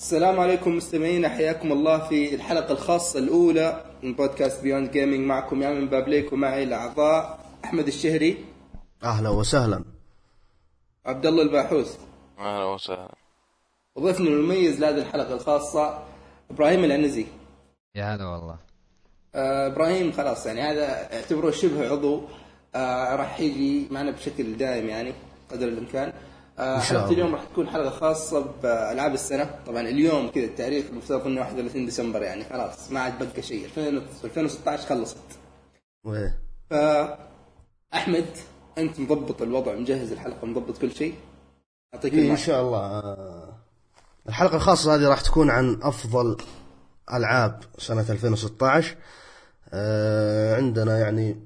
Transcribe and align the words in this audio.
السلام 0.00 0.40
عليكم 0.40 0.76
مستمعينا 0.76 1.28
حياكم 1.28 1.72
الله 1.72 2.08
في 2.08 2.34
الحلقة 2.34 2.72
الخاصة 2.72 3.18
الأولى 3.18 3.84
من 4.02 4.14
بودكاست 4.14 4.62
بيوند 4.62 4.90
جيمنج 4.90 5.20
معكم 5.20 5.62
يا 5.62 5.70
من 5.70 5.86
بابليك 5.88 6.32
ومعي 6.32 6.62
الأعضاء 6.62 7.38
أحمد 7.64 7.86
الشهري. 7.86 8.44
أهلا 9.02 9.28
وسهلا. 9.28 9.84
عبد 11.06 11.26
الله 11.26 11.42
الباحوث. 11.42 11.98
أهلا 12.38 12.64
وسهلا. 12.64 13.14
وضيفنا 13.94 14.28
المميز 14.28 14.80
لهذه 14.80 14.98
الحلقة 14.98 15.34
الخاصة 15.34 16.02
إبراهيم 16.50 16.84
العنزي. 16.84 17.26
يا 17.94 18.14
هلا 18.14 18.24
والله. 18.26 18.58
آه 19.34 19.66
إبراهيم 19.66 20.12
خلاص 20.12 20.46
يعني 20.46 20.60
هذا 20.60 21.14
اعتبره 21.16 21.50
شبه 21.50 21.88
عضو 21.88 22.22
آه 22.74 23.16
راح 23.16 23.40
يجي 23.40 23.88
معنا 23.90 24.10
بشكل 24.10 24.56
دائم 24.56 24.88
يعني 24.88 25.12
قدر 25.50 25.68
الإمكان. 25.68 26.12
الله. 26.58 27.10
اليوم 27.10 27.34
راح 27.34 27.44
تكون 27.44 27.68
حلقة 27.68 27.90
خاصة 27.90 28.46
بألعاب 28.62 29.14
السنة 29.14 29.50
طبعا 29.66 29.80
اليوم 29.80 30.28
كذا 30.30 30.44
التاريخ 30.44 30.86
المفترض 30.90 31.26
انه 31.26 31.40
31 31.40 31.84
ديسمبر 31.84 32.22
يعني 32.22 32.44
خلاص 32.44 32.90
ما 32.92 33.00
عاد 33.00 33.18
بقى 33.18 33.42
شيء 33.42 33.66
2016 34.24 34.86
خلصت 34.88 35.16
وإيه. 36.04 36.38
فاحمد 36.70 38.26
أنت 38.78 39.00
مضبط 39.00 39.42
الوضع 39.42 39.74
مجهز 39.74 40.12
الحلقة 40.12 40.46
مضبط 40.46 40.78
كل 40.78 40.92
شيء 40.92 41.14
أعطيك 41.94 42.14
إيه 42.14 42.30
ان. 42.30 42.36
شاء 42.36 42.62
الله 42.62 42.78
آه، 42.78 43.52
الحلقة 44.28 44.56
الخاصة 44.56 44.94
هذه 44.94 45.08
راح 45.08 45.20
تكون 45.20 45.50
عن 45.50 45.78
أفضل 45.82 46.36
ألعاب 47.14 47.60
سنة 47.78 48.06
2016 48.10 48.96
آه، 49.72 50.56
عندنا 50.56 50.98
يعني 50.98 51.36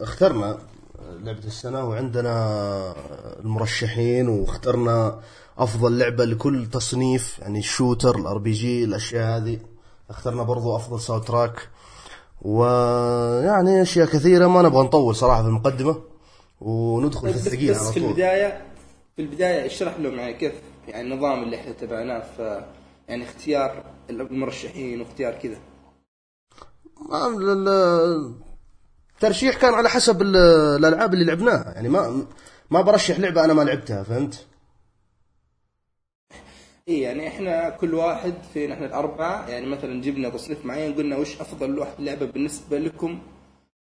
اخترنا 0.00 0.58
لعبة 1.20 1.44
السنة 1.44 1.88
وعندنا 1.88 2.94
المرشحين 3.40 4.28
واخترنا 4.28 5.20
أفضل 5.58 5.98
لعبة 5.98 6.24
لكل 6.24 6.66
تصنيف 6.66 7.38
يعني 7.38 7.58
ال 7.58 8.16
shooter 8.16 8.38
ال 8.38 8.52
RPG 8.52 8.84
الأشياء 8.84 9.36
هذه. 9.36 9.58
اخترنا 10.10 10.42
برضو 10.42 10.76
أفضل 10.76 11.00
soundtrack 11.00 11.68
ويعني 12.42 13.82
أشياء 13.82 14.06
كثيرة 14.06 14.46
ما 14.46 14.62
نبغى 14.62 14.82
نطول 14.84 15.16
صراحة 15.16 15.42
في 15.42 15.48
المقدمة 15.48 15.96
وندخل 16.60 17.28
في 17.28 17.34
بس, 17.34 17.46
الثقيل 17.46 17.70
بس 17.70 17.80
على 17.82 17.92
في 17.92 18.00
طول. 18.00 18.08
البداية 18.08 18.62
في 19.16 19.22
البداية 19.22 19.66
اشرح 19.66 19.96
لهم 20.00 20.14
يعني 20.18 20.34
كيف 20.34 20.52
يعني 20.88 21.12
النظام 21.14 21.42
اللي 21.42 21.56
إحنا 21.56 21.72
تبعناه 21.72 22.22
في 22.36 22.64
يعني 23.08 23.24
اختيار 23.24 23.84
المرشحين 24.10 25.00
واختيار 25.00 25.32
كذا. 25.32 25.58
الترشيح 29.24 29.56
كان 29.56 29.74
على 29.74 29.88
حسب 29.88 30.22
ال- 30.22 30.36
الألعاب 30.84 31.14
اللي 31.14 31.24
لعبناها 31.24 31.72
يعني 31.74 31.88
ما 31.88 32.24
ما 32.70 32.80
برشح 32.80 33.18
لعبة 33.20 33.44
أنا 33.44 33.52
ما 33.52 33.62
لعبتها 33.62 34.02
فهمت؟ 34.02 34.46
اي 36.88 37.00
يعني 37.00 37.28
إحنا 37.28 37.70
كل 37.70 37.94
واحد 37.94 38.34
فينا 38.54 38.74
إحنا 38.74 38.86
الأربعة 38.86 39.48
يعني 39.48 39.66
مثلا 39.66 40.02
جبنا 40.02 40.28
تصنيف 40.28 40.64
معين 40.66 40.94
قلنا 40.94 41.16
وش 41.16 41.40
أفضل 41.40 41.86
لعبة 41.98 42.26
بالنسبة 42.26 42.78
لكم 42.78 43.18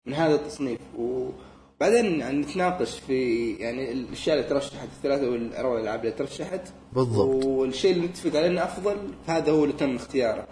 من 0.06 0.14
هذا 0.14 0.34
التصنيف 0.34 0.78
وبعدين 0.98 2.20
يعني 2.20 2.38
نتناقش 2.38 2.98
في 2.98 3.50
يعني 3.52 3.92
الأشياء 3.92 4.36
اللي 4.36 4.48
ترشحت 4.48 4.88
الثلاثة 4.96 5.30
والاربع 5.30 5.74
الألعاب 5.78 6.00
اللي 6.00 6.12
ترشحت 6.12 6.60
بالضبط. 6.92 7.44
والشيء 7.44 7.92
اللي 7.92 8.06
نتفق 8.06 8.36
عليه 8.38 8.46
إنه 8.48 8.64
أفضل 8.64 8.96
هذا 9.26 9.52
هو 9.52 9.64
اللي 9.64 9.76
تم 9.76 9.96
اختياره 9.96 10.46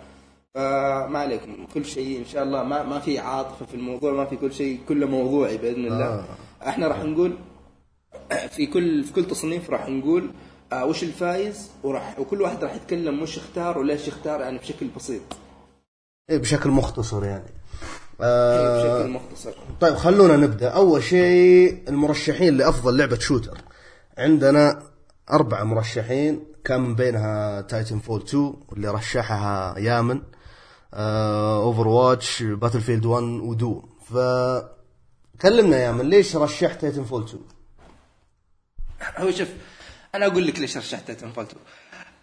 فما 0.55 1.19
عليكم 1.19 1.67
كل 1.75 1.85
شيء 1.85 2.19
إن 2.19 2.25
شاء 2.25 2.43
الله. 2.43 2.63
ما 2.63 2.83
ما 2.83 2.99
في 3.01 3.19
عاطفة 3.19 3.67
في 3.67 3.75
الموضوع 3.75 4.13
ما 4.13 4.25
في 4.25 4.37
كل 4.37 4.53
شيء 4.53 4.81
كله 4.89 5.07
موضوعي 5.07 5.57
بإذن 5.57 5.85
الله. 5.87 6.05
آه. 6.05 6.25
إحنا 6.69 6.89
راح 6.89 7.03
نقول 7.03 7.39
في 8.51 8.67
كل 8.67 9.05
في 9.05 9.13
كل 9.13 9.25
تصنيف 9.27 9.71
راح 9.71 9.89
نقول 9.89 10.31
آه 10.73 10.85
وش 10.85 11.03
الفايز؟ 11.03 11.71
وراح 11.83 12.19
وكل 12.19 12.43
واحد 12.43 12.65
راح 12.65 12.75
يتكلم 12.75 13.23
وش 13.23 13.39
اختار 13.39 13.79
وليش 13.79 14.09
اختار 14.09 14.41
يعني 14.41 14.59
بشكل 14.59 14.87
بسيط. 14.97 15.23
إيه 16.31 16.39
بشكل 16.39 16.71
مختصر 16.71 17.25
يعني. 17.25 17.45
إيه، 17.45 18.27
آه 18.27 18.99
بشكل 18.99 19.11
مختصر. 19.11 19.53
طيب 19.81 19.95
خلونا 19.95 20.37
نبدأ. 20.37 20.69
أول 20.69 21.03
شيء 21.03 21.83
المرشحين 21.89 22.57
لأفضل 22.57 22.97
لعبة 22.97 23.19
shooter. 23.19 23.59
عندنا 24.19 24.83
أربعة 25.31 25.65
مرشحين 25.65 26.45
كان 26.65 26.81
من 26.81 26.95
بينها 26.95 27.61
Titanfall 27.61 28.23
2 28.23 28.55
اللي 28.73 28.89
رشحها 28.89 29.79
يامن؟ 29.79 30.23
Overwatch 30.95 32.43
Battlefield 32.43 33.07
1 33.07 33.25
و 33.25 33.36
Doom 33.36 33.83
ف 34.11 34.13
كلمنا 35.43 35.77
يا 35.77 35.83
يامن 35.83 36.09
ليش 36.09 36.37
رشحت 36.37 36.81
Titanfall 36.81 37.25
2 37.25 37.43
هو 39.19 39.31
شوف 39.31 39.49
أنا 40.15 40.27
أقول 40.27 40.47
لك 40.47 40.59
ليش 40.59 40.77
رشحت 40.77 41.07
Titanfall 41.07 41.45
2 41.45 41.63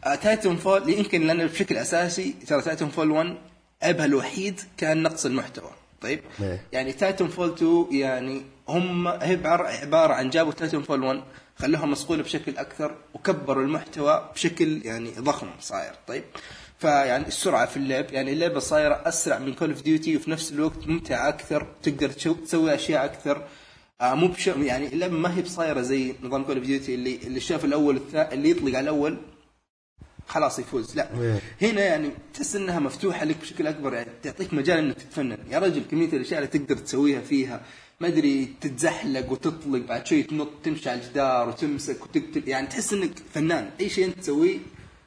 آه 0.06 0.16
Titanfall 0.16 0.90
يمكن 0.90 1.28
لأن 1.28 1.48
بشكل 1.48 1.78
أساسي 1.78 2.36
ترى 2.48 2.62
Titanfall 2.62 3.12
1 3.12 3.38
عيبها 3.84 4.06
الوحيد 4.06 4.62
كان 4.78 5.04
نقص 5.04 5.26
المحتوى. 5.26 5.72
طيب؟ 6.02 6.20
إيه. 6.42 6.62
يعني 6.72 6.94
Titanfall 6.94 7.50
2 7.54 7.88
يعني 7.92 8.42
هم 8.68 9.08
هي 9.08 9.40
عبارة 9.82 10.14
عن 10.14 10.30
جابوا 10.30 10.52
Titanfall 10.52 11.04
1 11.04 11.24
خلوها 11.56 11.86
مصقولة 11.86 12.24
بشكل 12.24 12.58
أكثر 12.58 12.96
وكبروا 13.14 13.64
المحتوى 13.64 14.30
بشكل 14.34 14.82
يعني 14.86 15.12
ضخم 15.20 15.48
صاير. 15.60 15.94
طيب؟ 16.08 16.24
فيعني 16.78 17.28
السرعة 17.28 17.66
في 17.66 17.78
اللعب 17.78 18.06
يعني 18.14 18.34
اللعبة 18.34 18.60
صايرة 18.60 19.02
أسرع 19.06 19.40
من 19.40 19.54
Call 19.54 19.70
of 19.70 19.82
Duty 19.82 20.18
وفي 20.18 20.32
نفس 20.32 20.52
الوقت 20.52 20.88
ممتعة 20.88 21.30
أكثر 21.30 21.68
تقدر 21.84 22.10
تسوي 22.10 22.76
أشياء 22.76 23.06
أكثر. 23.06 23.44
آه 24.02 24.16
مو 24.16 24.28
بش 24.28 24.48
يعني 24.48 24.88
اللعبة 24.88 25.18
ما 25.18 25.38
هي 25.38 25.42
بصايرة 25.42 25.82
زي 25.82 26.16
نظام 26.24 26.44
Call 26.44 26.58
of 26.58 26.66
Duty 26.66 26.96
اللي 26.96 27.20
اللي 27.24 27.40
شاف 27.40 27.66
الأول 27.66 27.96
الثا... 27.96 28.32
اللي 28.34 28.50
يطلق 28.50 28.68
على 28.68 28.80
الأول 28.80 29.18
خلاص 30.28 30.60
يفوز. 30.60 30.96
لا 30.96 31.10
إيه. 31.22 31.40
هنا 31.62 31.82
يعني 31.82 32.10
تحس 32.34 32.56
إنها 32.56 32.80
مفتوحة 32.80 33.26
لك 33.26 33.38
بشكل 33.42 33.68
أكبر 33.68 33.94
يعني 33.94 34.10
تعطيك 34.24 34.54
مجال 34.54 34.78
إنك 34.78 34.96
تتفنن. 34.96 35.38
يا 35.52 35.60
رجل 35.60 35.84
كمية 35.92 36.08
الأشياء 36.14 36.40
اللي 36.40 36.60
تقدر 36.60 36.78
تسويها 36.78 37.22
فيها 37.22 37.62
ما 38.00 38.08
أدري 38.08 38.54
تتزحلق 38.62 39.32
وتطلق 39.32 39.86
بعد 39.88 40.08
شوي 40.08 40.24
تنط 40.24 40.50
تمشي 40.64 40.90
على 40.90 41.02
الجدار 41.02 41.50
وتمسك 41.50 42.04
وتقتل 42.04 42.48
يعني 42.48 42.68
تحس 42.68 42.94
إنك 42.94 43.12
فنان. 43.34 43.70
أي 43.80 43.90
شيء 43.90 44.06
أنت 44.06 44.20
تسويه 44.20 44.58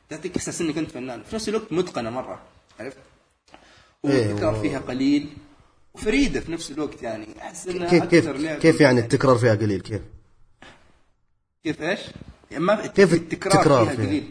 تعطيك 0.08 0.36
إحساس 0.36 0.60
إنك 0.60 0.78
أنت 0.78 0.90
فنان 0.90 1.22
في 1.22 1.34
نفس 1.34 1.48
الوقت 1.48 1.72
متقنة 1.72 2.10
مرة 2.10 2.42
عرفت؟ 2.80 2.96
إيه، 4.04 4.28
والتكرار 4.28 4.60
فيها 4.60 4.78
قليل 4.78 5.28
وفريدة 5.94 6.40
في 6.40 6.52
نفس 6.52 6.70
الوقت 6.70 7.02
يعني 7.02 7.26
أحس 7.38 7.68
إنها 7.68 7.88
كيف 7.88 8.04
كيف 8.04 8.28
كيف 8.62 8.80
يعني 8.80 9.00
التكرار 9.00 9.38
فيها 9.38 9.54
قليل 9.54 9.80
كيف؟ 9.80 10.02
كيف 11.64 11.82
إيش؟ 11.82 12.00
يعني 12.50 12.64
ما 12.64 12.86
كيف 12.86 13.14
التكرار, 13.14 13.54
التكرار 13.54 13.84
فيها 13.84 13.94
فيها؟ 13.94 14.06
قليل 14.06 14.30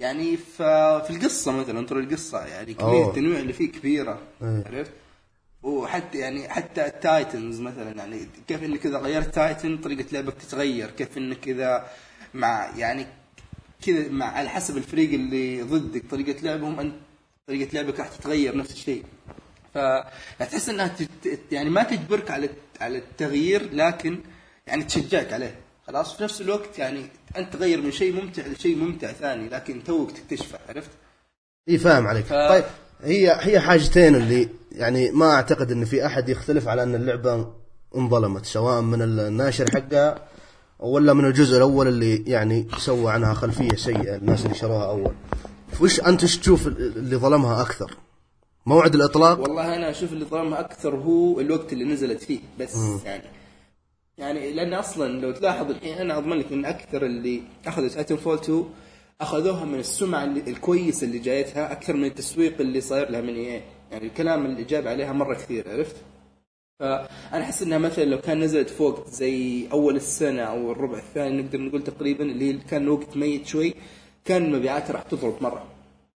يعني 0.00 0.36
في 0.36 1.06
القصة 1.10 1.52
مثلا 1.52 1.86
ترى 1.86 2.00
القصة 2.00 2.44
يعني 2.44 2.74
كميه 2.74 2.88
أوه. 2.88 3.08
التنويع 3.08 3.38
اللي 3.38 3.52
فيه 3.52 3.72
كبيرة 3.72 4.22
إيه. 4.42 4.64
عرفت؟ 4.66 4.92
وحتى 5.62 6.18
يعني 6.18 6.48
حتى 6.48 6.86
ال 6.86 6.97
Titans 6.97 7.60
مثلا 7.60 7.96
يعني 7.96 8.28
كيف 8.48 8.64
إنك 8.64 8.86
إذا 8.86 8.98
غيرت 8.98 9.34
Titan 9.34 9.78
طريقة 9.78 10.04
لعبك 10.12 10.34
تتغير 10.34 10.90
كيف 10.90 11.18
إنك 11.18 11.48
إذا 11.48 11.90
مع 12.34 12.70
يعني 12.76 13.06
كذا 13.86 14.08
مع 14.08 14.26
على 14.26 14.48
حسب 14.48 14.76
الفريق 14.76 15.12
اللي 15.12 15.62
ضدك 15.62 16.02
طريقة 16.10 16.40
لعبهم 16.42 16.80
أنت 16.80 16.94
طريقة 17.48 17.74
لعبك 17.74 17.98
راح 18.00 18.08
تتغير 18.08 18.56
نفس 18.56 18.72
الشيء. 18.72 19.04
فتحس 19.74 20.68
إنها 20.68 20.88
تت- 20.88 21.38
يعني 21.52 21.70
ما 21.70 21.82
تجبرك 21.82 22.30
على 22.30 22.48
على 22.80 22.98
التغيير 22.98 23.68
لكن 23.72 24.18
يعني 24.66 24.84
تشجعك 24.84 25.32
عليه. 25.32 25.54
خلاص 25.86 26.16
في 26.16 26.22
نفس 26.24 26.40
الوقت 26.40 26.78
يعني 26.78 27.06
أنت 27.36 27.52
تغير 27.52 27.80
من 27.82 27.92
شيء 27.92 28.12
ممتع 28.22 28.46
لشيء 28.46 28.76
ممتع 28.76 29.12
ثاني 29.12 29.48
لكن 29.48 29.84
توك 29.84 30.10
تكتشفه 30.10 30.58
عرفت؟ 30.68 30.90
إي 31.68 31.78
فاهم 31.78 32.06
عليك. 32.06 32.24
ف- 32.24 32.32
طيب 32.32 32.64
هي 33.02 33.36
هي 33.40 33.60
حاجتين 33.60 34.14
اللي 34.14 34.48
يعني 34.72 35.10
ما 35.10 35.30
أعتقد 35.32 35.70
إن 35.72 35.84
في 35.84 36.06
أحد 36.06 36.28
يختلف 36.28 36.68
على 36.68 36.82
إن 36.82 36.94
اللعبة 36.94 37.52
انظلمت 37.96 38.46
سواء 38.46 38.80
من 38.80 39.02
الناشر 39.02 39.70
حقها 39.70 40.28
ولا 40.84 41.12
من 41.12 41.24
الجزء 41.24 41.56
الأول 41.56 41.88
اللي 41.88 42.24
يعني 42.26 42.66
سوى 42.78 43.12
عنها 43.12 43.34
خلفية 43.34 43.76
سيئة 43.76 44.16
الناس 44.16 44.44
اللي 44.44 44.54
شروها 44.54 44.90
أول. 44.90 45.14
وش 45.80 46.00
أنت 46.00 46.22
إيش 46.22 46.38
تشوف 46.38 46.66
اللي 46.66 47.16
ظلمها 47.16 47.62
أكثر؟ 47.62 47.96
موعد 48.66 48.94
الإطلاق؟ 48.94 49.40
والله 49.40 49.74
أنا 49.74 49.90
أشوف 49.90 50.12
اللي 50.12 50.24
ظلمها 50.24 50.60
أكثر 50.60 50.96
هو 50.96 51.40
الوقت 51.40 51.72
اللي 51.72 51.84
نزلت 51.84 52.22
فيه 52.22 52.38
بس 52.60 52.76
يعني 53.04 53.22
يعني 54.18 54.52
لأن 54.52 54.74
أصلا 54.74 55.20
لو 55.20 55.32
تلاحظ 55.32 55.70
الحين 55.70 55.98
أنا 55.98 56.18
أضمن 56.18 56.36
لك 56.36 56.52
ان 56.52 56.64
أكثر 56.64 57.06
اللي 57.06 57.42
اخذوا 57.66 57.88
Titanfall 57.88 58.34
2 58.38 58.64
أخذوها 59.20 59.64
من 59.64 59.78
السمعة 59.78 60.24
الكويسة 60.24 61.06
اللي 61.06 61.18
جايتها 61.18 61.72
أكثر 61.72 61.96
من 61.96 62.04
التسويق 62.04 62.60
اللي 62.60 62.80
صاير 62.80 63.10
لها 63.10 63.20
من 63.20 63.34
إيه؟ 63.34 63.64
يعني 63.92 64.06
الكلام 64.06 64.46
اللي 64.46 64.64
جاب 64.64 64.88
عليها 64.88 65.12
مرة 65.12 65.34
كثير 65.34 65.70
عرفت؟ 65.70 65.96
فأنا 66.80 67.08
أحس 67.44 67.62
إنها 67.62 67.78
مثلا 67.78 68.04
لو 68.04 68.20
كان 68.20 68.40
نزلت 68.40 68.70
فوق 68.70 69.08
زي 69.08 69.66
أول 69.72 69.96
السنة 69.96 70.42
أو 70.42 70.72
الربع 70.72 70.98
الثاني 70.98 71.42
نقدر 71.42 71.60
نقول 71.60 71.84
تقريبا 71.84 72.24
اللي 72.24 72.52
كان 72.70 72.82
الوقت 72.82 73.16
ميت 73.16 73.46
شوي 73.46 73.74
كان 74.24 74.44
المبيعات 74.44 74.90
راح 74.90 75.02
تضرب 75.02 75.36
مرة. 75.40 75.64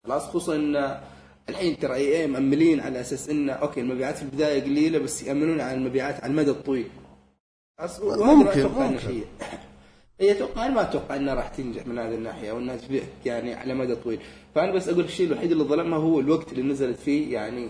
خلاص 0.06 0.24
خصوصا 0.28 0.56
إن 0.56 0.98
الحين 1.50 1.80
ترى 1.80 1.94
EA 1.96 2.28
مأملين 2.28 2.80
على 2.80 3.02
أساس 3.02 3.30
إنه 3.30 3.54
okay 3.54 3.82
المبيعات 3.82 4.16
في 4.18 4.24
البداية 4.24 4.62
قليلة 4.64 5.00
بس 5.00 5.24
يأملون 5.24 5.62
على 5.62 5.78
المبيعات 5.78 6.24
على 6.24 6.32
المدى 6.32 6.52
الطويل. 6.52 6.88
ممكن- 8.36 8.62
ممكن. 8.94 9.08
هي. 10.20 10.32
أتوقع 10.32 10.66
أنا 10.66 10.74
ما 10.74 10.82
أتوقع 10.82 11.16
إنها 11.16 11.34
راح 11.34 11.48
تنجح 11.48 11.88
من 11.88 12.00
هذه 12.00 12.16
الناحية 12.16 12.52
أو 12.52 12.58
إنها 12.60 12.76
تبيع 12.76 13.04
يعني 13.26 13.54
على 13.54 13.74
مدى 13.74 13.96
طويل. 13.96 14.20
فأنا 14.56 14.72
بس 14.72 14.90
أقول 14.90 15.04
الشيء 15.04 15.28
الوحيد 15.28 15.52
اللي 15.52 15.64
ظلمها 15.64 16.00
هو 16.00 16.20
الوقت 16.20 16.52
اللي 16.52 16.64
نزلت 16.64 17.00
فيه 17.00 17.34
يعني 17.34 17.68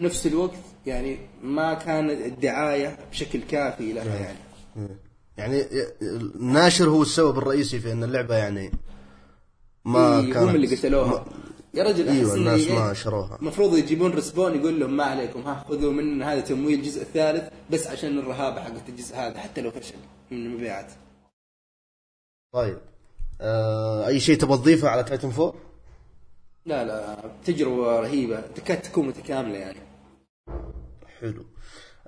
نفس 0.00 0.26
الوقت 0.26 0.58
يعني 0.86 1.18
ما 1.42 1.74
كان 1.74 2.10
الدعاية 2.10 2.98
بشكل 3.10 3.42
كافي 3.42 3.92
لها 3.92 4.18
يعني. 4.18 4.38
يعني 5.36 5.64
الناشر 6.02 6.88
هو 6.88 7.02
السبب 7.02 7.38
الرئيسي 7.38 7.80
في 7.80 7.92
إن 7.92 8.04
اللعبة 8.04 8.36
يعني 8.36 8.72
ما 9.84 10.20
إيه، 10.20 10.32
كانت 10.32 10.36
هم 10.36 10.54
اللي 10.54 10.76
قتلوها. 10.76 11.24
يا 11.74 11.84
رجل 11.84 12.08
إيوه 12.08 12.34
الناس 12.34 12.68
إن 12.68 12.74
ما 12.74 12.94
شروها 12.94 13.38
المفروض 13.40 13.76
يجيبون 13.76 14.10
ريسبون 14.10 14.54
يقول 14.54 14.80
لهم 14.80 14.96
ما 14.96 15.04
عليكم 15.04 15.40
ها 15.40 15.64
خذوا 15.68 15.92
من 15.92 16.22
هذا 16.22 16.40
تمويل 16.40 16.78
الجزء 16.78 17.02
الثالث 17.02 17.52
بس 17.70 17.86
عشان 17.86 18.18
الرهابه 18.18 18.60
حقت 18.60 18.88
الجزء 18.88 19.16
هذا 19.16 19.38
حتى 19.38 19.60
لو 19.60 19.70
فشل 19.70 19.94
من 20.30 20.46
المبيعات. 20.46 20.92
طيب. 22.52 22.78
آه 23.40 24.06
أي 24.06 24.20
شيء 24.20 24.38
تبغى 24.38 24.58
تضيفه 24.58 24.88
على 24.88 25.04
Titanfall 25.04 25.54
لا 26.64 26.84
لا 26.84 27.16
تجربة 27.44 28.00
رهيبة 28.00 28.40
تكاد 28.40 28.82
تكون 28.82 29.08
متكاملة 29.08 29.58
يعني. 29.58 29.80
حلو. 31.20 31.44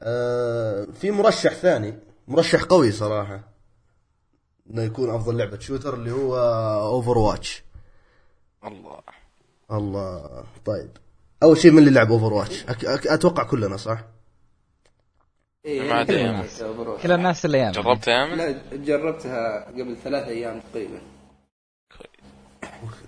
آه 0.01 0.87
في 1.01 1.11
مرشح 1.11 1.55
ثاني 1.55 1.99
مرشح 2.29 2.63
قوي 2.63 2.93
صراحة 2.93 3.41
إنه 4.71 4.83
يكون 4.83 5.11
أفضل 5.11 5.37
لعبة 5.37 5.59
shooter 5.59 5.95
اللي 5.95 6.13
هو 6.13 6.37
Overwatch 6.83 7.63
الله. 8.65 9.01
الله. 9.73 10.45
طيب. 10.65 10.91
أول 11.43 11.59
شيء 11.59 11.71
من 11.71 11.79
اللي 11.79 11.91
لعب 11.91 12.13
Overwatch 12.13 12.65
أك... 12.65 12.85
أك... 12.85 13.07
أتوقع 13.07 13.43
كلنا 13.43 13.77
صح؟ 13.77 14.05
إيه. 15.65 15.83
يعني 15.83 16.45
كل 17.03 17.13
الناس 17.13 17.45
اللي 17.45 17.59
ياما 17.59 17.73
جربت 17.73 18.09
يا 18.09 18.27
لا 18.27 18.63
جربتها 18.73 19.65
قبل 19.65 19.97
ثلاث 20.05 20.29
أيام 20.29 20.61
تقريبا. 20.73 21.01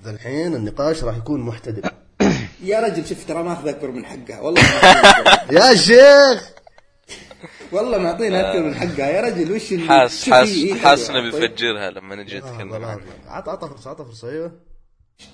ذا 0.04 0.10
الحين 0.10 0.54
النقاش 0.54 1.04
راح 1.04 1.16
يكون 1.16 1.40
محتدم. 1.40 1.82
يا 2.64 2.80
رجل 2.80 3.06
شوف 3.06 3.24
ترى 3.28 3.42
ماخذ 3.42 3.68
أكبر 3.68 3.90
من 3.90 4.04
حقها. 4.06 4.40
والله 4.40 4.60
يا 5.52 5.74
شيخ! 5.74 6.50
والله 7.72 7.98
معطينا 7.98 8.50
أكثر 8.50 8.62
من 8.62 8.74
حقها. 8.74 9.08
يا 9.10 9.20
رجل 9.20 9.52
وش 9.52 9.72
اللي 9.72 9.88
حاس 9.88 10.24
شوف 10.24 10.34
حاس 10.34 10.48
هي- 10.48 10.72
هي 10.74 10.78
حاس. 10.80 11.10
انه. 11.10 11.20
بيفجرها 11.22 11.90
لما 11.90 12.16
نجي 12.16 12.38
نتكلم 12.38 12.74
عنها. 12.74 13.00
عطى 13.26 13.50
عطى 13.50 13.68
فرصة 13.68 13.90
عطى 13.90 14.04
فرصة 14.04 14.28
أيوه. 14.30 14.52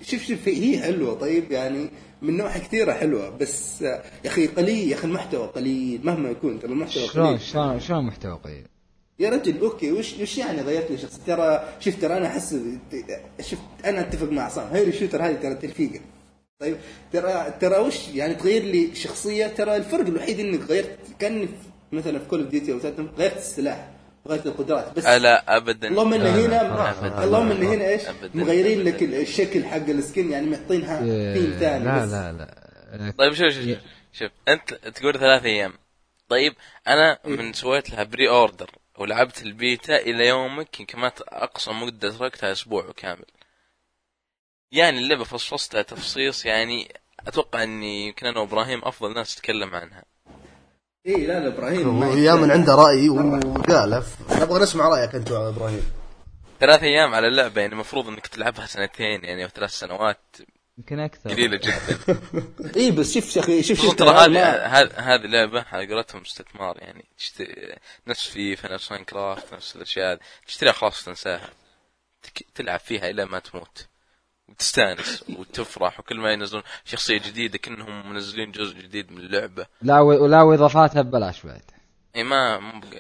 شوف 0.03 0.23
شوف 0.23 0.49
هي 0.49 0.79
حلوة. 0.83 1.15
طيب 1.15 1.53
يعني 1.53 1.91
من 2.23 2.37
نواحي 2.37 2.61
كثيرة 2.61 2.93
حلوة. 2.93 3.31
بس 3.31 3.83
آه، 3.83 4.03
يا 4.25 4.31
أخي 4.31 4.47
قليل. 4.47 4.89
يا 4.91 4.95
أخي 4.97 5.05
المحتوى 5.07 5.47
قليل. 5.47 6.01
مهما 6.05 6.31
يكون 6.31 6.61
ترى 6.61 6.73
المحتوى 6.73 7.09
شلون 7.09 7.27
قليل. 7.27 7.41
شلون 7.41 7.81
شلون 7.81 8.05
محتوى 8.07 8.39
قليل؟ 8.45 8.67
يا 9.21 9.31
رجل 9.31 9.61
okay 9.61 9.93
وش 9.93 10.15
وش 10.21 10.39
يعني 10.39 10.63
غيرت 10.63 10.91
لي 10.91 10.99
شخص 10.99 11.21
ترى 11.27 11.69
شوف 11.81 12.01
ترى 12.01 12.17
أنا 12.17 12.27
أحس 12.27 12.57
شفت 13.41 13.61
أنا 13.85 14.01
أتفق 14.01 14.33
مع 14.33 14.43
عصام 14.43 14.69
hero 14.73 14.93
shooter 14.93 15.23
هذه 15.23 15.35
ترى 15.43 15.55
تلفيقة. 15.55 16.01
طيب 16.61 16.77
ترى 17.13 17.55
ترى 17.61 17.79
وش 17.79 18.09
يعني 18.09 18.35
تغير 18.35 18.63
لي 18.63 18.95
شخصية؟ 18.95 19.47
ترى 19.47 19.77
الفرق 19.77 20.07
الوحيد 20.07 20.41
إنك 20.41 20.61
غيرت 20.71 20.99
كان 21.19 21.49
مثلا 21.93 22.19
في 22.19 22.25
Call 22.25 22.41
of 22.41 22.49
Duty 22.49 22.73
أو 22.73 22.79
غيرت 23.19 23.37
السلاح 23.37 23.91
غيرت 24.29 24.47
القدرات 24.47 24.97
بس 24.97 25.05
لا 25.05 25.57
ابدا. 25.57 25.89
اللهم 25.89 26.15
إن 26.15 26.27
هنا. 26.27 27.25
اللهم 27.25 27.51
إن 27.51 27.63
هنا 27.63 27.89
إيش. 27.89 28.03
مغيرين 28.35 28.83
لك 28.85 29.03
الشكل 29.03 29.65
حق 29.65 29.89
ال 29.89 29.97
skin 29.97 30.31
يعني 30.31 30.47
معطينها 30.47 31.01
ثيم 31.35 31.57
ثاني 31.61 31.85
لا 31.85 32.05
بس. 32.05 32.11
لا 32.11 32.33
لا. 32.33 33.13
طيب 33.19 33.33
شوف 33.33 33.49
شوف 33.49 33.65
شوف, 33.65 33.79
شوف 34.13 34.31
أنت 34.49 34.75
تقول 34.75 35.19
ثلاث 35.19 35.45
أيام. 35.45 35.73
طيب 36.29 36.53
أنا 36.89 37.19
من 37.25 37.53
سويت 37.53 37.91
لها 37.91 38.05
pre-order 38.05 38.71
ولعبت 39.01 39.43
البيتا 39.43 39.97
إلى 39.97 40.29
يومك 40.29 40.81
يمكن 40.81 40.99
ما 40.99 41.13
اقصى 41.29 41.71
مدة 41.73 42.11
تركتها 42.11 42.53
أسبوع 42.53 42.93
كامل. 42.97 43.25
يعني 44.73 44.99
اللعبة 44.99 45.25
فصفصتها 45.25 45.83
تفصيص 45.83 46.47
يعني 46.47 46.95
أتوقع 47.27 47.63
إني 47.63 48.07
يمكن 48.07 48.27
أنا 48.27 48.41
وإبراهيم 48.41 48.81
أفضل 48.85 49.15
ناس 49.15 49.35
تتكلم 49.35 49.75
عنها. 49.75 50.05
إي 51.07 51.27
لا 51.27 51.41
لا 51.41 51.47
إبراهيم 51.47 51.99
ويامن. 51.99 52.51
عنده 52.51 52.75
رأي 52.75 53.09
وقال 53.09 54.03
ف- 54.03 54.43
نبغى 54.43 54.63
نسمع 54.63 54.89
رأيك 54.89 55.15
أنت 55.15 55.31
يا 55.31 55.49
إبراهيم. 55.49 55.93
ثلاث 56.61 56.83
أيام 56.83 57.15
على 57.15 57.29
اللعبة 57.29 57.61
يعني 57.61 57.73
المفروض 57.73 58.09
إنك 58.09 58.27
تلعبها 58.27 58.67
سنتين 58.67 59.25
يعني 59.25 59.45
أو 59.45 59.49
ثلاث 59.49 59.71
سنوات. 59.71 60.37
يمكن 60.79 60.99
أكثر. 61.01 61.31
قليلة 61.31 61.57
جدا. 61.57 62.21
اي 62.77 62.91
بس 62.91 63.15
شوف 63.15 63.37
يا 63.37 63.43
أخي 63.43 63.63
شوف 63.63 63.81
شوف 63.83 63.95
ترى 63.95 64.09
هذه 64.11 64.67
هذه- 64.97 65.27
لعبة 65.27 65.65
على 65.73 65.95
قولتهم 65.95 66.21
استثمار 66.23 66.79
يعني 66.79 67.05
تشت... 67.19 67.49
نفس 68.07 68.27
فيفا 68.29 68.73
نفس 68.75 68.93
Minecraft 68.93 69.55
نفس 69.55 69.77
الأشياء 69.77 70.13
هذه. 70.13 70.19
تشتريها 70.47 70.73
خلاص 70.73 71.05
تنساها. 71.05 71.49
تك... 72.23 72.47
تلعب 72.55 72.81
فيها 72.81 73.11
إلى 73.11 73.25
ما 73.25 73.39
تموت. 73.39 73.87
وتستانس 74.49 75.25
وتفرح 75.39 76.01
وكل 76.01 76.17
ما 76.19 76.33
ينزلون 76.33 76.63
شخصية 76.85 77.19
جديدة 77.19 77.59
كأنهم 77.59 78.13
منزلين 78.13 78.51
جزء 78.53 78.79
جديد 78.79 79.13
من 79.13 79.19
اللعبة. 79.19 79.67
لا 79.83 80.01
و- 80.01 80.25
ولا 80.25 80.43
وإضافاتها 80.43 81.03
ببلاش 81.03 81.47
بعد. 81.47 81.63
اي 82.17 82.25
ما 82.25 82.59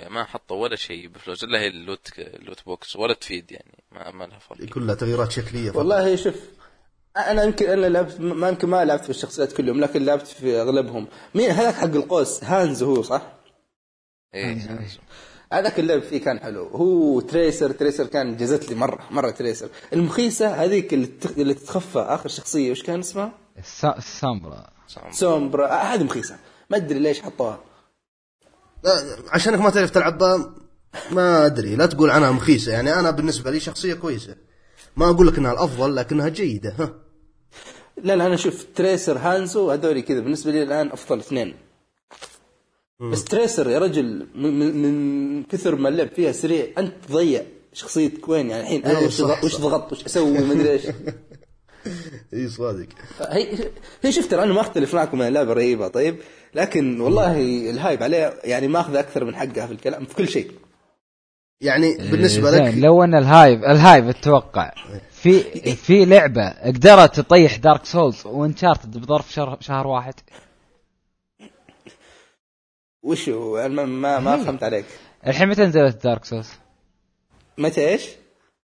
ما 0.08 0.24
حطوا 0.24 0.56
ولا 0.62 0.76
شيء 0.76 1.08
بفلوس 1.08 1.44
إلا 1.44 1.58
هي 1.60 1.66
ال 1.66 1.75
loot 1.75 2.08
ال 2.18 2.28
loot 2.28 2.64
box 2.64 2.96
ولا 2.96 3.14
تفيد 3.14 3.52
يعني 3.52 3.82
ما, 3.92 4.10
ما 4.10 4.24
لها 4.24 4.38
فرق 4.38 4.64
كلها 4.64 4.94
تغييرات 4.94 5.32
شكلية. 5.32 5.68
فقط. 5.70 5.76
والله 5.76 6.16
شوف 6.16 6.34
أنا 7.16 7.42
يمكن 7.44 7.70
أنا 7.70 7.86
لعبت 7.86 8.20
ما 8.20 8.48
يمكن 8.48 8.68
ما 8.68 8.84
لعبت 8.84 9.04
في 9.04 9.10
الشخصيات 9.10 9.52
كلهم 9.52 9.80
لكن 9.80 10.04
لعبت 10.04 10.26
في 10.26 10.60
أغلبهم. 10.60 11.06
مين 11.34 11.50
هذاك 11.50 11.74
حق 11.74 11.84
القوس؟ 11.84 12.44
هانزو 12.44 12.82
هو 12.82 13.02
صح؟ 13.02 13.22
اي 14.34 14.62
هذاك 15.52 15.78
اللعب 15.80 16.02
فيه 16.02 16.20
كان 16.20 16.40
حلو. 16.40 16.66
هو 16.66 17.20
تريسر 17.20 17.72
تريسر 17.72 18.06
كان 18.06 18.36
جزت 18.36 18.68
لي 18.68 18.74
مرة 18.74 19.06
مرة 19.10 19.30
تريسر. 19.30 19.68
المخيسة 19.92 20.48
هذيك 20.48 20.94
اللي, 20.94 21.06
تخ... 21.06 21.30
اللي 21.38 21.54
تتخفى 21.54 21.98
آخر 21.98 22.28
شخصية 22.28 22.70
وش 22.70 22.82
كان 22.82 22.98
اسمها؟ 22.98 23.32
الس- 23.58 23.84
السومبرا 23.84 24.70
سومبرا 25.10 25.66
آه 25.66 25.82
هذه 25.94 26.02
مخيسة. 26.02 26.36
ما 26.70 26.76
أدري 26.76 26.98
ليش 26.98 27.22
حطوها. 27.22 27.60
لا، 28.84 28.92
عشانك 29.28 29.60
ما 29.60 29.70
تعرف 29.70 29.90
تلعبها 29.90 30.54
ما 31.10 31.46
أدري. 31.46 31.76
لا 31.76 31.86
تقول 31.86 32.10
عنها 32.10 32.30
مخيسة. 32.30 32.72
يعني 32.72 32.94
أنا 32.94 33.10
بالنسبة 33.10 33.50
لي 33.50 33.60
شخصية 33.60 33.94
كويسة. 33.94 34.36
ما 34.96 35.10
أقول 35.10 35.26
لك 35.26 35.38
إنها 35.38 35.52
الأفضل 35.52 35.96
لكنها 35.96 36.28
جيدة 36.28 36.74
ها. 36.78 36.94
لا 38.02 38.16
لا 38.16 38.26
أنا 38.26 38.36
شوف 38.36 38.66
تريسر 38.74 39.18
هانزو 39.18 39.70
هذول 39.70 40.00
كذا 40.00 40.20
بالنسبة 40.20 40.52
لي 40.52 40.62
الآن 40.62 40.90
أفضل 40.92 41.18
اثنين. 41.18 41.54
بس 43.00 43.24
تريسر 43.24 43.70
يا 43.70 43.78
رجل 43.78 44.26
من, 44.34 45.42
كثر 45.42 45.76
ما 45.76 45.88
اللعب 45.88 46.08
فيها 46.08 46.32
سريع 46.32 46.66
أنت 46.78 46.92
تضيع 47.08 47.42
شخصيتك 47.72 48.28
وين 48.28 48.50
يعني 48.50 48.62
الحين؟ 48.62 48.84
أنا 48.84 48.98
وش 49.44 49.56
ضغط 49.56 49.92
وش 49.92 50.04
أسوي 50.04 50.38
ما 50.38 50.52
أدري 50.52 50.70
إيش. 50.70 50.82
إي 52.34 52.48
صادق. 52.48 52.86
هي 53.20 53.70
هي 54.02 54.12
شفت 54.12 54.30
ترى 54.30 54.42
أنا 54.42 54.52
ما 54.52 54.60
أختلف 54.60 54.94
معكم 54.94 55.16
انها 55.16 55.30
لعبه 55.30 55.52
رهيبه 55.52 55.88
طيب؟ 55.88 56.16
لكن 56.54 57.00
والله 57.00 57.40
ال 57.70 57.77
hype 57.77 58.02
عليها 58.02 58.34
يعني 58.44 58.68
ماخذ 58.68 58.96
أكثر 58.96 59.24
من 59.24 59.36
حقها 59.36 59.66
في 59.66 59.72
الكلام 59.72 60.04
في 60.04 60.14
كل 60.14 60.28
شيء. 60.28 60.50
يعني 61.60 61.96
بالنسبة 61.96 62.50
زين، 62.50 62.64
لك 62.68 62.74
لو 62.84 63.04
أن 63.04 63.14
ال 63.14 63.24
hype 63.24 63.64
ال 63.64 63.73
hype 63.73 64.08
أتوقع 64.08 64.72
في 65.10 65.40
في 65.74 66.04
لعبة 66.04 66.48
قدرت 66.50 67.20
تطيح 67.20 67.56
دارك 67.56 67.84
سولز 67.84 68.26
وانشارتد 68.26 68.98
بظرف 68.98 69.32
شهر, 69.32 69.56
شهر 69.60 69.86
واحد 69.86 70.14
وش 73.02 73.28
هو 73.28 73.68
ما 73.68 73.84
ما, 73.84 74.18
ما 74.18 74.34
هي. 74.40 74.44
فهمت 74.44 74.62
عليك 74.62 74.84
الحين 75.26 75.48
متى 75.48 75.62
نزلت 75.66 76.04
دارك 76.04 76.24
سولز؟ 76.24 76.48
متى 77.58 77.88
إيش؟ 77.88 78.04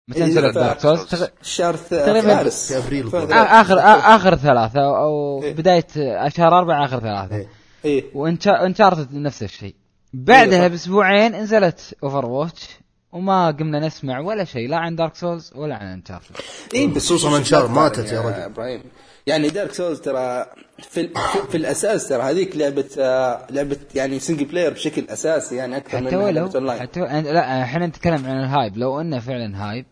متى 0.08 0.20
إيه، 0.20 0.26
نزلت 0.30 0.56
دارك 0.56 0.80
سولز؟ 0.80 1.26
الشهر 1.42 1.76
ث- 1.76 1.90
تقريباً 1.90 2.36
فارس 2.36 2.74
في 2.74 2.86
أبريل 2.86 3.10
فارس. 3.10 3.24
الظاهر. 3.24 3.48
آ- 3.48 3.52
اخر 3.52 3.76
آ- 3.76 4.06
آخر 4.06 4.36
ثلاثة 4.36 4.80
أو 4.82 4.96
أو 4.98 5.44
إيه. 5.44 5.54
بداية 5.54 5.88
شهر 6.30 6.58
أربعة 6.58 6.86
آخر 6.86 7.00
ثلاثة 7.00 7.36
إيه. 7.36 7.48
إيه 7.86 8.04
وانشارتد 8.16 9.14
نفس 9.14 9.44
الشيء 9.44 9.76
بعدها 10.14 10.62
صح. 10.62 10.68
بأسبوعين 10.68 11.36
نزلت 11.36 11.96
اوفر 12.04 12.26
واتش 12.26 12.68
وما 13.12 13.52
قمنا 13.52 13.80
نسمع 13.88 14.20
ولا 14.20 14.44
شيء 14.44 14.70
لا 14.70 14.78
عن 14.78 14.96
دارك 14.96 15.16
سولز 15.16 15.52
ولا 15.56 15.76
عن 15.76 15.88
انشارتد 15.88 16.36
إيه 16.74 16.88
بس 16.88 17.06
خصوصاً 17.06 17.30
شوف- 17.30 17.38
انشار 17.38 17.62
شوف 17.62 17.72
ماتت 17.72 18.12
يا 18.12 18.22
رجل. 18.22 18.30
إبراهيم 18.34 18.82
يعني 19.28 19.50
دارك 19.50 19.74
سولز 19.74 20.00
ترى 20.02 20.46
في, 20.80 21.10
في, 21.50 21.58
الأساس 21.58 22.08
ترى 22.10 22.22
هذيك 22.24 22.58
لعبة 22.58 22.86
آه، 23.00 23.48
لعبة 23.52 23.78
يعني 23.96 24.20
single 24.20 24.46
player 24.46 24.74
بشكل 24.74 25.06
أساسي 25.10 25.56
يعني 25.56 25.78
أكثر 25.78 25.98
حتى 25.98 26.06
من 26.06 26.16
ولو 26.16 26.30
لعبه 26.32 26.56
اونلاين 26.56 26.80
حتى 26.82 27.00
لا 27.22 27.64
إحنا 27.64 27.88
نتكلم 27.88 28.26
عن 28.26 28.40
ال 28.44 28.50
hype 28.50 28.78
لو 28.78 29.02
إنه 29.02 29.20
فعلا 29.20 29.70
hype 29.72 29.86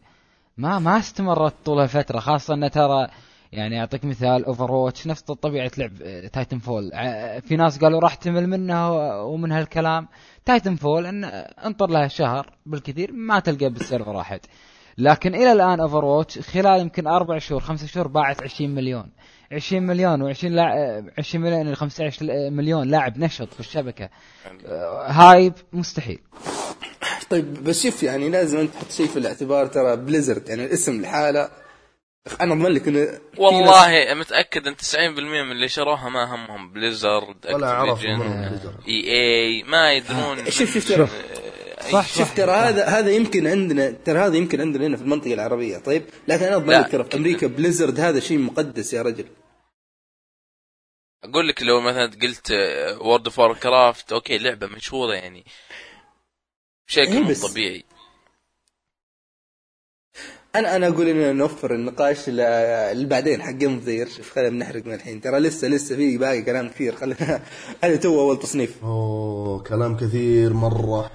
ما 0.58 0.80
ما 0.80 0.98
استمرت 1.00 1.54
طول 1.66 1.80
الفترة 1.84 2.20
خاصة 2.20 2.54
إنه 2.54 2.68
ترى 2.68 3.08
يعني 3.52 3.80
أعطيك 3.80 4.06
مثال 4.06 4.46
اوفر 4.46 4.72
واتش 4.72 5.08
نفس 5.08 5.22
طبيعة 5.22 5.72
لعب 5.78 5.92
تايتن 6.34 6.60
فول 6.60 6.92
في 7.42 7.56
ناس 7.56 7.78
قالوا 7.80 8.00
راح 8.00 8.16
تمل 8.16 8.48
منها 8.50 8.90
و- 8.90 9.34
ومن 9.34 9.52
هالكلام. 9.52 10.08
تايتن 10.46 10.76
فول 10.76 11.06
ان 11.06 11.24
انطر 11.66 11.88
لها 11.90 12.08
شهر 12.08 12.50
بالكثير 12.66 13.12
ما 13.14 13.40
تلقى 13.40 13.70
بالسيرفر 13.70 14.10
واحد 14.16 14.40
لكن 14.98 15.36
إلى 15.36 15.52
الآن 15.52 15.80
اوفر 15.80 16.06
واتش 16.06 16.40
خلال 16.40 16.82
يمكن 16.82 17.08
أربع 17.08 17.38
شهور 17.38 17.62
خمسة 17.62 17.88
شهور 17.88 18.08
باعت 18.08 18.44
20 18.44 18.76
مليون. 18.76 19.10
20 19.52 19.84
مليون 19.84 20.34
و20 20.34 20.44
لاعب 20.46 21.10
20 21.18 21.44
مليون 21.44 21.68
إلى 21.68 21.76
15 21.76 22.26
مليون 22.50 22.88
لاعب 22.88 23.18
نشط 23.20 23.54
في 23.54 23.60
الشبكة. 23.60 24.10
آه، 24.66 25.08
hype 25.12 25.54
مستحيل. 25.74 26.20
طيب 27.30 27.64
بس 27.64 27.84
شوف 27.84 28.04
يعني 28.04 28.30
لازم 28.30 28.58
أنت 28.60 28.74
تحط 28.74 28.92
شيء 28.92 29.08
في 29.08 29.20
الاعتبار 29.20 29.66
ترى 29.66 29.96
بليزرد 29.96 30.50
يعني 30.50 30.66
الاسم 30.66 31.02
لحاله 31.02 31.50
أنا 32.42 32.54
اضمن 32.54 32.72
لك 32.72 32.88
انه 32.88 33.20
والله 33.38 34.14
متأكد 34.14 34.68
إن 34.68 34.76
90% 34.78 35.20
من 35.20 35.52
اللي 35.52 35.68
شروها 35.70 36.10
ما 36.10 36.36
همهم 36.36 36.74
بليزرد 36.74 37.46
ولا 37.54 37.68
عرفوا. 37.72 38.08
إي 38.88 39.12
إي 39.12 39.64
ما 39.64 39.94
يدرون 39.94 40.46
شوف- 40.46 40.74
شوف 40.74 40.76
من- 40.92 40.96
ترى. 40.98 41.08
أي 41.86 41.92
صح، 41.92 42.08
شيء. 42.08 42.18
شوف 42.26 42.36
ترى 42.38 42.52
هذا 42.52 42.86
هذا 42.86 43.12
يمكن 43.12 43.48
عندنا 43.48 43.92
ترى 43.92 44.20
هذا 44.20 44.38
يمكن 44.38 44.62
عندنا 44.62 44.88
هنا 44.88 44.98
في 44.98 45.04
المنطقة 45.04 45.34
العربية 45.34 45.78
طيب 45.78 46.04
لكن 46.28 46.46
أنا 46.46 46.56
أضمن. 46.56 46.74
لك 46.80 46.92
ترى 46.92 47.04
في 47.04 47.18
أمريكا 47.18 47.48
بليزرد 47.48 48.00
هذا 48.00 48.20
شيء 48.20 48.38
مقدس 48.38 48.94
يا 48.94 49.02
رجل 49.02 49.26
أقول 51.24 51.48
لك 51.48 51.62
لو 51.64 51.82
مثلا 51.82 52.12
قلت 52.22 52.52
وورد 53.02 53.26
اوف 53.26 53.42
كرافت 53.64 54.12
أوكي 54.14 54.38
لعبة 54.38 54.68
مشهورة 54.68 55.14
يعني 55.14 55.46
بشكل 56.88 57.02
إيه 57.02 57.20
مو 57.20 57.34
طبيعي 57.34 57.84
أنا 60.58 60.76
أنا 60.76 60.88
أقول 60.88 61.08
إننا 61.08 61.34
نوفر 61.34 61.76
النقاش 61.76 62.18
اللي 62.28 63.06
بعدين 63.06 63.42
حق 63.42 63.52
game 63.52 63.80
the 63.80 63.92
year 63.92 64.08
شوف 64.10 64.32
خلينا 64.36 64.50
بنحرق 64.50 64.86
من 64.86 64.94
الحين. 64.94 65.22
ترى 65.22 65.40
لسه 65.40 65.68
لسه 65.68 65.96
في 65.96 66.18
باقي 66.18 66.42
كلام 66.42 66.70
كثير. 66.70 66.96
خلينا 66.96 67.42
هذا 67.84 67.96
تو 67.96 68.22
أول 68.22 68.40
تصنيف. 68.40 68.84
أوه 68.84 69.60
كلام 69.64 69.98
كثير 69.98 70.54
مرة. 70.54 71.12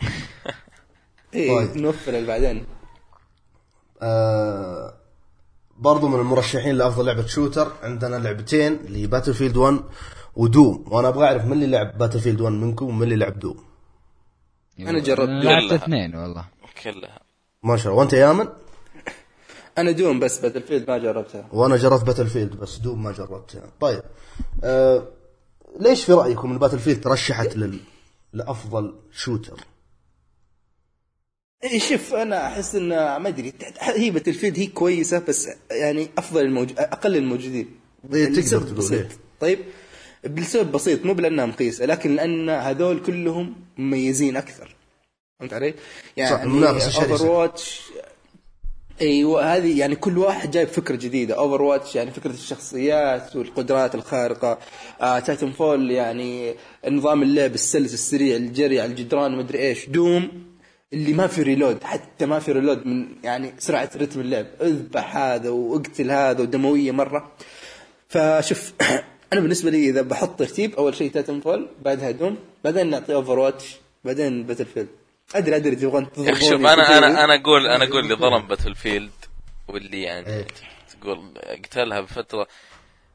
اي 1.34 1.48
طيب. 1.48 1.76
نوفر 1.76 2.14
اللي 2.14 2.26
بعدين 2.26 2.64
آه 4.02 4.94
برضو 5.78 6.08
من 6.08 6.20
المرشحين 6.20 6.74
لأفضل 6.74 7.06
لعبة 7.06 7.26
shooter 7.26 7.72
عندنا 7.82 8.16
لعبتين 8.16 8.72
اللي 8.72 9.06
باتل 9.06 9.34
فيلد 9.34 9.56
1 9.56 9.80
ودوم 10.36 10.84
وأنا 10.86 11.08
أبغى 11.08 11.26
أعرف 11.26 11.44
من 11.44 11.52
اللي 11.52 11.66
لعب 11.66 11.98
باتل 11.98 12.20
فيلد 12.20 12.40
1 12.40 12.54
منكم 12.54 12.86
ومن 12.86 13.02
اللي 13.02 13.16
لعب 13.16 13.38
دوم 13.38 13.56
أنا 14.80 14.98
جربت. 14.98 15.28
لعبت. 15.28 15.72
اثنين 15.72 16.14
والله. 16.16 16.44
كلها. 16.84 17.27
ما 17.62 17.76
شاء 17.76 17.92
الله. 17.92 18.00
وأنت 18.00 18.12
يا 18.12 18.32
من 18.32 18.48
أنا 19.78 19.90
دوم 19.90 20.20
بس 20.20 20.38
باتل 20.38 20.62
فيلد 20.62 20.90
ما 20.90 20.98
جربتها. 20.98 21.48
وأنا 21.52 21.76
جربت 21.76 22.04
باتل 22.04 22.26
فيلد 22.26 22.56
بس 22.56 22.76
دوم 22.76 23.02
ما 23.02 23.12
جربتها. 23.12 23.72
طيب 23.80 24.02
آه 24.64 25.08
ليش 25.80 26.04
في 26.04 26.12
رأيكم 26.12 26.52
إن 26.52 26.58
باتل 26.58 26.78
فيلد 26.78 27.00
ترشحت 27.00 27.56
لل... 27.56 27.80
لأفضل 28.32 28.94
shooter 29.12 29.60
اي 31.64 31.80
شوف 31.80 32.14
أنا 32.14 32.46
أحس 32.46 32.74
إن 32.74 32.88
ما 32.88 33.28
أدري 33.28 33.52
هي 33.80 34.10
باتل 34.10 34.34
فيلد 34.34 34.58
هي 34.58 34.66
كويسة 34.66 35.18
بس 35.18 35.48
يعني 35.70 36.08
أفضل 36.18 36.40
الموج... 36.40 36.72
أقل 36.78 37.16
الموجودين. 37.16 37.70
إيه، 38.12 38.24
تقدر 38.26 38.38
لسبب 38.40 38.74
تقول. 38.74 38.92
إيه. 38.92 39.08
طيب 39.40 39.58
بسبب 40.24 40.72
بسيط 40.72 41.06
مو 41.06 41.12
لانها 41.12 41.46
مخيسة 41.46 41.86
لكن 41.86 42.16
لأن 42.16 42.50
هذول 42.50 43.02
كلهم 43.02 43.54
مميزين 43.78 44.36
أكثر. 44.36 44.76
فهمت 45.38 45.52
علي؟ 45.52 45.74
يعني. 46.16 46.66
أوفر 46.66 47.26
واتش 47.26 47.82
أيوه 49.00 49.56
هذه 49.56 49.78
يعني 49.78 49.96
كل 49.96 50.18
واحد 50.18 50.50
جايب 50.50 50.68
فكرة 50.68 50.96
جديدة. 50.96 51.38
أوفر 51.38 51.62
واتش 51.62 51.96
يعني 51.96 52.10
فكرة 52.10 52.30
الشخصيات 52.30 53.36
والقدرات 53.36 53.94
الخارقة. 53.94 54.58
آه 55.00 55.18
تايتن 55.18 55.50
فول 55.50 55.90
يعني 55.90 56.54
نظام 56.88 57.22
اللعب 57.22 57.54
السلس 57.54 57.94
السريع 57.94 58.36
الجري 58.36 58.80
على 58.80 58.90
الجدران 58.90 59.34
ومدري 59.34 59.58
إيش 59.58 59.88
دوم 59.88 60.28
اللي 60.92 61.12
ما 61.12 61.26
في 61.26 61.42
reload 61.42 61.84
حتى 61.84 62.26
ما 62.26 62.38
في 62.38 62.52
reload 62.52 62.86
من 62.86 63.08
يعني 63.24 63.54
سرعة 63.58 63.90
رتم 63.96 64.20
اللعب. 64.20 64.46
أذبح 64.62 65.16
هذا 65.16 65.50
وأقتل 65.50 66.10
هذا 66.10 66.42
ودموية 66.42 66.92
مرة. 66.92 67.32
فشوف 68.08 68.72
أنا 69.32 69.40
بالنسبة 69.40 69.70
لي 69.70 69.88
إذا 69.88 70.02
بحط 70.02 70.38
ترتيب 70.38 70.74
أول 70.74 70.94
شيء 70.94 71.10
تايتن 71.10 71.40
فول 71.40 71.68
بعدها 71.84 72.10
دوم 72.10 72.36
بعدين 72.64 72.90
نعطي 72.90 73.14
أوفر 73.14 73.38
واتش 73.38 73.76
بعدين 74.04 74.42
باتل 74.42 74.66
فيلد 74.66 74.88
أدري 75.34 75.56
أدري 75.56 75.76
تبغون 75.76 76.10
يا 76.18 76.32
أخي 76.32 76.44
شوف 76.44 76.60
أنا. 76.60 76.98
أنا 76.98 77.24
أنا 77.24 77.34
أقول 77.34 77.66
أنا 77.66 77.84
أقول 77.84 78.04
اللي 78.04 78.14
ظلم 78.14 78.46
باتل 78.46 78.74
فيلد 78.74 79.10
واللي 79.68 80.02
يعني 80.02 80.26
إيه. 80.26 80.46
تقول 81.00 81.34
قتلها 81.64 82.00
بفترة 82.00 82.48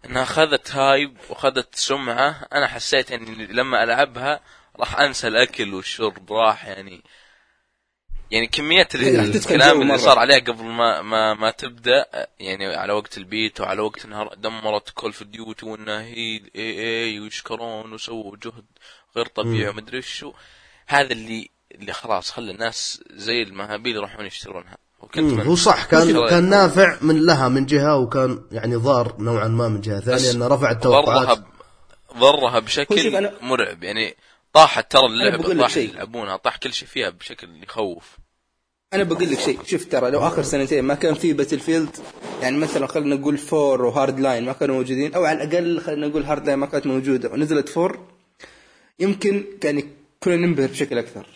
إنها 0.06 0.24
أخذت 0.24 0.72
hype 0.72 1.18
وأخذت 1.30 1.76
سمعة 1.76 2.48
أنا 2.54 2.68
حسيت 2.68 3.12
إني 3.12 3.46
لما 3.46 3.84
ألعبها 3.84 4.40
راح 4.80 5.00
أنسى 5.00 5.28
الأكل 5.28 5.74
والشرب 5.74 6.34
راح 6.34 6.66
يعني 6.68 7.04
يعني 8.32 8.48
كمية 8.48 8.88
إيه، 8.96 9.20
الكلام 9.20 9.82
اللي. 9.82 9.98
صار 9.98 10.20
عليها 10.20 10.40
قبل 10.40 10.64
ما 10.64 11.02
ما 11.02 11.34
ما 11.34 11.52
تبدأ 11.52 12.06
يعني 12.40 12.76
على 12.76 12.94
وقت 12.94 13.18
البيت 13.18 13.62
وعلى 13.62 13.82
وقت 13.82 14.06
إنها 14.06 14.30
دمرت 14.36 14.90
كول 14.90 15.12
اوف 15.12 15.24
ديوتي 15.24 15.66
وانها 15.66 16.02
هي 16.02 16.42
إي 16.56 17.04
إي 17.06 17.20
ويشكرون 17.20 17.94
وسووا 17.94 18.36
جهد 18.44 18.66
غير 19.16 19.26
طبيعي 19.26 19.70
ومدري 19.70 19.98
وشو 19.98 20.34
هذا 20.88 21.12
اللي 21.12 21.50
اللي 21.76 21.94
خلاص 21.94 22.32
خلى 22.32 22.52
الناس 22.52 23.04
زي 23.14 23.42
المهابيل 23.42 23.96
يروحون 23.96 24.26
يشترونها. 24.26 24.78
وكنت 25.00 25.40
هو 25.46 25.56
صح 25.56 25.86
كان. 25.86 26.28
كان 26.30 26.50
نافع 26.50 26.98
من 27.02 27.26
لها 27.26 27.48
من 27.50 27.66
جهة 27.66 27.98
وكان 27.98 28.40
يعني 28.52 28.76
ضار 28.76 29.16
نوعا 29.20 29.48
ما 29.48 29.68
من 29.68 29.82
جهة 29.82 30.00
ثانية 30.00 30.32
إنه 30.32 30.48
رفع 30.48 30.56
ضرها 30.56 30.72
التوقعات 30.72 31.38
ب- 31.40 31.44
ضرها 32.20 32.60
شوف 32.60 32.64
بشكل 32.66 33.28
أنا- 33.30 33.44
مرعب. 33.44 33.84
يعني 33.84 34.16
طاحت 34.54 34.92
ترى 34.92 35.06
اللعبة 35.06 35.54
طاح. 35.62 35.78
يلعبونها 35.78 36.38
طاح 36.38 36.58
كل 36.58 36.74
شيء 36.74 36.88
فيها 36.88 37.10
بشكل 37.10 37.64
يخوف. 37.64 38.18
أنا 38.94 39.04
بقول 39.04 39.32
لك 39.32 39.40
شيء. 39.40 39.60
شوف 39.66 39.86
ترى 39.86 40.12
لو 40.12 40.28
آخر 40.28 40.42
سنتين 40.44 40.84
ما 40.84 40.96
كان 40.96 41.14
في 41.14 41.34
باتل 41.34 41.60
فيلد 41.60 41.90
يعني 42.42 42.58
مثلا 42.58 42.88
خلينا 42.88 43.16
نقول 43.16 43.38
فور 43.38 43.86
وهارد 43.86 44.20
لاين 44.20 44.46
ما 44.46 44.54
كانوا 44.54 44.76
موجودين 44.76 45.14
أو 45.14 45.26
على 45.26 45.44
الأقل 45.44 45.82
خلينا 45.82 46.08
نقول 46.08 46.24
هارد 46.24 46.46
لاين 46.46 46.60
ما 46.60 46.66
كانت 46.66 46.88
موجودة 46.88 47.30
ونزلت 47.30 47.70
فور 47.70 48.00
يمكن 49.00 49.46
كان 49.62 49.84
كنا 50.24 50.36
ننبهر 50.36 50.68
بشكل 50.68 50.98
أكثر. 50.98 51.28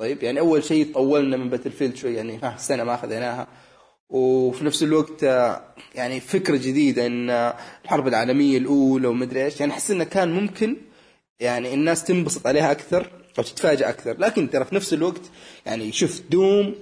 طيب 0.00 0.22
يعني 0.22 0.40
أول 0.40 0.64
شيء 0.64 0.92
طولنا 0.94 1.36
من 1.36 1.50
باتل 1.50 1.70
فيلد 1.70 1.96
شوي 1.96 2.14
يعني 2.14 2.38
ها 2.42 2.56
سنة 2.58 2.84
ما 2.84 2.94
أخذناها. 2.94 3.46
وفي 4.10 4.64
نفس 4.64 4.82
الوقت 4.82 5.22
يعني 5.94 6.20
فكرة 6.20 6.56
جديدة 6.56 7.06
إن 7.06 7.30
الحرب 7.84 8.08
العالمية 8.08 8.58
الأولى 8.58 9.06
ومدري 9.08 9.44
إيش 9.44 9.60
يعني 9.60 9.72
احس 9.72 9.90
إنه 9.90 10.04
كان 10.04 10.32
ممكن 10.32 10.76
يعني 11.40 11.74
الناس 11.74 12.04
تنبسط 12.04 12.46
عليها 12.46 12.70
أكثر 12.70 13.10
أو 13.38 13.42
تتفاجئ 13.42 13.88
أكثر. 13.88 14.16
لكن 14.18 14.50
ترى 14.50 14.64
في 14.64 14.74
نفس 14.74 14.92
الوقت 14.92 15.22
يعني 15.66 15.92
شوف 15.92 16.22
دوم 16.30 16.74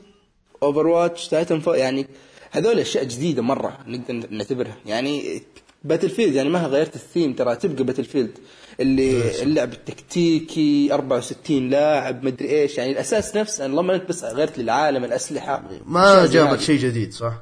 اوفر 0.63 0.87
واتش 0.87 1.29
تايتن 1.29 1.63
يعني 1.67 2.07
هذول 2.51 2.79
أشياء 2.79 3.05
جديدة 3.05 3.43
مرة 3.43 3.79
نقدر 3.87 4.29
نعتبرها. 4.31 4.77
يعني 4.87 5.43
باتل 5.85 6.11
فيلد 6.11 6.35
يعني 6.35 6.49
ما 6.49 6.67
غيرت 6.67 6.95
الثيم 6.95 7.33
ترى 7.33 7.57
تبقى 7.57 7.85
باتل 7.85 8.05
فيلد 8.05 8.39
اللي 8.81 9.43
اللعب 9.43 9.73
التكتيكي 9.73 10.93
64 10.93 11.71
لاعب 11.71 12.25
مدري 12.25 12.51
إيش 12.51 12.79
يعني 12.79 12.93
الأساس 12.93 13.37
نفسه 13.37 13.67
اللهم 13.67 13.91
انت 13.91 14.09
بس 14.09 14.25
غيرت 14.25 14.59
للعالم 14.59 15.05
الأسلحة. 15.05 15.63
ما 15.87 16.27
جابت. 16.27 16.61
شيء 16.61 16.79
جديد 16.79 17.13
صح؟ 17.13 17.33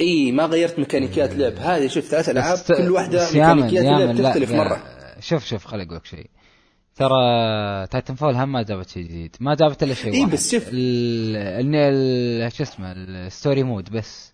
إي 0.00 0.32
ما 0.32 0.44
غيرت 0.46 0.78
ميكانيكيات 0.78 1.34
لعب. 1.34 1.52
هذه 1.56 1.86
شوف 1.86 2.04
ثلاث 2.04 2.28
ألعاب 2.28 2.58
كل 2.58 2.90
واحدة 2.90 3.26
ميكانيكيات 3.32 3.84
لا، 4.16 4.28
تختلف 4.30 4.50
لا، 4.50 4.56
مرة. 4.56 4.82
شوف 5.20 5.44
شوف 5.46 5.64
خليني 5.64 5.84
أقول 5.86 5.96
لك 5.96 6.06
شيء. 6.06 6.26
ترى 6.96 7.86
Titanfall 7.90 8.34
هم 8.34 8.52
ما 8.52 8.62
جابت 8.62 8.88
شيء 8.88 9.02
جديد. 9.04 9.36
ما 9.40 9.54
جابت 9.54 9.82
إلا 9.82 9.94
شيء 9.94 10.12
إيه 10.14 10.20
واحد. 10.20 10.32
بس 10.32 10.52
شوف. 10.54 10.68
ال- 10.68 11.36
ال- 11.36 11.74
ال- 12.46 12.52
شو 12.52 12.62
اسمه 12.62 12.92
ال 12.92 13.04
story 13.04 13.62
mode 13.62 13.90
بس. 13.90 14.32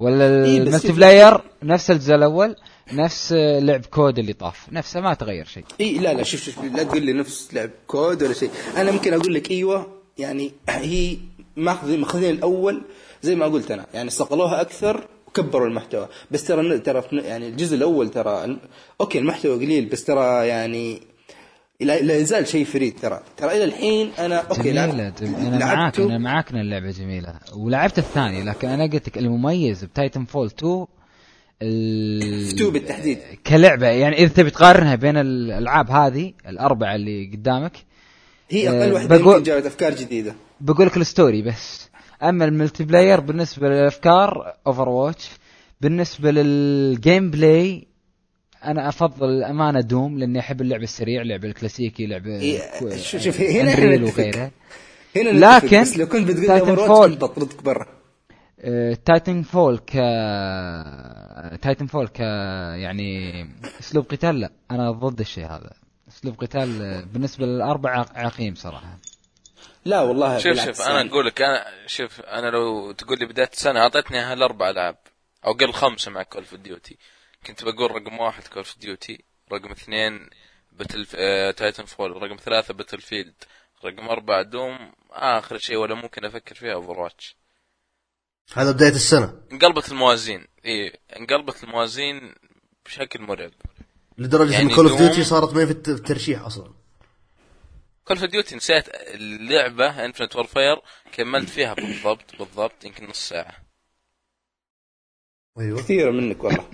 ولا 0.00 0.44
إيه 0.44 0.58
ال 0.58 0.63
multi 0.63 0.88
شوف- 0.88 0.96
player 0.96 1.40
نفس 1.62 1.90
الجزء 1.90 2.14
الأول 2.14 2.56
نفس 2.92 3.32
لعب 3.60 3.86
COD 3.86 4.18
اللي 4.18 4.32
طاف 4.32 4.72
نفسه 4.72 5.00
ما 5.00 5.14
تغير 5.14 5.44
شيء. 5.44 5.64
اي 5.80 5.98
لا 5.98 6.14
لا 6.14 6.22
شوف 6.22 6.40
شوف 6.42 6.64
لا 6.64 6.82
تقول 6.82 7.02
لي 7.02 7.12
نفس 7.12 7.54
لعب 7.54 7.70
COD 7.86 8.22
ولا 8.22 8.32
شيء. 8.32 8.50
أنا 8.76 8.90
ممكن 8.90 9.14
أقول 9.14 9.34
لك 9.34 9.50
إيوه 9.50 9.86
يعني 10.18 10.52
هي 10.68 11.16
ماخذين 11.56 12.00
ماخذين 12.00 12.30
الأول 12.30 12.82
زي 13.22 13.34
ما 13.34 13.46
قلت 13.46 13.70
أنا 13.70 13.86
يعني 13.94 14.10
صقلوها 14.10 14.60
أكثر 14.60 15.06
وكبروا 15.26 15.66
المحتوى. 15.68 16.08
بس 16.30 16.44
ترى 16.44 16.78
ترى 16.78 17.02
يعني 17.12 17.48
الجزء 17.48 17.76
الأول 17.76 18.10
ترى 18.10 18.56
okay 19.00 19.18
المحتوى 19.18 19.54
قليل 19.64 19.84
بس 19.84 20.04
ترى 20.04 20.48
يعني 20.48 21.02
لا, 21.80 22.00
لا 22.00 22.16
يزال 22.16 22.46
شيء 22.46 22.64
فريد 22.64 22.98
ترى. 23.02 23.20
ترى 23.36 23.50
إلى 23.56 23.64
الحين 23.64 24.10
أنا 24.18 24.36
okay 24.36 24.62
جميلة 24.62 25.12
جم... 25.20 25.34
أنا 25.34 25.58
معاك. 25.58 26.00
أنا 26.00 26.18
معاك 26.18 26.50
إن 26.50 26.60
اللعبة 26.60 26.90
جميلة. 26.90 27.34
ولعبت 27.56 27.98
الثاني 27.98 28.42
لكن 28.44 28.68
أنا 28.68 28.82
قلت 28.84 29.08
لك 29.08 29.18
المميز 29.18 29.84
ب 29.84 30.24
Titanfall 30.24 30.46
2 30.46 30.86
ال... 31.62 32.48
2 32.48 32.70
بالتحديد. 32.70 33.18
كلعبة. 33.46 33.86
يعني 33.86 34.16
إذا 34.16 34.28
تبي 34.34 34.50
تقارنها 34.50 34.94
بين 34.94 35.16
الألعاب 35.16 35.90
هذه 35.90 36.32
الأربعة 36.48 36.94
اللي 36.94 37.30
قدامك 37.34 37.72
هي 38.50 38.68
آه، 38.68 38.82
أقل 38.82 38.92
واحدة 38.92 39.18
بقول- 39.18 39.42
جابت 39.42 39.66
أفكار 39.66 39.94
جديدة. 39.94 40.34
بقول 40.60 40.86
لك 40.86 40.96
ال 40.96 41.04
story 41.04 41.42
بس. 41.42 41.88
أما 42.22 42.44
ال 42.44 42.84
multiplayer 42.84 43.20
بالنسبة 43.20 43.68
للأفكار 43.68 44.52
Overwatch 44.66 45.28
بالنسبة 45.80 46.30
لل 46.30 47.30
gameplay 47.30 47.86
أنا 48.64 48.88
أفضل 48.88 49.28
الأمانة 49.28 49.80
Doom 49.80 50.18
لأني 50.18 50.38
أحب 50.40 50.60
اللعب 50.60 50.82
السريع 50.82 51.22
اللعب 51.22 51.44
الكلاسيكي 51.44 52.06
لعب 52.06 52.26
إيه، 52.26 52.60
شوف- 52.96 53.20
شوف، 53.22 53.40
هنا 53.40 53.96
نتفق. 53.96 54.18
وغيره. 54.20 54.50
هنا 55.16 55.56
لكن 55.58 55.80
بس 55.80 55.96
لو 55.96 56.06
كنت 56.06 56.28
بتقول 56.28 56.46
Titanfall- 56.46 57.16
بطردك 57.16 57.62
برا. 57.62 57.86
Titanfall 59.04 59.78
ك 59.78 59.92
Titanfall 61.62 62.08
ك 62.08 62.20
يعني 62.20 63.42
أسلوب 63.80 64.04
قتال 64.10 64.40
لا 64.40 64.50
أنا 64.70 64.90
ضد 64.90 65.20
الشيء 65.20 65.46
هذا. 65.46 65.70
أسلوب 66.08 66.34
قتال 66.40 66.82
آه، 66.82 67.04
بالنسبة 67.12 67.46
للأربع 67.46 67.90
عق- 67.90 68.18
عقيم 68.18 68.54
صراحة. 68.54 68.98
لا 69.84 70.00
والله 70.02 70.38
شوف 70.38 70.52
بالعكس 70.52 70.66
شوف 70.78 70.86
أنا 70.86 70.96
يعني. 70.96 71.10
أقول 71.10 71.26
لك 71.26 71.42
أنا 71.42 71.64
شوف 71.86 72.20
أنا 72.20 72.46
لو 72.50 72.92
تقول 72.92 73.18
لي 73.18 73.26
بداية 73.26 73.50
السنة 73.52 73.80
اعطيتني 73.80 74.18
هالاربع 74.18 74.70
العاب 74.70 74.96
أو 75.46 75.52
قل 75.52 75.72
خمسة 75.72 76.10
مع 76.10 76.22
Call 76.22 76.42
of 76.42 76.54
Duty 76.54 76.96
كنت 77.46 77.64
بقول 77.64 77.90
رقم 77.90 78.18
واحد 78.18 78.46
Call 78.46 78.56
of 78.56 78.78
Duty 78.78 79.24
رقم 79.52 79.70
اثنين 79.70 80.30
Battle 80.72 81.06
آه... 81.14 81.50
Titanfall 81.50 82.22
رقم 82.22 82.36
ثلاثة 82.36 82.74
Battlefield 82.74 83.34
رقم 83.84 84.08
أربعة 84.08 84.42
Doom 84.42 84.92
آخر 85.10 85.58
شيء 85.58 85.76
ولا 85.76 85.94
ممكن 85.94 86.24
أفكر 86.24 86.54
فيها 86.54 86.72
Overwatch 86.74 87.36
هذا 88.54 88.70
بداية 88.72 88.90
السنة. 88.90 89.42
انقلبت 89.52 89.88
الموازين. 89.92 90.46
إيه 90.64 90.92
انقلبت 91.16 91.64
الموازين 91.64 92.34
بشكل 92.86 93.22
مرعب. 93.22 93.52
لدرجة 94.18 94.52
يعني 94.52 94.64
ان 94.64 94.74
Call 94.74 94.88
of 94.88 94.98
Duty 94.98 95.24
صارت 95.24 95.54
ما 95.54 95.60
هي 95.62 95.66
في 95.66 95.72
الت- 95.72 95.90
في 95.90 95.96
الترشيح 95.96 96.42
أصلا. 96.42 96.74
Call 98.04 98.16
of 98.18 98.24
Duty 98.30 98.56
نسيت 98.56 98.88
اللعبة 98.88 100.04
Infinite 100.04 100.36
Warfare 100.36 100.76
كملت 101.12 101.48
فيها 101.48 101.74
بالضبط 101.74 102.36
بالضبط 102.38 102.84
يمكن 102.84 103.06
نص 103.08 103.28
ساعة. 103.28 103.56
أيوه. 105.58 105.78
كثيره 105.78 106.10
منك 106.10 106.44
والله. 106.44 106.70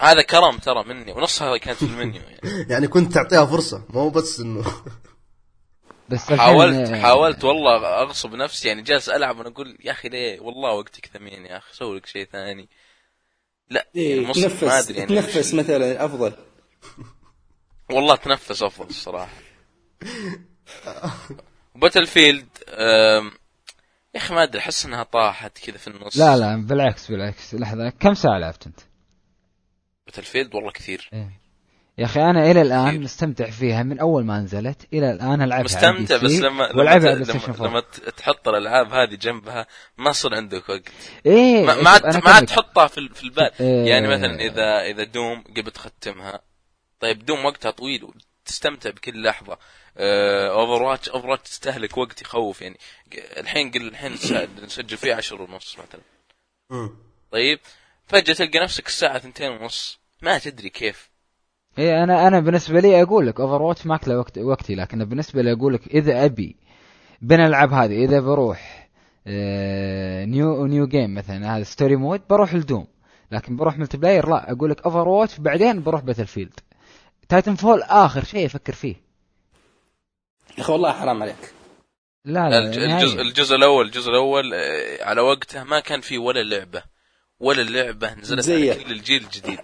هذا 0.00 0.22
كرم 0.22 0.58
ترى 0.58 0.84
مني 0.84 1.12
ونصها 1.12 1.56
كانت 1.56 1.78
في 1.78 1.84
المنيو 1.84 2.22
يعني. 2.22 2.66
يعني 2.72 2.88
كنت 2.88 3.12
تعطيها 3.12 3.46
فرصة 3.46 3.84
مو 3.90 4.08
بس 4.08 4.40
إنه. 4.40 4.64
بس 6.08 6.32
حاولت 6.32 6.92
حاولت 6.92 7.44
والله 7.44 8.02
أغصب 8.02 8.34
نفسي 8.34 8.68
يعني 8.68 8.82
جالس 8.82 9.08
ألعب 9.08 9.38
وأنا 9.38 9.48
أقول 9.48 9.78
يا 9.84 9.90
أخي 9.92 10.08
ليه؟ 10.08 10.40
والله 10.40 10.72
وقتك 10.72 11.06
ثمين 11.06 11.46
يا 11.46 11.56
أخي 11.56 11.74
سوي 11.74 11.96
لك 11.96 12.06
شيء 12.06 12.28
ثاني. 12.32 12.68
لا 13.70 13.86
إيه 13.96 14.26
ما 14.26 14.32
تنفس 14.32 14.64
أدري 14.64 14.98
يعني 14.98 15.08
تنفس 15.08 15.54
مثلا 15.54 16.04
أفضل. 16.04 16.32
والله 17.94 18.16
تنفس 18.16 18.62
أفضل 18.62 18.88
الصراحة. 18.88 19.32
Battlefield 21.74 22.48
يا 24.14 24.20
أخي 24.20 24.34
ما 24.34 24.42
أدري 24.42 24.58
أحس 24.58 24.86
إنها 24.86 25.02
طاحت 25.02 25.58
كذا 25.58 25.76
في 25.76 25.88
النص. 25.88 26.16
لا 26.16 26.36
لا 26.36 26.66
بالعكس 26.66 27.10
بالعكس 27.10 27.54
لحظة 27.54 27.90
كم 27.90 28.14
ساعة 28.14 28.38
لعبت 28.38 28.66
أنت؟ 28.66 28.80
Battlefield 30.06 30.54
والله 30.54 30.70
كثير 30.70 31.10
يا 31.98 32.04
أخي 32.04 32.20
أنا 32.20 32.50
إلى 32.50 32.62
الآن 32.62 32.88
كثير. 32.88 33.00
مستمتع 33.00 33.50
فيها 33.50 33.82
من 33.82 33.98
أول 33.98 34.24
ما 34.24 34.40
نزلت 34.40 34.88
إلى 34.92 35.10
الآن 35.12 35.42
العبها 35.42 35.64
مستمتع 35.64 36.16
بس 36.16 36.32
لما 36.32 36.46
لما, 36.48 36.76
والعبها 36.76 37.14
لما, 37.14 37.34
4 37.34 37.68
لما 37.68 37.80
تحط 38.16 38.48
الألعاب 38.48 38.92
هذه 38.92 39.14
جنبها 39.14 39.66
ما 39.98 40.10
يصير 40.10 40.34
عندك 40.34 40.68
وقت 40.68 40.88
إيه 41.26 41.64
ما 41.64 41.74
شوف، 41.74 41.82
ما 41.84 42.20
ما 42.24 42.30
عاد. 42.30 42.46
تحطها 42.46 42.86
في 42.86 43.08
في 43.14 43.24
البال 43.24 43.50
إيه. 43.60 43.86
يعني 43.86 44.08
مثلا 44.08 44.40
اذا 44.40 44.80
إذا 44.82 45.04
Doom 45.04 45.44
قبل 45.56 45.70
تختمها 45.70 46.40
طيب 47.00 47.24
Doom 47.24 47.44
وقتها 47.44 47.70
طويل 47.70 48.04
وتستمتع 48.44 48.90
بكل 48.90 49.22
لحظة 49.22 49.58
Overwatch 49.98 51.08
Overwatch 51.08 51.50
تستهلك 51.50 51.96
وقت 51.98 52.22
يخوف 52.22 52.62
يعني 52.62 52.76
الحين 53.36 53.70
قل 53.70 53.88
الحين 53.88 54.12
نسجل 54.64 54.96
فيه 54.96 55.14
عشر 55.14 55.42
ونص 55.42 55.76
مثلا. 55.78 56.00
طيب 57.30 57.60
فجأة 58.06 58.34
تلقى 58.34 58.58
نفسك 58.58 58.86
الساعة 58.86 59.18
ثنتين 59.18 59.50
ونص. 59.50 60.00
ما 60.22 60.38
تدري 60.38 60.68
كيف. 60.68 61.10
إيه 61.78 62.04
أنا 62.04 62.26
أنا 62.26 62.40
بالنسبة 62.40 62.80
لي 62.80 63.02
أقول 63.02 63.26
لك 63.26 63.40
Overwatch 63.40 63.86
ماكله 63.86 64.18
وقت 64.18 64.38
وقتي 64.38 64.74
لكن 64.74 65.04
بالنسبة 65.04 65.42
لي 65.42 65.52
أقول 65.52 65.74
لك 65.74 65.86
إذا 65.86 66.24
أبي 66.24 66.56
بين 67.22 67.40
الالعاب 67.40 67.72
هذه 67.72 68.04
إذا 68.04 68.20
بروح 68.20 68.88
آه 69.26 70.24
new 70.24 70.66
new 70.66 70.86
game 70.86 71.14
مثلا 71.14 71.56
هذا 71.56 71.64
story 71.64 71.96
mode 71.96 72.20
بروح 72.30 72.54
ل 72.54 72.59
Doom. 72.59 72.86
لكن 73.32 73.56
بروح 73.56 73.78
multiplayer 73.78 74.28
لا 74.28 74.52
أقول 74.52 74.70
لك 74.70 74.82
Overwatch 74.82 75.38
بعدين 75.38 75.82
بروح 75.82 76.00
Battlefield 76.00 76.60
Titanfall 77.28 77.82
آخر 77.82 78.24
شيء 78.24 78.46
أفكر 78.46 78.72
فيه. 78.72 78.94
يا 80.58 80.62
أخي 80.62 80.72
والله 80.72 80.92
حرام 80.92 81.22
عليك. 81.22 81.52
لا 82.24 82.48
لا. 82.48 82.58
الجزء 82.58 83.20
الجزء 83.20 83.56
الأول 83.56 83.86
الجزء 83.86 84.10
الأول 84.10 84.54
آه، 84.54 85.04
على 85.04 85.20
وقته 85.20 85.64
ما 85.64 85.80
كان 85.80 86.00
فيه 86.00 86.18
ولا 86.18 86.42
لعبة. 86.42 86.95
ولا 87.40 87.62
لعبه 87.62 88.14
نزلت 88.14 88.40
زيه. 88.40 88.72
على 88.72 88.84
كل 88.84 88.92
الجيل 88.92 89.24
الجديد. 89.24 89.60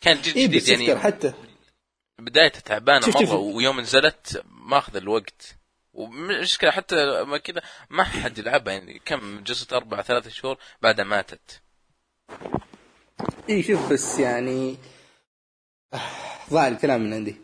كان 0.00 0.20
جيل 0.20 0.34
اي 0.36 0.46
جديد 0.48 0.68
يعني 0.68 0.98
حتى. 1.00 1.32
بدايته 2.18 2.60
تعبانة 2.60 3.00
شوف- 3.06 3.16
مره 3.16 3.24
شوف. 3.24 3.32
ويوم 3.34 3.80
نزلت 3.80 4.42
ماخذ 4.50 4.96
الوقت. 4.96 5.56
ومشكلة 5.92 6.70
حتى 6.70 7.22
ما 7.24 7.38
كذا 7.38 7.62
ما 7.90 8.04
حد 8.04 8.38
يلعبها 8.38 8.72
يعني. 8.74 8.98
كم 9.04 9.40
جلست 9.44 9.72
أربع 9.72 10.02
ثلاثة 10.02 10.30
شهور 10.30 10.56
بعدها 10.82 11.04
ماتت. 11.04 11.62
اي 13.50 13.62
شوف 13.62 13.92
بس 13.92 14.18
يعني 14.18 14.76
ضاع 16.50 16.68
الكلام 16.68 17.00
من 17.00 17.12
عندي. 17.14 17.36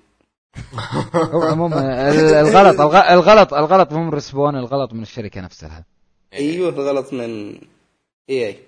هو 1.14 1.42
عموما 1.52 2.10
ال- 2.10 2.34
الغلط 2.34 2.80
الغ- 2.80 3.10
الغلط 3.12 3.54
الغلط 3.54 3.92
مو 3.92 4.04
من 4.04 4.10
Respawn 4.14 4.56
الغلط 4.56 4.92
من 4.92 5.02
الشركة 5.02 5.40
نفسها. 5.40 5.84
إيوه 6.32 6.70
غلط 6.70 7.12
من 7.12 7.58
اي 8.30 8.46
اي 8.46 8.58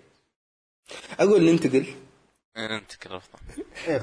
أقول 1.20 1.44
ننتقل. 1.44 1.86
إيه 2.56 2.82
خلاص. 3.04 3.22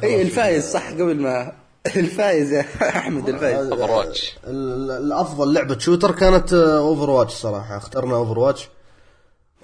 اي 0.03 0.21
الفايز 0.21 0.71
صح 0.71 0.89
قبل 0.91 1.21
ما 1.21 1.57
الفايز 1.95 2.53
يا 2.53 2.61
أحمد 2.89 3.29
الفايز 3.29 3.71
Overwatch 3.71 4.37
ال- 4.43 4.91
الأفضل 4.91 5.53
لعبة 5.53 5.77
shooter 5.79 6.11
كانت 6.15 6.53
Overwatch 6.53 7.31
صراحة. 7.33 7.77
اخترنا 7.77 8.15
Overwatch 8.15 8.69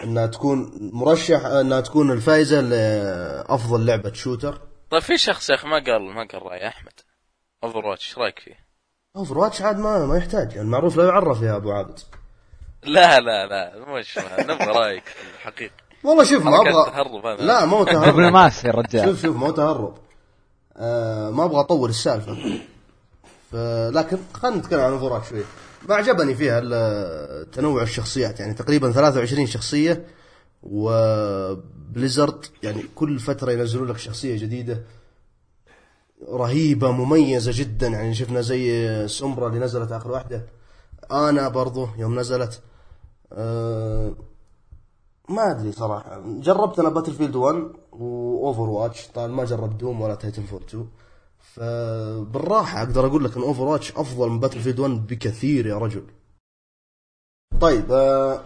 إنها 0.03 0.25
تكون 0.27 0.79
مرشح 0.93 1.45
إنها 1.45 1.81
تكون 1.81 2.11
الفائزة 2.11 2.61
لأفضل 2.61 3.85
لعبة 3.85 4.13
shooter. 4.13 4.61
طيب 4.89 5.01
في 5.01 5.17
شخص 5.17 5.49
يا 5.49 5.55
أخي 5.55 5.67
ما 5.67 5.83
قال 5.83 6.01
ما 6.01 6.27
قال 6.31 6.43
رأي 6.43 6.67
أحمد. 6.67 6.93
Overwatch 7.63 8.07
إيش 8.07 8.17
رأيك 8.17 8.39
فيه؟ 8.39 8.65
Overwatch 9.15 9.61
عاد 9.61 9.77
ما 9.79 10.05
ما 10.05 10.17
يحتاج. 10.17 10.57
المعروف 10.57 10.97
لا 10.97 11.05
يعرف 11.05 11.41
يا 11.41 11.55
أبو 11.55 11.71
عابد. 11.71 11.99
لا 12.83 13.19
لا 13.19 13.45
لا 13.45 13.85
مش 13.87 14.19
نبغى 14.39 14.65
رأيك 14.65 15.03
في 15.05 15.23
الحقيقة. 15.35 15.73
والله 16.03 16.23
شوف 16.23 16.45
ما 16.45 16.61
أبغى 16.61 16.71
تهرب 16.91 17.25
هذا. 17.25 17.43
لا 17.43 17.65
مو 17.65 17.83
تهرب. 17.93 18.13
دبلوماسي 18.13 18.67
يا 18.67 18.73
رجال. 18.73 19.05
شوف 19.05 19.21
شوف 19.21 19.35
مو 19.35 19.51
تهرب. 19.51 19.97
آه 20.77 21.29
ما 21.29 21.45
أبغى 21.45 21.59
أطول 21.59 21.89
السالفة. 21.89 22.37
ف... 23.51 23.55
لكن 23.95 24.17
خلينا 24.33 24.57
نتكلم 24.57 24.79
عن 24.79 24.91
Over 24.91 25.23
شوي. 25.29 25.43
ما 25.89 25.95
عجبني 25.95 26.35
فيها 26.35 26.59
تنوع 27.43 27.81
الشخصيات. 27.83 28.39
يعني 28.39 28.53
تقريبا 28.53 28.91
23 28.91 29.47
شخصية 29.47 30.05
و 30.63 30.84
Blizzard 30.84 32.45
يعني 32.63 32.83
كل 32.95 33.19
فترة 33.19 33.51
ينزلون 33.51 33.87
لك 33.87 33.97
شخصية 33.97 34.37
جديدة 34.37 34.81
رهيبة 36.29 36.91
مميزة 36.91 37.51
جدا. 37.55 37.87
يعني 37.87 38.13
شفنا 38.15 38.41
زي 38.41 39.07
Sombra 39.07 39.47
اللي 39.47 39.59
نزلت 39.59 39.91
آخر 39.91 40.11
واحدة. 40.11 40.45
آنا 41.11 41.47
برضو 41.47 41.87
يوم 41.97 42.19
نزلت. 42.19 42.61
آه 43.33 44.13
ما 45.29 45.51
أدري 45.51 45.71
صراحة. 45.71 46.21
جربت 46.25 46.79
أنا 46.79 46.89
Battlefield 46.89 47.35
1 47.35 47.55
و 47.91 48.69
Overwatch 48.69 49.07
طبعا 49.07 49.27
ما 49.27 49.45
جربت 49.45 49.75
Doom 49.75 50.01
ولا 50.01 50.15
Titanfall 50.15 50.61
2 50.69 50.87
فبالراحة 51.39 52.79
أقدر 52.79 53.05
أقول 53.05 53.23
لك 53.23 53.37
إن 53.37 53.41
Overwatch 53.43 53.91
أفضل 53.91 54.29
من 54.29 54.39
Battlefield 54.39 54.79
1 54.79 55.07
بكثير 55.07 55.65
يا 55.67 55.77
رجل. 55.77 56.03
طيب 57.61 57.91
آه 57.91 58.41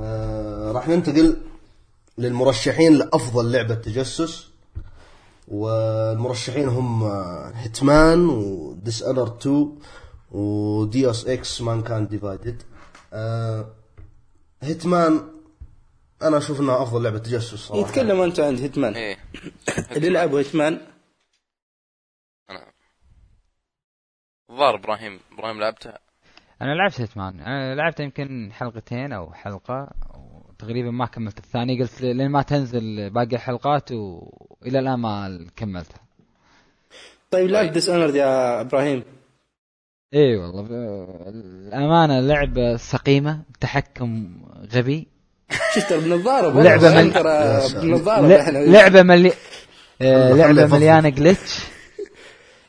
آه 0.00 0.72
راح 0.72 0.88
ننتقل 0.88 1.36
للمرشحين 2.18 2.92
لأفضل 2.92 3.52
لعبة 3.52 3.74
تجسس. 3.74 4.48
والمرشحين 5.48 6.68
هم 6.68 7.04
Hitman 7.54 8.28
و 8.28 9.02
Dishonored 9.02 9.26
2 9.26 9.78
و 10.32 11.26
Deus 11.26 11.60
Ex 11.62 11.82
Mankind 11.82 12.06
Divided 12.08 12.62
Hitman 14.66 15.20
أنا 16.22 16.38
أشوف 16.38 16.60
إنها 16.60 16.82
أفضل 16.82 17.02
لعبة 17.02 17.18
تجسس 17.18 17.54
صراحة. 17.54 17.88
يتكلم 17.88 18.20
أنت 18.20 18.40
عن 18.40 18.56
Hitman 18.56 18.94
إيه. 18.94 19.16
اللي 19.96 20.08
لعبوا 20.10 20.38
Hitman 20.38 20.80
أنا 22.50 22.72
الظاهر 24.50 24.74
إبراهيم. 24.74 25.20
إبراهيم 25.32 25.60
لعبتها 25.60 25.98
أنا 26.62 26.74
لعبت 26.74 27.00
Hitman 27.00 27.40
أنا 27.40 27.74
لعبت 27.74 28.00
يمكن 28.00 28.52
حلقتين 28.52 29.12
أو 29.12 29.32
حلقة 29.32 29.90
وتقريبا 30.14 30.90
ما 30.90 31.06
كملت 31.06 31.38
الثاني 31.38 31.80
قلت 31.80 32.00
لين 32.02 32.30
ما 32.30 32.42
تنزل 32.42 33.10
باقي 33.10 33.36
الحلقات 33.36 33.92
والى 33.92 34.78
الآن 34.78 34.94
ما 34.94 35.46
كملتها. 35.56 36.00
طيب 37.30 37.50
لعب 37.50 37.72
Dishonored 37.72 38.14
يا 38.14 38.60
إبراهيم. 38.60 39.04
إي 40.14 40.36
والله 40.36 40.62
ب- 40.62 40.72
الأمانة 41.28 42.20
لعبة 42.20 42.76
سقيمة 42.76 43.40
تحكم 43.60 44.28
غبي. 44.74 45.08
شفت 45.74 45.92
بنظارة 45.92 46.62
لعبة 46.62 46.94
من- 46.94 47.10
بنظارة 47.82 48.26
ل- 48.50 48.72
لعبة 48.72 49.02
ملي 49.02 49.32
آه، 50.02 50.32
لعبة. 50.32 50.66
مليانة 50.66 51.08
جلتش 51.08 51.64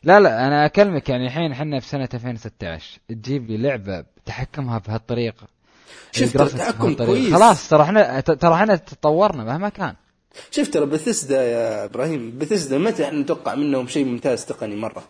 لا 0.04 0.19
لا 0.19 0.47
أنا 0.47 0.65
أكلمك 0.65 1.10
يعني 1.10 1.26
الحين 1.28 1.52
إحنا 1.52 1.80
في 1.80 1.88
سنة 1.88 2.10
2016 2.13 3.00
تجيب 3.10 3.50
لي 3.52 3.58
لعبة 3.58 4.04
تحكمها 4.26 4.78
بهالطريقة. 4.88 5.47
شفت 6.12 6.41
التحكم 6.41 6.78
بهالطريقة. 6.86 7.06
كويس. 7.06 7.34
خلاص 7.34 7.69
ترى 7.69 7.82
إحنا 7.84 8.19
ترى 8.19 8.54
إحنا 8.56 8.76
تطورنا 8.76 9.43
مهما 9.43 9.69
كان. 9.69 9.93
شفت 10.52 10.73
ترى 10.73 10.86
بثسدا 10.86 11.43
يا 11.43 11.86
إبراهيم 11.86 12.38
بثسدا 12.38 12.78
متى 12.78 13.04
إحنا 13.06 13.19
نتوقع 13.19 13.56
منهم 13.56 13.88
شيء 13.88 14.06
ممتاز 14.06 14.45
تقني 14.45 14.76
مرة؟ 14.76 15.04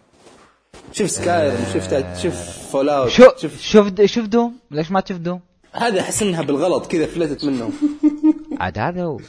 شوف 0.91 1.09
Skyrim 1.11 1.57
شوف 1.73 1.87
تايت- 1.87 2.17
شوف 2.17 2.35
Fallout 2.71 3.09
شوف 3.09 3.37
شوف 3.37 3.61
شوف 3.61 4.01
شوف 4.05 4.25
Doom؟ 4.25 4.55
ليش 4.71 4.91
ما 4.91 4.99
تشوف 4.99 5.17
Doom؟ 5.17 5.39
هذا 5.73 6.01
أحس 6.01 6.21
إنها 6.23 6.41
بالغلط 6.41 6.85
كذا 6.85 7.05
فلتت 7.05 7.45
منهم. 7.45 7.73
عاد 8.61 8.79
هذا 8.79 9.03
هو. 9.03 9.19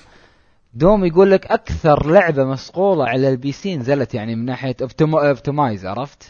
Doom 0.74 1.04
يقول 1.04 1.30
لك 1.30 1.46
أكثر 1.46 2.06
لعبة 2.10 2.44
مصقولة 2.44 3.04
على 3.06 3.28
ال 3.28 3.52
PC 3.52 3.76
نزلت 3.76 4.14
يعني 4.14 4.36
من 4.36 4.44
ناحية 4.44 4.76
optimize 4.82 5.86
عرفت؟ 5.86 6.22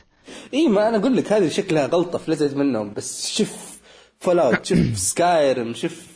إي 0.55 0.69
ما 0.69 0.89
أنا 0.89 0.97
أقول 0.97 1.17
لك 1.17 1.33
هذه 1.33 1.49
شكلها 1.49 1.87
غلطة 1.87 2.19
فلتت 2.19 2.57
منهم. 2.57 2.93
بس 2.95 3.37
شوف 3.37 3.79
Fallout 4.21 4.65
شوف 4.65 4.79
Skyrim 5.11 5.75
شوف 5.75 6.07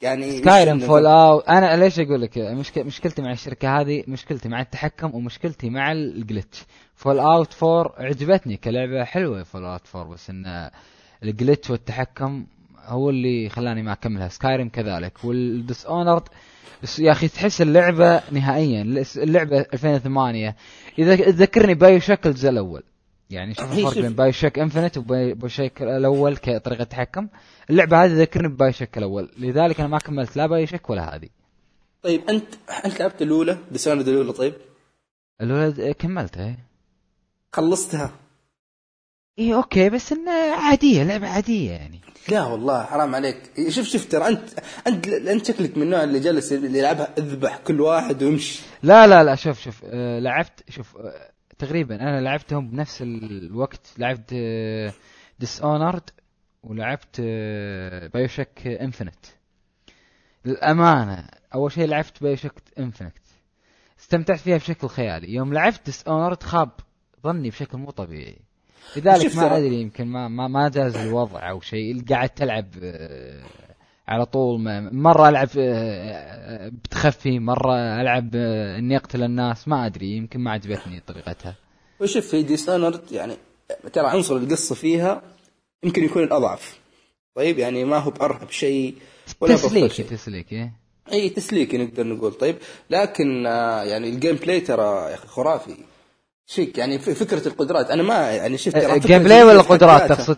يعني 0.00 0.38
Skyrim 0.38 0.78
Fall 0.78 1.06
out 1.06 1.48
أنا 1.48 1.76
ليش 1.76 1.98
أقول 2.00 2.22
لك 2.22 2.38
مشك... 2.38 2.78
مشكلتي 2.78 3.22
مع 3.22 3.32
الشركة 3.32 3.80
هذه؟ 3.80 4.04
مشكلتي 4.08 4.48
مع 4.48 4.60
التحكم 4.60 5.14
ومشكلتي 5.14 5.70
مع 5.70 5.92
ال 5.92 6.01
glitch. 6.01 6.62
Fallout 7.04 7.62
4 7.62 7.94
عجبتني 7.98 8.56
كلعبة 8.56 9.04
حلوة 9.04 9.42
Fallout 9.42 9.80
4 9.94 10.12
بس 10.12 10.30
إن 10.30 10.70
ال 11.22 11.29
glitch 11.29 11.70
والتحكم 11.70 12.46
هو 12.84 13.10
اللي 13.10 13.48
خلاني 13.48 13.82
ما 13.82 13.92
أكملها. 13.92 14.28
Skyrim 14.28 14.68
كذلك. 14.68 15.24
وال 15.24 15.86
Dishonored 15.86 16.22
يا 16.98 17.12
أخي 17.12 17.28
تحس 17.28 17.62
اللعبة 17.62 18.22
نهائيا 18.30 18.82
اللعبة 19.16 19.60
2008 19.60 20.56
إذا 20.98 21.16
تذكرني 21.16 21.74
BioShock 21.74 22.26
الجزء 22.26 22.48
الأول. 22.48 22.82
يعني 23.30 23.54
شوف 23.54 23.72
الفرق 23.72 23.98
بين 23.98 24.12
BioShock 24.12 24.58
Infinite 24.58 24.94
و 24.94 24.98
BioShock 24.98 25.82
الأول 25.82 26.36
كطريقة 26.36 26.84
تحكم 26.84 27.28
اللعبة 27.70 28.04
هذه 28.04 28.10
تذكرني 28.10 28.48
ب 28.48 28.72
BioShock 28.72 28.98
الأول. 28.98 29.30
لذلك 29.38 29.80
أنا 29.80 29.88
ما 29.88 29.98
كملت 29.98 30.36
لا 30.36 30.46
BioShock 30.46 30.90
ولا 30.90 31.16
هذه. 31.16 31.28
طيب 32.02 32.22
أنت 32.28 32.46
أنت 32.84 33.00
لعبت 33.00 33.22
الأولى؟ 33.22 33.58
Dishonored 33.70 34.08
الأولى 34.08 34.32
طيب؟ 34.32 34.54
الولد 35.40 35.94
كملتها. 35.98 36.46
إيه. 36.46 36.63
خلصتها. 37.54 38.10
اي 39.38 39.54
okay 39.54 39.90
بس 39.90 40.12
انه 40.12 40.32
عادية 40.54 41.02
لعبة 41.02 41.28
عادية 41.28 41.70
يعني. 41.70 42.00
لا 42.28 42.44
والله 42.44 42.84
حرام 42.84 43.14
عليك. 43.14 43.50
شوف 43.68 43.86
شوف 43.86 44.04
ترى 44.10 44.28
أنت 44.28 44.48
أنت 44.86 45.08
أنت 45.08 45.46
شكلك 45.46 45.76
من 45.76 45.82
النوع 45.82 46.02
اللي 46.02 46.20
جالس 46.20 46.52
اللي 46.52 46.78
يلعبها 46.78 47.14
اذبح 47.18 47.58
كل 47.58 47.80
واحد 47.80 48.22
ويمشي. 48.22 48.62
لا 48.82 49.06
لا 49.06 49.24
لا 49.24 49.34
شوف 49.34 49.60
شوف 49.60 49.80
آه 49.84 50.18
لعبت 50.18 50.70
شوف 50.70 50.96
آه 50.96 51.32
تقريبا 51.58 51.94
أنا 51.94 52.20
لعبتهم 52.20 52.70
بنفس 52.70 53.02
الوقت. 53.02 53.80
لعبت 53.98 54.34
Dishonored 55.38 56.10
ولعبت 56.62 57.16
آه 57.20 58.06
BioShock 58.06 58.66
Infinite 58.66 59.26
للأمانة 60.44 61.28
أول 61.54 61.72
شيء 61.72 61.86
لعبت 61.86 62.22
BioShock 62.22 62.54
Infinite 62.78 63.16
استمتعت 64.00 64.38
فيها 64.38 64.56
بشكل 64.56 64.88
خيالي. 64.88 65.34
يوم 65.34 65.52
لعبت 65.54 65.80
Dishonored 65.86 66.42
خاب 66.42 66.70
ظني 67.24 67.50
بشكل 67.50 67.78
مو 67.78 67.90
طبيعي. 67.90 68.36
لذلك 68.96 69.36
ما 69.36 69.56
أدري 69.56 69.80
يمكن 69.80 70.04
ما 70.06 70.28
ما, 70.28 70.48
ما 70.48 70.68
جاز 70.68 70.96
الوضع 70.96 71.50
أو 71.50 71.60
شيء. 71.60 72.04
قاعد 72.10 72.28
تلعب 72.28 72.66
آه، 72.82 73.42
على 74.08 74.26
طول. 74.26 74.60
ما- 74.60 74.90
مرة 74.92 75.28
ألعب 75.28 75.48
آه، 75.58 76.68
بتخفي 76.68 77.38
مرة 77.38 78.00
ألعب 78.00 78.30
آه، 78.34 78.78
اني 78.78 78.96
اقتل 78.96 79.22
الناس 79.22 79.68
ما 79.68 79.86
أدري 79.86 80.16
يمكن 80.16 80.40
ما 80.40 80.50
عجبتني 80.50 81.00
طريقتها. 81.06 81.56
وشوف 82.00 82.26
في 82.26 82.42
Dishonored 82.42 83.12
يعني 83.12 83.34
ترى 83.92 84.06
عنصر 84.06 84.36
القصة 84.36 84.74
فيها 84.74 85.22
يمكن 85.84 86.04
يكون 86.04 86.22
الأضعف. 86.24 86.78
طيب 87.34 87.58
يعني 87.58 87.84
ما 87.84 87.96
هو 87.98 88.10
بأرهب 88.10 88.50
شيء 88.50 88.94
ولا 89.40 89.54
تسليك. 89.54 89.92
تسليك 89.92 90.52
إيه؟ 90.52 90.72
إي 91.12 91.28
تسليكي 91.28 91.78
نقدر 91.78 92.06
نقول. 92.06 92.32
طيب 92.32 92.56
لكن 92.90 93.46
آه، 93.46 93.82
يعني 93.82 94.08
ال 94.08 94.36
gameplay 94.36 94.60
ترى 94.60 94.82
يا 95.10 95.14
أخي 95.14 95.26
خرافي. 95.28 95.76
شيك 96.46 96.78
يعني 96.78 96.98
ف- 96.98 97.10
فكرة 97.10 97.48
القدرات 97.48 97.90
أنا 97.90 98.02
ما 98.02 98.14
يعني 98.30 98.58
شفت 98.58 98.76
ترى 98.78 98.92
ال 98.94 99.22
gameplay 99.22 99.42
ولا 99.42 99.60
القدرات. 99.60 100.08
تقصد؟ 100.12 100.36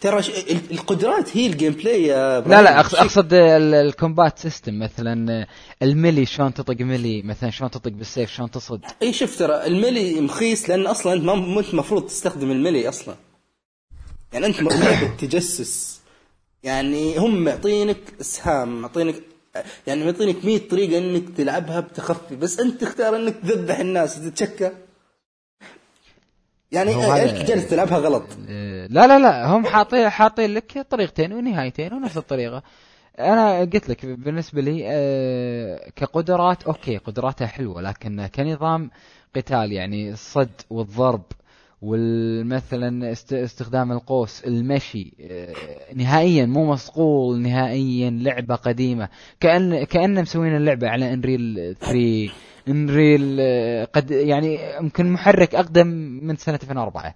ترى 0.00 0.22
ش... 0.22 0.28
ال- 0.28 0.70
القدرات 0.70 1.36
هي 1.36 1.46
ال 1.46 1.72
gameplay 1.72 2.02
يا 2.02 2.40
لا 2.40 2.62
لا. 2.62 2.80
أقصد 2.80 3.32
ال- 3.32 3.74
ال 3.74 3.83
combat 3.83 4.38
system 4.38 4.78
مثلا 4.78 5.46
ال 5.82 5.89
melee 5.89 6.26
شلون 6.26 6.54
تطق 6.54 6.80
melee 6.80 7.22
مثلا 7.22 7.50
شلون 7.50 7.70
تطق 7.70 7.90
بالسيف 7.90 8.30
شلون 8.30 8.50
تصد 8.50 8.80
إي 9.02 9.12
شوف 9.12 9.38
ترى 9.38 9.66
ال 9.66 9.75
melee 9.75 10.20
مخيس 10.20 10.68
لأن 10.68 10.86
أصلا 10.86 11.12
أنت 11.12 11.22
ما 11.24 11.60
أنت 11.60 11.68
المفروض 11.68 12.06
تستخدم 12.06 12.50
ال 12.50 12.56
melee 12.56 12.88
أصلا 12.88 13.14
يعني 14.32 14.46
أنت 14.46 14.62
لعبه 14.62 15.16
تجسس 15.18 16.00
يعني 16.62 17.18
هم 17.18 17.44
معطينك 17.44 17.96
إسهام 18.20 18.80
معطينك 18.80 19.14
يعني 19.86 20.04
معطينك 20.04 20.44
100 20.44 20.68
طريقة 20.68 20.98
إنك 20.98 21.22
تلعبها 21.36 21.80
بتخفي 21.80 22.36
بس 22.36 22.60
أنت 22.60 22.80
تختار 22.80 23.16
إنك 23.16 23.36
تذبح 23.42 23.78
الناس 23.78 24.18
وتتشكى 24.18 24.70
يعني 26.72 26.90
انت 27.40 27.48
جالس 27.48 27.68
تلعبها 27.70 27.98
غلط. 27.98 28.22
آه، 28.48 28.86
لا 28.86 29.06
لا 29.06 29.18
لا 29.18 29.46
هم 29.46 29.66
حاطين 29.66 30.08
حاطين 30.10 30.54
لك 30.54 30.86
طريقتين 30.90 31.32
ونهايتين 31.32 31.92
ونفس 31.92 32.16
الطريقة. 32.16 32.62
أنا 33.18 33.60
قلت 33.60 33.88
لك 33.88 34.06
بالنسبة 34.06 34.60
لي 34.60 34.82
آه، 34.86 35.90
كقدرات 35.96 36.62
أوكي 36.62 36.96
قدراتها 36.96 37.46
حلوة 37.46 37.82
لكن 37.82 38.26
كنظام 38.26 38.90
قتال 39.36 39.72
يعني 39.72 40.10
الصد 40.12 40.50
والضرب 40.70 41.22
والمثلا 41.82 43.12
است- 43.12 43.32
استخدام 43.32 43.92
القوس 43.92 44.44
المشي 44.44 45.12
آه، 45.20 45.54
نهائيا 45.94 46.46
مو 46.46 46.66
مصقول 46.72 47.38
نهائيا 47.40 48.10
لعبة 48.10 48.54
قديمة. 48.54 49.08
كان 49.40 49.84
كان 49.84 50.22
مسوين 50.22 50.56
اللعبة 50.56 50.88
على 50.88 51.12
Unreal 51.12 51.74
3 51.80 52.30
Unreal 52.68 53.36
آه، 53.40 53.84
قد 53.84 54.10
يعني 54.10 54.76
يمكن 54.80 55.12
محرك 55.12 55.54
أقدم 55.54 55.86
من 56.22 56.36
سنة 56.36 56.58
2004 56.62 57.14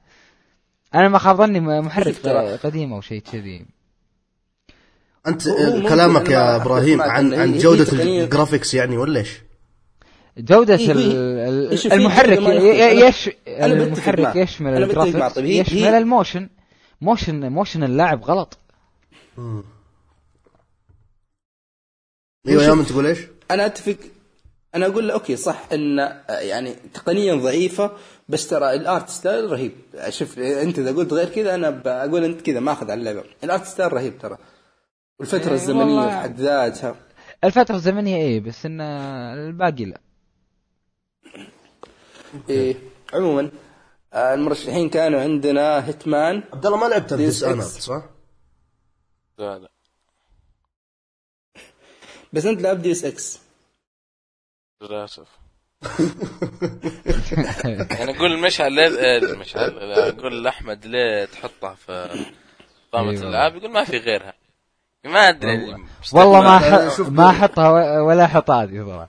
أنا 0.94 1.08
ما 1.08 1.18
خاب 1.18 1.36
ظني 1.36 1.60
محرك 1.60 2.16
قديم 2.62 2.92
أو 2.92 3.00
شيء 3.00 3.20
كذي 3.32 3.66
أنت 5.26 5.48
ممكن 5.48 5.88
كلامك 5.88 6.30
يا 6.30 6.56
إبراهيم 6.56 7.02
عن 7.02 7.10
عن 7.34 7.50
هي- 7.50 7.54
هي 7.54 7.58
جودة 7.58 7.84
تقنية- 7.84 7.92
ال 8.00 8.08
graphics 8.08 8.74
يعني 8.74 8.96
ولا 8.96 9.20
إيش؟ 9.20 9.40
جودة 10.38 10.74
إيه، 10.74 10.92
هي 10.92 11.92
المحرك 11.92 12.38
يش 13.08 13.30
المحرك. 13.48 14.36
يشمل. 14.36 14.82
ال 14.82 14.88
graphics 14.88 15.32
طيب 15.34 15.44
يشمل 15.46 15.78
ال 15.84 15.93
motion 15.93 16.48
motion 17.00 17.52
motion 17.52 17.82
اللاعب 17.84 18.24
غلط 18.24 18.58
أيوه 22.48 22.62
يا 22.62 22.74
من 22.74 22.86
تقول 22.86 23.06
إيش؟ 23.06 23.18
أنا 23.50 23.66
أتفق 23.66 23.96
أنا 24.74 24.86
أقول 24.86 25.08
له 25.08 25.14
okay 25.14 25.36
صح 25.36 25.68
إن 25.72 25.98
آه، 26.00 26.22
يعني 26.40 26.74
تقنيا 26.94 27.34
ضعيفة 27.34 27.90
بس 28.28 28.48
ترى 28.48 28.74
ال 28.74 28.83
art 28.83 29.08
style 29.08 29.52
رهيب. 29.52 29.72
شوف 30.08 30.38
أنت 30.38 30.78
إذا 30.78 30.92
قلت 30.92 31.12
غير 31.12 31.28
كذا 31.28 31.54
أنا 31.54 31.70
بقول 31.70 32.24
أنت 32.24 32.40
كذا 32.40 32.60
ماخذ 32.60 32.90
على 32.90 33.00
اللعبة. 33.00 33.24
ال 33.44 33.49
art 33.49 33.64
style 33.64 33.92
رهيب 33.92 34.18
ترى. 34.18 34.38
والفترة 35.18 35.48
إيه، 35.48 35.54
الزمنية. 35.54 36.08
في 36.08 36.16
حد 36.16 36.40
ذاتها. 36.40 36.96
الفترة 37.44 37.74
الزمنية 37.74 38.16
إيه 38.16 38.40
بس 38.40 38.66
إن 38.66 38.80
الباقي 38.80 39.84
لا. 39.84 40.00
إيه 42.48 42.76
عموما 43.14 43.50
آه، 44.12 44.34
المرشحين 44.34 44.88
كانوا 44.88 45.20
عندنا 45.20 45.86
Hitman 45.88 46.42
عبد 46.52 46.66
الله 46.66 46.78
ما 46.78 46.86
لعبت. 46.86 47.12
أنا 47.12 47.62
صح؟ 47.62 48.02
لا 49.38 49.58
لا. 49.58 49.70
بس 52.32 52.46
أنت 52.46 52.62
لعبت 52.62 52.80
Deus 52.80 53.04
Ex 53.04 53.38
للأسف. 54.82 55.28
يعني 57.90 58.16
أقول 58.16 58.38
مشعل 58.38 58.72
ليه 58.72 58.86
آه، 59.00 59.20
مشعل 59.36 59.88
لا، 59.88 60.08
أقول 60.08 60.44
لأحمد 60.44 60.86
ليه 60.86 61.24
تحطها 61.24 61.74
في 61.74 62.08
قائمه 62.92 63.10
أيوة. 63.10 63.22
الألعاب؟ 63.22 63.56
يقول 63.56 63.70
ما 63.70 63.84
في 63.84 63.98
غيرها. 63.98 64.34
ما 65.04 65.28
أدري. 65.28 65.76
والله. 66.12 66.40
ما 66.40 66.58
ما- 66.58 66.88
ح... 66.90 66.96
شوف 66.96 67.08
ما 67.08 67.30
أحطها 67.30 68.00
ولا 68.00 68.24
أحط 68.24 68.50
هذه 68.50 68.84
صراحة 68.84 69.08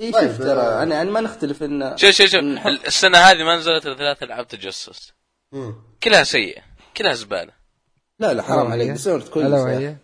اي 0.00 0.12
طيب، 0.12 0.28
شوف 0.28 0.38
ترى؟ 0.38 0.82
أنا 0.82 0.94
يعني 0.94 1.10
ما 1.10 1.20
نختلف 1.20 1.62
إن 1.62 1.96
شوف 1.96 2.10
شوف 2.10 2.26
شوف. 2.26 2.40
السنة 2.86 3.18
هذه 3.18 3.44
ما 3.44 3.56
نزلت 3.56 3.86
إلا 3.86 3.94
ثلاث 3.96 4.22
ألعاب 4.22 4.48
تجسس. 4.48 5.12
كلها 6.02 6.22
سيئة. 6.24 6.62
كلها 6.96 7.12
زبالة. 7.12 7.52
لا 8.18 8.34
لا 8.34 8.42
حرام 8.42 8.66
عليك. 8.66 8.84
وهي؟ 8.86 8.92
ديسونرد 8.92 9.28
كويس 9.28 9.46
ألا 9.46 9.56
يا 9.56 9.62
وهي 9.62 9.76
أخي. 9.88 9.96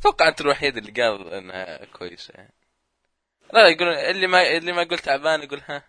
أتوقع 0.00 0.28
أنت 0.28 0.40
الوحيد 0.40 0.76
اللي 0.76 0.92
قال 1.02 1.32
إنها 1.34 1.84
كويسة. 1.84 2.32
يعني 2.34 2.54
لا 3.52 3.58
لا 3.58 3.68
يقول 3.68 3.88
اللي 3.88 4.26
ما 4.26 4.56
اللي 4.56 4.72
ما 4.72 4.82
قلت 4.82 5.04
تعبان 5.04 5.42
يقول 5.42 5.60
ها. 5.68 5.82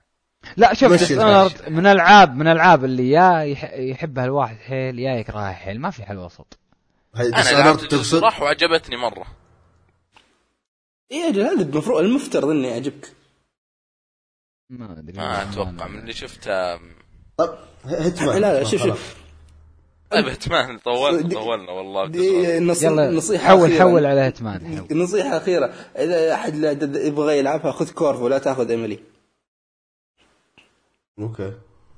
لا 0.57 0.73
شوف 0.73 1.03
Dishonored 1.03 1.69
من 1.69 1.85
العاب 1.85 2.35
من 2.35 2.47
العاب 2.47 2.85
اللي 2.85 3.09
يا 3.09 3.43
يح... 3.43 3.73
يحبها 3.73 4.25
الواحد 4.25 4.57
حيل 4.57 4.99
يا 4.99 5.15
يكرهها 5.15 5.53
حيل 5.53 5.81
ما 5.81 5.89
في 5.89 6.03
حل 6.05 6.17
وسط 6.17 6.59
هاي 7.15 7.27
أنا 7.27 7.49
لعبت 7.49 7.81
تقصد؟ 7.81 8.23
راح 8.23 8.41
وعجبتني 8.41 8.97
مرة. 8.97 9.25
اي 11.11 11.23
إيه، 11.23 11.29
أجل 11.29 11.41
هذا 11.41 11.61
المفروض 11.61 12.03
المفترض 12.03 12.49
انه 12.49 12.67
يعجبك 12.67 13.13
ما 14.69 14.99
أدري. 14.99 15.17
ما 15.17 15.43
أتوقع 15.43 15.87
من 15.87 15.99
اللي 15.99 16.13
شفته 16.13 16.75
طب 17.37 17.57
لا 17.85 18.39
لا 18.39 18.63
شوف. 18.63 18.83
شوف. 18.83 19.20
طيب 20.11 20.27
Hitman 20.27 20.77
طولنا 20.77 21.29
طولنا 21.33 21.71
والله 21.71 22.07
دي 22.07 22.59
نص... 22.59 22.83
يلا 22.83 23.11
نصيحة 23.11 23.47
حول 23.47 23.65
أخيرة. 23.69 23.79
حول 23.79 24.05
على 24.05 24.21
Hitman 24.21 24.77
حول. 24.89 24.97
نصيحة 24.97 25.37
أخيرة. 25.37 25.65
إذا 25.97 26.33
أحد 26.33 26.55
لا- 26.55 26.73
د- 26.73 26.95
يبغى 26.95 27.37
يلعبها 27.37 27.71
خذ 27.71 27.91
Corvo 27.91 28.27
لا 28.27 28.37
تأخذ 28.37 28.69
Emily. 28.71 28.99
okay. 31.19 31.53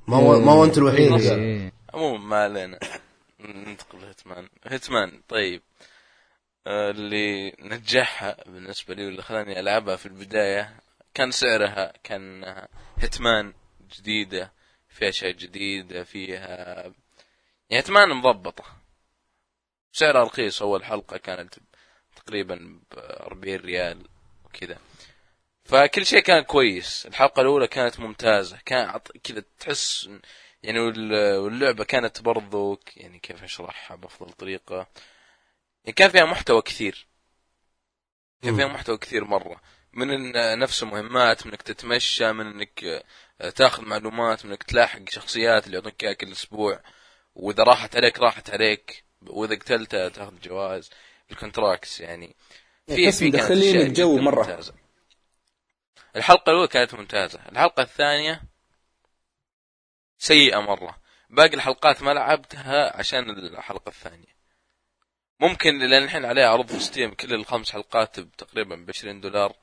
ما 0.07 0.17
هو 0.17 0.39
ما 0.39 0.51
هو 0.51 0.63
أنت 0.63 0.77
الوحيد. 0.77 0.99
إيه، 0.99 1.15
اللي 1.15 1.29
قال. 1.29 1.39
إيه. 1.39 1.71
عموما 1.93 2.17
ما 2.27 2.35
علينا. 2.43 2.79
ننتقل 3.39 4.01
ل 4.01 4.08
Hitman 4.08 4.49
Hitman 4.67 5.21
طيب. 5.29 5.61
آه، 6.67 6.91
اللي 6.91 7.53
نجحها 7.59 8.37
بالنسبة 8.45 8.93
لي 8.93 9.05
واللي 9.05 9.21
خلاني 9.21 9.59
ألعبها 9.59 9.95
في 9.95 10.05
البداية 10.05 10.73
كان 11.13 11.31
سعرها 11.31 11.93
كان 12.03 12.43
Hitman 12.97 13.53
جديدة. 13.99 14.51
فيها 14.89 15.09
أشياء 15.09 15.31
جديدة 15.31 16.03
فيها 16.03 16.91
يعني 17.73 17.83
Hitman 17.83 18.09
مضبطة. 18.09 18.63
سعرها 19.91 20.23
رخيص 20.23 20.61
أول 20.61 20.85
حلقة 20.85 21.17
كانت 21.17 21.55
تقريبا 22.15 22.79
ب 22.91 22.93
40 22.99 23.55
ريال 23.55 24.07
وكذا. 24.45 24.77
فكل 25.65 26.05
شيء 26.05 26.19
كان 26.19 26.43
كويس. 26.43 27.05
الحلقة 27.05 27.41
الأولى 27.41 27.67
كانت 27.67 27.99
ممتازة. 27.99 28.59
كان 28.65 28.99
كذا 29.23 29.43
تحس 29.59 30.09
يعني 30.63 30.79
وال- 30.79 31.37
واللعبة 31.37 31.83
كانت 31.83 32.21
برضو 32.21 32.79
يعني 32.97 33.19
كيف 33.19 33.43
أشرحها 33.43 33.97
بأفضل 33.97 34.31
طريقة. 34.33 34.87
يعني 35.85 35.93
كان 35.95 36.09
فيها 36.09 36.25
محتوى 36.25 36.61
كثير. 36.61 37.07
كان 38.41 38.55
فيها. 38.55 38.67
محتوى 38.67 38.97
كثير 38.97 39.23
مرة. 39.25 39.61
من 39.93 40.31
نفس 40.59 40.83
المهمات 40.83 41.45
من 41.45 41.51
إنك 41.51 41.61
تتمشى 41.61 42.31
من 42.31 42.47
إنك 42.47 42.83
آه، 43.41 43.49
تاخذ 43.49 43.85
معلومات 43.85 44.45
من 44.45 44.51
إنك 44.51 44.63
تلاحق 44.63 45.09
شخصيات 45.09 45.65
اللي 45.65 45.77
يعطونك 45.77 46.03
إياها 46.03 46.13
كل 46.13 46.31
أسبوع. 46.31 46.79
وإذا 47.35 47.63
راحت 47.63 47.95
عليك 47.95 48.19
راحت 48.19 48.49
عليك. 48.49 49.03
وإذا 49.21 49.55
قتلتها 49.55 50.09
تأخذ 50.09 50.39
جوائز. 50.39 50.89
ال 51.31 51.38
contracts 51.38 52.01
يعني. 52.01 52.35
تحس 52.87 53.19
كانت 53.19 53.35
مدخلينك 53.35 53.75
أشياء 53.75 53.93
جو 53.93 54.13
جداً 54.13 54.23
مرة. 54.23 54.41
ممتازة. 54.41 54.73
الحلقة 56.15 56.49
الأولى 56.49 56.67
كانت 56.67 56.93
ممتازة. 56.93 57.39
الحلقة 57.51 57.83
الثانية 57.83 58.43
سيئة 60.17 60.59
مرة. 60.59 60.97
باقي 61.29 61.53
الحلقات 61.53 62.03
ما 62.03 62.11
لعبتها 62.13 62.97
عشان 62.97 63.29
الحلقة 63.29 63.89
الثانية. 63.89 64.33
ممكن 65.39 65.79
لأن 65.79 66.03
الحين 66.03 66.25
عليها 66.25 66.49
عرض 66.49 66.67
في 66.67 66.79
Steam 66.79 67.13
كل 67.13 67.33
الخمس 67.33 67.71
حلقات 67.71 68.19
تقريبا 68.19 68.75
ب 68.75 68.89
20 68.89 69.21
دولار. 69.21 69.55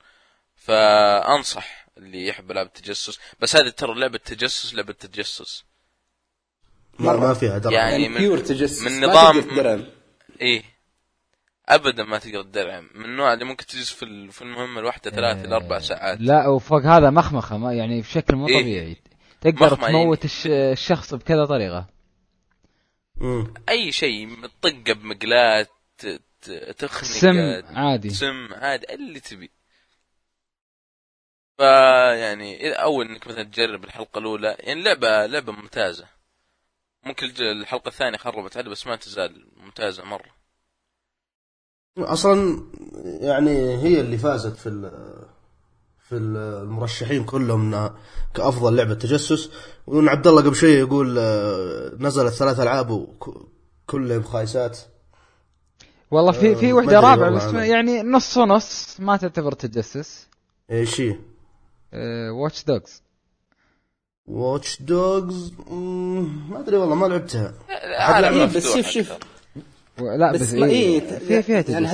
فأنصح 0.55 1.87
اللي 1.97 2.27
يحب 2.27 2.51
ألعاب 2.51 2.67
التجسس 2.67 3.21
بس 3.41 3.57
هذه 3.57 3.69
ترى 3.69 3.95
لعبة 3.95 4.19
تجسس 4.19 4.75
لعبة 4.75 4.93
تجسس. 4.93 5.65
مرة. 7.07 7.17
ما 7.17 7.35
فيها 7.35 7.59
درع. 7.59 7.73
يعني 7.73 7.91
يعني 7.93 8.09
من- 8.09 8.19
pure 8.19 8.39
تجسس 8.39 8.83
من 8.83 9.01
ما 9.01 9.07
نظام- 9.07 9.41
تقدر 9.41 9.51
تدرم. 9.55 9.87
إيه. 10.41 10.63
ابدا 11.69 12.05
ما 12.05 12.19
تقدر 12.19 12.43
تدرع 12.43 12.81
من 12.81 13.05
النوع 13.05 13.33
اللي 13.33 13.45
ممكن 13.45 13.67
تجلس 13.67 13.91
في 13.93 14.03
ال- 14.05 14.33
في 14.33 14.43
المهمة 14.43 14.81
الواحدة 14.81 15.11
ثلاث 15.11 15.45
إلى 15.45 15.57
أربع 15.57 15.79
ساعات. 15.79 16.19
لا 16.21 16.49
وفوق 16.49 16.83
هذا 16.83 17.11
مخمخة 17.11 17.57
ما 17.59 17.73
يعني 17.73 18.01
بشكل 18.01 18.37
مو 18.37 18.49
إيه. 18.49 18.61
طبيعي. 18.63 18.97
تقدر 19.41 19.73
مخمة 19.73 19.89
تموت 19.89 20.25
الش... 20.25 20.47
الشخص 20.47 21.15
بكذا 21.15 21.45
طريقة. 21.47 21.87
مم. 23.17 23.55
أي 23.69 23.93
شيء 23.93 24.29
طقه 24.63 24.93
ت- 26.43 26.75
تخنق 26.79 27.05
سم 27.05 27.63
عادي. 27.77 28.11
سم 28.11 28.49
عادي 28.55 28.95
اللي 28.95 29.21
تبي. 29.21 29.51
فيعني 31.59 32.67
اذا 32.69 32.75
أول 32.77 33.07
إنك 33.09 33.27
مثلا 33.27 33.43
تجرب 33.43 33.85
الحلقة 33.85 34.19
الأولى 34.19 34.57
يعني 34.61 34.83
لعبه 34.83 35.27
لعبة 35.27 35.53
ممتازة. 35.53 36.07
ممكن 37.07 37.27
الج- 37.27 37.41
الحلقة 37.43 37.89
الثانية 37.89 38.19
خربت 38.19 38.57
عليه 38.57 38.71
بس 38.71 38.87
ما 38.87 38.97
تزال 38.97 39.47
ممتازة 39.65 40.05
مرة. 40.05 40.31
أصلا 41.99 42.63
يعني 43.21 43.51
هي 43.79 44.01
اللي 44.01 44.19
فازت 44.19 44.57
في 44.57 44.69
ال- 44.69 45.27
في 46.09 46.17
ال- 46.17 46.37
المرشحين 46.63 47.25
كلهم 47.25 47.61
إنها 47.61 47.99
كأفضل 48.35 48.77
لعبة 48.77 48.95
تجسس. 48.95 49.51
وإن 49.87 50.09
عبد 50.09 50.27
الله 50.27 50.43
قبل 50.43 50.55
شوي 50.57 50.71
يقول 50.71 51.17
آه، 51.19 51.93
نزلت 51.99 52.33
ثلاث 52.33 52.61
ألعاب 52.61 52.91
وكلها 52.91 54.19
بخايسات 54.19 54.79
والله 56.11 56.33
في 56.33 56.55
في 56.57 56.71
آه، 56.71 56.73
وحدة 56.73 57.01
رابعة 57.01 57.31
بس. 57.31 57.55
يعني 57.55 58.03
نص 58.03 58.37
ونص 58.37 59.01
ما 59.01 59.17
تعتبر 59.17 59.53
تجسس. 59.53 60.29
إيش 60.71 61.01
هي؟ 61.01 61.19
Watch 62.31 62.65
Dogs 62.65 63.03
Watch 64.27 64.83
Dogs 64.83 65.53
ما 66.51 66.59
أدري 66.61 66.77
والله 66.77 66.95
ما 66.95 67.07
لعبتها. 67.07 67.55
عالم 67.99 68.35
إيه، 68.39 68.45
بس 68.45 68.75
شوف 68.77 68.87
شوف. 68.91 69.13
لا 70.19 70.33
بس 70.33 70.41
بس, 70.41 70.55
ما 70.55 70.67
إيه. 70.67 71.01
إيه 71.01 71.19
في 71.19 71.43
فيها 71.43 71.65
يعني 71.69 71.87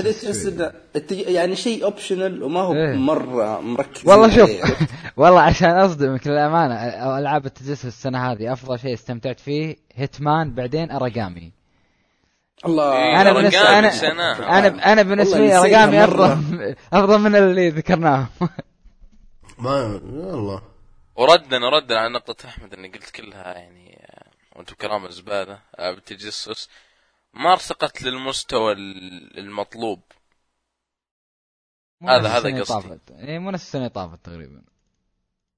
التج- 0.97 1.29
يعني 1.29 1.57
شيء 1.57 1.85
optional 1.85 2.43
وما 2.43 2.61
هو 2.61 2.73
إيه. 2.73 2.97
مرة 2.97 3.61
مركز. 3.61 4.09
والله 4.09 4.29
شوف. 4.31 4.51
عليه. 4.51 4.62
والله 5.17 5.41
عشان 5.41 5.71
أصدمك 5.71 6.27
للأمانة 6.27 6.75
ألعاب 7.19 7.47
التجسس 7.47 7.85
السنة 7.85 8.33
هذه 8.33 8.53
أفضل 8.53 8.79
شيء 8.79 8.95
استمتعت 8.95 9.41
فيه 9.41 9.77
Hitman 9.95 10.55
بعدين 10.55 10.91
Aragami 10.91 11.53
الله. 12.67 12.93
إيه، 12.97 13.21
أنا 13.21 13.33
بالنسبة 13.33 13.79
أنا. 13.79 14.59
أنا 14.59 14.93
أنا 14.93 15.03
بالنسبة 15.03 15.39
لي 15.39 15.43
والله 15.43 15.59
Aragami. 15.61 16.05
افضل 16.05 16.75
أفضل 16.93 17.19
من 17.19 17.37
اللي 17.37 17.69
ذكرناه. 17.71 18.27
ما 19.59 20.01
يلا 20.12 20.61
وردا 21.17 21.59
ردا 21.59 21.99
على 21.99 22.13
نقطة 22.13 22.47
أحمد 22.49 22.75
أني 22.75 22.89
قلت 22.89 23.11
كلها 23.11 23.55
يعني 23.59 23.99
آه، 24.11 24.31
وأنتم 24.57 24.75
كرام 24.75 25.07
الزبالة 25.07 25.59
آه، 25.79 25.93
بالتجسس. 25.93 26.69
ما 27.35 27.53
ارتقت 27.53 28.03
للمستوى 28.03 28.73
ال- 28.73 29.39
المطلوب. 29.39 30.01
هذا- 32.03 32.29
هذا 32.29 32.39
السنة 32.39 32.61
قصدي. 32.61 32.89
طافت. 32.89 33.11
اي 33.11 33.39
مو 33.39 33.51
نفس 33.51 33.65
السنة 33.65 33.89
طافت 33.89 34.19
تقريبا. 34.25 34.63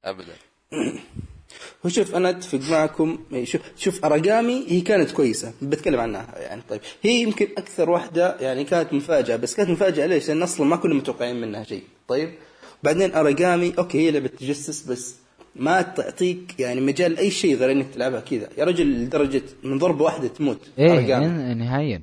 أبدا. 0.05 0.37
هو 1.87 1.91
شوف 1.91 2.15
أنا 2.15 2.31
أتفق 2.31 2.59
معكم. 2.71 3.25
إيه، 3.33 3.45
شوف 3.45 3.63
شوف 3.77 4.05
اراجامي 4.05 4.65
هي 4.69 4.81
كانت 4.81 5.11
كويسة. 5.11 5.55
بتكلم 5.63 6.01
عنها 6.01 6.39
يعني. 6.39 6.63
طيب 6.69 6.81
هي 7.03 7.11
يمكن 7.23 7.49
أكثر 7.59 7.91
واحدة 7.91 8.37
يعني 8.41 8.65
كانت 8.65 8.93
مفاجأة. 8.93 9.37
بس 9.37 9.55
كانت 9.55 9.71
مفاجأة 9.71 10.07
ليش؟ 10.07 10.29
لأن 10.29 10.43
أصلا 10.43 10.67
ما 10.67 10.77
كنا 10.77 10.95
متوقعين 10.95 11.41
منها 11.41 11.65
شيء. 11.65 11.85
طيب 12.09 12.39
بعدين 12.83 13.15
Aragami 13.15 13.75
okay 13.79 13.99
هي 13.99 14.11
لعبة 14.11 14.29
تجسس 14.29 14.83
بس 14.83 15.17
ما 15.59 15.83
تعطيك 15.83 16.61
يعني 16.61 16.81
مجال 16.81 17.19
أي 17.19 17.31
شيء 17.31 17.57
غير 17.57 17.73
إنك 17.73 17.87
تلعبها 17.95 18.21
كذا. 18.21 18.49
يا 18.59 18.65
رجل 18.65 18.87
لدرجة 18.87 19.43
من 19.63 19.79
ضربه 19.79 20.05
واحدة 20.05 20.29
تموت. 20.29 20.59
إيه 20.79 21.55
نهائيا. 21.55 22.03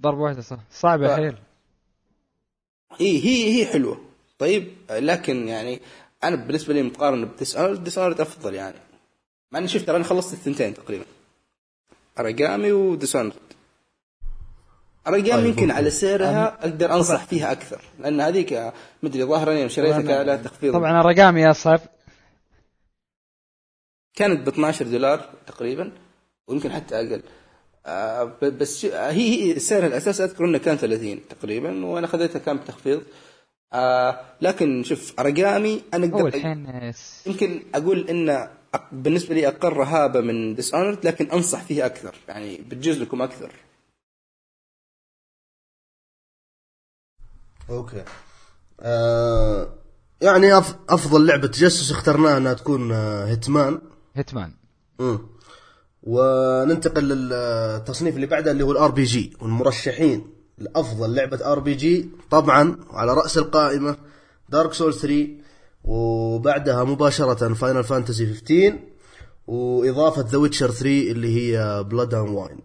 ضربه 0.00 0.20
واحدة 0.20 0.40
صح. 0.42 0.58
صعبه 0.72 1.08
ف- 1.08 1.16
حيل. 1.16 1.34
اي 3.00 3.24
هي 3.24 3.44
هي 3.60 3.66
حلوة. 3.66 4.00
طيب 4.38 4.68
لكن 4.90 5.48
يعني 5.48 5.80
أنا 6.24 6.36
بالنسبة 6.36 6.74
لي 6.74 6.82
مقارنة 6.82 7.26
ب 7.26 7.31
Dishonored 7.31 7.84
Dishonored 7.84 8.20
أفضل 8.20 8.54
يعني. 8.54 8.76
مع 9.52 9.58
إني 9.58 9.68
شفت 9.68 9.88
أنا 9.88 10.04
خلصت 10.04 10.32
الثنتين 10.32 10.74
تقريبا. 10.74 11.04
Aragami 12.18 12.72
و 12.72 12.77
Dishonored 12.77 13.32
اراجامي 15.06 15.42
طيب، 15.42 15.46
يمكن. 15.46 15.70
على 15.70 15.90
سعرها 15.90 16.58
أقدر 16.60 16.92
أنصح 16.94 17.24
فيها 17.24 17.52
أكثر. 17.52 17.80
لأن 18.00 18.20
هذيك 18.20 18.72
مدري 19.02 19.24
ظاهرا 19.24 19.52
يوم 19.52 19.68
شريتها 19.68 20.02
كان 20.02 20.26
لها 20.26 20.36
تخفيض. 20.36 20.72
طبعا 20.72 21.00
اراجامي 21.00 21.40
يا 21.40 21.52
صعب 21.52 21.80
كانت 24.16 24.46
ب 24.46 24.48
12 24.48 24.86
دولار 24.86 25.30
تقريبا 25.46 25.92
ويمكن 26.48 26.72
حتى 26.72 26.94
أقل. 26.96 27.22
آه 27.86 28.24
ب- 28.24 28.58
بس 28.58 28.84
آه، 28.84 29.10
هي 29.10 29.52
هي 29.54 29.58
سعر 29.58 29.86
الأساس 29.86 30.20
أذكر 30.20 30.44
إنه 30.44 30.58
كان 30.58 30.76
30 30.76 31.20
تقريبا 31.28 31.84
وأنا 31.86 32.06
خذيتها 32.06 32.38
كان 32.38 32.56
بتخفيض. 32.56 33.02
آه 33.72 34.20
لكن 34.40 34.82
شوف 34.84 35.14
اراجامي 35.20 35.82
أنا 35.94 36.06
أقدر 36.06 36.26
الحين 36.26 36.66
آه، 36.66 36.94
يمكن 37.26 37.62
أقول 37.74 38.08
ان 38.10 38.48
أق- 38.76 38.80
بالنسبة 38.92 39.34
لي 39.34 39.48
أقل 39.48 39.68
رهابه 39.72 40.20
من 40.20 40.54
ديس 40.54 40.74
لكن 40.74 41.30
أنصح 41.30 41.62
فيها 41.62 41.86
أكثر 41.86 42.14
يعني 42.28 42.56
بتجوز 42.56 42.98
لكم 42.98 43.22
أكثر. 43.22 43.52
Okay. 47.70 48.04
آه 48.80 49.68
يعني 50.20 50.58
أف 50.58 50.76
أفضل 50.88 51.26
لعبة 51.26 51.46
تجسس 51.46 51.90
اخترناها 51.90 52.36
إنها 52.38 52.52
تكون 52.54 52.92
آه، 52.92 53.24
Hitman 53.26 53.80
Hitman 54.16 54.52
مم. 54.98 55.18
وننتقل 56.02 57.04
للتصنيف 57.08 58.14
اللي 58.16 58.26
بعده 58.26 58.50
اللي 58.50 58.64
هو 58.64 58.72
ال 58.72 58.90
RPG 58.90 59.36
والمرشحين 59.40 60.26
لأفضل 60.58 61.14
لعبة 61.14 61.52
RPG 61.52 62.08
طبعا 62.30 62.76
على 62.90 63.14
رأس 63.14 63.38
القائمة 63.38 63.96
Dark 64.48 64.72
Souls 64.72 64.94
3 64.94 65.28
وبعدها 65.84 66.84
مباشرة 66.84 67.54
Final 67.54 67.84
Fantasy 67.84 68.26
15 68.26 68.78
وإضافة 69.46 70.24
The 70.30 70.38
Witcher 70.38 70.70
3 70.70 70.86
اللي 70.86 71.36
هي 71.36 71.84
Blood 71.84 72.14
and 72.14 72.28
Wine 72.28 72.58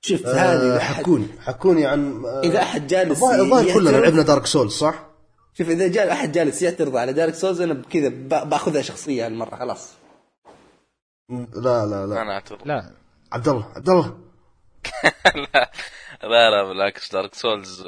شفت 0.00 0.26
هذه 0.26 0.74
آه 0.76 0.78
أحد- 0.78 0.82
حكوني 0.82 1.26
حكوني 1.40 1.86
عن 1.86 2.24
آه، 2.24 2.40
إذا 2.40 2.62
أحد 2.62 2.86
جالس 2.86 3.22
الظاهر 3.22 3.74
كلنا 3.74 3.90
لعبنا 3.90 4.22
Dark 4.22 4.46
Souls 4.46 4.70
صح؟ 4.70 5.11
شوف 5.58 5.68
إذا 5.68 5.88
جاء 5.88 6.12
أحد 6.12 6.32
جالس 6.32 6.62
يعترض 6.62 6.96
على 6.96 7.12
Dark 7.12 7.34
Souls 7.34 7.60
أنا 7.60 7.74
بكذا 7.74 8.08
بأخذها 8.44 8.82
شخصية 8.82 9.26
هالمرة 9.26 9.56
خلاص. 9.56 9.94
لا 11.54 11.86
لا 11.86 12.06
لا. 12.06 12.22
أنا 12.22 12.32
أعترض. 12.32 12.68
لا. 12.68 12.94
عبد 13.32 13.48
الله 13.48 13.72
عبد 13.76 13.88
الله. 13.88 14.18
لا 15.52 15.70
لا 16.22 16.50
لا 16.50 16.68
بالعكس 16.68 17.12
Dark 17.12 17.34
Souls 17.34 17.84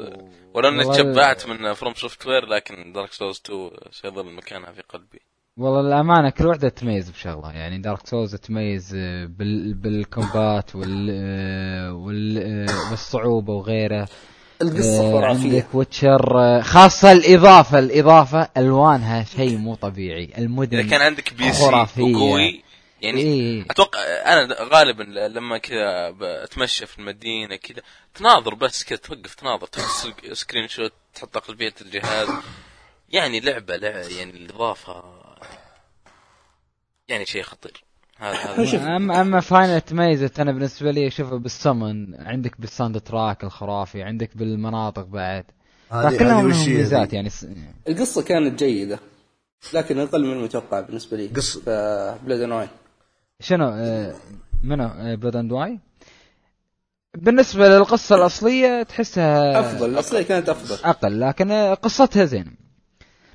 ولو 0.55 0.69
اني 0.69 0.85
تشبعت 0.85 1.47
من 1.47 1.73
FromSoftware 1.73 2.47
لكن 2.47 2.93
Dark 2.93 3.13
Souls 3.13 3.41
2 3.47 3.71
سيظل 3.91 4.33
مكانها 4.33 4.73
في 4.73 4.83
قلبي. 4.83 5.21
والله 5.57 5.81
الامانه 5.81 6.31
كل 6.31 6.47
واحدة 6.47 6.69
تميز 6.69 7.11
بشغله 7.11 7.53
يعني 7.53 7.79
Dark 7.79 8.07
Souls 8.07 8.35
تميز 8.35 8.95
آه، 8.97 9.27
بال 9.27 9.75
بال 9.75 10.00
combat 10.00 10.77
وال 10.77 11.11
آه، 11.11 11.93
وال 11.93 12.39
آه، 12.39 12.91
والصعوبة 12.91 13.53
وغيره. 13.53 14.09
القصة 14.63 15.09
آه، 15.09 15.13
خرافية 15.13 15.45
عندك 15.45 15.75
Witcher 15.75 16.63
خاصة 16.63 17.13
الإضافة 17.13 17.79
الإضافة 17.79 18.49
ألوانها 18.57 19.25
شيء 19.25 19.57
مو 19.57 19.75
طبيعي 19.75 20.31
المدن 20.39 20.79
إذا 20.79 20.91
كان 20.91 21.01
عندك 21.01 21.35
PC. 21.35 21.63
وقوي 21.63 22.63
يعني 23.03 23.21
إيه. 23.21 23.65
أتوقع 23.71 24.01
أنا 24.01 24.57
غالبا 24.61 25.03
لما 25.03 25.59
كذا 25.59 26.11
بتمشى 26.11 26.87
في 26.87 26.99
المدينة 26.99 27.57
كذا 27.57 27.83
تناظر 28.15 28.55
بس 28.55 28.85
كذا 28.85 28.99
توقف 28.99 29.35
تناظر 29.35 29.67
تحط 29.67 30.15
screenshot 30.33 30.93
تحط 31.15 31.39
خلفية 31.39 31.75
الجهاز 31.81 32.29
يعني 33.09 33.41
لعبة 33.41 33.77
لعبة 33.77 34.17
يعني 34.17 34.31
الإضافة 34.31 35.05
يعني 37.09 37.27
شيء 37.27 37.43
خطير 37.43 37.84
هذا 38.19 38.97
اما 38.97 39.21
أما 39.21 39.41
Final 39.41 39.81
تميزت 39.81 40.41
أنا 40.41 40.53
بالنسبة 40.53 40.91
لي 40.91 41.07
اشوفها 41.07 41.39
بالسمن 41.39 42.15
عندك 42.21 42.61
بال 42.61 43.01
soundtrack 43.01 43.45
الخرافي 43.45 44.03
عندك 44.03 44.37
بالمناطق 44.37 45.07
بعد. 45.07 45.45
لهم 45.93 46.47
وش 46.47 46.55
هي 46.55 46.77
ميزات؟ 46.77 47.13
يعني. 47.13 47.29
س... 47.29 47.47
القصة 47.89 48.23
كانت 48.23 48.59
جيدة 48.59 48.99
لكن 49.75 49.99
أقل 49.99 50.25
من 50.27 50.33
المتوقع 50.33 50.81
بالنسبة 50.81 51.17
لي. 51.17 51.29
في 51.29 52.19
Blood 52.27 52.41
and 52.41 52.53
Wine 52.53 52.69
شنو 53.41 53.69
آه، 53.69 54.15
منو 54.65 55.17
Blood 55.17 55.37
and 55.37 55.53
Wine 55.53 55.79
بالنسبة 57.15 57.69
للقصة 57.69 58.17
الأصلية 58.17 58.83
تحسها 58.83 59.61
أفضل 59.61 59.91
الأصلية 59.91 60.23
كانت 60.23 60.49
أفضل. 60.49 60.85
أقل 60.85 61.21
لكن 61.21 61.51
آه، 61.51 61.75
قصتها 61.75 62.25
زينة. 62.25 62.64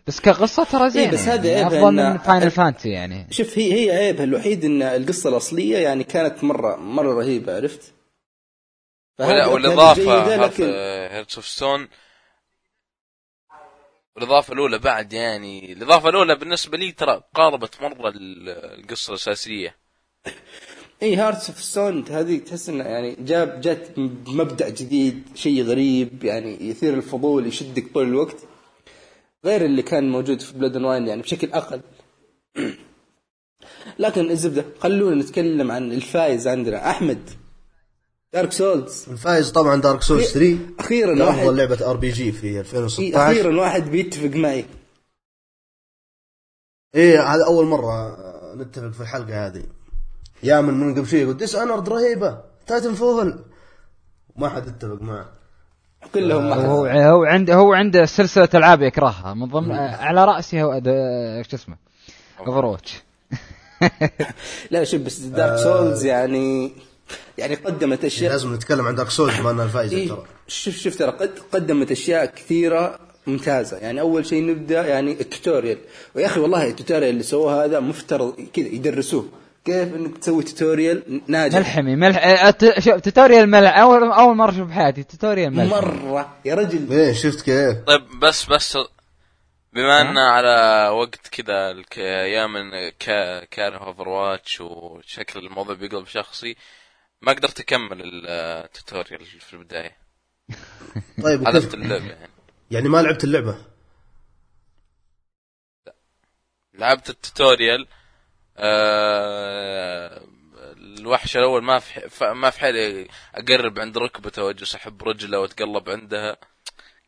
بس 0.10 0.20
كقصة 0.20 0.64
ترى 0.64 0.90
زينة 0.90 1.12
بس 1.12 1.20
هذا 1.20 1.50
يعني 1.50 1.64
عيبها 1.64 1.80
أفضل 1.80 1.98
إن- 1.98 2.12
من 2.12 2.18
Final 2.18 2.52
Fantasy 2.52 2.90
يعني. 2.90 3.28
شوف 3.32 3.58
هي 3.58 3.74
هي 3.74 3.92
عيبها 3.98 4.24
الوحيد 4.24 4.66
إن 4.66 4.82
القصة 4.82 5.30
الأصلية 5.30 5.78
يعني 5.78 6.04
كانت 6.04 6.44
مره 6.44 6.76
مرة 6.76 7.14
رهيبة 7.14 7.56
عرفت؟ 7.56 7.94
والإضافة 9.20 10.36
Hearts 11.14 11.36
of 11.36 11.46
Stone 11.48 11.88
الاضافه 14.18 14.54
الأولى 14.54 14.78
بعد 14.80 15.14
يعني 15.14 15.74
الإضافة 15.74 16.10
الأولى 16.10 16.36
بالنسبة 16.36 16.78
لي 16.78 16.92
ترى 16.92 17.22
قاربت 17.34 17.82
مرة 17.82 18.10
ال- 18.10 18.50
القصة 18.80 19.10
الأساسية. 19.12 19.76
إي 21.04 21.16
Hearts 21.16 21.50
of 21.50 21.64
Stone 21.64 22.06
هذه 22.10 22.38
تحس 22.38 22.70
إنه 22.70 22.84
يعني 22.84 23.16
جاب 23.20 23.62
جات 23.62 24.00
بمبدا 24.00 24.70
جديد 24.70 25.24
شيء 25.36 25.64
غريب 25.64 26.24
يعني 26.24 26.58
يثير 26.70 26.94
الفضول 26.94 27.48
يشدك 27.48 27.94
طول 27.94 28.08
الوقت. 28.08 28.36
غير 29.46 29.66
اللي 29.66 29.82
كان 29.82 30.10
موجود 30.10 30.42
في 30.42 30.54
Blood 30.54 30.78
Wine 30.78 31.08
يعني 31.08 31.22
بشكل 31.22 31.52
أقل. 31.52 31.82
لكن 34.00 34.32
الزبدة 34.32 34.66
خلونا 34.80 35.22
نتكلم 35.22 35.72
عن 35.72 35.92
الفايز 35.92 36.48
عندنا 36.48 36.90
أحمد. 36.90 37.30
Dark 38.34 38.52
Souls 38.52 39.06
الفايز 39.10 39.52
طبعا 39.52 39.82
Dark 39.82 40.02
Souls 40.02 40.26
3 40.26 40.58
أخيرا 40.80 41.14
افضل 41.14 41.24
واحد. 41.24 41.48
لعبة 41.48 41.90
RPG 41.90 42.32
في 42.32 42.48
إيه، 42.48 42.60
2016 42.60 43.32
أخيرا 43.32 43.60
واحد 43.60 43.90
بيتفق 43.90 44.36
معي. 44.36 44.66
إيه 46.96 47.36
هذا 47.36 47.46
أول 47.46 47.66
مرة 47.66 48.18
نتفق 48.56 48.90
في 48.90 49.02
الحلقة 49.02 49.48
هذه. 49.48 49.64
يا 50.44 50.62
من 50.62 50.74
من 50.74 50.96
قبل 50.96 51.08
شوي 51.08 51.20
يقول 51.20 51.38
Dishonored 51.38 51.90
رهيبة. 51.90 52.44
Titanfall 52.68 53.46
ما 54.36 54.50
حد 54.50 54.68
اتفق 54.68 55.02
معه. 55.02 55.39
كلهم 56.14 56.50
ما 56.50 56.56
هو 56.56 56.86
هو 56.86 57.24
عنده 57.24 57.54
هو 57.54 57.74
عنده 57.74 58.06
سلسلة 58.06 58.50
ألعاب 58.54 58.82
يكرهها 58.82 59.34
من 59.34 59.46
ضمن 59.46 59.72
آه، 59.72 59.96
على 59.96 60.26
راسها 60.26 60.64
هو 60.64 60.82
آه، 60.88 61.42
شو 61.42 61.56
اسمه؟ 61.56 61.76
Overwatch 62.40 63.04
لا 64.72 64.84
شوف 64.84 65.02
بس 65.02 65.20
Dark 65.20 65.58
Souls 65.58 66.06
يعني 66.06 66.72
يعني 67.38 67.56
قدمت 67.56 68.06
اشياء 68.06 68.32
لازم 68.32 68.54
نتكلم 68.54 68.88
عن 68.88 68.96
Dark 68.96 69.10
Souls 69.10 69.40
بما 69.40 69.52
إنها 69.52 69.66
الفايزه 69.66 69.98
إيه 69.98 70.08
ترى. 70.08 70.24
شوف 70.48 70.78
شوف 70.78 70.96
ترى 70.96 71.12
قد 71.12 71.32
قدمت 71.52 71.92
أشياء 71.92 72.26
كثيرة 72.26 73.00
ممتازة. 73.28 73.78
يعني 73.78 74.02
أول 74.02 74.26
شيء 74.26 74.46
نبدأ 74.46 74.88
يعني 74.88 75.12
ال 75.12 75.18
tutorial. 75.18 75.78
ويا 76.16 76.26
أخي 76.26 76.40
والله 76.40 76.68
ال 76.68 76.73
tutorial 76.73 77.10
اللي 77.10 77.24
سووه 77.24 77.66
هذا 77.66 77.80
مفترض 77.80 78.34
كذا 78.54 78.68
يدرسوه. 78.68 79.26
كيف 79.70 79.96
إنك 79.96 80.18
تسوي 80.18 80.44
tutorial 80.44 81.22
ناجح؟ 81.28 81.58
ملحمي 81.58 81.96
ملح 81.96 82.26
آه، 82.26 82.56
شوف 82.80 82.96
tutorial 82.96 83.50
ملح. 83.50 83.78
اول 83.78 84.04
أول 84.12 84.36
مرة 84.36 84.52
أشوف 84.52 84.68
بحياتي 84.70 85.04
tutorial 85.04 85.54
ملح. 85.56 85.72
مرة. 85.72 86.38
يا 86.46 86.56
رجل. 86.56 86.92
إيه 86.94 87.14
شفت 87.14 87.42
كيف؟ 87.42 87.78
طيب 87.88 88.20
بس 88.20 88.46
بس 88.46 88.78
بما 89.74 90.02
ان 90.02 90.18
على 90.18 90.88
وقت 90.90 91.28
كذا 91.28 91.72
الك- 91.72 92.00
أيام 92.00 92.54
كا- 93.00 93.46
كاره 93.46 93.78
Overwatch 93.78 94.62
وشكل 94.62 95.40
الموضوع 95.40 95.76
بيقلب 95.76 96.08
شخصي 96.08 96.56
ما 97.22 97.32
قدرت 97.34 97.60
أكمل 97.60 98.02
ال 98.26 98.37
tutorial 98.37 99.26
في 99.26 99.54
البداية. 99.54 99.98
طيب 101.24 101.46
حذفت 101.48 101.74
اللعبة 101.74 102.06
يعني. 102.06 102.30
يعني 102.72 102.90
ما 102.90 103.02
لعبت 103.02 103.24
اللعبة؟ 103.24 103.58
لعبت 106.74 107.10
ال 107.10 107.19
tutorial 107.19 107.88
آه 108.60 110.22
الوحش 110.78 111.38
الأول 111.38 111.64
ما 111.64 111.80
في 111.80 112.34
ما 112.34 112.50
في 112.50 112.60
حالي 112.60 113.08
أقرب 113.36 113.80
عند 113.80 113.98
ركبته 113.98 114.44
وأجلس 114.44 114.76
أحب 114.76 115.04
رجله 115.04 115.40
وأتقلب 115.40 115.90
عندها 115.90 116.38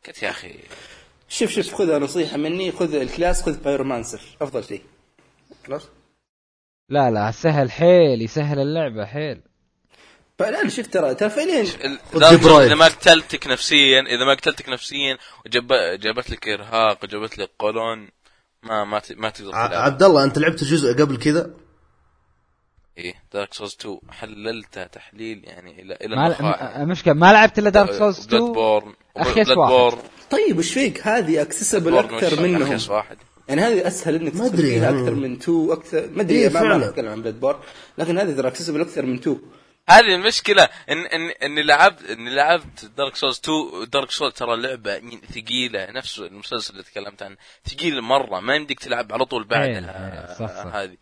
قلت 0.08 0.24
يا 0.24 0.30
أخي. 0.30 0.60
شوف 1.30 1.52
شوف 1.52 1.74
خذها 1.74 2.00
نصيحة 2.00 2.38
مني 2.38 2.72
خذ 2.72 2.96
ال 2.96 3.04
class 3.04 3.44
خذ 3.44 3.64
pyromancer 3.64 4.22
أفضل 4.42 4.64
شيء. 4.64 4.82
خلاص؟ 5.68 5.90
لا 6.90 7.12
لا 7.12 7.32
سهل 7.32 7.72
حيل 7.72 8.22
يسهل 8.22 8.60
اللعبة 8.60 9.06
حيل. 9.06 9.42
لا 10.40 10.70
شوف 10.70 10.88
ترى 10.88 11.16
ترى 11.16 11.30
فعليا. 11.30 11.66
اذا 12.66 12.76
ما 12.76 12.86
قتلتك 12.86 13.48
نفسيا 13.48 14.02
إذا 14.02 14.26
ما 14.26 14.34
قتلتك 14.34 14.70
نفسيا 14.70 15.18
وجاب 15.46 15.68
جابت 16.00 16.30
لك 16.30 16.48
إرهاق 16.48 17.04
وجابت 17.04 17.38
لك 17.38 17.50
قولون 17.60 18.10
ما 18.64 18.84
ما 18.84 19.00
ت- 19.00 19.12
ما 19.18 19.30
تقدر 19.30 19.52
تلعب. 19.52 19.74
عبد 19.74 20.04
الله 20.04 20.24
أنت 20.24 20.38
لعبت 20.40 20.62
الجزء 20.62 20.94
قبل 21.02 21.18
كذا؟ 21.18 21.52
إيه 22.98 23.14
دارك 23.34 23.54
سوز 23.54 23.78
2 23.82 24.00
حللته 24.10 24.84
تحليل 24.84 25.42
يعني 25.44 25.82
إلى 25.82 25.98
إلى 26.02 26.16
ما. 26.16 26.82
المشكلة 26.84 27.14
ما 27.14 27.34
لعبت 27.34 27.60
إلا 27.60 27.70
دارك 27.70 27.92
سولز 27.92 28.26
بلاد 28.26 28.42
2 28.42 28.54
بورن 28.54 28.94
أخيس 29.18 29.46
بلاد 29.48 29.58
واحد. 29.58 29.72
بورن 29.72 29.98
طيب 30.32 30.58
وش 30.58 30.74
فيك؟ 30.74 31.08
هذه 31.08 31.42
اكسسبل 31.42 31.92
بورن 31.92 32.14
أكثر 32.16 32.44
منهم. 32.44 32.62
أخيس 32.64 32.90
واحد؟ 32.90 33.18
يعني 33.50 33.62
هذه 33.62 33.88
أسهل 33.88 34.16
إنك 34.16 34.36
ما 34.36 34.48
تدخل 34.48 34.62
فيها 34.64 34.84
يعني. 34.84 35.00
أكثر 35.02 35.16
من 35.16 35.34
2 35.34 35.72
أكثر 35.72 36.10
ما 36.12 36.22
أدري 36.22 36.38
إيه 36.38 36.50
ما 36.50 36.86
أتكلم 36.86 37.08
عن 37.12 37.22
بلاد 37.22 37.40
بور 37.40 37.60
لكن 37.98 38.18
هذه 38.18 38.36
ترى 38.36 38.48
اكسسبل 38.48 38.82
أكثر 38.82 39.06
من 39.06 39.16
2 39.16 39.40
هذه 39.90 40.16
المشكلة 40.16 40.64
ان 40.90 40.98
ان 40.98 41.30
اني 41.44 41.64
لعبت 41.64 42.04
اني 42.10 42.30
لعبت 42.30 42.86
دارك 42.98 43.16
سولز 43.16 43.42
2 43.44 43.90
دارك 43.90 44.12
سولز 44.12 44.34
ترى 44.34 44.62
لعبة 44.62 44.92
يعني 44.92 45.22
ثقيلة 45.34 45.92
نفس 45.92 46.20
المسلسل 46.20 46.74
اللي 46.74 46.84
تكلمت 46.84 47.24
عنه 47.24 47.38
ثقيل 47.66 48.02
مرة 48.02 48.40
ما 48.40 48.56
يمديك 48.56 48.80
تلعب 48.80 49.14
على 49.14 49.26
طول 49.26 49.42
إيه، 49.42 49.50
بعدها 49.50 50.30
إيه، 50.30 50.34
صح، 50.34 50.64
صح. 50.64 50.76
هذه 50.76 50.98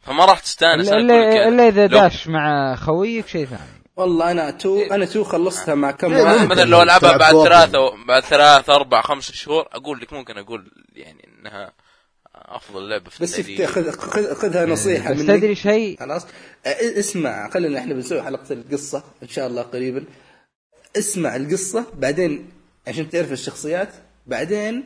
فما 0.00 0.24
راح 0.24 0.40
تستانس 0.40 0.88
الا 0.88 0.98
الا. 0.98 1.48
إلا 1.48 1.68
إذا 1.68 1.86
داش 1.86 2.28
مع 2.28 2.74
خويك 2.74 3.26
شيء 3.26 3.46
ثاني 3.46 3.82
والله 3.96 4.30
أنا 4.30 4.48
2 4.48 4.92
أنا 4.92 5.04
2 5.04 5.24
خلصتها 5.24 5.74
مع 5.74 5.90
كم 5.90 6.14
إيه،. 6.14 6.46
مثلا 6.46 6.64
لو 6.64 6.82
ألعبها 6.82 7.16
بعد. 7.16 7.34
ثلاثة 7.34 8.04
بعد 8.06 8.22
ثلاث 8.22 8.70
أربع 8.70 9.02
خمس 9.02 9.32
شهور 9.32 9.68
أقول 9.72 10.00
لك 10.00 10.12
ممكن 10.12 10.38
أقول 10.38 10.70
يعني 10.92 11.28
إنها 11.28 11.72
أفضل 12.48 12.88
لعبة 12.88 13.10
في 13.10 13.22
بس 13.22 13.38
التاريخ 13.38 13.70
خذ 13.70 13.90
خذ 13.90 14.34
خذها 14.34 14.66
نصيحة 14.66 15.12
بس 15.12 15.18
مني. 15.18 15.38
تدري 15.38 15.54
شيء؟ 15.54 15.98
خلاص؟ 16.00 16.26
اسمع 16.66 17.50
خلينا 17.50 17.78
إحنا 17.78 17.94
بنسوي 17.94 18.22
حلقة 18.22 18.52
القصة 18.52 19.02
إن 19.22 19.28
شاء 19.28 19.46
الله 19.46 19.62
قريبا. 19.62 20.04
اسمع 20.96 21.36
القصة 21.36 21.86
بعدين 21.98 22.50
عشان 22.86 23.10
تعرف 23.10 23.32
الشخصيات 23.32 23.88
بعدين 24.26 24.84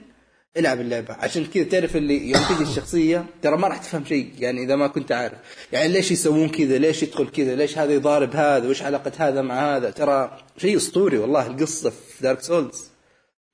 العب 0.57 0.81
اللعبة. 0.81 1.15
عشان 1.15 1.47
كذا 1.47 1.65
تعرف 1.65 1.97
اللي 1.97 2.31
يوم 2.31 2.43
تجي 2.43 2.63
الشخصية 2.63 3.27
ترى 3.43 3.57
ما 3.57 3.69
راح 3.69 3.77
تفهم 3.79 4.05
شيء 4.05 4.33
يعني 4.39 4.65
إذا 4.65 4.77
ما 4.77 4.87
كنت 4.87 5.13
عارف. 5.13 5.39
يعني 5.73 5.89
ليش 5.89 6.11
يسوون 6.11 6.49
كذا؟ 6.49 6.79
ليش 6.79 7.03
يدخل 7.03 7.29
كذا؟ 7.29 7.55
ليش 7.55 7.79
هذا 7.79 7.93
يضارب 7.93 8.37
هذا؟ 8.37 8.69
وش 8.69 8.83
علاقة 8.83 9.13
هذا 9.19 9.43
مع 9.43 9.77
هذا؟ 9.77 9.91
ترى 9.91 10.39
شيء 10.59 10.77
أسطوري 10.77 11.19
والله 11.19 11.47
القصة 11.47 11.91
في 11.91 12.23
Dark 12.23 12.41
Souls 12.41 12.91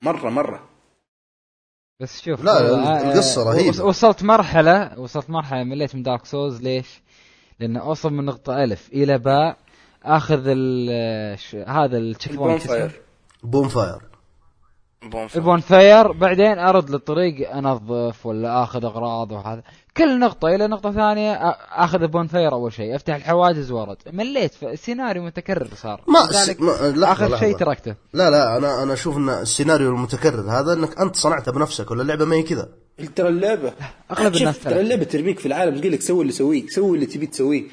مرة 0.01 0.29
مرة. 0.29 0.72
بس 1.99 2.21
شوف 2.21 2.43
لا، 2.43 2.51
آه، 2.59 3.11
القصة 3.11 3.41
آه، 3.41 3.53
رهيبة. 3.53 3.69
وص- 3.69 3.79
وصلت 3.79 4.23
مرحلة 4.23 4.99
وصلت 4.99 5.29
مرحلة 5.29 5.63
مليت 5.63 5.95
من 5.95 6.03
Dark 6.03 6.25
Souls. 6.25 6.61
ليش؟ 6.61 7.01
لأن 7.59 7.77
أوصل 7.77 8.13
من 8.13 8.25
نقطة 8.25 8.63
ألف 8.63 8.89
إلى 8.93 9.17
باء 9.17 9.57
ال 10.51 11.39
ش- 11.39 11.55
هذا 11.55 11.97
ال 11.97 12.35
checkpoint 12.35 12.61
fire. 12.61 13.01
bon 13.43 13.67
fire. 13.67 14.01
bonfire. 15.09 15.43
ال 15.43 15.59
bonfire 15.59 16.11
بعدين 16.11 16.59
أرد 16.59 16.89
للطريق 16.89 17.49
أنظف 17.49 18.25
ولا 18.25 18.63
آخذ 18.63 18.85
أغراض 18.85 19.31
وهذا. 19.31 19.63
كل 19.97 20.19
نقطة 20.19 20.47
إلى 20.47 20.67
نقطة 20.67 20.91
ثانية 20.91 21.35
آ- 21.35 21.55
آخذ 21.71 22.01
ال 22.01 22.27
bonfire 22.27 22.51
أول 22.51 22.73
شيء. 22.73 22.95
أفتح 22.95 23.15
الحواجز 23.15 23.71
وأرد 23.71 23.97
مليت 24.13 24.63
السيناريو 24.63 25.23
متكرر 25.23 25.67
صار. 25.75 26.01
ما 26.07 26.31
س... 26.31 26.49
ما... 26.59 26.93
لحظة. 26.95 27.39
شيء 27.39 27.57
تركته. 27.57 27.95
لا 28.13 28.29
لا 28.29 28.57
أنا 28.57 28.83
أنا 28.83 28.93
أشوف 28.93 29.17
إن 29.17 29.29
السيناريو 29.29 29.89
المتكرر 29.89 30.51
هذا 30.51 30.73
إنك 30.73 30.99
أنت 30.99 31.15
صنعته 31.15 31.51
بنفسك 31.51 31.91
ولا 31.91 32.01
اللعبة 32.01 32.25
ما 32.25 32.35
هي 32.35 32.43
كذا؟ 32.43 32.69
ترى 33.15 33.27
اللعبه 33.27 33.73
أغلب 34.11 34.33
شوف، 34.33 34.41
الناس 34.41 34.59
ترى. 34.59 34.79
اللعبة 34.81 35.03
ترميك 35.03 35.39
في 35.39 35.45
العالم 35.45 35.79
تقول 35.79 35.91
لك 35.91 36.01
سوي 36.01 36.21
اللي 36.21 36.33
سويه 36.33 36.67
سوي 36.67 36.95
اللي 36.95 37.05
تبي 37.05 37.27
تسويه. 37.27 37.63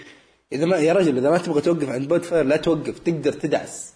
إذا 0.53 0.66
ما 0.66 0.76
يا 0.76 0.93
رجل 0.93 1.18
إذا 1.18 1.31
ما 1.31 1.39
تبغى 1.39 1.61
توقف 1.61 1.89
عند 1.89 2.09
bonfire 2.09 2.44
لا 2.45 2.57
توقف 2.57 2.99
تقدر 2.99 3.33
تدعس. 3.33 3.93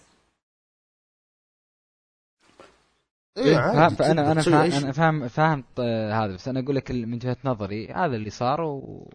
إيه 3.37 3.57
عادي، 3.57 3.95
فانا 3.95 4.31
أنا 4.31 4.41
فاهم. 4.41 4.55
أنا 4.55 4.91
فاهم 4.91 5.27
فاهم 5.27 5.63
آه، 5.79 6.13
هذا 6.25 6.33
بس 6.33 6.47
أنا 6.47 6.59
أقول 6.59 6.75
لك 6.75 6.91
من 6.91 7.13
وجهه 7.13 7.37
نظري 7.45 7.87
هذا 7.87 8.15
اللي 8.15 8.29
صار 8.29 8.61
و 8.61 9.09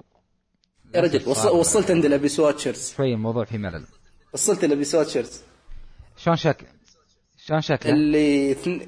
يا 0.95 1.01
رجل 1.01 1.29
وصلت 1.29 1.91
عند 1.91 2.05
ال 2.05 2.11
Abyss 2.11 2.41
Watchers 2.41 2.95
شوي 2.97 3.15
الموضوع 3.15 3.45
فيه 3.45 3.59
ملل 3.59 3.85
وصلت 4.33 4.65
ال 4.65 4.70
Abyss 4.70 4.95
Watchers 4.95 5.43
شلون 6.17 6.37
شكل 6.37 6.67
شلون 7.47 7.61
شكله؟ 7.61 7.93
اللي 7.93 8.55
ثن... 8.55 8.81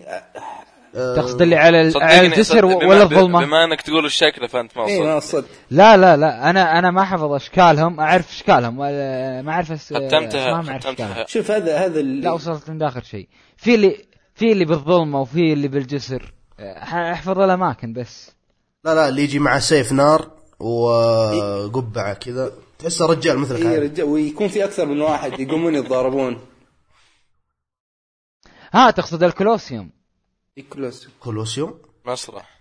آه، 0.95 1.17
تقصد 1.17 1.43
اللي 1.43 1.57
على 1.57 1.81
ال- 1.81 2.03
على 2.03 2.13
صدقني 2.15 2.27
الجسر 2.27 2.65
ولا 2.65 3.03
الظلمة؟ 3.03 3.45
بما 3.45 3.65
إنك 3.65 3.81
تقول 3.81 4.07
الشكل 4.07 4.49
فأنت 4.49 4.77
ما 4.79 4.87
اي 4.87 5.01
ما 5.01 5.15
وصلت 5.17 5.35
وصلت 5.45 5.47
لا 5.71 5.97
لا 5.97 6.17
لا 6.17 6.51
أنا 6.51 6.79
أنا 6.79 6.91
ما 6.91 7.03
أحفظ 7.03 7.33
أشكالهم 7.33 8.01
أعرف 8.01 8.31
أشكالهم 8.31 8.77
ما 8.77 9.51
أعرف 9.53 9.73
ختمتها. 9.93 10.79
ختمتها 10.79 11.27
شوف 11.27 11.51
هذا 11.51 11.79
هذا 11.79 12.01
اللي 12.01 12.21
لا 12.23 12.33
وصلت 12.33 12.71
عند 12.71 12.83
اخر 12.83 13.03
شيء 13.03 13.29
في 13.57 13.75
اللي 13.75 14.12
في 14.43 14.53
اللي 14.53 14.65
بالظلمه 14.65 15.21
وفي 15.21 15.53
اللي 15.53 15.69
بالجسر. 15.69 16.35
أحفظ 16.59 17.39
الأماكن 17.39 17.93
بس. 17.93 18.33
لا 18.85 18.95
لا 18.95 19.09
اللي 19.09 19.23
يجي 19.23 19.39
مع 19.39 19.59
سيف 19.59 19.93
نار 19.93 20.31
وقبعة 20.61 22.15
كذا. 22.15 22.53
تحسه 22.79 23.07
رجال 23.07 23.39
مثلك 23.39 23.67
اي. 23.67 23.79
رجال 23.79 24.07
ويكون 24.07 24.49
في 24.49 24.65
أكثر 24.65 24.87
من 24.87 25.01
واحد 25.01 25.41
يقومون 25.41 25.75
يتضاربون. 25.75 26.41
ها 28.73 28.91
تقصد 28.91 29.23
الكولوسيوم. 29.23 29.91
يكلوس 30.57 31.09
كولوسيوم؟ 31.21 31.79
مسرح. 32.07 32.61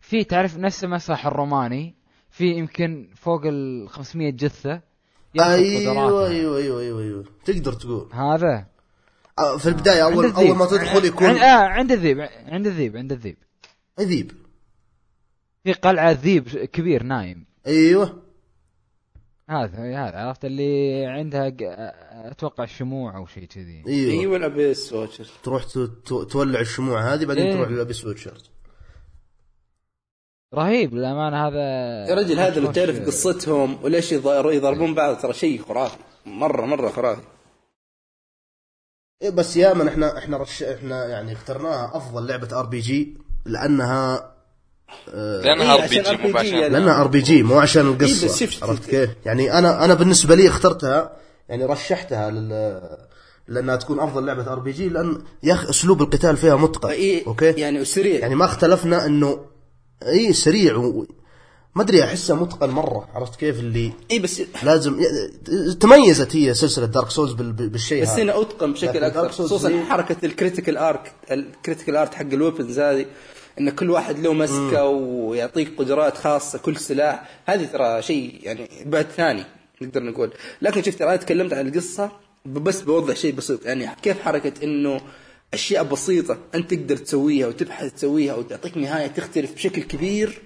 في 0.00 0.24
تعرف 0.24 0.56
نفس 0.56 0.84
المسرح 0.84 1.26
الروماني؟ 1.26 1.94
في 2.30 2.44
يمكن 2.44 3.08
فوق 3.16 3.40
ال 3.44 3.88
500 3.88 4.30
جثة. 4.30 4.80
أيوه. 5.40 6.28
أيوه 6.28 6.28
أيوه 6.28 6.80
أيوه 6.80 7.00
أيوه. 7.00 7.24
تقدر 7.44 7.72
تقول. 7.72 8.08
هذا. 8.12 8.77
في 9.58 9.68
البداية 9.68 10.02
عند 10.02 10.14
أول. 10.14 10.32
اول 10.32 10.56
ما 10.56 10.66
تدخل 10.66 11.04
يكون 11.04 11.26
عند, 11.26 11.38
آه 11.38 11.66
عند 11.66 11.92
الذيب 11.92 12.20
عند 12.46 12.66
الذيب 12.66 12.96
عند 12.96 13.12
الذيب. 13.12 13.36
ذيب 14.00 14.32
في 15.64 15.72
قلعة 15.72 16.10
ذيب 16.12 16.48
كبير 16.48 17.02
نايم. 17.02 17.44
أيوه. 17.66 18.22
هذا 19.50 19.78
هذا 19.78 20.16
عرفت؟ 20.18 20.44
اللي 20.44 21.06
عندها 21.06 21.52
أتوقع 22.30 22.64
شموع 22.64 23.16
أو 23.16 23.26
شيء 23.26 23.44
كذي. 23.44 23.82
أيوه. 23.86 24.12
أيوه 24.20 24.36
ال 24.36 24.45
Abyss 24.45 24.92
Watchers 24.92 25.30
تروح 25.42 25.64
ت- 25.64 25.78
ت- 25.78 26.28
تولع 26.30 26.60
الشموع 26.60 27.14
هذه 27.14 27.24
بعدين 27.24 27.46
إيه. 27.46 27.54
تروح 27.54 27.68
لل 27.68 27.78
Abyss 27.78 28.04
Watchers 28.04 28.50
رهيب 30.54 30.94
للأمانة 30.94 31.48
هذا 31.48 31.58
يا 32.10 32.14
رجل 32.14 32.38
هذا 32.38 32.60
لو 32.60 32.72
تعرف 32.72 33.06
قصتهم 33.06 33.78
وليش 33.84 34.12
يض- 34.12 34.46
يضربون 34.52 34.94
بعض 34.94 35.16
ترى 35.18 35.32
شيء 35.32 35.62
خرافي. 35.62 35.96
مرة 36.26 36.66
مرة 36.66 36.88
خرافي. 36.88 37.22
بس 39.26 39.56
يا 39.56 39.74
من 39.74 39.88
إحنا 39.88 40.18
إحنا 40.18 40.36
رش 40.36 40.62
إحنا 40.62 41.06
يعني 41.06 41.32
اخترناها 41.32 41.90
أفضل 41.96 42.26
لعبة 42.26 42.58
RPG 42.60 43.16
لأنها 43.46 44.34
لأنها 45.14 45.74
إيه، 45.74 45.84
RPG 46.10 46.32
بعشان 46.32 46.58
يعني. 46.58 46.68
لأنها 46.68 47.00
RPG 47.00 47.42
مو 47.42 47.58
عشان 47.58 47.86
إيه، 47.86 47.92
القصة 47.92 48.28
شفت- 48.46 48.62
عرفت 48.62 48.90
كيف؟ 48.90 49.10
يعني 49.26 49.58
أنا 49.58 49.84
أنا 49.84 49.94
بالنسبة 49.94 50.34
لي 50.34 50.48
اخترتها 50.48 51.12
يعني 51.48 51.64
رشحتها 51.64 52.30
لل 52.30 52.80
لأنها 53.48 53.76
تكون 53.76 54.00
أفضل 54.00 54.26
لعبة 54.26 54.52
ار 54.52 54.58
بي 54.58 54.72
جي 54.72 54.88
لأن 54.88 55.22
يا 55.42 55.54
أخي 55.54 55.70
أسلوب 55.70 56.02
القتال 56.02 56.36
فيها 56.36 56.56
متقن 56.56 56.88
إيه 56.90 57.26
أوكي 57.26 57.50
يعني 57.52 57.80
وسريع 57.80 58.20
يعني 58.20 58.34
ما 58.34 58.44
اختلفنا 58.44 59.06
انه 59.06 59.44
اي 60.06 60.32
سريع 60.32 60.76
و... 60.76 61.06
ما 61.74 61.82
أدري 61.82 62.04
احسه 62.04 62.34
متقن 62.34 62.70
مرة 62.70 63.08
عرفت 63.14 63.36
كيف 63.36 63.58
اللي 63.58 63.92
إي 64.10 64.18
بس 64.18 64.42
لازم 64.62 65.00
تميزت 65.80 66.36
هي 66.36 66.54
سلسلة 66.54 66.86
دارك 66.86 67.10
سولز 67.10 67.32
بال... 67.32 67.52
بالشيء 67.52 68.02
بس 68.02 68.08
هنا 68.08 68.40
أتقن 68.40 68.72
بشكل 68.72 69.04
أكثر 69.04 69.28
خصوصا 69.28 69.84
حركة 69.88 70.16
الكريتيكال 70.26 70.76
ارك 70.76 71.12
الكريتيكال 71.30 71.96
ارت 71.96 72.14
حق 72.14 72.26
الويبنز 72.32 72.78
هذه 72.78 73.06
إن 73.60 73.70
كل 73.70 73.90
واحد 73.90 74.18
له 74.18 74.32
مسكة 74.32 74.84
ويعطيك 74.84 75.78
قدرات 75.78 76.16
خاصة 76.16 76.58
كل 76.58 76.76
سلاح. 76.76 77.42
هذه 77.46 77.64
ترى 77.64 78.02
شيء 78.02 78.40
يعني 78.42 78.68
بعد 78.86 79.06
ثاني 79.16 79.44
نقدر 79.82 80.02
نقول. 80.02 80.32
لكن 80.62 80.82
شفت 80.82 81.02
أنا 81.02 81.16
تكلمت 81.16 81.52
عن 81.52 81.68
القصة 81.68 82.10
بس 82.46 82.80
بوضح 82.80 83.16
شيء 83.16 83.34
بسيط. 83.34 83.66
يعني 83.66 83.88
كيف 84.02 84.20
حركة 84.20 84.64
إنه 84.64 85.00
أشياء 85.54 85.84
بسيطة 85.84 86.38
أنت 86.54 86.74
تقدر 86.74 86.96
تسويها 86.96 87.46
وتبحث 87.46 87.92
تسويها 87.92 88.34
وتعطيك 88.34 88.76
نهاية 88.76 89.06
تختلف 89.06 89.54
بشكل 89.54 89.82
كبير؟ 89.82 90.42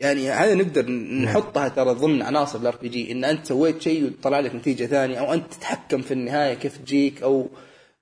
يعني 0.00 0.30
هذا 0.30 0.54
نقدر 0.54 0.90
نحطها 0.90 1.68
ترى 1.68 1.94
ضمن 1.94 2.22
عناصر 2.22 2.58
ال 2.58 2.76
RPG 2.76 3.12
إن 3.12 3.24
أنت 3.24 3.46
سويت 3.46 3.82
شيء 3.82 4.06
وطلع 4.06 4.40
لك 4.40 4.54
نتيجة 4.54 4.86
ثانية 4.86 5.18
أو 5.18 5.32
أنت 5.32 5.54
تتحكم 5.54 6.02
في 6.02 6.14
النهاية 6.14 6.54
كيف 6.54 6.76
تجيك 6.76 7.22
أو 7.22 7.48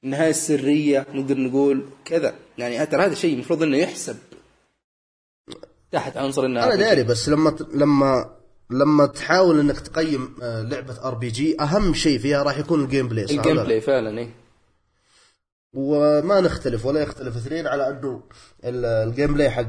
النهاية 0.05 0.31
السرية 0.31 1.07
نقدر 1.15 1.39
نقول 1.39 1.85
كذا 2.05 2.35
يعني 2.59 2.87
ترى 2.87 3.05
هذا 3.05 3.15
شيء 3.15 3.35
المفروض 3.35 3.63
إنه 3.63 3.77
يحسب 3.77 4.17
تحت 5.93 6.17
عنصر 6.17 6.47
انه 6.47 6.65
أنا. 6.65 6.75
داري 6.75 7.03
بس 7.03 7.29
لما. 7.29 7.57
لما 7.75 8.39
لما 8.71 9.07
تحاول 9.07 9.61
إنك 9.61 9.81
تقيم 9.81 10.35
آه، 10.43 10.63
لعبة 10.63 11.05
RPG 11.05 11.57
أهم 11.61 11.95
شيء 11.95 12.19
فيها 12.19 12.43
راح 12.43 12.59
يكون 12.59 12.85
ال 12.85 13.09
gameplay 13.09 13.25
ال 13.25 13.31
game 13.31 13.57
لا؟ 13.57 13.65
play 13.65 13.81
فعلا 13.81 14.19
إيه 14.19 14.29
وما 15.75 16.41
نختلف 16.41 16.87
ولا 16.87 17.01
يختلف. 17.03 17.37
اثنين 17.37 17.67
على 17.67 17.89
أنه 17.89 18.23
ال- 18.65 18.85
ال 19.09 19.35
gameplay 19.35 19.51
حق 19.51 19.63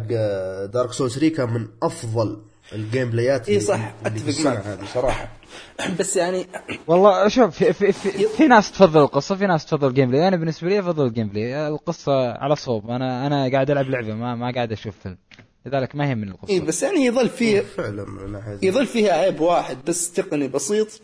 Dark 0.65 0.91
Souls 0.93 1.11
3 1.11 1.29
كان 1.35 1.49
من 1.53 1.67
أفضل 1.83 2.41
ال 2.73 3.09
gameplayات 3.09 3.49
اي 3.49 3.59
صح. 3.59 3.93
أتفق 4.05 4.45
معك. 4.45 4.57
هذه 4.65 4.85
صراحة. 4.93 5.29
بس 5.99 6.15
يعني 6.17 6.47
والله 6.87 7.27
شوف 7.27 7.55
في, 7.57 7.73
في, 7.73 7.91
في, 7.91 8.27
في 8.27 8.47
ناس 8.47 8.71
تفضل 8.71 9.01
القصة 9.01 9.35
في 9.35 9.45
ناس 9.47 9.65
تفضل 9.65 9.87
ال 9.87 10.09
gameplay 10.11 10.27
أنا 10.27 10.37
بالنسبة 10.37 10.67
لي 10.67 10.79
أفضل 10.79 11.05
ال 11.05 11.27
gameplay 11.29 11.67
القصة 11.67 12.31
على 12.31 12.55
صوب. 12.55 12.89
أنا 12.89 13.27
أنا 13.27 13.51
قاعد 13.51 13.71
ألعب 13.71 13.85
لعبة 13.89 14.13
ما 14.13 14.35
ما 14.35 14.51
قاعد 14.55 14.71
أشوف 14.71 14.95
فيلم. 15.03 15.17
لذلك 15.65 15.95
ما 15.95 16.09
يهمني 16.09 16.31
القصة. 16.31 16.53
اي 16.53 16.59
بس 16.59 16.83
يعني 16.83 17.05
يظل 17.05 17.29
فيه 17.29 17.61
فعلا 17.61 18.05
ناحيه 18.31 18.55
دي. 18.55 18.67
يظل 18.67 18.85
فيها 18.85 19.13
عيب 19.13 19.39
واحد 19.41 19.77
بس 19.87 20.11
تقني 20.13 20.47
بسيط. 20.47 21.01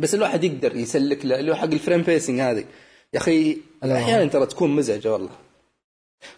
بس 0.00 0.14
الواحد 0.14 0.44
يقدر 0.44 0.76
يسلك 0.76 1.26
له 1.26 1.38
اللي 1.40 1.50
هو 1.52 1.56
حق 1.56 1.64
ال 1.64 1.70
frame 1.70 2.02
pacing 2.02 2.40
هذه. 2.40 2.64
يا 3.12 3.18
أخي. 3.18 3.58
أحيانا 3.84 4.26
ترى 4.26 4.46
تكون 4.46 4.70
مزعجة 4.70 5.12
والله. 5.12 5.30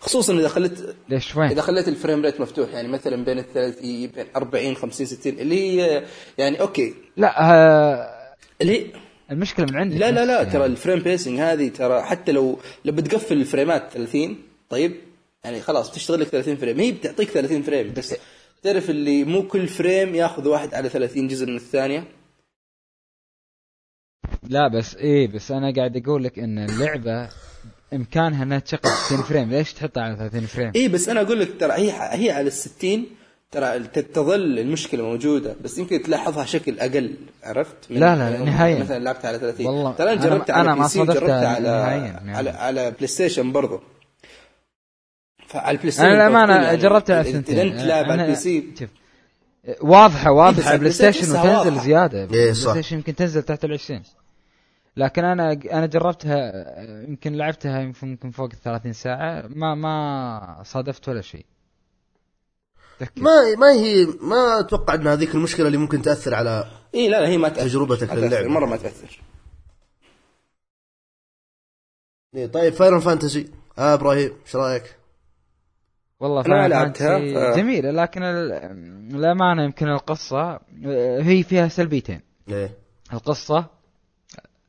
خصوصا 0.01 0.35
إذا 0.35 0.49
خليت 0.49 0.79
ليش؟ 1.09 1.37
وين؟ 1.37 1.51
إذا 1.51 1.63
خليت 1.63 1.89
ال 1.89 1.94
frame 1.94 2.23
rate 2.23 2.41
مفتوح 2.41 2.71
يعني 2.73 2.89
مثلا 2.89 3.25
بين 3.25 3.39
ال 3.39 3.53
30 3.53 4.07
بين 4.07 4.27
40 4.37 4.75
50 4.77 5.07
60 5.07 5.33
اللي 5.33 5.83
هي 5.83 6.05
يعني 6.39 6.61
okay. 6.61 6.95
لا 7.17 7.43
آه 7.43 8.35
اللي 8.63 8.81
هي 8.81 8.87
المشكلة 9.31 9.67
من 9.67 9.77
عندي 9.77 9.99
لا 9.99 10.11
لا 10.11 10.25
لا 10.25 10.35
يعني. 10.39 10.51
ترى 10.51 10.67
ال 10.67 10.72
frame 10.72 10.99
pacing 10.99 11.41
هذه 11.41 11.69
ترى 11.69 12.03
حتى 12.03 12.33
لو 12.33 12.59
لو 12.85 12.93
بتقفل 12.93 13.37
ال 13.41 13.48
frameات 13.48 13.91
30 13.93 14.37
طيب؟ 14.71 14.93
يعني 15.45 15.61
خلاص 15.61 15.91
بتشتغل 15.91 16.21
لك 16.21 16.27
30 16.27 16.57
frame. 16.57 16.81
هي 16.81 16.93
بتعطيك 16.93 17.31
30 17.31 17.63
frame 17.63 17.93
بس 17.97 18.15
تعرف 18.63 18.91
اللي 18.91 19.25
مو 19.25 19.43
كل 19.43 19.69
frame 19.69 20.15
ياخذ 20.15 20.49
واحد 20.49 20.75
على 20.75 20.89
30 20.89 21.29
جزء 21.29 21.47
من 21.47 21.57
الثانية؟ 21.57 22.05
لا 24.43 24.69
بس 24.69 24.95
إيه 24.97 25.29
بس 25.29 25.51
أنا 25.51 25.73
قاعد 25.77 25.97
أقول 25.97 26.25
لك 26.25 26.39
إن 26.39 26.59
اللعبة 26.59 27.29
إمكانها 27.93 28.43
إنها 28.43 28.59
تشغل 28.59 28.81
60 29.07 29.19
frame 29.23 29.51
ليش 29.51 29.73
تحطها 29.73 30.03
على 30.03 30.17
30 30.17 30.41
frame؟ 30.41 30.73
اي 30.77 30.89
بس 30.89 31.09
أنا 31.09 31.21
أقول 31.21 31.41
لك 31.41 31.49
ترى 31.61 31.73
هي 31.73 31.91
هي 32.11 32.31
على 32.31 32.47
ال 32.47 32.53
60 32.53 33.07
ترى 33.51 33.79
تظل 34.03 34.59
المشكلة 34.59 35.05
موجودة 35.05 35.57
بس 35.65 35.79
يمكن 35.79 36.03
تلاحظها 36.03 36.45
شكل 36.45 36.81
أقل 36.81 37.15
عرفت؟ 37.45 37.77
من 37.91 38.01
لا، 38.01 38.17
لا، 38.17 38.39
من- 38.39 38.45
نهائياً. 38.45 38.79
مثلا 38.79 38.99
لعبتها 38.99 39.29
على 39.29 39.39
30 39.39 39.67
والله 39.67 39.93
ترى 39.93 40.13
أنا 40.13 40.21
جربتها 40.25 40.55
على 40.57 40.63
أنا 40.71 40.75
ما 40.75 40.83
PC 40.83 40.99
صادفتها 40.99 41.17
وجربتها 41.17 41.49
على 41.49 41.69
يعني. 41.69 42.37
على 42.37 42.51
على 42.51 42.91
PlayStation 42.91 43.53
برضو 43.53 43.81
فعلى 45.47 45.71
ال 45.71 45.91
PlayStation 45.91 46.07
أنا 46.09 46.15
للامانه 46.15 46.55
يعني 46.65 46.77
جربتها 46.77 47.17
على 47.19 47.29
اذا 47.31 47.39
الثنتين 47.39 47.59
أنت 47.59 47.81
تلعب 47.81 48.05
على 48.11 48.23
ال 48.25 48.35
PC 48.35 48.65
شوف 48.79 48.89
واضحة 49.81 50.31
واضحة 50.33 50.69
على 50.69 50.79
PlayStation 50.79 51.37
وتنزل. 51.37 51.81
زيادة 51.81 52.25
Play. 52.27 52.55
Station 52.55 52.97
يمكن 52.97 53.15
تنزل 53.15 53.43
تحت 53.43 53.65
ال 53.65 53.73
20 53.73 54.03
لكن 54.97 55.25
أنا 55.25 55.53
أنا 55.53 55.87
جربتها 55.87 56.53
يمكن 57.09 57.33
لعبتها 57.35 57.81
يمكن 57.81 58.31
فوق 58.31 58.51
ال 58.53 58.61
30 58.61 58.93
ساعة 58.93 59.45
ما 59.49 59.75
ما 59.75 60.63
صادفت 60.65 61.09
ولا 61.09 61.21
شيء. 61.21 61.47
ما 63.17 63.55
ما 63.59 63.73
هي 63.73 64.07
ما 64.21 64.61
أتوقع 64.61 64.95
أن 64.95 65.07
هذيك 65.07 65.35
المشكلة 65.35 65.67
اللي 65.67 65.79
ممكن 65.79 66.03
تأثر 66.03 66.35
على 66.35 66.65
إي 66.95 67.09
لا 67.09 67.21
لا 67.21 67.29
هي 67.29 67.37
ما 67.39 67.49
تأثر. 67.49 67.69
تجربتك 67.69 68.03
ما 68.03 68.15
تأثر، 68.15 68.27
للعبة. 68.27 68.49
مرة 68.49 68.67
ما 68.67 68.77
تأثر. 68.77 69.21
إيه، 72.35 72.47
طيب 72.47 72.73
Final 72.73 73.01
Fantasy 73.01 73.51
آه 73.79 73.95
إبراهيم 73.95 74.33
إيش 74.47 74.57
رأيك؟ 74.57 74.97
والله 76.21 76.43
لعبتها، 76.67 77.19
Fantasy 77.19 77.53
ف- 77.53 77.57
جميلة 77.57 77.91
لكن 77.91 78.23
ال- 78.23 78.53
الأمانة 79.15 79.65
يمكن 79.65 79.89
القصة 79.89 80.41
آه، 80.87 81.21
هي 81.23 81.43
فيها 81.43 81.69
سلبيتين. 81.69 82.21
إيه. 82.49 82.71
القصة 83.13 83.67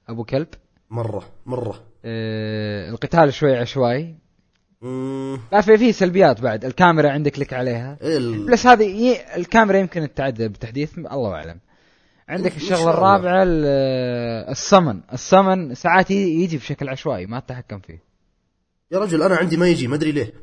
أبو 0.09 0.23
كلب. 0.23 0.47
مرة 0.89 1.23
مرة. 1.45 1.83
آه، 2.05 2.89
القتال 2.89 3.33
شوي 3.33 3.57
عشوائي. 3.57 4.15
لا 5.51 5.61
في 5.61 5.77
في 5.77 5.91
سلبيات 5.91 6.41
بعد. 6.41 6.65
الكاميرا 6.65 7.09
عندك 7.11 7.39
لك 7.39 7.53
عليها. 7.53 7.97
ال- 8.01 8.51
بس 8.51 8.65
هذه 8.65 8.83
ي- 8.83 9.35
الكاميرا 9.35 9.77
يمكن 9.77 10.13
تتعدل 10.13 10.49
بتحديث 10.49 10.97
الله 10.97 11.33
أعلم. 11.33 11.59
عندك 12.29 12.55
الشغلة. 12.55 12.89
الرابعة 12.89 13.43
ال- 13.43 13.65
ال 14.51 14.58
summon. 14.58 15.01
ال 15.13 15.22
summon 15.22 15.75
ساعات 15.75 16.11
يجي 16.11 16.57
بشكل 16.57 16.89
عشوائي 16.89 17.25
ما 17.25 17.39
تتحكم 17.39 17.79
فيه. 17.79 17.99
يا 18.91 18.99
رجل 18.99 19.21
أنا 19.23 19.35
عندي 19.35 19.57
ما 19.57 19.67
يجي 19.67 19.87
ما 19.87 19.95
أدري 19.95 20.11
ليه. 20.11 20.33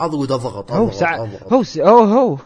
اضغط 0.00 0.32
اضغط 0.32 0.72
هو 0.72 0.90
ساعات 0.90 1.20
اضغط 1.20 1.52
هو 1.52 1.62
س... 1.62 1.78
هو 1.78 2.04
هو 2.04 2.38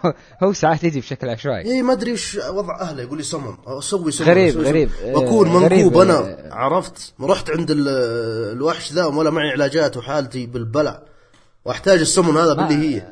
هو 0.42 0.53
ساعات 0.53 0.84
يجي 0.84 1.01
بشكل 1.01 1.28
عشوائي 1.28 1.72
اي 1.72 1.82
ما 1.82 1.92
أدري 1.92 2.12
وش 2.12 2.36
وضع 2.51 2.80
أهله 2.80 3.03
يقول 3.03 3.18
لي 3.18 3.24
summon 3.24 3.57
أسوي 3.66 4.11
summon 4.12 4.26
غريب- 4.28 4.48
أسوي 4.51 4.64
غريب. 4.64 4.90
بكون 5.05 5.48
آه، 5.48 5.59
منكوب. 5.59 5.98
أنا. 5.98 6.38
عرفت 6.53 7.14
رحت 7.20 7.51
عند 7.51 7.70
ال- 7.70 7.88
الوحش 8.57 8.92
ذا 8.92 9.05
ولا 9.05 9.30
معي 9.30 9.51
علاجات 9.51 9.96
وحالتي 9.96 10.46
بالبلع 10.46 11.03
وأحتاج 11.64 12.01
السمن 12.01 12.36
هذا 12.36 12.53
باللي 12.55 12.74
هي 12.96 13.03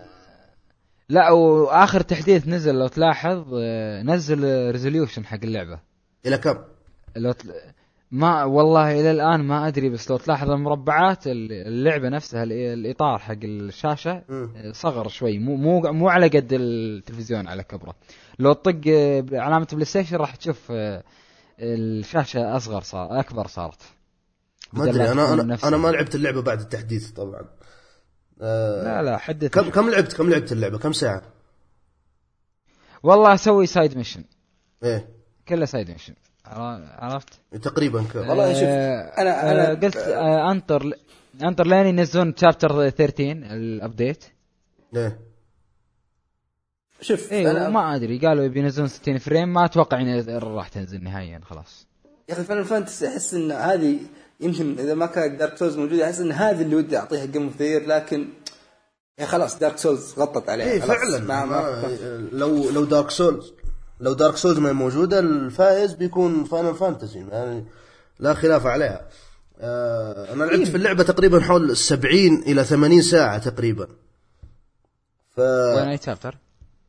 لا 1.09 1.31
وآخر 1.31 2.01
تحديث 2.01 2.49
نزل 2.49 2.75
لو 2.75 2.87
تلاحظ 2.89 3.45
آه، 3.55 4.03
نزل 4.03 4.71
resolution 4.71 5.27
حق 5.27 5.39
اللعبة 5.43 5.79
إلى 6.27 6.39
كم؟ 6.39 6.59
لو 7.17 7.33
تل... 7.33 7.53
ما 8.11 8.45
والله 8.45 9.01
إلى 9.01 9.11
الآن 9.11 9.41
ما 9.41 9.69
أدري 9.69 9.89
بس 9.89 10.11
لو 10.11 10.17
تلاحظ 10.17 10.51
المربعات 10.51 11.27
ال- 11.27 11.53
اللعبة 11.53 12.09
نفسها 12.09 12.43
ال- 12.43 12.53
الإطار 12.53 13.19
حق 13.19 13.37
الشاشة. 13.45 14.23
صغر 14.73 15.09
شوي 15.09 15.39
مو 15.39 15.57
مو 15.57 15.81
مو 15.93 16.09
على 16.09 16.29
قد 16.29 16.49
التلفزيون 16.53 17.47
على 17.49 17.63
كبره. 17.63 17.95
لو 18.39 18.53
تطق 18.53 18.81
آه، 18.89 19.25
علامة 19.33 19.67
PlayStation 19.73 20.17
راح 20.17 20.37
تشوف 20.37 20.59
آه، 20.71 21.03
الشاشة 21.61 22.57
أصغر 22.57 22.81
صار 22.81 23.21
أكبر 23.21 23.47
صارت. 23.47 23.83
ما 24.73 24.85
أدري 24.85 25.13
أنا 25.13 25.33
أنا. 25.33 25.59
أنا 25.65 25.77
ما 25.77 25.89
لعبت 25.89 26.15
اللعبة 26.15 26.43
بعد 26.43 26.61
التحديث 26.61 27.11
طبعا. 27.11 27.43
آه 28.43 28.85
لا 28.85 29.03
لا 29.03 29.17
حدث. 29.19 29.51
كم 29.51 29.71
كم 29.71 29.91
لعبت 29.91 30.13
كم 30.13 30.31
لعبت 30.31 30.53
اللعبة؟ 30.53 30.79
كم 30.79 30.93
ساعة؟ 30.93 31.23
والله 33.03 33.35
أسوي 33.35 33.67
side 33.67 33.97
mission 33.97 34.25
إيه. 34.85 35.09
كله 35.49 35.65
side 35.65 35.91
mission 35.91 36.15
عرفت؟ 36.99 37.29
تقريبا 37.63 38.03
كم 38.03 38.29
والله 38.29 38.53
شوف 38.53 38.63
آه، 38.65 39.11
أنا- 39.17 39.19
آه، 39.19 39.75
أنا- 39.77 39.85
قلت 39.85 39.97
آه، 39.97 40.51
أنطر 40.51 40.93
أنطر 41.43 41.67
لين 41.67 41.87
ينزلون 41.87 42.35
chapter 42.35 42.91
13 42.91 43.21
ال 43.51 43.61
update 43.61 44.25
إيه. 44.97 45.19
شوف 47.01 47.33
اي 47.33 47.51
أنا 47.51 47.69
ما 47.69 47.97
أدري 47.97 48.19
قالوا 48.19 48.45
يبي 48.45 48.61
ينزلون 48.61 48.89
60 48.89 49.19
frame 49.19 49.49
ما 49.53 49.65
أتوقع 49.65 50.01
ان 50.01 50.25
راح 50.39 50.69
تنزل 50.69 51.05
نهائيا 51.05 51.41
خلاص. 51.45 51.87
يا 52.29 52.35
أخي 52.35 52.45
Final 52.45 52.65
Fantasy 52.65 53.09
أحس 53.09 53.35
إن 53.35 53.53
هذه 53.53 53.99
يمكن 54.41 54.79
إذا 54.79 54.95
ما 54.95 55.07
كانت 55.07 55.39
Dark 55.39 55.57
Souls 55.57 55.77
موجودة 55.79 56.05
أحس 56.05 56.21
إن 56.21 56.33
هذه 56.33 56.63
اللي 56.63 56.77
ودي 56.77 56.97
أعطيها 56.99 57.25
game 57.25 57.43
of 57.45 57.63
لكن 57.63 58.29
يا 59.19 59.27
خلاص 59.27 59.59
Dark 59.59 59.79
Souls 59.79 60.15
غطت 60.19 60.49
عليها 60.49 60.81
خلاص. 60.81 60.97
فعلا. 60.99 61.19
ما 61.19 61.45
ما 61.45 61.83
ما 61.83 62.29
لو 62.33 62.71
لو 62.71 62.85
Dark 62.85 63.11
Souls 63.11 63.53
لو 64.01 64.13
Dark 64.13 64.37
Souls 64.37 64.59
ما 64.59 64.69
هي 64.69 64.73
موجودة 64.73 65.19
الفائز 65.19 65.93
بيكون 65.93 66.45
Final 66.45 66.75
Fantasy 66.75 67.19
يعني 67.19 67.65
لا 68.19 68.35
خلاف 68.35 68.67
عليها. 68.67 69.09
آه 69.61 70.33
أنا 70.33 70.45
لعبت 70.45 70.69
في 70.69 70.77
اللعبة 70.77 71.03
تقريبا 71.03 71.41
حول 71.41 71.77
70 71.77 72.15
إلى 72.47 72.65
80 72.65 73.03
ساعة 73.03 73.39
تقريبا. 73.39 73.89
ف 75.31 75.39
وين 75.39 75.89
أي 75.89 75.99
chapter؟ 75.99 76.39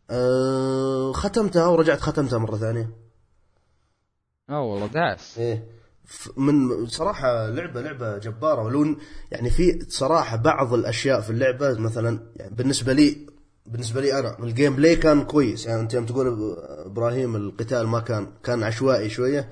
آه 0.10 1.12
ختمتها 1.12 1.68
ورجعت 1.68 2.00
ختمتها 2.00 2.40
مرة 2.40 2.58
ثانية. 2.58 2.90
أوه 4.50 4.62
والله 4.62 4.88
داس. 4.88 5.38
إيه. 5.38 5.80
من 6.38 6.88
صراحة 6.88 7.48
لعبة 7.48 7.82
لعبة 7.82 8.18
جبارة. 8.18 8.64
ولو 8.64 8.96
يعني 9.32 9.50
في 9.50 9.86
صراحة 9.90 10.38
بعض 10.38 10.74
الأشياء 10.74 11.22
في 11.22 11.30
اللعبة 11.30 11.80
مثلا 11.80 12.20
يعني 12.36 12.56
بالنسبة 12.56 12.94
لي 12.94 13.28
بالنسبة 13.72 14.02
لي 14.02 14.20
أنا 14.20 14.38
ال 14.40 14.76
gameplay 14.76 14.96
كان 14.96 15.24
كويس. 15.24 15.66
يعني 15.66 15.82
أنت 15.82 15.94
يوم 15.94 16.06
تقول 16.06 16.56
إبراهيم 16.86 17.36
القتال 17.36 17.88
ما 17.88 18.00
كان 18.00 18.28
كان 18.44 18.64
عشوائي 18.64 19.10
شوية. 19.10 19.50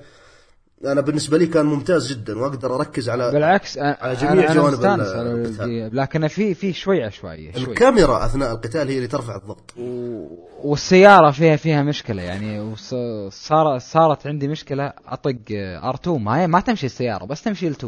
أنا 0.84 1.00
بالنسبة 1.00 1.38
لي 1.38 1.46
كان 1.46 1.66
ممتاز 1.66 2.12
جدا 2.12 2.38
وأقدر 2.38 2.74
أركز 2.74 3.08
على 3.08 3.32
بالعكس 3.32 3.78
على 3.78 4.14
جميع 4.16 4.32
جميع 4.34 4.52
جوانب 4.54 4.84
القتال. 4.84 5.96
لكن 5.96 6.26
في 6.28 6.54
في 6.54 6.72
شوي 6.72 7.04
عشوائية 7.04 7.52
شوي 7.52 7.62
الكاميرا 7.64 8.24
أثناء 8.26 8.52
القتال 8.52 8.88
هي 8.88 8.96
اللي 8.96 9.06
ترفع 9.08 9.36
الضغط. 9.36 9.72
و- 9.78 10.48
والسيارة 10.64 11.30
فيها 11.30 11.56
فيها 11.56 11.82
مشكلة 11.82 12.22
يعني. 12.22 12.60
وص- 12.60 12.94
صار 13.30 13.78
صارت 13.78 14.26
عندي 14.26 14.48
مشكلة 14.48 14.92
أطق 15.06 15.36
ار2 15.92 16.08
ما 16.08 16.40
هي 16.40 16.46
ما 16.46 16.60
تمشي 16.60 16.86
السيارة 16.86 17.24
بس 17.24 17.42
تمشي 17.42 17.72
ال2 17.74 17.86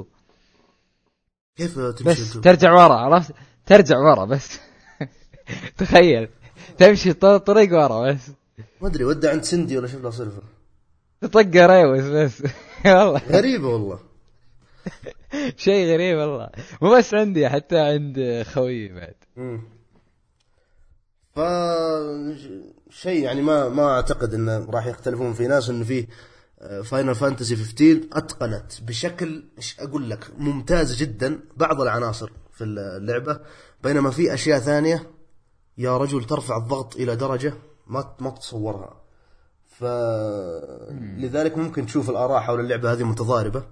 كيف 1.56 1.78
تمشي 1.78 2.04
بس 2.04 2.26
أنتم؟ 2.28 2.40
ترجع 2.40 2.72
ورا 2.72 2.94
عرفت؟ 2.94 3.32
ترجع 3.66 3.98
ورا 3.98 4.24
بس. 4.24 4.60
تخيل. 5.78 6.28
تمشي 6.78 7.12
طريق 7.12 7.72
ورا 7.72 8.12
بس. 8.12 8.30
ما 8.80 8.88
أدري 8.88 9.04
ودع 9.04 9.30
عند 9.30 9.42
سندي 9.42 9.78
ولا 9.78 9.86
شوف 9.86 10.02
له 10.02 10.10
صرفة 10.10 10.42
تطق 11.20 11.66
ريوس 11.66 12.04
بس. 12.04 12.42
والله. 12.86 13.22
غريبة 13.28 13.68
والله. 13.68 13.98
شيء 15.56 15.92
غريب 15.92 16.18
والله. 16.18 16.50
مو 16.82 16.96
بس 16.96 17.14
عندي 17.14 17.48
حتى 17.48 17.78
عند 17.78 18.44
خويي 18.46 18.88
بعد. 18.88 19.14
مم. 19.36 19.62
ف 21.34 21.40
شيء 22.90 23.24
يعني 23.24 23.42
ما 23.42 23.68
ما 23.68 23.88
أعتقد 23.88 24.34
إنه 24.34 24.70
راح 24.70 24.86
يختلفون 24.86 25.32
في 25.32 25.46
ناس 25.46 25.70
إنه 25.70 25.84
فيه 25.84 26.06
Final 26.84 27.14
Fantasy 27.14 27.56
15 27.56 28.00
أتقنت 28.12 28.72
بشكل 28.82 29.44
إيش 29.58 29.76
أقول 29.80 30.10
لك 30.10 30.30
ممتاز 30.38 30.96
جدا. 30.96 31.40
بعض 31.56 31.80
العناصر 31.80 32.30
في 32.52 32.64
اللعبة 32.64 33.40
بينما 33.82 34.10
في 34.10 34.34
أشياء 34.34 34.58
ثانية 34.58 35.06
يا 35.80 35.96
رجل 35.96 36.24
ترفع 36.24 36.56
الضغط 36.56 36.96
إلى 36.96 37.16
درجة 37.16 37.54
ما 37.86 38.14
ما 38.18 38.30
تتصورها 38.30 39.00
فلذلك 39.78 41.58
ممكن 41.58 41.86
تشوف 41.86 42.10
الآراء 42.10 42.40
حول 42.40 42.60
اللعبة 42.60 42.92
هذه 42.92 43.04
متضاربة. 43.04 43.62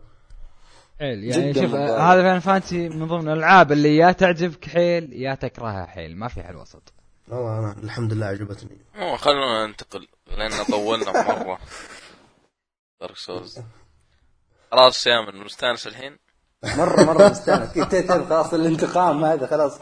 حيل 0.98 1.24
يعني 1.24 1.52
جداً 1.52 1.62
شوف. 1.62 1.74
هذا 1.74 2.22
Final 2.22 2.40
Fantasy 2.40 2.88
من 2.88 3.06
ضمن 3.06 3.28
الألعاب 3.28 3.72
اللي 3.72 3.96
يا 3.96 4.12
تعجبك 4.12 4.68
حيل 4.68 5.12
يا 5.12 5.34
تكرهها 5.34 5.86
حيل. 5.86 6.16
ما 6.16 6.28
في 6.28 6.42
حل 6.42 6.56
وسط 6.56 6.92
والله 7.28 7.58
أنا 7.58 7.76
الحمد 7.82 8.12
لله 8.12 8.26
عجبتني. 8.26 8.78
أوه، 8.96 9.16
خلونا 9.16 9.66
ننتقل 9.66 10.08
لأن 10.26 10.64
طولنا 10.70 11.12
مرة. 11.12 11.58
Dark 13.00 13.16
Souls 13.16 13.60
خلاص 14.72 15.06
يا 15.06 15.20
من 15.20 15.44
مستانس 15.44 15.86
الحين؟ 15.86 16.18
مرة 16.64 17.04
مرة 17.04 17.28
مستانس. 17.28 17.72
كنت 17.74 17.94
تبغى 17.94 18.26
خلاص 18.26 18.54
الانتقام 18.54 19.24
هذا 19.24 19.46
خلاص. 19.46 19.80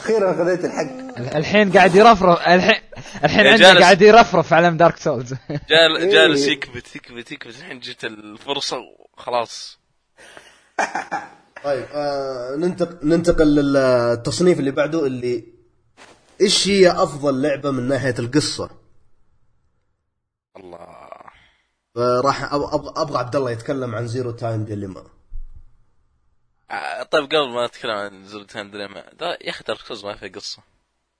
أخيرا 0.00 0.32
خذيت 0.32 0.64
الحق 0.64 1.16
الحين 1.36 1.72
قاعد 1.72 1.94
يرفرف 1.94 2.38
الحين 2.40 2.82
الحين 3.24 3.56
جالس. 3.56 3.80
قاعد 3.80 4.02
يرفرف 4.02 4.52
على 4.52 4.70
Dark 4.70 4.96
Souls 4.96 5.34
جال 5.70 5.96
إيه. 5.96 6.10
جالس 6.12 6.46
يكبت 6.46 6.96
يكبت 6.96 7.32
يكبت 7.32 7.56
الحين 7.58 7.80
جت 7.80 8.04
الفرصة 8.04 8.76
وخلاص 8.78 9.78
طيب 11.64 11.86
آه 11.94 12.56
ننتقل 12.56 13.08
ننتقل 13.08 13.54
للتصنيف 13.54 14.58
اللي 14.58 14.70
بعده 14.70 15.06
اللي 15.06 15.44
إيش 16.40 16.68
هي 16.68 16.90
أفضل 16.90 17.42
لعبة 17.42 17.70
من 17.70 17.88
ناحية 17.88 18.14
القصة؟ 18.18 18.70
الله 20.56 20.86
فراح 21.94 22.50
أب- 22.50 22.98
أبغى 22.98 23.18
عبد 23.18 23.36
الله 23.36 23.50
يتكلم 23.50 23.94
عن 23.94 24.06
Zero 24.06 24.30
Time 24.30 24.64
Dilemma 24.64 25.00
آه، 25.00 25.15
طيب 27.10 27.24
قبل 27.24 27.48
ما 27.48 27.66
نتكلم 27.66 27.90
عن 27.90 28.24
Zero 28.24 28.70
Time 28.70 29.04
Dilemma 29.20 29.38
يا 29.40 29.50
أخي 29.50 29.64
Dark 29.68 29.80
Souls 29.80 30.04
ما 30.04 30.16
فيها 30.16 30.28
قصة. 30.28 30.62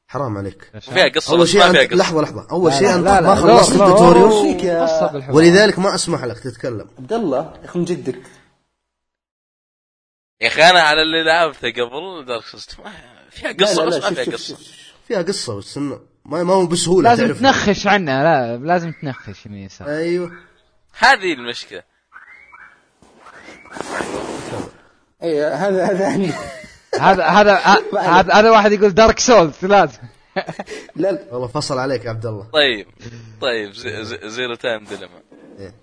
حرام 0.09 0.39
عليك. 0.39 0.71
وفيها 0.75 1.09
قصة 1.09 1.37
أول 1.37 1.49
شيء 1.49 1.61
ما 1.61 1.73
فيها 1.73 1.83
أنت 1.83 1.91
قصة. 1.93 2.01
لحظة 2.01 2.23
لحظة. 2.23 2.47
أول 2.51 2.73
شيء 2.73 2.95
أنت 2.95 3.09
ما 3.09 3.35
خلصت 3.35 3.73
ال 3.73 3.83
tutorial 3.83 4.65
يا-. 4.65 5.31
ولذلك 5.31 5.79
ما 5.79 5.95
أسمح 5.95 6.25
لك 6.25 6.39
تتكلم. 6.39 6.91
عبد 6.99 7.13
الله 7.13 7.59
يا 7.61 7.65
أخي 7.65 7.79
من 7.79 7.85
جدك. 7.85 8.23
يا 10.41 10.47
أخي 10.49 10.63
أنا 10.63 10.81
على 10.81 11.03
اللي 11.03 11.25
لعبته 11.25 11.71
قبل 11.71 12.25
Dark 12.27 12.45
Souls 12.45 12.67
ما 12.85 12.93
فيها 13.31 13.53
لا 13.53 13.67
قصة 13.67 13.85
لا 13.85 13.89
بس 13.89 14.05
ما 14.05 14.11
فيها 14.11 14.25
شوف 14.25 14.35
قصة. 14.35 14.57
شوف 14.57 14.67
فيها 15.09 15.23
قصة 15.23 15.59
بس 15.59 15.77
إنه 15.77 16.01
ما 16.25 16.45
ما 16.45 16.55
هو 16.55 16.67
بسهولة 16.67 17.11
لازم 17.11 17.27
تعرف 17.27 17.41
تنخش 17.41 17.87
عنها 17.87 18.23
لا 18.23 18.57
لازم 18.57 18.93
تنخش 18.93 19.47
يمين 19.47 19.67
يسار. 19.67 19.89
أيوه. 19.89 20.33
هذه 20.99 21.33
المشكلة. 21.33 21.83
اي 25.27 25.45
هذا 25.45 25.85
هذا 25.87 26.07
عندي 26.13 26.33
هذا 27.01 27.25
هذا 27.25 27.59
هذا 28.19 28.35
هذا 28.35 28.51
واحد 28.51 28.73
يقول 28.73 28.91
Dark 28.91 29.19
Souls 29.19 29.65
لازم 29.65 29.99
لا. 30.97 31.25
والله 31.31 31.47
فصل 31.47 31.79
عليك 31.79 32.05
يا 32.05 32.11
عبد 32.11 32.27
الله. 32.27 32.51
طيب. 32.53 32.87
طيب 33.41 33.73
زي 33.73 34.05
زي 34.05 34.19
Zero 34.25 34.55
Time 34.55 34.85
Dilemma 34.85 35.23
إيه. 35.59 35.75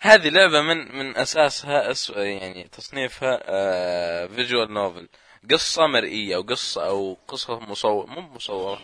هذه 0.00 0.28
لعبة 0.28 0.62
من 0.62 0.98
من 0.98 1.16
أساسها 1.16 1.90
أس 1.90 2.10
يعني 2.10 2.68
تصنيفها 2.72 3.40
آه 3.44 4.26
visual 4.26 4.74
novel 4.74 5.08
قصة 5.50 5.86
مرئية 5.86 6.36
أو 6.36 6.42
قصة 6.42 6.86
أو 6.86 7.16
قصة 7.28 7.58
مصور 7.58 8.06
مو 8.06 8.20
مصورة 8.20 8.80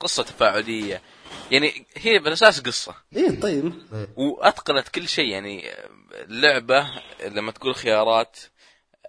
قصة 0.00 0.22
تفاعلية. 0.22 1.02
يعني 1.50 1.86
هي 1.96 2.18
بالأساس 2.18 2.60
قصة. 2.60 2.94
إيه 3.16 3.40
طيب. 3.40 3.72
وأتقنت 4.16 4.88
كل 4.88 5.08
شيء. 5.08 5.28
يعني 5.28 5.70
اللعبة 6.12 6.86
لما 7.24 7.52
تقول 7.52 7.74
خيارات 7.74 8.36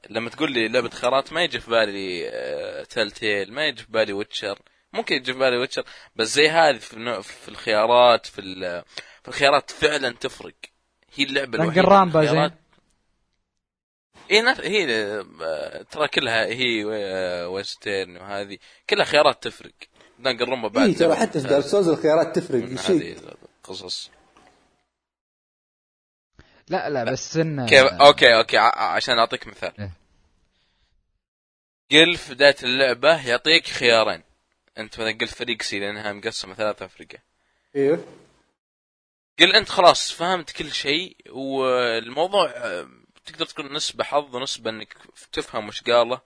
لما 0.09 0.29
تقول 0.29 0.51
لي 0.51 0.67
لعبة 0.67 0.89
خيارات 0.89 1.33
ما 1.33 1.43
يجي 1.43 1.59
في 1.59 1.71
بالي 1.71 2.29
آه، 2.29 2.83
Telltale 2.83 3.53
ما 3.53 3.65
يجي 3.65 3.83
في 3.83 3.91
بالي 3.91 4.13
Witcher 4.13 4.59
ممكن 4.93 5.15
يجي 5.15 5.33
في 5.33 5.39
بالي 5.39 5.57
Witcher 5.57 5.83
بس 6.15 6.27
زي 6.27 6.49
هذه 6.49 6.77
في, 6.77 6.93
النوع- 6.93 7.21
في 7.21 7.49
الخيارات 7.49 8.25
في 8.25 8.41
ال- 8.41 8.83
في 9.21 9.27
الخيارات 9.27 9.71
فعلا 9.71 10.09
تفرق. 10.11 10.53
هي 11.15 11.23
اللعبة 11.23 11.57
الوحيدة. 11.63 11.81
اي 14.31 14.41
نف... 14.41 14.61
هي 14.61 14.85
آه، 15.41 15.81
ترى 15.91 16.07
كلها 16.07 16.45
هي 16.45 16.83
western 17.45 18.17
وهذه 18.17 18.57
كلها 18.89 19.05
خيارات 19.05 19.43
تفرق. 19.43 19.71
Danganronpa 20.19 20.67
بعد 20.67 20.87
اي 20.87 20.93
ترى 20.93 21.15
حتى 21.15 21.39
في 21.41 21.47
Dark 21.47 21.63
Souls 21.65 21.87
الخيارات 21.89 22.35
تفرق 22.39 22.75
شيء. 22.81 23.17
قصص 23.63 24.11
لا 26.69 26.89
لا 26.89 27.03
بس 27.03 27.37
انه 27.37 27.65
كيف؟ 27.65 27.83
أوكي 27.85 28.37
أوكي 28.37 28.57
عشان 28.57 29.17
أعطيك 29.19 29.47
مثال. 29.47 29.71
إيه. 29.79 29.91
قل 31.91 32.17
في 32.17 32.33
بدايه 32.33 32.55
اللعبة 32.63 33.27
يعطيك 33.27 33.67
خيارين. 33.67 34.23
أنت 34.77 34.99
مثلا 34.99 35.11
قلت 35.11 35.33
فريق 35.33 35.61
سي 35.61 35.79
لأنها 35.79 36.13
مقسمة 36.13 36.53
ثلاثة 36.53 36.85
افرقه 36.85 37.19
أيوه 37.75 38.05
قل 39.39 39.55
أنت 39.55 39.69
خلاص 39.69 40.11
فهمت 40.11 40.51
كل 40.51 40.71
شيء 40.71 41.17
والموضوع 41.29 42.49
آه، 42.49 42.89
تقدر 43.25 43.45
تقول 43.45 43.73
نسبة 43.73 44.03
حظ 44.03 44.35
ونسبة 44.35 44.69
إنك 44.69 44.97
تفهم 45.31 45.67
وش 45.67 45.81
قاله. 45.81 46.21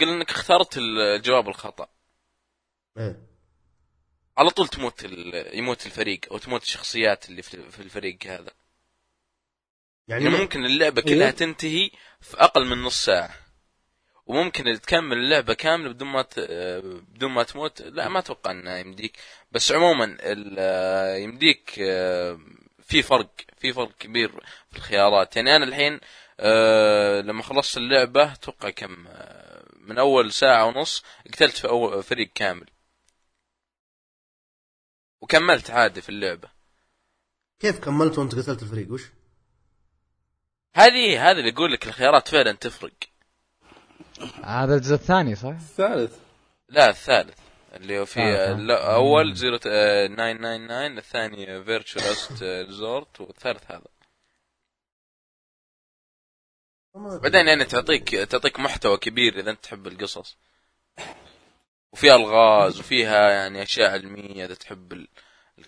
قل 0.00 0.08
إنك 0.08 0.30
اخترت 0.30 0.78
الجواب 0.78 1.48
الخطأ. 1.48 1.88
إيه. 2.98 3.16
على 4.38 4.50
طول 4.50 4.68
تموت 4.68 5.02
يموت 5.54 5.86
الفريق 5.86 6.20
أو 6.30 6.38
تموت 6.38 6.62
الشخصيات 6.62 7.28
اللي 7.28 7.42
في 7.42 7.70
في 7.70 7.80
الفريق 7.80 8.18
هذا. 8.26 8.50
يعني 10.08 10.24
يعني 10.24 10.36
ممكن 10.38 10.64
اللعبة 10.64 11.02
كلها 11.02 11.26
إيه. 11.26 11.34
تنتهي 11.34 11.90
في 12.20 12.36
أقل 12.36 12.66
من 12.66 12.82
نص 12.82 13.04
ساعة. 13.04 13.34
وممكن 14.26 14.80
تكمل 14.80 15.16
اللعبة 15.16 15.54
كاملة 15.54 15.92
بدون 15.92 16.08
ما 16.08 16.22
ت... 16.22 16.40
بدون 17.14 17.30
ما 17.30 17.42
تموت 17.42 17.82
لا 17.82 18.08
ما 18.08 18.18
أتوقع 18.18 18.50
انها 18.50 18.78
يمديك. 18.78 19.18
بس 19.52 19.72
عموما 19.72 20.16
ال... 20.20 20.58
يمديك 21.22 21.78
آه، 21.80 22.40
في 22.82 23.02
فرق 23.02 23.30
في 23.58 23.72
فرق 23.72 23.92
كبير 23.98 24.30
في 24.70 24.76
الخيارات. 24.76 25.36
يعني 25.36 25.56
أنا 25.56 25.64
الحين 25.64 26.00
آه، 26.40 27.20
لما 27.20 27.42
خلصت 27.42 27.76
اللعبة 27.76 28.32
أتوقع 28.32 28.70
كم 28.70 29.06
آه، 29.08 29.64
من 29.76 29.98
أول 29.98 30.32
ساعة 30.32 30.66
ونص 30.66 31.04
قتلت 31.26 31.56
في 31.56 31.68
أول 31.68 32.02
فريق 32.02 32.30
كامل. 32.34 32.66
وكملت 35.20 35.70
عادي 35.70 36.02
في 36.02 36.08
اللعبة. 36.08 36.48
كيف 37.60 37.78
كملت 37.80 38.18
وأنت 38.18 38.34
قتلت 38.34 38.62
الفريق؟ 38.62 38.92
وش؟ 38.92 39.02
هذه 40.74 41.30
هذا 41.30 41.38
اللي 41.38 41.48
يقول 41.48 41.72
لك 41.72 41.86
الخيارات 41.86 42.28
فعلا 42.28 42.52
تفرق. 42.52 43.11
هذا 44.44 44.74
الجزء 44.74 44.94
الثاني 44.94 45.34
صح؟ 45.34 45.48
الثالث 45.48 46.16
لا 46.68 46.88
الثالث 46.90 47.38
اللي 47.74 47.98
هو 47.98 48.04
في 48.04 48.20
آه، 48.20 48.50
آه. 48.52 48.54
لا، 48.54 48.94
أول 48.94 49.34
Zero 49.34 49.56
999 49.56 50.98
الثاني 50.98 51.64
Virtue's 51.64 52.04
Last 52.04 52.42
Reward 52.42 53.20
والثالث 53.20 53.70
هذا 53.70 53.82
بعدين 57.22 57.48
يعني 57.48 57.64
تعطيك 57.64 58.08
تعطيك 58.14 58.60
محتوى 58.60 58.96
كبير 58.96 59.38
إذا 59.38 59.50
أنت 59.50 59.62
تحب 59.64 59.86
القصص 59.86 60.36
وفيها 61.92 62.16
ألغاز 62.16 62.80
وفيها 62.80 63.30
يعني 63.30 63.62
أشياء 63.62 63.90
علمية 63.90 64.44
إذا 64.44 64.54
تحب 64.54 65.06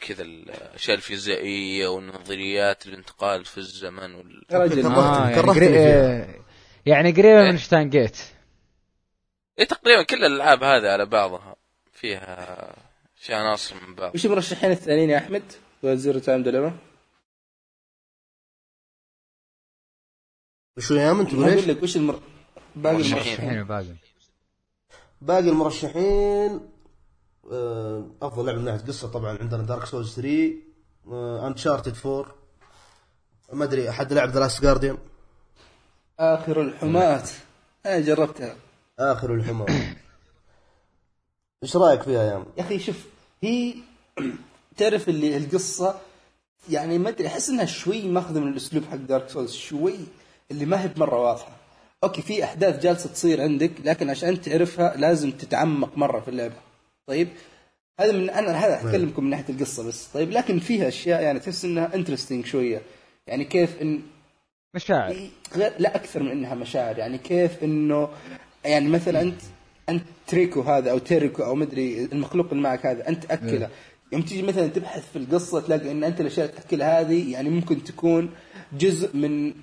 كذا 0.01 0.23
الاشياء 0.23 0.97
الفيزيائية 0.97 1.87
والنظريات 1.87 2.87
الانتقال 2.87 3.45
في 3.45 3.59
الزمن 3.59 4.15
وال... 4.15 4.43
يا 4.51 4.59
رجل 4.59 4.83
كرهتني- 4.83 4.97
آه 4.97 5.21
يعني, 5.31 5.35
كرهتني 5.35 5.67
قري... 5.67 5.69
فيها. 5.69 6.23
آه، 6.23 6.45
يعني 6.87 7.11
قريبة. 7.13 7.43
من 7.51 7.59
Steins 7.59 7.91
Gate 7.91 8.19
إيه 9.59 9.65
تقريبا 9.65 10.03
كل 10.03 10.25
الألعاب 10.25 10.63
هذه 10.63 10.89
على 10.93 11.07
بعضها 11.07 11.57
فيها 11.93 12.77
فيها 13.17 13.37
عناصر 13.37 13.75
من 13.87 13.95
بعض. 13.95 14.15
وش 14.15 14.27
المرشحين 14.27 14.71
الثانيين 14.71 15.11
يا 15.11 15.19
أحمد؟ 15.19 15.43
Zero 15.85 16.19
Time 16.19 16.43
Dilemma 16.43 16.77
وشو 20.77 20.95
يا 20.95 21.13
من 21.13 21.29
تقول 21.29 21.43
أقول 21.45 21.53
إيش؟ 21.57 21.69
لك 21.69 21.83
وش 21.83 21.97
المر... 21.97 22.21
باقي 22.77 22.95
مرشحين. 22.97 23.17
المرشحين 23.17 23.65
باقي. 23.65 23.95
باقي 25.21 25.49
المرشحين 25.49 26.71
آه، 27.53 28.11
أفضل 28.23 28.47
لعبه 28.47 28.59
من 28.59 28.65
ناحيه 28.65 28.87
قصة 28.87 29.09
طبعا 29.13 29.39
عندنا 29.39 29.63
Dark 29.63 29.85
Souls 29.85 30.15
3 30.17 31.47
Uncharted 31.47 31.97
4 32.07 32.35
ما 33.53 33.65
أدري 33.65 33.91
أحد 33.91 34.13
لعب 34.13 34.29
The 34.29 34.41
Last 34.41 34.63
Guardian 34.63 34.99
آخر 36.19 36.61
الحماة 36.61 37.25
أنا 37.87 38.01
جربتها. 38.01 38.57
آخر 38.99 39.35
الحماة 39.35 39.69
إيش 41.63 41.77
رأيك 41.77 42.03
فيها 42.03 42.23
يا؟ 42.23 42.45
يا 42.57 42.63
أخي 42.63 42.79
شوف 42.79 43.07
هي 43.43 43.75
تعرف 44.77 45.09
اللي 45.09 45.37
القصة 45.37 46.01
يعني 46.71 46.99
ما 46.99 47.09
أدري 47.09 47.27
أحس 47.27 47.51
إنها 47.51 47.65
شوي 47.65 48.03
ماخذة 48.03 48.41
من 48.41 48.49
الأسلوب 48.49 48.85
حق 48.85 48.97
Dark 48.97 49.29
Souls 49.29 49.53
شوي 49.53 49.95
اللي 50.51 50.65
ما 50.65 50.83
هي 50.83 50.89
بمرة 50.89 51.21
واضحة. 51.21 51.57
أوكي 52.05 52.23
في 52.23 52.45
أحداث 52.45 52.83
جالسة 52.83 53.11
تصير 53.11 53.43
عندك 53.43 53.71
لكن 53.85 54.11
عشان 54.11 54.41
تعرفها 54.41 54.97
لازم 54.97 55.31
تتعمق 55.31 55.99
مرة 55.99 56.21
في 56.21 56.29
اللعبة. 56.29 56.57
طيب 57.07 57.29
هذا 58.01 58.13
من 58.13 58.31
أنا 58.31 58.51
هذا 58.51 58.81
أتكلمكم 58.81 59.25
من 59.25 59.31
ناحية 59.31 59.55
القصة 59.55 59.89
بس. 59.89 60.07
طيب 60.07 60.31
لكن 60.31 60.59
فيها 60.59 60.89
أشياء 60.89 61.23
يعني 61.23 61.41
تحس 61.41 61.65
إنها 61.65 61.95
interesting 61.95 62.47
شوية. 62.47 62.83
يعني 63.27 63.45
كيف 63.45 63.83
إن 63.83 64.03
مشاعر. 64.75 65.17
غير 65.55 65.73
لا 65.79 65.97
أكثر 65.97 66.23
من 66.23 66.31
إنها 66.31 66.55
مشاعر. 66.55 66.99
يعني 66.99 67.19
كيف 67.19 67.65
إنه 67.65 68.09
يعني 68.65 68.89
مثلا 68.89 69.21
انت 69.21 69.41
أنت 69.89 70.03
تريكو 70.27 70.61
هذا 70.61 70.91
أو 70.91 70.99
تيريكو 70.99 71.43
أو 71.43 71.55
مدري 71.55 72.05
المخلوق 72.05 72.47
اللي 72.51 72.63
معك 72.63 72.87
هذا 72.87 73.09
أنت 73.09 73.25
تأكله 73.31 73.71
يوم 74.13 74.23
تيجي 74.23 74.43
مثلا 74.43 74.67
تبحث 74.67 75.13
في 75.13 75.19
القصة 75.19 75.61
تلاقي 75.61 75.91
إن 75.91 76.05
أنت 76.05 76.21
الأشياء 76.21 76.47
اللي 76.47 76.61
تأكلها 76.61 77.01
هذه 77.01 77.33
يعني 77.33 77.51
ممكن 77.51 77.85
تكون 77.85 78.31
جزء 78.73 79.17
من 79.17 79.55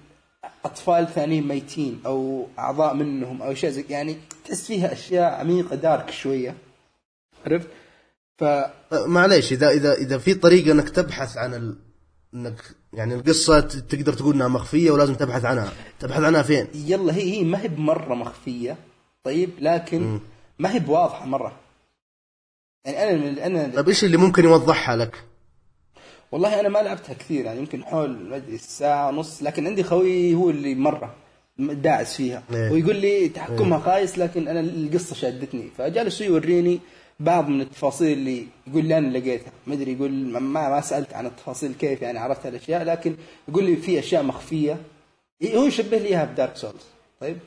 أطفال 0.65 1.07
ثانيين 1.07 1.47
ميتين 1.47 1.99
أو 2.05 2.47
أعضاء 2.59 2.93
منهم 2.93 3.41
أو 3.41 3.51
أشياء 3.51 3.71
زي 3.71 3.85
يعني 3.89 4.17
تحس 4.45 4.67
فيها 4.67 4.93
أشياء 4.93 5.33
عميقة 5.33 5.75
دارك 5.75 6.11
شوية. 6.11 6.55
عرفت؟ 7.45 7.67
ف 8.37 8.43
معليش 8.93 9.51
اذا 9.53 9.69
اذا 9.69 9.93
إذا 9.93 10.17
في 10.17 10.33
طريقة 10.33 10.71
إنك 10.71 10.89
تبحث 10.89 11.37
عن 11.37 11.53
ال... 11.53 11.75
إنك 12.33 12.61
يعني 12.93 13.15
القصة 13.15 13.59
تقدر 13.59 14.13
تقول 14.13 14.35
إنها 14.35 14.47
مخفية 14.47 14.91
ولازم 14.91 15.15
تبحث 15.15 15.45
عنها. 15.45 15.71
تبحث 15.99 16.23
عنها 16.23 16.41
فين؟ 16.41 16.67
يلا 16.73 17.15
هي 17.15 17.37
هي 17.37 17.43
ما 17.43 17.61
هي 17.61 17.67
بمرة 17.67 18.13
مخفية. 18.13 18.77
طيب 19.23 19.49
لكن 19.59 20.19
ما 20.59 20.73
هي 20.73 20.79
بواضحة 20.79 21.25
مرة. 21.25 21.59
يعني 22.85 23.03
أنا 23.03 23.45
أنا 23.45 23.75
طيب 23.75 23.87
إيش 23.87 24.03
اللي 24.03 24.17
ممكن 24.17 24.43
يوضحها 24.43 24.95
لك؟ 24.95 25.23
والله 26.31 26.59
أنا 26.59 26.69
ما 26.69 26.79
لعبتها 26.79 27.13
كثير 27.13 27.45
يعني 27.45 27.59
يمكن 27.59 27.83
حول 27.83 28.09
ما 28.09 28.35
ادري 28.35 28.57
ساعة 28.57 29.07
ونص 29.07 29.43
لكن 29.43 29.67
عندي 29.67 29.83
خوي 29.83 30.35
هو 30.35 30.49
اللي 30.49 30.75
مرة 30.75 31.15
داعس 31.57 32.15
فيها. 32.15 32.43
إيه. 32.53 32.71
ويقول 32.71 32.95
لي 32.95 33.29
تحكمها 33.29 33.79
خايس 33.79 34.17
لكن 34.17 34.47
أنا 34.47 34.59
القصة 34.59 35.15
شدتني. 35.15 35.69
فجالس 35.77 36.21
يوريني 36.21 36.79
بعض 37.19 37.47
من 37.47 37.61
التفاصيل 37.61 38.17
اللي 38.17 38.47
يقول 38.67 38.85
لي 38.85 38.97
أنا 38.97 39.17
لقيتها. 39.17 39.51
ما 39.67 39.73
أدري 39.73 39.93
يقول 39.93 40.11
ما 40.11 40.39
ما 40.39 40.81
سألت 40.81 41.13
عن 41.13 41.25
التفاصيل 41.25 41.73
كيف 41.73 42.01
يعني 42.01 42.19
عرفت 42.19 42.45
الاشياء 42.45 42.83
لكن 42.83 43.15
يقول 43.47 43.63
لي 43.63 43.75
في 43.75 43.99
أشياء 43.99 44.23
مخفية. 44.23 44.77
هو 45.55 45.65
يشبه 45.65 45.97
لي 45.97 46.07
إياها 46.07 46.25
ب 46.25 46.31
Dark 46.31 46.55
Souls. 46.55 46.85
طيب. 47.21 47.37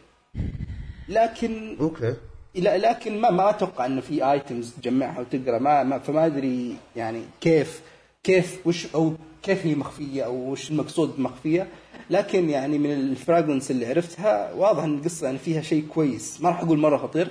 لكن 1.09 1.77
أوكي. 1.81 2.15
لا 2.55 2.79
لكن 2.79 3.21
ما 3.21 3.31
ما 3.31 3.51
أتوقع 3.51 3.87
إنه 3.87 4.01
في 4.01 4.33
items 4.33 4.73
تجمعها 4.73 5.21
وتقرأ. 5.21 5.59
ما, 5.59 5.83
ما 5.83 5.99
فما 5.99 6.27
أدري 6.27 6.77
يعني 6.97 7.23
كيف 7.41 7.83
كيف 8.23 8.67
وش 8.67 8.95
أو 8.95 9.13
كيف 9.43 9.67
هي 9.67 9.75
مخفية 9.75 10.23
أو 10.23 10.35
وش 10.35 10.71
المقصود 10.71 11.17
بمخفية. 11.17 11.69
لكن 12.11 12.51
يعني 12.51 12.79
من 12.79 12.93
الفراجمنتس 12.93 13.71
اللي 13.71 13.87
عرفتها 13.87 14.53
واضح 14.53 14.83
إن 14.83 14.99
القصة 14.99 15.27
يعني 15.27 15.39
فيها 15.39 15.63
شيء 15.63 15.87
كويس. 15.95 16.41
ما 16.41 16.49
راح 16.49 16.61
أقول 16.61 16.79
مرة 16.79 16.97
خطير 16.97 17.31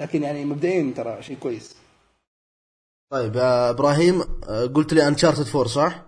لكن 0.00 0.22
يعني 0.22 0.44
مبدئيا 0.44 0.92
ترى 0.96 1.22
شيء 1.22 1.36
كويس. 1.36 1.76
طيب 3.12 3.36
إبراهيم 3.36 4.22
قلت 4.74 4.92
لي 4.92 5.08
انشارتد 5.08 5.46
4 5.56 5.64
صح؟ 5.64 6.02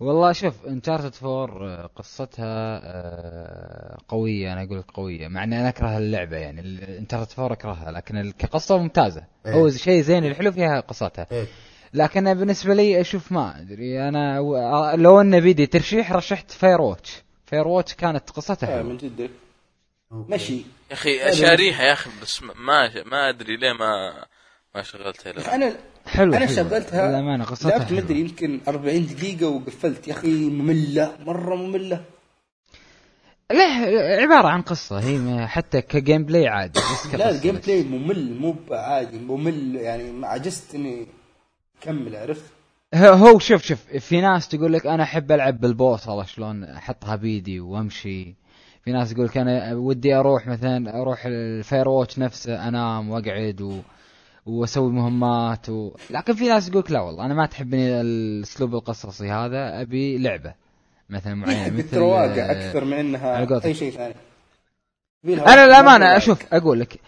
والله 0.00 0.32
شوف 0.32 0.66
انشارتد 0.66 1.14
4 1.26 1.86
قصتها 1.86 2.80
آه، 2.84 3.98
قوية 4.08 4.52
أنا 4.52 4.62
أقول 4.62 4.78
لك 4.78 4.90
قوية. 4.90 5.28
مع 5.28 5.44
إني 5.44 5.60
أنا 5.60 5.68
أكره 5.68 5.98
اللعبة 5.98 6.36
يعني. 6.36 6.60
انشارتد 6.98 7.40
4 7.40 7.52
أكرهها 7.52 7.90
لكن 7.92 8.32
كقصة 8.38 8.78
ممتازة. 8.78 9.24
إيه. 9.46 9.52
هو 9.52 9.70
شيء 9.70 10.02
زين 10.02 10.24
الحلو 10.24 10.52
فيها 10.52 10.80
قصتها. 10.80 11.26
إيه. 11.32 11.46
لكن 11.94 12.34
بالنسبة 12.34 12.74
لي 12.74 13.00
أشوف 13.00 13.32
ما 13.32 13.60
أدري 13.60 14.08
أنا 14.08 14.40
و- 14.40 14.90
لو 14.96 15.20
انه 15.20 15.38
بيدي 15.38 15.66
ترشيح 15.66 16.12
رشحت 16.12 16.50
Firewatch 16.50 17.22
Firewatch 17.46 17.94
كانت 17.94 18.30
قصتها 18.30 18.66
آه 18.68 18.78
حلوة. 18.78 18.82
من 18.92 18.96
جد 18.96 19.30
أوكي. 20.12 20.34
مشي. 20.34 20.54
يا 20.56 20.62
أخي 20.92 21.28
شاريها 21.30 21.82
يا 21.82 21.92
أخي 21.92 22.10
بس 22.22 22.42
ما 22.42 22.90
ما 23.06 23.28
أدري 23.28 23.56
ليه 23.56 23.72
ما 23.72 24.12
ما 24.74 24.82
شغلتها 24.82 25.54
أنا 25.54 25.76
حلو 26.06 26.34
أنا 26.34 26.46
حلو. 26.46 26.56
شغلتها 26.56 27.08
للأمانة 27.10 27.44
قصتها 27.44 27.70
لعبت. 27.78 27.92
مدري 27.92 28.20
يمكن 28.20 28.60
40 28.68 29.06
دقيقة 29.06 29.48
وقفلت 29.48 30.08
يا 30.08 30.12
أخي 30.12 30.48
مملة 30.50 31.12
مرة 31.26 31.54
مملة 31.54 32.00
له 33.52 33.64
عبارة 34.22 34.48
عن 34.48 34.62
قصة 34.62 34.98
هي 34.98 35.46
حتى 35.46 35.80
ك 35.80 36.24
gameplay 36.24 36.48
عادي 36.48 36.80
بس 36.80 37.14
لا 37.14 37.30
ال 37.30 37.56
gameplay 37.56 37.82
ممل 37.82 38.34
مو 38.40 38.56
عادي 38.70 39.18
ممل 39.18 39.76
يعني 39.76 40.26
عجزت 40.26 40.74
إني 40.74 41.06
أكمل 41.82 42.16
عرفت 42.16 42.44
هو 42.94 43.38
شوف 43.38 43.62
شوف 43.62 43.78
في 43.98 44.20
ناس 44.20 44.48
تقول 44.48 44.72
لك 44.72 44.86
أنا 44.86 45.02
أحب 45.02 45.32
ألعب 45.32 45.60
بالبوصله 45.60 46.24
شلون 46.24 46.64
أحطها 46.64 47.16
بيدي 47.16 47.60
وأمشي 47.60 48.34
في 48.84 48.92
ناس 48.92 49.14
تقول 49.14 49.26
لك 49.26 49.36
أنا 49.36 49.74
ودي 49.74 50.14
أروح 50.14 50.46
مثلا 50.46 51.00
أروح 51.02 51.22
الفاير 51.26 51.88
ووتش 51.88 52.18
نفسه 52.18 52.68
أنام 52.68 53.10
وأقعد 53.10 53.60
و... 53.60 53.78
واسوي 54.46 54.92
مهمات 54.92 55.68
و... 55.68 55.96
لكن 56.10 56.34
في 56.34 56.48
ناس 56.48 56.70
تقول 56.70 56.82
لك 56.82 56.90
لا 56.90 57.00
والله 57.00 57.26
أنا 57.26 57.34
ما 57.34 57.46
تحبني 57.46 58.00
الأسلوب 58.00 58.74
القصصي 58.74 59.30
هذا 59.30 59.80
أبي 59.80 60.18
لعبة 60.18 60.54
مثلا 61.10 61.34
معينة 61.34 61.70
مثل 61.76 61.78
الترواقع 61.78 62.50
آه، 62.50 62.52
أكثر 62.52 62.84
من 62.84 62.92
إنها. 62.92 63.64
أي 63.64 63.74
شيء 63.74 63.92
ثاني. 63.92 64.14
أنا 65.24 65.82
مرة 65.82 66.16
أشوف 66.16 66.54
أقول 66.54 66.80
لك 66.80 67.00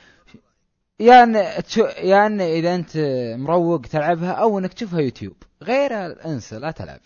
يا 1.01 1.23
إن 1.23 1.63
تشو... 1.63 1.85
يا 1.85 2.27
إن 2.27 2.41
إذا 2.41 2.75
أنت 2.75 2.97
مروق 3.39 3.81
تلعبها 3.81 4.33
أو 4.33 4.59
إنك 4.59 4.73
تشوفها 4.73 5.01
يوتيوب 5.01 5.37
غيرها 5.63 6.27
انسى 6.27 6.59
لا 6.59 6.71
تلعب 6.71 7.01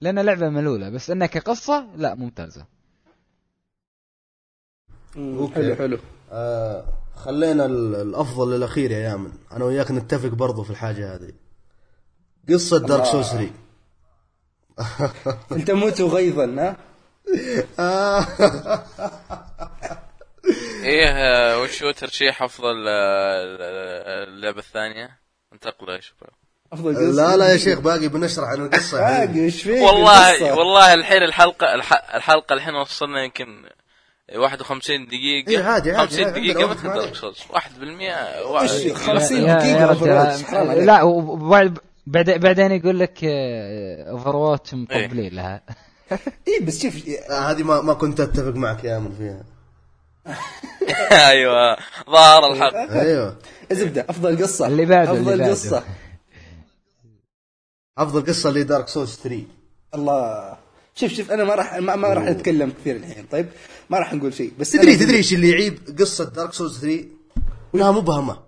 لأن 0.00 0.18
لعبه 0.18 0.48
ملولة 0.48 0.88
بس 0.88 1.10
إنها 1.10 1.26
كقصة 1.26 1.86
لا 1.96 2.14
ممتازة. 2.14 2.66
حلو 5.54 5.74
حلو. 5.76 5.98
آه 6.32 6.84
خلينا 7.24 7.66
ال- 7.66 7.94
الأفضل 7.94 8.50
للأخير 8.56 8.90
يا 8.90 8.98
يامن. 8.98 9.32
أنا 9.52 9.64
وياك 9.64 9.90
نتفق 9.90 10.28
برضو 10.28 10.62
في 10.62 10.70
الحاجة 10.70 11.14
هذه. 11.14 11.32
قصة 12.48 12.78
Dark 12.78 13.04
Souls 13.04 13.26
3 13.28 13.50
أنت 15.52 15.70
موت 15.70 16.00
غيظا 16.00 16.44
ها؟ 16.58 16.76
آه. 17.78 18.26
إيه 20.84 21.08
آه، 21.08 21.60
وش 21.60 21.82
هو 21.82 21.90
ترشيح 21.90 22.42
أفضل 22.42 22.84
آه، 22.88 24.24
اللعبة 24.24 24.58
الثانية؟ 24.58 25.18
انتقلوا 25.52 25.94
يا 25.94 26.00
شباب. 26.00 26.30
أفضل 26.72 26.94
قصة؟ 26.96 27.02
لا 27.30 27.36
لا 27.36 27.52
يا 27.52 27.56
شيخ 27.56 27.78
باقي 27.78 28.08
بنشرح 28.08 28.48
عن 28.48 28.60
القصة. 28.66 28.98
باقي 29.00 29.40
إيش 29.44 29.62
فيك؟ 29.62 29.82
والله؟ 29.82 30.54
والله 30.58 30.94
الحين 30.94 31.22
الحلقة 31.22 31.74
الح- 31.74 32.14
الحلقة 32.14 32.52
الحين 32.54 32.74
وصلنا 32.74 33.24
يمكن 33.24 33.64
51 34.36 35.06
دقيقة. 35.06 35.50
إيه 35.50 35.62
عادي، 35.64 35.92
عادي، 35.92 36.10
50 36.10 36.24
عادي، 36.24 36.40
دقيقة 36.52 36.66
وقت 36.66 36.82
Dark 36.84 37.14
Souls 37.14 37.36
1% 37.50 38.46
وا- 38.46 38.60
إيش، 38.62 38.72
يعني- 38.72 38.94
50 38.94 39.42
يا- 39.42 39.58
دقيقة. 39.92 40.74
لا 40.74 41.02
وبعد 41.02 41.78
بعد- 42.06 42.30
بعدين 42.40 42.72
يقول 42.72 42.98
لك 43.00 43.18
Overwatch 43.24 44.74
مطبلين 44.74 45.34
لها. 45.34 45.62
اي 46.48 46.60
بس 46.66 46.82
شوف 46.82 46.94
آه 47.30 47.38
هذه 47.50 47.62
ما 47.62 47.80
ما 47.80 47.94
كنت 47.94 48.20
أتفق 48.20 48.54
معك 48.54 48.84
يا 48.84 48.90
يامن 48.90 49.12
فيها. 49.18 49.42
أيوه 51.30 51.76
ظهر 52.10 52.52
الحق. 52.52 52.74
أيوه. 53.02 53.36
زبدة 53.72 54.06
أفضل 54.08 54.42
قصة. 54.42 54.66
اللي 54.66 54.86
بعده، 54.86 55.12
أفضل. 55.12 55.50
قصة. 55.50 55.84
أفضل 57.98 58.26
قصة 58.26 58.48
اللي 58.48 58.62
Dark 58.62 58.88
Souls 58.88 59.14
3 59.16 59.44
الله. 59.94 60.56
شوف 60.94 61.12
شوف 61.12 61.30
أنا 61.30 61.44
ما 61.44 61.54
راح 61.54 61.74
ما, 61.74 61.96
ما 61.96 62.08
راح 62.08 62.22
اتكلم 62.22 62.72
كثير 62.80 62.96
الحين 62.96 63.26
طيب؟ 63.32 63.46
ما 63.90 63.98
راح 63.98 64.14
نقول 64.14 64.34
شيء 64.34 64.52
بس 64.58 64.70
تدري 64.72 64.96
تدري 64.96 65.16
إيش 65.16 65.32
اللي 65.32 65.50
يعيب 65.50 65.78
قصة 66.00 66.24
Dark 66.24 66.52
Souls 66.52 66.78
3 66.80 67.04
إنها 67.74 67.92
مبهمه 67.92 68.38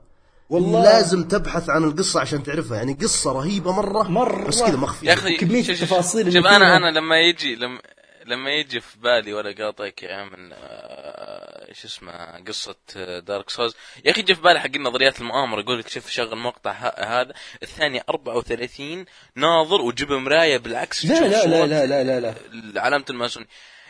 والله. 0.51 0.83
لازم 0.83 1.25
تبحث 1.29 1.71
عن 1.71 1.85
القصة 1.85 2.21
عشان 2.21 2.43
تعرفها. 2.43 2.77
يعني 2.77 2.93
قصة 3.03 3.33
رهيبة 3.33 3.73
مرة 3.73 4.03
مرة. 4.03 4.49
بس 4.49 4.63
كذا 4.63 4.77
مخفية. 4.77 5.09
يا 5.09 5.13
أخي 5.15 5.39
شوف- 5.39 5.71
التفاصيل 5.71 6.33
شوف. 6.33 6.47
أنا. 6.47 6.77
أنا 6.77 6.99
لما 6.99 7.21
يجي 7.21 7.55
لما 7.55 7.79
لما 8.27 8.51
يجي 8.51 8.81
في 8.81 8.99
بالي 8.99 9.33
ولا 9.35 9.65
قاطعك 9.65 10.03
يا 10.03 10.25
من 10.25 10.53
إيش 11.69 11.85
اسمه 11.85 12.45
قصة 12.49 12.75
دارك 13.19 13.51
سولز 13.51 13.75
يا 14.05 14.11
أخي 14.11 14.21
يجي 14.21 14.35
في 14.35 14.41
بالي 14.43 14.61
حق 14.61 14.77
نظريات 14.77 15.21
المؤامرة 15.21 15.61
يقول 15.61 15.79
لك 15.79 15.89
شوف 15.89 16.11
شغل 16.11 16.39
مقطع 16.39 16.73
هذا 16.99 17.33
الثانية 17.63 18.05
34 18.09 19.05
ناظر 19.35 19.81
وجيب 19.83 20.13
مراية 20.13 20.57
بالعكس. 20.59 21.05
لا 21.07 21.15
لا 21.21 21.27
لا 21.29 21.41
صورة 21.43 21.65
لا 21.67 21.87
لا 21.87 22.05
لا 22.05 22.21
لا. 22.21 22.81
علامه 22.83 23.05
الماسوني 23.11 23.47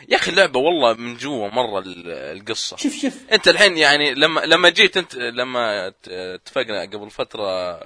يا 0.09 0.15
أخي 0.17 0.31
اللعبة 0.31 0.59
والله 0.59 0.93
من 0.93 1.17
جوا 1.17 1.47
مرة 1.49 1.79
ال- 1.79 2.11
القصة. 2.37 2.77
شوف 2.77 2.93
شوف. 3.01 3.13
أنت 3.31 3.47
الحين 3.47 3.77
يعني 3.77 4.13
لما 4.13 4.39
لما 4.41 4.69
جيت 4.69 4.97
أنت 4.97 5.15
لما 5.15 5.93
اتفقنا 6.07 6.81
قبل 6.81 7.09
فترة 7.09 7.79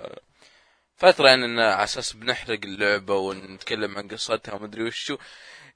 فترة 0.98 1.28
يعني 1.28 1.46
إن 1.46 1.60
على 1.60 1.84
أساس 1.84 2.14
بنحرق 2.14 2.60
اللعبة 2.64 3.16
ونتكلم 3.16 3.98
عن 3.98 4.08
قصتها 4.08 4.54
ومدري 4.54 4.84
وشو 4.84 5.18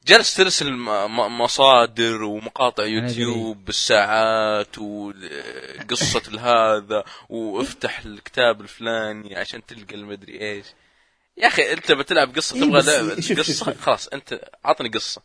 جلست 0.05 0.37
ترسل 0.37 0.73
مصادر 1.29 2.23
ومقاطع 2.23 2.85
يوتيوب 2.85 3.65
بالساعات 3.65 4.77
وقصة 4.77 6.21
هذا 6.39 7.03
وافتح 7.29 7.99
الكتاب 8.05 8.61
الفلاني 8.61 9.35
عشان 9.35 9.65
تلقى 9.65 9.95
المدري 9.95 10.41
إيش. 10.41 10.65
يا 11.37 11.47
أخي 11.47 11.73
أنت 11.73 11.91
بتلعب 11.91 12.35
قصة 12.35 12.55
إيه 12.55 12.61
تبغى 12.61 12.81
لعبة 12.81 13.21
شوف- 13.21 13.39
قصة. 13.39 13.73
خلاص 13.73 14.07
أنت 14.07 14.49
عطني 14.65 14.89
قصة. 14.89 15.21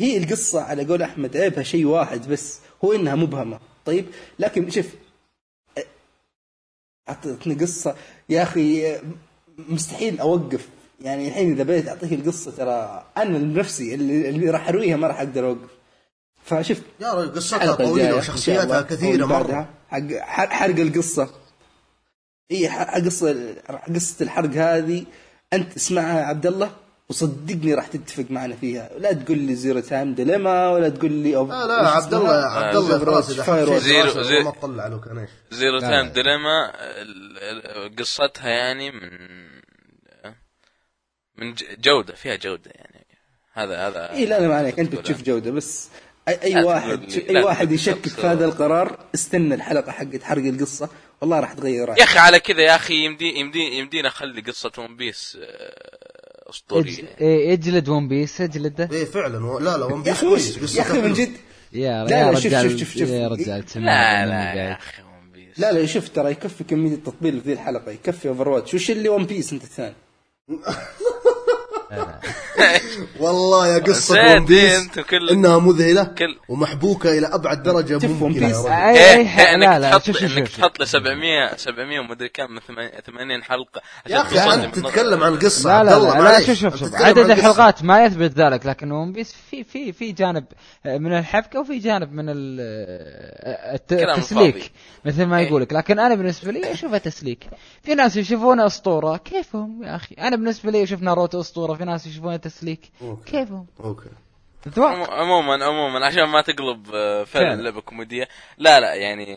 هي 0.00 0.16
القصة 0.16 0.60
على 0.62 0.84
قول 0.84 1.02
أحمد 1.02 1.36
عيبها 1.36 1.62
شيء 1.62 1.84
واحد 1.84 2.28
بس 2.28 2.60
هو 2.84 2.92
إنها 2.92 3.14
مبهمة. 3.14 3.60
طيب 3.86 4.06
لكن 4.38 4.70
شوف 4.70 4.86
أعطتني 7.08 7.54
قصة. 7.54 7.96
يا 8.28 8.42
أخي 8.42 8.96
مستحيل 9.58 10.20
أوقف 10.20 10.68
يعني 11.00 11.28
الحين 11.28 11.52
إذا 11.52 11.62
بديت 11.62 11.88
أعطيك 11.88 12.12
القصة 12.12 12.50
ترى 12.50 13.04
أنا 13.16 13.38
بنفسي 13.38 13.94
اللي, 13.94 14.28
اللي 14.28 14.50
راح 14.50 14.68
أرويها 14.68 14.96
ما 14.96 15.06
راح 15.06 15.18
أقدر 15.20 15.46
أوقف. 15.46 15.68
فشوف. 16.44 16.78
يا 17.00 17.12
رجل 17.12 17.34
قصتها 17.34 17.74
طويلة 17.74 18.16
وشخصياتها 18.16 18.80
كثيرة 18.80 19.26
مرة. 19.26 19.68
حق 19.88 20.00
حرق 20.20 20.48
حرق 20.50 20.76
القصة. 20.76 21.30
إي 22.50 22.68
ح- 22.68 22.94
قصة 22.98 23.54
قصة 23.94 24.22
الحرق 24.22 24.50
هذه 24.50 25.04
أنت 25.52 25.76
اسمعها 25.76 26.20
يا 26.20 26.24
عبد 26.24 26.46
الله 26.46 26.70
وصدقني 27.08 27.74
راح 27.74 27.86
تتفق 27.86 28.24
معنا 28.30 28.56
فيها. 28.56 28.90
لا 28.98 29.12
تقول 29.12 29.38
لي 29.38 29.54
Zero 29.54 29.80
Time 29.80 30.14
Dilemma 30.14 30.68
ولا 30.70 30.88
تقول 30.88 31.12
لي 31.12 31.36
أو 31.36 31.46
لا 31.46 31.66
لا 31.66 31.88
عبد 31.88 32.14
الله 32.14 32.30
عبد 32.30 32.76
الله 32.76 32.98
خلاص 32.98 33.30
إذا 33.30 33.78
Zero- 33.78 34.20
زيرو. 34.22 34.44
ما 34.44 34.50
تطلع 34.50 34.86
له 34.86 35.00
كان 35.00 35.18
إيش؟ 35.18 35.30
زيرو 35.50 35.78
لا، 35.78 35.88
تايم. 35.88 36.08
ديليما 36.08 36.72
ال- 37.02 37.38
ال- 37.38 37.96
قصتها 37.96 38.48
يعني 38.48 38.90
من 38.90 39.08
من 41.38 41.54
ج- 41.54 41.64
جودة 41.80 42.14
فيها 42.14 42.36
جودة 42.36 42.70
يعني. 42.74 43.06
هذا 43.52 43.88
هذا 43.88 44.12
اي 44.12 44.26
لا 44.26 44.40
لا 44.40 44.48
ما 44.48 44.54
عليك. 44.54 44.78
أنت 44.80 44.94
بتشوف 44.94 45.22
جودة 45.22 45.50
بس 45.50 45.88
أي, 46.28 46.42
أي 46.42 46.52
لا 46.54 46.64
واحد 46.64 47.12
أي 47.12 47.34
لا 47.34 47.44
واحد 47.44 47.72
يشكك 47.72 48.08
في 48.08 48.26
هذا 48.26 48.44
القرار 48.44 48.98
استنى 49.14 49.54
الحلقة 49.54 49.92
حقت 49.92 50.22
حرق 50.22 50.44
القصة. 50.44 50.88
والله 51.20 51.40
راح 51.40 51.52
تغير 51.52 51.88
يا 51.88 52.02
أخي 52.04 52.18
على 52.18 52.40
كذا 52.40 52.60
يا 52.60 52.76
أخي 52.76 53.04
يمدي 53.04 53.38
يمدي 53.38 53.78
يمدينا 53.78 54.08
أخلي 54.08 54.40
قصة 54.40 54.72
ون 54.78 54.96
بيس 54.96 55.38
آه، 55.42 56.50
أسطورية. 56.50 56.92
اج- 56.92 57.04
إيه، 57.20 57.52
اجلد 57.52 57.88
ون 57.88 58.08
بيس 58.08 58.40
اجلده. 58.40 58.88
إيه 58.92 59.04
فعلا. 59.04 59.46
و- 59.46 59.58
لا 59.58 59.76
لا 59.76 59.84
ون 59.84 59.98
يا 60.06 60.12
بيس 60.12 60.20
كويس 60.20 60.76
يا 60.76 60.82
أخي 60.82 60.98
من. 61.00 61.12
جد؟ 61.12 61.32
يا 61.72 62.04
لا، 62.04 62.08
لا، 62.32 62.34
شوف- 62.34 62.46
رجال 62.46 62.70
شوف- 62.70 62.80
شوف- 62.80 62.98
شوف. 62.98 63.08
يا 63.08 63.28
رجال 63.28 63.64
لا 63.74 64.26
لا 64.26 64.54
يا 64.54 64.72
أخي 64.72 65.02
ون 65.02 65.30
بيس 65.32 65.60
لا 65.60 65.72
لا 65.72 65.86
شوف 65.86 66.08
ترى 66.08 66.30
يكفي 66.30 66.64
كمية 66.64 66.94
التطبيل 66.94 67.40
في 67.40 67.46
ذي 67.46 67.52
الحلقة 67.52 67.90
يكفي 67.92 68.28
اوفر 68.28 68.48
واتش 68.48 68.74
وش 68.74 68.90
اللي 68.90 69.08
ون 69.08 69.26
بيس 69.26 69.52
أنت 69.52 69.64
الثاني؟ 69.64 69.94
哈 71.88 72.18
والله 73.20 73.66
يا 73.74 73.78
قصة 73.78 74.14
زين، 74.14 74.36
ون 74.38 74.44
بيس 74.44 74.88
إنها 75.30 75.58
مذهلة 75.58 76.04
كل- 76.04 76.38
ومحبوكة 76.48 77.18
إلى 77.18 77.26
أبعد 77.26 77.62
درجة 77.62 77.94
ممكنة 78.08 78.24
ون 78.24 78.32
يا 78.34 78.40
بيس. 78.46 78.56
رجل. 78.56 78.68
اي 78.72 79.14
اي 79.16 79.28
ح- 79.28 79.38
إيه، 79.40 79.56
لا 79.56 79.76
إنك 79.76 79.80
لا 79.82 79.98
تحط 79.98 80.22
إنك 80.22 80.48
تحط 80.48 80.80
له 80.80 80.84
700 80.86 81.56
700 81.56 82.00
ومدري 82.00 82.28
كم 82.28 82.58
80 83.06 83.42
حلقة 83.42 83.80
يا 84.08 84.20
أخي 84.22 84.54
أنت 84.54 84.74
تتكلم 84.74 85.22
عن 85.22 85.38
قصة 85.38 85.82
لا 85.82 85.90
لا 85.98 86.22
لا. 86.22 86.40
شوف 86.40 86.58
شوف 86.58 86.76
شوف 86.76 86.94
عدد. 86.94 87.18
الحلقات 87.30 87.84
ما 87.84 88.04
يثبت 88.04 88.32
ذلك 88.38 88.66
لكن 88.66 88.92
ون 88.92 89.12
بيس 89.12 89.34
في 89.50 89.64
في 89.64 89.92
في 89.92 90.12
جانب 90.12 90.44
من 90.84 91.18
الحبكة 91.18 91.60
وفي 91.60 91.78
جانب 91.78 92.12
من 92.12 92.26
كلام 93.90 94.16
التسليك. 94.18 94.70
مثل 95.04 95.24
ما 95.24 95.38
إيه. 95.38 95.46
يقولك 95.46 95.72
لكن 95.72 95.98
أنا 95.98 96.14
بالنسبة 96.14 96.52
لي 96.52 96.72
اشوفها 96.72 96.98
تسليك 96.98 97.46
في 97.82 97.94
ناس 97.94 98.16
يشوفونه 98.16 98.66
أسطورة 98.66 99.16
كيفهم 99.16 99.82
يا 99.84 99.96
أخي 99.96 100.14
أنا 100.14 100.36
بالنسبة 100.36 100.70
لي 100.70 100.82
أشوف 100.82 101.02
ناروتو 101.02 101.40
أسطورة 101.40 101.74
في 101.74 101.84
ناس 101.84 102.06
يشوفونه 102.06 102.36
تسليك. 102.48 102.90
okay. 103.02 103.30
كيفهم؟ 103.30 103.66
okay. 103.80 104.10
عموما 104.78 105.64
عموما 105.64 106.06
عشان 106.06 106.24
ما 106.24 106.40
تقلب 106.40 106.90
آه، 106.94 107.24
فعلا. 107.24 107.62
لعبه 107.62 107.80
كوميديه 107.80 108.28
لا 108.58 108.80
لا 108.80 108.94
يعني 108.94 109.34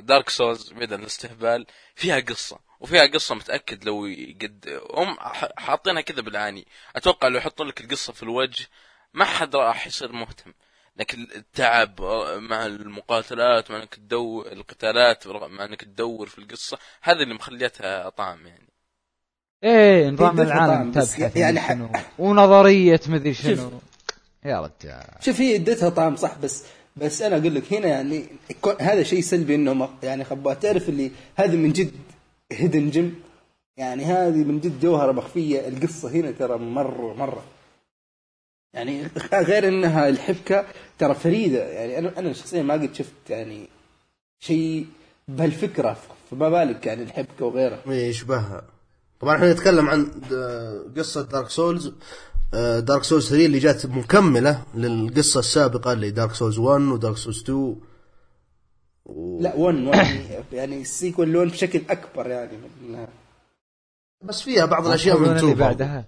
Dark 0.00 0.28
Souls 0.30 0.72
بعيد 0.72 0.92
عن 0.92 1.00
الاستهبال 1.00 1.66
فيها 1.94 2.20
قصة 2.20 2.58
وفيها 2.80 3.06
قصة 3.06 3.34
متأكد 3.34 3.84
لو 3.84 4.06
قد 4.42 4.80
هم 4.94 5.16
ح- 5.20 5.52
حاطينها 5.58 6.00
كذا 6.02 6.22
بالعاني. 6.22 6.66
أتوقع 6.96 7.28
لو 7.28 7.36
يحطون 7.38 7.66
لك 7.66 7.80
القصة 7.80 8.12
في 8.12 8.22
الوجه 8.22 8.66
ما 9.14 9.24
حد 9.24 9.56
راح 9.56 9.86
يصير 9.86 10.12
مهتم. 10.12 10.52
لكن 10.96 11.26
التعب 11.36 12.00
آه، 12.02 12.36
مع 12.38 12.66
المقاتلات 12.66 13.70
مع 13.70 13.76
إنك 13.76 13.94
تدور 13.94 14.52
القتالات 14.52 15.26
مع 15.26 15.64
إنك 15.64 15.80
تدور 15.84 16.26
في 16.26 16.38
القصة 16.38 16.78
هذا 17.02 17.22
اللي 17.22 17.34
مخليتها 17.34 18.08
طعم 18.08 18.46
يعني. 18.46 18.65
إيه 19.64 20.10
نظام 20.10 20.40
إيه، 20.40 20.46
العالم 20.46 20.92
تبحث 20.92 21.36
يعني 21.36 21.60
ح- 21.60 21.72
شنو 21.72 21.88
ونظرية 22.18 23.00
مدري 23.08 23.34
شنو. 23.34 23.70
يا 24.44 24.60
رجال. 24.60 25.04
شوف 25.20 25.40
هي 25.40 25.56
ادتها 25.56 25.88
طعم 25.88 26.16
صح 26.16 26.38
بس 26.42 26.64
بس 26.96 27.22
أنا 27.22 27.36
أقول 27.36 27.54
لك 27.54 27.72
هنا 27.72 27.86
يعني 27.86 28.24
هذا 28.80 29.02
شيء 29.02 29.20
سلبي 29.20 29.54
إنه 29.54 29.72
ما- 29.74 29.88
يعني 30.02 30.24
خبات 30.24 30.62
تعرف 30.62 30.88
اللي 30.88 31.10
هذه 31.36 31.56
من 31.56 31.72
جد 31.72 31.92
hidden 32.52 32.90
gem 32.90 33.22
يعني 33.76 34.04
هذه 34.04 34.44
من 34.44 34.60
جد 34.60 34.80
جوهرة 34.80 35.12
مخفية. 35.12 35.68
القصة 35.68 36.10
هنا 36.10 36.30
ترى 36.30 36.58
مرة 36.58 37.14
مرة. 37.14 37.44
يعني 38.74 39.02
غير 39.32 39.68
إنها 39.68 40.08
الحبكة 40.08 40.64
ترى 40.98 41.14
فريدة. 41.14 41.64
يعني 41.68 41.98
أنا 41.98 42.18
أنا 42.18 42.32
شخصيا 42.32 42.62
ما 42.62 42.74
قد 42.74 42.94
شفت 42.94 43.30
يعني 43.30 43.68
شيء 44.40 44.86
بهالفكرة 45.28 45.96
فما 46.30 46.48
بالك 46.48 46.86
يعني 46.86 47.02
الحبكة 47.02 47.44
وغيرها. 47.44 47.78
إيه، 47.88 48.08
يشبهها. 48.08 48.62
طبعا 49.20 49.36
إحنا 49.36 49.52
نتكلم 49.52 49.88
عن 49.90 50.04
د- 50.30 50.98
قصة 50.98 51.22
Dark 51.22 51.48
Souls 51.50 51.92
آه، 52.54 52.80
Dark 52.80 53.04
Souls 53.04 53.28
3 53.28 53.46
اللي 53.46 53.58
جات 53.58 53.86
مكملة 53.86 54.64
للقصة 54.74 55.40
السابقة 55.40 55.92
اللي 55.92 56.10
Dark 56.10 56.34
Souls 56.34 56.58
1 56.58 56.82
و 56.82 56.89
Dark 56.89 57.16
Souls 57.16 57.42
2 57.42 57.76
و... 59.04 59.40
لا 59.40 59.54
1 59.56 59.74
1 59.84 60.44
يعني 60.52 60.80
ال 60.80 60.87
sequel 60.87 61.28
ل 61.28 61.33
one 61.33 61.48
بشكل 61.48 61.82
أكبر 61.90 62.26
يعني 62.30 62.56
من 62.56 63.06
بس 64.22 64.42
فيها 64.42 64.64
بعض 64.64 64.86
الأشياء 64.86 65.18
من 65.18 65.24
اللي 65.24 65.36
2 65.36 65.48
برضو. 65.50 65.60
بعدها. 65.64 66.04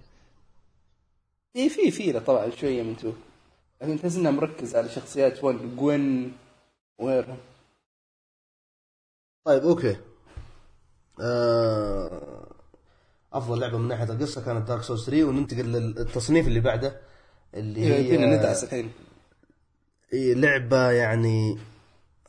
اي 1.55 1.69
في 1.69 1.91
في 1.91 2.19
طبعا 2.19 2.49
شوية 2.49 2.83
من 2.83 2.97
two 2.97 3.11
لكن 3.81 3.99
تحس 4.01 4.15
إنه 4.15 4.31
مركز 4.31 4.75
على 4.75 4.89
شخصيات 4.89 5.43
1 5.43 5.75
Gwyn 5.77 6.33
وغيرها 6.99 7.37
طيب 9.45 9.63
okay. 9.63 9.97
آه... 11.21 12.48
أفضل 13.33 13.59
لعبة 13.59 13.77
من 13.77 13.87
ناحية 13.87 14.03
القصة 14.03 14.45
كانت 14.45 14.67
Dark 14.67 14.81
Souls 14.83 15.05
3 15.05 15.23
وننتقل 15.23 15.65
للتصنيف 15.71 16.47
اللي 16.47 16.59
بعده 16.59 16.99
اللي 17.53 17.79
إيه، 17.79 17.93
هي 17.97 18.07
فينا 18.09 18.25
ندعس 18.37 18.63
الحين 18.63 18.91
هي 20.13 20.33
لعبة 20.33 20.91
يعني 20.91 21.59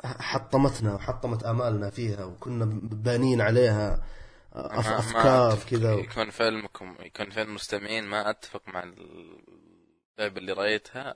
حطمتنا 0.04 0.94
وحطمت 0.94 1.42
آمالنا 1.44 1.90
فيها 1.90 2.24
وكنا 2.24 2.64
بانين 2.82 3.40
عليها 3.40 4.04
أتفق. 4.52 5.64
كذا 5.70 5.92
يكون 5.92 6.30
في 6.30 6.42
علمكم 6.44 6.94
يكون 7.00 7.30
في 7.30 7.42
المستمعين 7.42 8.04
ما 8.04 8.30
أتفق 8.30 8.62
مع 8.68 8.82
اللعبة 8.82 10.38
اللي 10.40 10.52
رأيتها 10.52 11.14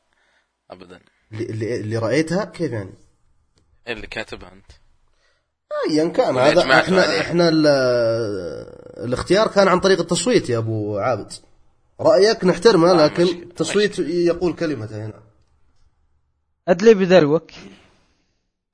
ابدا 0.70 1.00
اللي, 1.32 1.44
اللي- 1.50 1.80
اللي 1.80 1.98
رأيتها 1.98 2.44
كيف 2.44 2.72
يعني؟ 2.72 2.94
اللي 3.88 4.06
كاتبها 4.06 4.52
أنت 4.52 4.70
ايا 5.90 6.08
كان. 6.08 6.36
هذا 6.38 6.60
إحنا 6.60 7.02
عليه. 7.02 7.20
إحنا 7.20 7.48
ال- 7.48 7.66
الاختيار 9.04 9.48
كان 9.48 9.68
عن 9.68 9.80
طريق 9.80 10.00
التصويت 10.00 10.50
يا 10.50 10.58
أبو 10.58 10.98
عابد. 10.98 11.32
رأيك 12.00 12.44
نحترمه 12.44 12.90
آه، 12.90 13.04
لكن 13.06 13.22
مشكلة. 13.24 13.42
التصويت 13.42 13.98
يقول 13.98 14.52
كلمته 14.54 15.04
هنا. 15.06 15.20
أدلي 16.68 16.94
بدلوك 16.94 17.50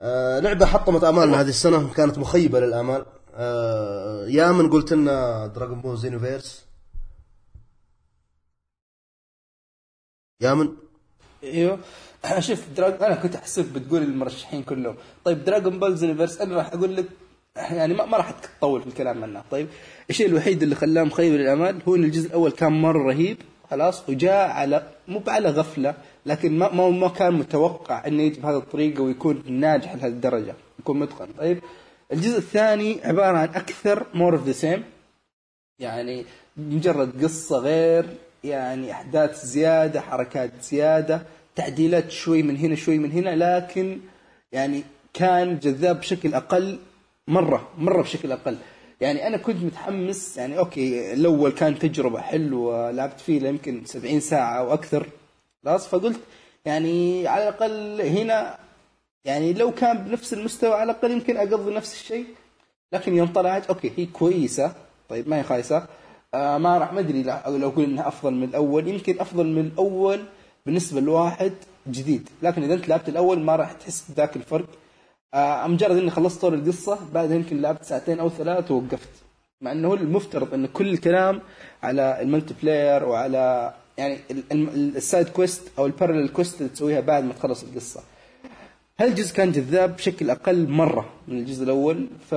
آه 0.02 0.38
لعبة 0.40 0.66
حطمت 0.66 1.04
آمالنا 1.04 1.40
هذه 1.40 1.48
السنة 1.48 1.92
كانت 1.92 2.18
مخيبة 2.18 2.60
للآمال. 2.60 3.06
آه 3.34 4.26
يا 4.26 4.52
من 4.52 4.70
قلت 4.70 4.92
لنا 4.92 5.46
Dragon 5.46 5.80
Ball 5.80 5.98
Xenoverse 5.98 6.64
يا 10.40 10.54
من؟ 10.54 10.76
أيوه. 11.44 11.78
شوف 12.38 12.60
دراج 12.76 13.02
أنا 13.02 13.14
كنت 13.14 13.36
أحسب 13.36 13.72
بتقول 13.72 14.02
المرشحين 14.02 14.62
كلهم. 14.62 14.94
طيب 15.24 15.44
Dragon 15.44 15.78
Ball 15.78 15.98
Xenoverse 16.02 16.40
أنا 16.40 16.56
راح 16.56 16.72
أقول 16.72 16.96
لك 16.96 17.04
يعني 17.56 17.94
ما, 17.94 18.04
ما 18.04 18.16
راح 18.16 18.30
تطول 18.30 18.80
في 18.80 18.86
الكلام 18.86 19.22
عنها 19.24 19.44
طيب 19.50 19.68
الشيء 20.10 20.26
الوحيد 20.26 20.62
اللي 20.62 20.74
خلاه 20.74 21.02
مخيب 21.02 21.32
للامال 21.32 21.82
هو 21.88 21.94
إن 21.94 22.04
الجزء 22.04 22.26
الأول 22.26 22.50
كان 22.50 22.72
مرة 22.72 23.08
رهيب 23.08 23.36
خلاص 23.70 24.08
وجاء 24.08 24.50
على 24.50 24.86
مو 25.08 25.22
على 25.28 25.48
غفلة 25.48 25.94
لكن 26.26 26.58
ما 26.58 26.72
ما, 26.72 26.90
ما 26.90 27.08
كان 27.08 27.34
متوقع 27.34 28.06
إنه 28.06 28.22
يجي 28.22 28.40
بهذه 28.40 28.56
الطريقة 28.56 29.02
ويكون 29.02 29.42
ناجح 29.46 29.94
لهذه 29.94 30.06
الدرجه 30.06 30.54
يكون 30.78 30.98
متقن. 30.98 31.28
طيب 31.38 31.62
الجزء 32.12 32.38
الثاني 32.38 33.00
عبارة 33.04 33.38
عن 33.38 33.48
أكثر 33.48 34.06
more 34.14 34.34
of 34.34 34.46
the 34.46 34.52
same 34.52 34.84
يعني 35.78 36.24
مجرد 36.56 37.24
قصة 37.24 37.58
غير 37.58 38.06
يعني 38.44 38.92
أحداث 38.92 39.44
زيادة 39.44 40.00
حركات 40.00 40.50
زيادة. 40.62 41.22
تعديلات 41.56 42.10
شوي 42.10 42.42
من 42.42 42.56
هنا 42.56 42.74
شوي 42.74 42.98
من 42.98 43.12
هنا 43.12 43.36
لكن 43.36 44.00
يعني 44.52 44.82
كان 45.14 45.58
جذاب 45.58 46.00
بشكل 46.00 46.34
أقل 46.34 46.78
مرة 47.28 47.68
مرة 47.78 48.02
بشكل 48.02 48.32
أقل. 48.32 48.56
يعني 49.00 49.26
أنا 49.26 49.36
كنت 49.36 49.62
متحمس 49.64 50.36
يعني 50.36 50.58
okay 50.58 51.12
الأول 51.12 51.52
كان 51.52 51.78
تجربة 51.78 52.20
حلوة 52.20 52.90
لعبت 52.90 53.20
فيه 53.20 53.48
يمكن 53.48 53.84
70 53.84 54.20
ساعة 54.20 54.58
أو 54.58 54.74
أكثر 54.74 55.06
خلاص. 55.64 55.88
فقلت 55.88 56.20
يعني 56.64 57.28
على 57.28 57.48
الأقل 57.48 58.00
هنا 58.00 58.58
يعني 59.24 59.52
لو 59.52 59.70
كان 59.70 59.98
بنفس 59.98 60.32
المستوى 60.32 60.74
على 60.74 60.90
الأقل 60.92 61.10
يمكن 61.10 61.36
أقضي 61.36 61.74
نفس 61.74 61.92
الشيء. 62.00 62.26
لكن 62.92 63.16
يوم 63.16 63.28
طلعت 63.28 63.66
okay 63.66 63.92
هي 63.96 64.06
كويسة 64.06 64.72
طيب 65.08 65.28
ما 65.28 65.38
هي 65.38 65.42
خايسة. 65.42 65.86
آه 66.34 66.58
ما 66.58 66.78
راح 66.78 66.92
ما 66.92 67.00
أدري 67.00 67.22
لو 67.22 67.68
أقول 67.68 67.84
إنها 67.84 68.08
أفضل 68.08 68.34
من 68.34 68.44
الأول 68.44 68.88
يمكن 68.88 69.20
أفضل 69.20 69.46
من 69.46 69.60
الأول 69.66 70.24
بالنسبة 70.70 71.00
لواحد 71.00 71.52
جديد. 71.88 72.28
لكن 72.42 72.62
إذا 72.62 72.74
أنت 72.74 72.88
لعبت 72.88 73.08
الأول 73.08 73.40
ما 73.40 73.56
راح 73.56 73.72
تحس 73.72 74.04
بذاك 74.10 74.36
الفرق. 74.36 74.66
آه 75.34 75.66
مجرد 75.66 75.96
إني 75.96 76.10
خلصت 76.10 76.40
طور 76.40 76.54
القصة 76.54 76.98
بعد 77.14 77.30
يمكن 77.30 77.60
لعبت 77.60 77.84
ساعتين 77.84 78.20
أو 78.20 78.28
ثلاث 78.28 78.70
ووقفت. 78.70 79.08
مع 79.60 79.72
هو 79.72 79.94
المفترض 79.94 80.54
إن 80.54 80.66
كل 80.66 80.88
الكلام 80.88 81.40
على 81.82 82.22
ال 82.22 82.54
multiplayer 82.62 83.04
وعلى 83.04 83.74
يعني 83.98 84.18
ال- 84.30 84.52
ال- 84.52 84.96
ال 84.96 85.03
side 85.03 85.28
quest 85.28 85.62
أو 85.78 85.86
ال 85.86 85.91
parallel 85.91 86.28
quest 86.28 86.60
اللي 86.60 86.72
تسويها 86.72 87.00
بعد 87.00 87.24
ما 87.24 87.32
تخلص 87.32 87.62
القصة. 87.62 88.00
هالجزء 89.00 89.34
كان 89.34 89.52
جذاب 89.52 89.96
بشكل 89.96 90.30
أقل 90.30 90.68
مرة 90.68 91.08
من 91.28 91.38
الجزء 91.38 91.64
الأول. 91.64 92.06
ف 92.30 92.34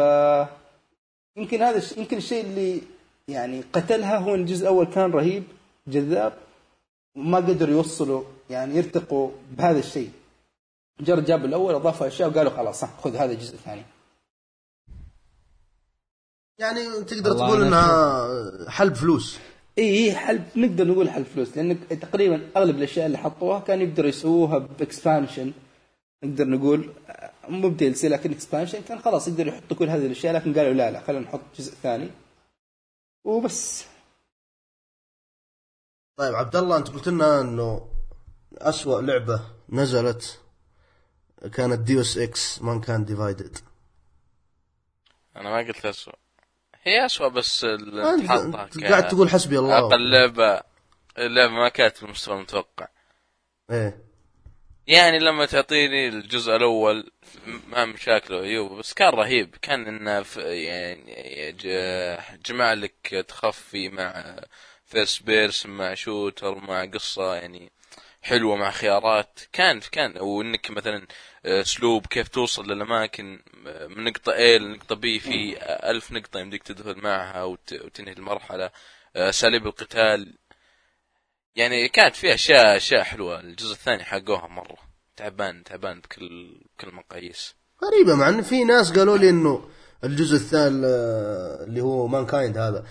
يمكن 1.37 1.61
هذا 1.61 1.81
يمكن 1.97 2.17
الشيء 2.17 2.43
اللي 2.45 2.81
يعني 3.27 3.63
قتلها 3.73 4.17
هو 4.17 4.35
الجزء 4.35 4.61
الأول 4.61 4.85
كان 4.85 5.11
رهيب 5.11 5.43
جذاب. 5.87 6.33
وما 7.15 7.37
قدروا 7.37 7.75
يوصلوا 7.75 8.23
يعني 8.49 8.75
يرتقوا 8.75 9.31
بهذا 9.51 9.79
الشيء. 9.79 10.11
مجرد 10.99 11.25
جابوا 11.25 11.47
الأول 11.47 11.75
اضافوا 11.75 12.07
أشياء 12.07 12.29
وقالوا 12.29 12.51
خلاص 12.51 12.85
خذ 12.85 13.15
هذا 13.15 13.31
الجزء 13.31 13.53
الثاني 13.53 13.83
يعني 16.59 17.03
تقدر 17.03 17.33
تقول 17.33 17.65
إنها 17.65 18.69
حلب 18.69 18.93
فلوس. 18.93 19.39
إي 19.77 20.05
إي 20.05 20.15
حلب 20.15 20.41
نقدر 20.55 20.87
نقول 20.87 21.09
حلب 21.09 21.25
فلوس 21.25 21.57
لأن 21.57 21.99
تقريبا 21.99 22.49
أغلب 22.57 22.77
الأشياء 22.77 23.05
اللي 23.05 23.17
حطوها 23.17 23.59
كانوا 23.59 23.83
يقدروا 23.83 24.09
يسووها 24.09 24.57
ب 24.57 24.66
expansion. 24.66 25.53
نقدر 26.23 26.47
نقول 26.47 26.89
مو 27.49 27.69
ب 27.69 27.95
DLC 27.95 28.07
لكن 28.09 28.31
expansion 28.31 28.81
كان 28.81 28.99
خلاص 28.99 29.27
يقدروا 29.27 29.53
يحطوا 29.53 29.77
كل 29.77 29.89
هذه 29.89 30.05
الأشياء 30.05 30.33
لكن 30.33 30.53
قالوا 30.53 30.73
لا 30.73 30.91
لا 30.91 30.99
خلينا 31.01 31.23
نحط 31.23 31.41
جزء 31.57 31.73
ثاني. 31.83 32.09
وبس. 33.25 33.85
طيب 36.17 36.35
عبد 36.35 36.55
الله 36.55 36.77
انت 36.77 36.89
قلت 36.89 37.07
لنا 37.07 37.41
انه 37.41 37.89
أسوأ 38.57 39.01
لعبة 39.01 39.41
نزلت 39.69 40.39
كانت 41.53 41.79
Deus 41.79 42.17
Ex 42.17 42.61
Mankind 42.61 43.05
Divided 43.05 43.57
أنا 45.35 45.49
ما 45.49 45.57
قلت 45.57 45.85
اسوء 45.85 46.13
هي 46.83 47.05
اسوء 47.05 47.27
بس 47.27 47.63
اللي 47.63 48.13
أنت 48.13 48.83
قاعد 48.83 49.07
تقول 49.07 49.29
حسبي 49.29 49.59
الله. 49.59 49.77
أقل 49.77 50.11
لعبة 50.11 50.61
اللعبه 51.17 51.53
ما 51.53 51.69
كانت 51.69 52.01
بالمستوى 52.01 52.35
المتوقع. 52.35 52.87
إيه. 53.71 54.03
يعني 54.87 55.19
لما 55.19 55.45
تعطيني 55.45 56.07
الجزء 56.07 56.55
الأول 56.55 57.11
مع 57.67 57.85
مشاكله 57.85 58.37
وعيوبه 58.37 58.75
بس 58.75 58.93
كان 58.93 59.09
رهيب. 59.09 59.55
كان 59.61 59.87
إنه 59.87 60.25
يعني 60.37 61.51
جمع 62.45 62.73
لك 62.73 63.25
تخفي 63.27 63.89
مع 63.89 64.35
first 64.93 65.23
person 65.23 65.65
مع 65.65 65.93
shooter 65.93 66.55
مع 66.55 66.85
قصة 66.85 67.35
يعني 67.35 67.71
حلوة 68.21 68.55
مع 68.55 68.71
خيارات. 68.71 69.39
كان 69.53 69.79
كان 69.79 70.17
وإنك 70.21 70.71
مثلا 70.71 71.07
أسلوب 71.45 72.05
كيف 72.07 72.27
توصل 72.27 72.71
للأماكن 72.71 73.39
من 73.89 74.03
نقطة 74.03 74.31
A 74.33 74.61
لنقطة 74.61 74.95
B 74.95 74.99
في 75.21 75.57
ألف 75.89 76.11
نقطة 76.11 76.39
يمديك 76.39 76.63
تدخل 76.63 76.97
معها 77.01 77.43
وت- 77.43 77.73
وتنهي 77.85 78.13
المرحلة. 78.13 78.71
أساليب 79.15 79.67
القتال. 79.67 80.37
يعني 81.55 81.87
كانت 81.89 82.15
فيها 82.15 82.33
اشياء 82.33 82.77
أشياء 82.77 83.03
حلوة. 83.03 83.39
الجزء 83.39 83.73
الثاني 83.73 84.03
حقوها 84.03 84.47
مرة. 84.47 84.77
تعبان 85.15 85.63
تعبان 85.63 85.99
بكل 85.99 86.59
بكل 86.77 86.87
المقاييس. 86.87 87.55
غريبة 87.85 88.15
مع 88.15 88.29
إن 88.29 88.41
في 88.41 88.63
ناس 88.63 88.97
قالوا 88.97 89.17
لي 89.17 89.29
إنه 89.29 89.69
الجزء 90.03 90.35
الثالث 90.35 90.83
آه، 90.85 91.63
اللي 91.63 91.81
هو 91.81 92.07
مان 92.07 92.25
كايند 92.25 92.57
هذا 92.57 92.85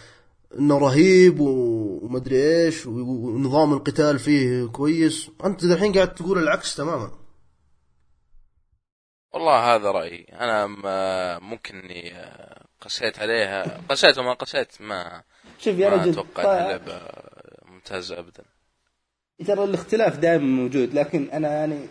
إنه 0.59 0.79
رهيب 0.79 1.41
ومدري 1.41 2.65
إيش 2.65 2.87
ونظام 2.87 3.73
القتال 3.73 4.19
فيه 4.19 4.67
كويس. 4.67 5.31
أنت 5.45 5.65
الحين 5.65 5.93
قاعد 5.93 6.15
تقول 6.15 6.39
العكس 6.39 6.77
تماما. 6.77 7.11
والله 9.35 9.75
هذا 9.75 9.91
رأيي. 9.91 10.27
أنا 10.41 10.67
ما 10.67 11.39
ممكن 11.39 11.79
إني 11.79 12.15
آه، 12.15 12.65
قسيت 12.81 13.19
عليها. 13.19 13.81
قسيت 13.89 14.19
وما 14.19 14.33
قسيت 14.35 14.81
ما 14.81 15.23
شوف 15.59 15.79
يا 15.79 15.91
ما 15.91 15.97
رجل 15.97 16.11
أتوقع 16.11 16.43
طيب. 16.43 17.01
ممتازة 17.67 18.19
ابدا. 18.19 18.45
ترى 19.47 19.65
الاختلاف 19.65 20.19
دائما 20.19 20.45
موجود 20.45 20.95
لكن 20.95 21.31
أنا 21.31 21.49
يعني 21.49 21.89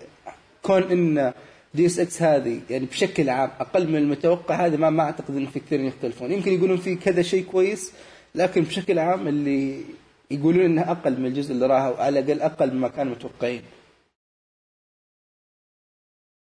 كون 0.62 0.84
إن 0.84 1.34
Deus 1.74 2.00
Ex 2.00 2.22
هذه 2.22 2.62
يعني 2.70 2.86
بشكل 2.86 3.30
عام 3.30 3.52
أقل 3.60 3.88
من 3.88 3.96
المتوقع 3.96 4.66
هذا 4.66 4.78
ما 4.78 4.90
ما 4.90 5.04
أعتقد 5.04 5.36
إن 5.36 5.46
في 5.46 5.60
كثير 5.60 5.80
يختلفون. 5.80 6.32
يمكن 6.32 6.54
يقولون 6.54 6.78
في 6.78 6.96
كذا 6.96 7.22
شيء 7.22 7.44
كويس 7.44 7.94
لكن 8.36 8.62
بشكل 8.62 9.00
عام 9.00 9.28
اللي 9.28 9.84
يقولون 10.32 10.66
إنها 10.66 10.92
أقل 10.92 11.20
من 11.20 11.26
الجزء 11.26 11.52
اللي 11.52 11.66
راها 11.66 11.90
وعلى 11.90 12.20
الأقل 12.20 12.42
أقل 12.42 12.74
مما 12.74 12.88
كانوا 12.88 13.16
متوقعين. 13.16 13.64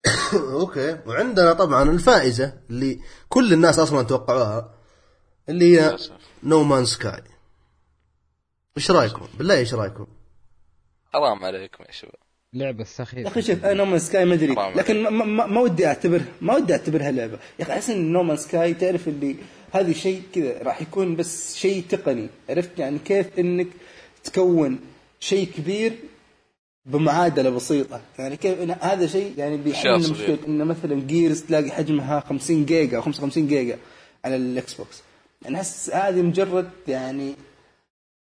okay. 0.60 1.00
وعندنا 1.06 1.54
طبعا 1.54 1.84
الفائزة 1.84 2.54
اللي 2.70 3.00
كل 3.30 3.54
الناس 3.54 3.80
أصلا 3.80 4.04
توقعوها 4.04 4.74
اللي 5.50 5.80
هي. 5.80 5.98
No 6.44 6.64
Man's 6.64 6.86
Sky 6.86 7.24
إيش 8.78 8.92
رأيكم؟ 8.92 9.28
بالله 9.38 9.58
إيش 9.58 9.74
رأيكم؟ 9.74 10.08
حرام 11.14 11.44
عليكم 11.46 11.84
يا 11.84 11.92
شباب. 11.92 12.24
لعبة 12.54 12.80
يا 12.80 12.84
سخيفه 12.84 13.28
أخي 13.28 13.42
شوف 13.42 13.66
أنا 13.66 13.74
No 13.74 13.81
Man's 13.81 14.00
Sky 14.00 14.26
ما 14.26 14.34
أدري. 14.34 14.56
لكن 14.76 15.04
ما, 15.04 15.10
ما, 15.10 15.46
ما 15.46 15.62
ودي 15.62 15.88
اعتبرها 15.88 16.26
ما 16.42 16.56
ودي 16.56 16.74
أعتبرها 16.74 17.12
لعبة. 17.12 17.40
يا 17.60 17.64
أخي 17.64 17.74
احس 17.74 17.90
إن 17.90 18.12
No 18.12 18.19
Man's 18.19 18.38
Sky 18.38 18.74
تعرف 18.74 19.08
اللي 19.08 19.36
هذه 19.74 19.94
شيء 19.94 20.22
كذا 20.36 20.64
راح 20.64 20.82
يكون 20.82 21.16
بس 21.16 21.56
شيء 21.56 21.84
تقني 21.90 22.28
عرفت 22.50 22.80
يعني 22.80 23.00
كيف 23.00 23.40
إنك 23.40 23.68
تكون 24.24 24.80
شيء 25.20 25.48
كبير 25.58 25.94
بمعادلة 26.86 27.50
بسيطة 27.50 28.02
يعني 28.20 28.38
كيف 28.38 28.62
إن 28.62 28.72
هذا 28.82 29.08
شيء 29.08 29.34
يعني 29.38 29.58
بيحل. 29.58 30.00
مشكله 30.00 30.38
إن 30.48 30.66
مثلا 30.66 31.02
Gears 31.02 31.42
تلاقي 31.42 31.72
حجمها 31.72 32.20
50 32.20 32.66
جيجا 32.66 32.98
أو 32.98 33.02
55 33.02 33.48
جيجا 33.48 33.78
على 34.26 34.36
ال 34.36 34.74
Xbox 34.74 35.02
يعني 35.42 35.56
أحس 35.56 35.90
هذه 35.90 36.22
مجرد 36.22 36.70
يعني 36.88 37.36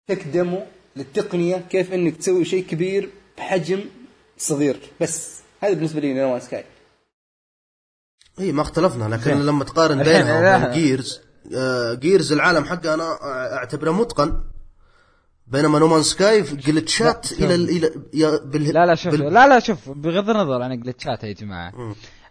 tech 0.09 0.22
demo 0.22 0.62
للتقنية 0.97 1.64
كيف 1.70 1.92
إنك 1.92 2.16
تسوي 2.16 2.44
شيء 2.44 2.64
كبير 2.64 3.11
بحجم 3.38 3.84
صغير 4.38 4.76
بس 5.01 5.40
هذا 5.61 5.74
بالنسبة 5.74 6.01
لي 6.01 6.14
No 6.14 6.22
Man's 6.22 6.40
Sky 6.40 6.64
اي 8.40 8.53
ما 8.53 8.62
اختلفنا 8.62 9.14
لكن. 9.16 9.30
لما 9.30 9.64
تقارن 9.64 10.03
بينها. 10.03 10.57
وبين 10.57 10.72
Gears 10.72 11.25
Gears 12.00 12.32
العالم 12.32 12.64
حقه 12.64 12.94
أنا 12.94 13.18
أعتبره 13.57 13.90
متقن. 13.90 14.40
بينما 15.47 15.78
No 15.78 15.85
Man's 15.85 16.02
Sky 16.02 16.42
glitch 16.42 17.20
ات 17.20 17.32
إلى 17.32 17.55
ال- 17.55 17.70
إلى 18.14 18.40
بال 18.44 18.64
لا 18.64 18.86
لا 18.86 18.94
شوف 18.94 19.12
بال- 19.14 19.32
لا 19.32 19.49
لا 19.49 19.59
شوف 19.61 19.88
بغض 19.90 20.30
النظر 20.30 20.62
عن 20.62 20.80
glitch 20.80 21.18
ات 21.18 21.24
يا 21.24 21.32
جماعة. 21.32 21.72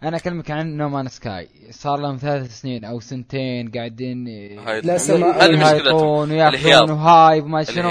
أنا 0.02 0.16
أكلمك 0.16 0.50
عن 0.50 0.76
No 0.76 0.85
Man's 0.85 1.08
Sky 1.08 1.48
صار 1.70 2.00
لهم 2.00 2.16
ثلاث 2.16 2.60
سنين 2.60 2.84
أو 2.84 3.00
سنتين 3.00 3.70
قاعدين 3.70 4.26
هاي 4.58 4.80
لا 4.80 4.94
هذه 4.96 5.56
مشكلتهم. 5.76 6.32
الهياط 6.32 6.90
و 6.90 7.01
hype 7.01 7.44
وما 7.44 7.62
شنو. 7.64 7.90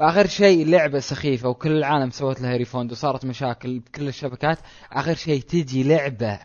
آخر 0.00 0.26
شيء 0.26 0.66
لعبة 0.66 0.98
سخيفة 0.98 1.48
وكل 1.48 1.70
العالم 1.72 2.10
سوت 2.10 2.40
لها 2.40 2.56
refund 2.56 2.92
وصارت 2.92 3.24
مشاكل 3.24 3.78
بكل 3.78 4.08
الشبكات. 4.08 4.58
آخر 4.92 5.14
شيء 5.14 5.42
تجي 5.42 5.82
لعبة 5.82 6.38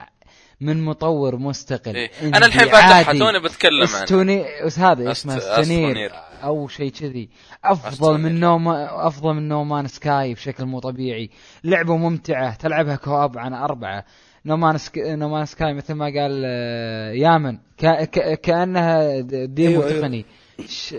من 0.62 0.86
مطور 0.86 1.36
مستقل. 1.36 1.96
إيه. 1.96 2.10
أنا 2.24 2.46
الحين 2.46 2.76
عادي. 2.76 3.20
توني 3.20 3.40
بتكلم 3.40 3.84
استوني 3.84 4.46
هذا؟ 4.78 5.12
اسمه 5.12 5.38
Astroneer. 5.38 6.12
أو 6.44 6.68
شيء 6.68 6.92
كذي. 6.92 7.30
أفضل. 7.66 8.18
من 8.18 8.40
No 8.40 8.48
Man's 8.48 8.68
أفضل 8.68 9.34
من 9.34 9.48
No 9.48 9.59
Man's 9.59 9.88
Sky 9.88 10.34
بشكل 10.34 10.66
مو 10.66 10.80
طبيعي. 10.80 11.30
لعبة 11.64 11.98
ممتعة. 11.98 12.56
تلعبها 12.56 12.96
co-op 12.96 13.38
عن 13.38 13.54
أربعة. 13.54 14.06
No 14.46 14.55
Man's 14.55 14.78
Sk... 14.78 14.98
No 14.98 15.12
Man's 15.12 15.46
Sky 15.46 15.74
مثل 15.74 15.94
ما 15.94 16.06
قال 16.06 16.44
آه، 16.46 17.12
يامن. 17.12 17.58
ك... 17.78 17.86
ك... 17.86 18.42
كأنها 18.42 19.20
د- 19.20 19.54
demo 19.56 19.72
أيوة، 19.72 19.88
أيوة. 19.88 20.02
تقني. 20.02 20.26
ش... 20.68 20.96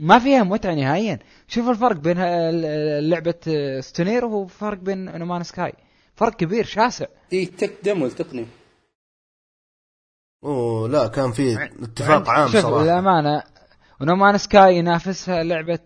ما 0.00 0.18
فيها 0.18 0.42
متعة 0.42 0.74
نهائيا. 0.74 1.18
شوف 1.48 1.68
الفرق 1.68 1.96
بين 1.96 2.16
لعبة 3.10 3.34
آه، 3.48 3.80
Astroneer 3.80 4.24
وفرق 4.24 4.78
بين 4.78 5.18
No 5.18 5.25
Man's 5.25 5.42
Sky. 5.42 5.72
فرق 6.16 6.36
كبير 6.36 6.64
شاسع. 6.64 7.06
دي 7.30 7.46
tech 7.46 7.72
demo 7.84 8.06
التقنيه 8.06 8.46
اوه 10.44 10.88
لا 10.88 11.06
كان 11.08 11.32
في 11.32 11.64
اتفاق 11.82 12.28
عام 12.30 12.48
شوف 12.48 12.60
صراحة. 12.62 12.84
للأمانة 12.84 13.42
و 14.00 14.05
No 14.05 14.14
Man's 14.14 14.38
Sky 14.38 14.76
ينافسها 14.76 15.42
لعبة 15.42 15.78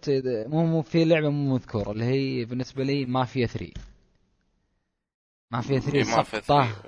مو 0.47 0.67
مو 0.67 0.83
في 0.83 1.05
لعبة 1.05 1.31
مو 1.31 1.55
مذكورة 1.55 1.91
اللي 1.93 2.05
هي 2.05 2.45
بالنسبة 2.45 2.85
لي 2.85 3.07
مافيا 3.07 3.47
3 3.47 3.73
مافيا 5.53 5.79
3 5.79 5.99
إيه، 5.99 6.17
ما 6.17 6.23
في 6.23 6.41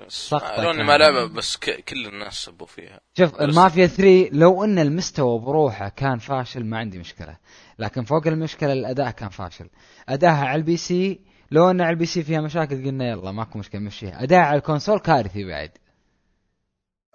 سقطة 0.07 0.63
لوني 0.63 0.77
كان. 0.77 0.85
ما 0.85 0.97
لعبة 0.97 1.25
بس 1.25 1.57
ك... 1.57 1.83
كل 1.85 2.05
الناس 2.07 2.33
سبوا 2.33 2.67
فيها. 2.67 2.99
شوف 3.17 3.41
المافيا 3.41 3.87
3 3.87 4.29
لو 4.31 4.63
إن 4.63 4.79
المستوى 4.79 5.39
بروحه 5.39 5.89
كان 5.89 6.17
فاشل 6.17 6.65
ما 6.65 6.77
عندي 6.77 6.99
مشكلة. 6.99 7.37
لكن 7.79 8.03
فوق 8.03 8.27
المشكلة 8.27 8.73
الأداء 8.73 9.11
كان 9.11 9.29
فاشل. 9.29 9.69
أداها 10.09 10.45
على 10.45 10.55
ال 10.55 10.77
PC 10.77 11.21
لو 11.51 11.71
إن 11.71 11.81
على 11.81 11.89
ال 11.89 12.05
PC 12.05 12.23
فيها 12.23 12.41
مشاكل 12.41 12.85
قلنا 12.85 13.09
يلا 13.09 13.31
ماكو 13.31 13.59
مشكلة 13.59 13.81
نمشيها. 13.81 14.23
أداها 14.23 14.39
على 14.39 14.57
ال 14.57 14.62
console 14.62 14.99
كارثي 14.99 15.45
بعد. 15.45 15.71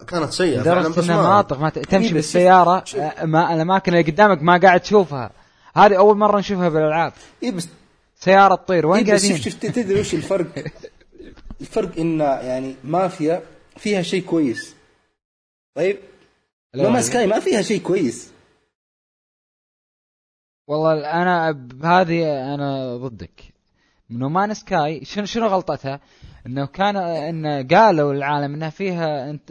كانت 0.07 0.33
سيئة 0.33 0.63
فعلا 0.63 0.81
لدرجة 0.81 1.01
بس 1.01 1.05
إنها 1.05 1.17
ما 1.17 1.23
مناطق 1.23 1.61
ما 1.61 1.69
تمشي 1.71 2.15
بالسيارة 2.15 2.85
آه، 2.97 3.25
ما 3.25 3.55
الاماكن 3.55 3.95
اللي 3.95 4.11
قدامك 4.11 4.43
ما 4.43 4.57
قاعد 4.57 4.81
تشوفها. 4.81 5.31
هذه 5.77 5.99
أول 5.99 6.17
مرة 6.17 6.39
نشوفها 6.39 6.69
بالألعاب. 6.69 7.13
اي 7.43 7.51
بس 7.51 7.69
سيارة 8.17 8.55
تطير 8.55 8.87
وين 8.87 9.01
إيه 9.01 9.07
قاعدين؟ 9.07 9.37
شوف 9.37 9.45
شوف 9.45 9.55
تدري 9.55 10.01
وش 10.01 10.15
الفرق؟ 10.15 10.47
الفرق 11.61 11.99
إن 11.99 12.21
يعني 12.21 12.75
مافيا 12.85 13.43
فيها 13.77 14.03
شيء 14.03 14.23
كويس. 14.23 14.75
طيب؟ 15.75 15.99
لا، 16.75 16.83
No 16.83 16.88
Man's 16.88 17.03
Sky 17.03 17.27
ما 17.27 17.41
فيها 17.41 17.63
شيء 17.63 17.81
كويس. 17.81 18.31
والله 20.67 20.93
أنا 20.93 21.51
بهذه 21.51 22.55
أنا 22.55 22.97
ضدك. 22.97 23.43
No 24.11 24.23
Man's 24.23 24.55
Sky 24.55 25.05
شنو 25.05 25.27
شنو 25.27 25.47
غلطتها؟ 25.47 26.01
إنه 26.49 26.67
كان 26.67 26.97
انه 26.97 27.63
قالوا 27.63 28.13
العالم 28.13 28.55
إنها 28.55 28.71
فيها 28.71 29.31
إنت 29.31 29.51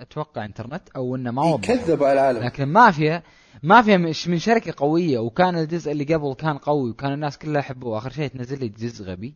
أتوقع 0.00 0.44
إنترنت 0.44 0.82
أو 0.96 1.16
إنه 1.16 1.30
ما 1.30 1.42
وضحوا 1.42 1.76
كذبوا 1.76 2.06
على 2.06 2.20
العالم. 2.20 2.44
لكن 2.44 2.64
مافيا 2.64 3.22
مافيا 3.62 3.96
مش 3.96 4.28
من 4.28 4.38
شركة 4.38 4.74
قوية 4.76 5.18
وكان 5.18 5.58
الجزء 5.58 5.92
اللي 5.92 6.14
قبل 6.14 6.34
كان 6.34 6.58
قوي 6.58 6.90
وكان 6.90 7.12
الناس 7.12 7.38
كلها 7.38 7.60
يحبوه. 7.60 7.98
آخر 7.98 8.10
شيء 8.10 8.26
تنزل 8.26 8.60
لي 8.60 8.68
جزء 8.68 9.04
غبي. 9.04 9.34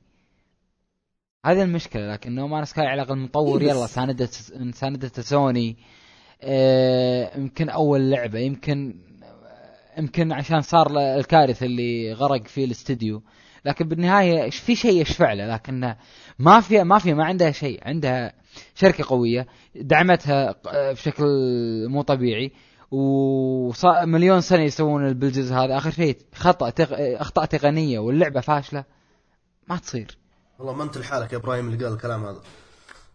هذه 1.46 1.62
المشكلة 1.62 2.12
لكن 2.12 2.34
نومان 2.34 2.64
سكاي 2.64 2.86
على 2.86 3.02
الأقل 3.02 3.18
مطور 3.18 3.60
إيه 3.60 3.68
يلا 3.68 3.86
ساندته 3.86 4.70
ساندته 4.72 5.22
سوني. 5.22 5.76
آه، 6.42 7.38
يمكن 7.38 7.68
أول 7.68 8.10
لعبة 8.10 8.38
يمكن 8.38 9.00
يمكن 9.98 10.32
عشان 10.32 10.60
صار 10.60 10.98
الكارثة 10.98 11.66
اللي 11.66 12.12
غرق 12.12 12.46
فيه 12.46 12.64
الاستديو. 12.64 13.22
لكن 13.66 13.88
بالنهاية 13.88 14.50
في 14.50 14.74
شيء 14.76 15.00
يشفع 15.02 15.32
له 15.32 15.46
لكن 15.54 15.94
مافيا 16.38 16.82
مافيا 16.82 17.14
ما 17.14 17.24
عندها 17.24 17.50
شيء 17.50 17.80
عندها 17.82 18.32
شركة 18.74 19.04
قوية 19.08 19.46
دعمتها 19.74 20.52
ق- 20.52 20.92
بشكل 20.92 21.24
مو 21.88 22.02
طبيعي 22.02 22.52
ومليون 22.90 24.40
سنة 24.40 24.62
يسوون 24.62 25.12
بالجزء 25.12 25.54
هذا. 25.54 25.76
آخر 25.76 25.90
شيء 25.90 26.16
خطأ 26.34 26.70
تق... 26.70 26.88
أخطاء 26.98 27.44
تقنية 27.44 27.98
واللعبة 27.98 28.40
فاشلة 28.40 28.84
ما 29.68 29.76
تصير. 29.76 30.18
والله 30.58 30.72
ما 30.72 30.84
انت 30.84 30.98
لحالك 30.98 31.32
يا 31.32 31.38
إبراهيم 31.38 31.68
اللي 31.68 31.84
قال 31.84 31.94
الكلام 31.94 32.24
هذا. 32.26 32.40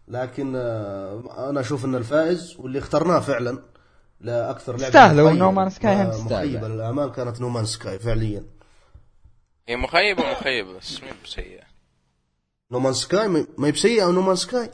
لكن 0.08 0.52
آه، 0.56 1.50
أنا 1.50 1.60
أشوف 1.60 1.84
إن 1.84 1.94
الفائز 1.94 2.56
واللي 2.58 2.78
اخترناه 2.78 3.20
فعلا 3.20 3.62
لاكثر 4.20 4.72
لعبة 4.72 4.86
تستاهلوا، 4.86 5.26
مخيبة. 5.30 5.44
نومان 5.44 5.70
سكاي 5.70 5.94
هم 6.02 6.10
تستاهل. 6.10 6.46
مخيبة. 6.48 6.68
للاعمال 6.68 7.12
كانت 7.12 7.40
نومان 7.40 7.64
سكاي 7.64 7.98
فعليا. 7.98 8.42
هي 9.68 9.76
مخيبه 9.76 10.30
مخيبه 10.32 10.72
بس 10.72 11.02
مو 11.02 11.08
بسيئه 11.24 11.64
No 12.72 12.78
Man's 12.78 12.92
Sky 12.92 13.28
ما 13.28 13.46
ما 13.58 13.66
هي 13.66 13.72
بسيئه 13.72 14.04
أو 14.04 14.12
No 14.12 14.19
Man's 14.19 14.36
Sky 14.36 14.70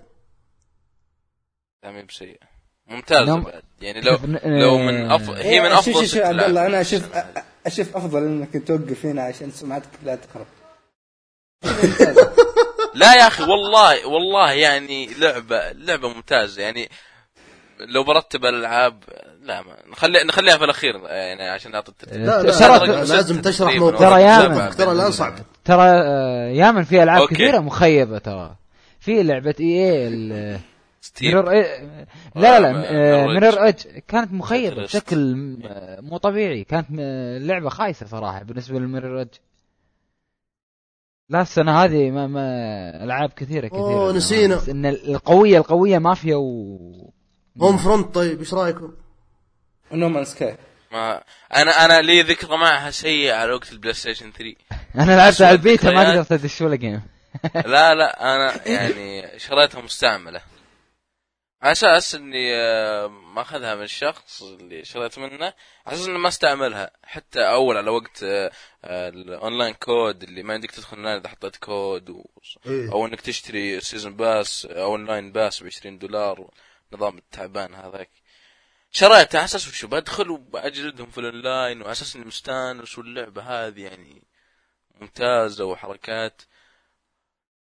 لا 1.85 1.91
مو 1.91 2.03
بسيئه 2.03 2.49
ممتازة 2.87 3.25
No 3.25 3.35
M- 3.35 3.45
بعد. 3.45 3.63
يعني 3.81 4.01
لو 4.01 4.19
لو 4.45 4.79
من 4.79 5.11
أف... 5.11 5.31
هي 5.31 5.61
من 5.61 5.67
إيه، 5.67 5.79
أفضل 5.79 5.93
شوف 5.95 6.05
شوف 6.05 6.21
عبد 6.23 6.41
الله. 6.41 6.67
أنا 6.67 6.81
أشوف 6.81 7.03
أشوف 7.67 7.97
أفضل 7.97 8.23
إنك 8.23 8.67
توقف 8.69 9.07
هنا 9.07 9.23
عشان 9.23 9.51
سمعتك 9.51 9.89
لا 10.05 10.15
تخرب 10.17 10.47
لا 12.95 13.15
يا 13.15 13.27
أخي 13.27 13.43
والله 13.43 14.07
والله 14.07 14.53
يعني 14.53 15.07
لعبه 15.07 15.73
لعبة 15.73 16.09
ممتازة. 16.09 16.63
يعني 16.63 16.89
لو 17.81 18.05
برتب 18.05 18.45
الألعاب 18.45 19.05
لا 19.43 19.63
ما 19.63 19.73
نخلي 19.93 20.25
نخليها 20.25 20.57
في 20.59 20.65
الأخير 20.65 20.95
يعني 21.07 21.43
عشان 21.49 21.73
نعطي 21.73 21.89
الترتيب 21.93 22.21
لا 22.21 22.43
لا, 22.43 22.53
ترى- 22.53 22.83
لا 22.89 23.05
لازم 23.05 23.41
تشرح. 23.43 23.75
موقف 23.77 23.99
ترى 23.99 24.23
يا 24.23 24.41
سبعة. 24.41 24.69
من. 24.69 24.77
ترى 24.77 24.93
الان 24.93 25.11
صعب 25.13 25.35
ترى 25.65 25.83
آه، 25.83 26.49
يامن 26.49 26.83
في 26.85 27.03
ألعاب 27.03 27.21
okay. 27.21 27.35
كثيرة 27.35 27.59
مخيبة 27.59 28.19
ترى 28.19 28.57
في 29.01 29.23
لعبة 29.23 29.55
إي 29.61 30.09
إي 30.09 30.59
Mirror's 31.23 31.51
إيه 31.51 31.85
لا 32.37 32.61
لا 32.61 32.69
آه، 32.71 33.23
آه، 33.23 33.27
Mirror's 33.27 33.65
Edge 33.65 33.81
كانت 34.09 34.33
مخيبة. 34.33 34.83
بشكل 34.83 35.57
آه، 35.67 36.01
مو 36.01 36.17
طبيعي 36.17 36.65
كانت 36.65 36.87
لعبة 37.43 37.69
خايسة 37.69 38.07
صراحة 38.07 38.43
بالنسبة 38.43 38.79
لل 38.79 38.87
Mirror's 38.87 39.19
Edge 39.19 39.35
لا 41.31 41.41
السنة 41.43 41.85
هذه 41.85 42.11
ما, 42.11 42.27
ما 42.27 42.45
ألعاب 43.05 43.31
كثيرة 43.31 43.67
كثيرة 43.69 43.81
أوه، 43.83 44.13
نسينا. 44.13 44.57
بس 44.57 44.69
ان 44.69 44.87
القوية 44.87 45.59
القوية 45.59 45.99
مافيا 45.99 46.37
و 46.37 46.79
Homefront 47.61 48.15
طيب 48.15 48.39
إيش 48.39 48.55
رأيكم؟ 48.55 48.93
No 49.93 50.02
Man's 50.02 50.25
Sky 50.25 50.57
ما 50.93 51.23
أنا 51.57 51.85
أنا 51.85 52.01
لي 52.03 52.23
ذكرى 52.23 52.57
معها 52.57 52.91
سيئه 52.91 53.35
على 53.35 53.53
وقت 53.53 53.73
ال 53.73 53.95
PlayStation 53.95 54.33
3 54.33 54.55
أنا 55.03 55.17
لعبت 55.17 55.43
على 55.43 55.51
البيتا 55.51 55.91
ما. 55.91 56.11
قدرت 56.11 56.33
أدش 56.33 56.61
ولا 56.61 56.77
game 56.77 57.03
لا 57.55 57.95
لا 57.95 58.35
أنا 58.35 58.69
يعني 58.69 59.39
شريتها 59.39 59.81
مستعملة 59.81 60.41
على 61.63 61.73
أساس 61.73 62.15
إني 62.15 62.55
آه، 62.55 63.07
ماخذها 63.09 63.75
من 63.75 63.83
الشخص 63.83 64.43
اللي 64.43 64.85
شريت 64.85 65.19
منه 65.19 65.45
على 65.87 65.97
أساس 65.97 66.09
إني 66.09 66.19
ما 66.19 66.29
أستعملها 66.29 66.91
حتى 67.03 67.41
أول 67.41 67.77
على 67.77 67.91
وقت 67.91 68.23
آه، 68.23 68.51
آه، 68.85 69.09
ال 69.09 69.18
online 69.18 69.75
code 69.75 70.23
اللي 70.23 70.43
ما 70.43 70.55
عندك 70.55 70.71
تدخل 70.71 70.97
النادي 70.97 71.21
إذا 71.21 71.29
حطيت 71.29 71.57
كود 71.57 72.11
و... 72.11 72.25
إيه. 72.67 72.93
أو 72.93 73.07
إنك 73.07 73.21
تشتري 73.21 73.81
season 73.81 74.17
pass 74.17 74.67
أو 74.67 74.93
online 74.93 75.33
pass 75.33 75.63
ب 75.63 75.67
20 75.67 75.99
دولار 75.99 76.51
نظام 76.93 77.19
التعبان 77.19 77.75
هذاك. 77.75 78.11
شريته 78.91 79.37
على 79.39 79.45
أساس 79.45 79.69
وشو 79.69 79.89
بدخل 79.89 80.31
وبجلدهم 80.31 81.11
في 81.11 81.19
الأونلاين 81.19 81.81
وعلى 81.81 81.93
أساس 81.93 82.17
إني 82.17 82.25
مستانس 82.25 82.99
واللعبة 82.99 83.43
هذه 83.43 83.83
يعني 83.83 84.23
ممتازة 85.01 85.65
وحركات. 85.65 86.43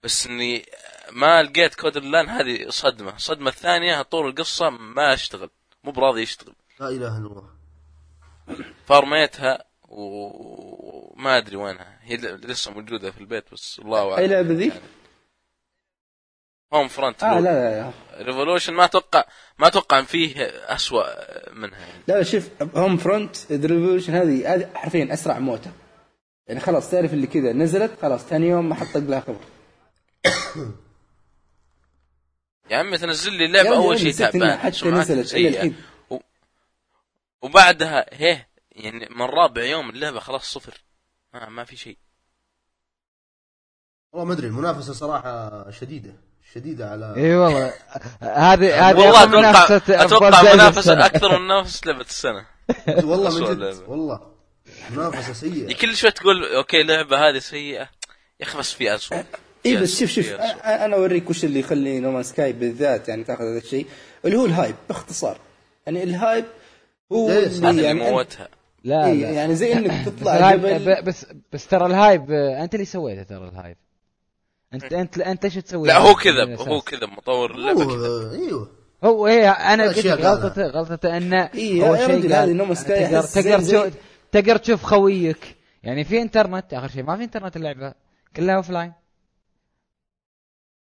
بس 0.03 0.27
إني 0.27 0.67
ما 1.13 1.43
لقيت 1.43 1.75
code 1.75 1.97
ال 1.97 2.01
online 2.01 2.29
هذه 2.29 2.69
صدمة. 2.69 3.17
الصدمة 3.17 3.51
الثانية 3.51 4.03
طول 4.03 4.29
القصة 4.29 4.71
ما 4.71 5.15
أشتغل. 5.15 5.51
مو 5.85 5.93
براضي 5.93 6.23
يشتغل. 6.23 6.55
لا 6.81 6.89
إله 6.89 7.19
إلا 7.19 7.27
الله. 7.27 7.51
فارميتها 8.87 9.65
وما 9.89 11.37
أدري 11.37 11.57
وينها. 11.57 11.99
هي 12.03 12.17
ل- 12.17 12.51
لسه 12.51 12.71
موجودة 12.73 13.11
في 13.11 13.21
البيت 13.21 13.53
بس 13.53 13.79
الله 13.79 14.13
اعلم 14.13 14.19
اي 14.19 14.27
لعبه 14.27 14.55
ذي؟ 14.55 14.73
Homefront 16.75 17.23
آه 17.23 17.41
لا 17.41 17.41
لا 17.41 17.81
لا. 17.81 17.91
Revolution 18.25 18.75
ما 18.75 18.85
أتوقع 18.85 19.25
ما 19.59 19.67
أتوقع 19.67 19.99
إن 19.99 20.05
فيه 20.05 20.47
اسوء 20.47 21.05
منها 21.53 21.79
يعني. 21.79 22.03
لا 22.09 22.23
شوف 22.23 22.49
Homefront 22.77 23.37
Revolution 23.53 24.15
هذه 24.15 24.55
هذه 24.55 24.71
حرفيا 24.75 25.13
أسرع 25.13 25.39
موتة. 25.39 25.73
يعني 26.47 26.61
خلاص 26.61 26.91
تعرف 26.91 27.13
اللي 27.15 27.27
كذا 27.27 27.53
نزلت 27.53 27.93
خلاص 28.03 28.25
ثاني 28.25 28.49
يوم 28.49 28.69
ما 28.69 28.75
حط 28.75 28.97
لها 28.97 29.21
خبر. 29.21 29.45
يا 32.71 32.77
عمي 32.77 32.99
تنزل 32.99 33.33
لي 33.33 33.45
اللعبه 33.45 33.77
أول 33.77 33.99
شيء 33.99 34.13
تعبان. 34.13 34.59
حتى 34.59 34.91
نزلت 34.91 35.27
سيئة. 35.27 35.49
الحين. 35.49 35.77
وبعدها 37.43 38.07
هيه 38.13 38.49
يعني 38.71 39.09
من 39.11 39.23
رابع 39.23 39.63
يوم 39.63 39.91
اللعبة 39.91 40.21
خلاص 40.21 40.53
صفر. 40.53 40.85
ما, 41.35 41.49
ما 41.49 41.65
في 41.65 41.77
شيء 41.77 41.99
والله 44.13 44.27
ما 44.29 44.33
أدري 44.33 44.47
المنافسة 44.47 44.93
صراحة 44.93 45.71
شديدة. 45.71 46.15
شديدة 46.55 46.91
على 46.91 47.15
إي 47.17 47.35
والله. 47.35 47.73
هذه 48.21 48.91
هذه 48.91 48.99
والله 48.99 49.23
أتوقع 49.23 49.39
منافسة 49.41 50.05
أتوقع 50.05 50.55
منافسة 50.55 50.79
السنة. 50.79 51.07
أكثر 51.07 51.39
من 51.39 51.45
منافسة 51.45 51.81
لعبة 51.87 52.01
السنة. 52.01 52.47
والله 53.11 53.39
من 53.41 53.47
جد. 53.47 53.83
والله. 53.89 54.21
منافسة 54.91 55.33
سيئة. 55.33 55.75
كل 55.75 55.97
شوي 55.97 56.11
تقول 56.11 56.45
okay 56.45 56.81
اللعبه 56.81 57.29
هذه 57.29 57.39
سيئة. 57.39 57.89
يا 58.41 58.47
أخي 58.47 58.59
بس 58.59 58.73
في 58.73 58.95
اسوء 58.95 59.19
إي 59.19 59.25
إيه، 59.67 59.79
بس 59.79 60.01
شوف 60.01 60.11
شوف 60.11 60.27
أنا 60.31 60.97
أوريك 60.97 61.31
وش 61.31 61.45
اللي 61.45 61.61
يخلي 61.61 62.01
No 62.01 62.07
Man's 62.07 62.23
Sky 62.23 62.53
بالذات 62.53 63.09
يعني 63.09 63.25
تأخذ 63.25 63.45
هذا 63.45 63.59
الشيء 63.59 63.87
اللي 64.25 64.37
هو 64.37 64.47
ال 64.47 64.52
hype 64.52 64.75
باختصار. 64.89 65.39
يعني 65.87 66.03
ال 66.03 66.11
hype 66.11 66.45
هو 67.13 67.31
اللي 67.31 67.83
يعني 67.83 68.11
موتها. 68.11 68.49
لا 68.85 69.07
إيه، 69.07 69.13
لا. 69.15 69.31
يعني 69.31 69.55
زي 69.55 69.73
إنك 69.73 70.07
تطلع 70.07 70.51
جبل. 70.55 71.03
بس 71.03 71.27
بس 71.53 71.67
ترى 71.67 71.87
ال 71.87 71.95
hype 71.95 72.31
أنت 72.31 72.75
اللي 72.75 72.87
سويته 72.87 73.23
ترى 73.23 73.49
ال 73.49 73.53
hype؟ 73.53 73.77
انت 74.75 74.93
انت 74.93 75.19
أنت 75.19 75.45
إيش 75.45 75.55
تسوي؟ 75.55 75.89
لا 75.89 75.99
هو 75.99 76.09
من 76.09 76.15
كذا؟ 76.15 76.57
هو 76.57 76.81
كذا 76.81 77.07
مطور 77.07 77.51
اللعبة 77.55 77.85
كذا. 77.85 78.09
هو- 78.09 78.31
إيوه. 78.31 78.71
هو 79.05 79.27
إيه 79.27 79.51
أنا 79.51 79.85
قلت. 79.89 80.07
غلطته 80.07 80.67
غلطته 80.67 81.17
انه 81.17 81.51
إيه، 81.55 81.89
اول 81.89 81.99
يا 81.99 82.07
شيء 82.07 82.17
رجل 82.17 82.35
قال. 82.35 82.49
هذه 82.49 82.53
No 82.53 82.59
Man's 82.59 82.75
Sky 82.75 83.07
تقدر 83.07 83.23
تقدر 83.23 83.59
تشوف 83.61 83.95
تقدر 84.33 84.57
تشوف 84.57 84.83
خويك. 84.83 85.57
يعني 85.83 86.05
في 86.05 86.23
إنترنت 86.23 86.75
آخر 86.75 86.89
شيء 86.89 87.03
ما 87.03 87.17
في 87.17 87.25
إنترنت 87.25 87.57
اللعبة. 87.57 87.95
كلها 88.37 88.57
offline 88.57 88.93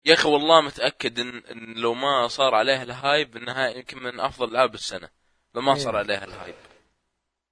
يا 0.04 0.14
أخي 0.14 0.28
والله 0.28 0.60
متأكد 0.60 1.18
ان, 1.18 1.28
إن 1.28 1.74
لو 1.76 1.94
ما 1.94 2.28
صار 2.28 2.54
عليها 2.54 2.82
ال 2.82 2.93
hype 2.93 3.36
إنها 3.36 3.68
يمكن 3.68 3.98
من 3.98 4.20
أفضل 4.20 4.50
ألعاب 4.50 4.74
السنة. 4.74 5.08
لو 5.54 5.60
ما 5.62 5.74
صار 5.74 5.92
إيه. 5.94 5.98
عليها 5.98 6.24
ال 6.24 6.29
hype. 6.29 6.54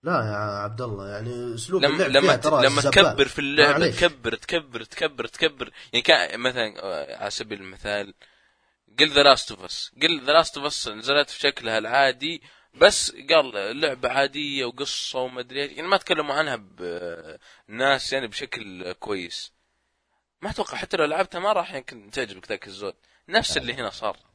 لا 0.04 0.12
يا 0.12 0.36
عبد 0.36 0.80
الله 0.80 1.08
يعني 1.08 1.54
أسلوب 1.54 1.82
لما 1.82 2.06
اللعب 2.06 2.24
لما 2.24 2.36
ترى 2.36 2.66
لما. 2.66 2.82
تكبر 2.82 3.28
في 3.28 3.38
اللعبه. 3.38 3.90
تكبر 3.90 4.34
تكبر 4.34 4.84
تكبر 4.84 5.26
تكبر 5.26 5.72
يعني 5.92 6.02
كان 6.02 6.40
مثلا 6.40 6.74
آه، 6.82 7.16
على 7.16 7.30
سبيل 7.30 7.60
المثال 7.60 8.14
قل 8.98 9.10
The 9.10 9.22
Last 9.22 9.50
of 9.50 9.64
Us 9.64 9.92
قل 10.02 10.24
The 10.24 10.32
Last 10.32 10.56
of 10.56 10.66
Us 10.66 10.88
نزلت 10.88 11.30
في 11.30 11.40
شكلها 11.40 11.78
العادي 11.78 12.42
بس 12.74 13.12
قال 13.30 13.80
لعبة 13.80 14.08
عادية 14.08 14.64
وقصة 14.64 15.18
وما 15.18 15.40
أدري 15.40 15.62
إيش. 15.62 15.72
يعني 15.72 15.88
ما 15.88 15.96
تكلموا 15.96 16.34
عنها 16.34 16.56
بالناس 16.56 18.12
يعني 18.12 18.26
بشكل 18.26 18.92
كويس 18.92 19.52
ما 20.42 20.50
أتوقع 20.50 20.76
حتى 20.76 20.96
لو 20.96 21.04
لعبتها 21.04 21.38
ما 21.38 21.52
راح 21.52 21.74
يمكن 21.74 22.10
تعجبك 22.10 22.48
ذاك 22.48 22.66
الزود 22.66 22.94
نفس 23.28 23.56
اللي 23.56 23.74
هنا 23.74 23.90
صار 23.90 24.33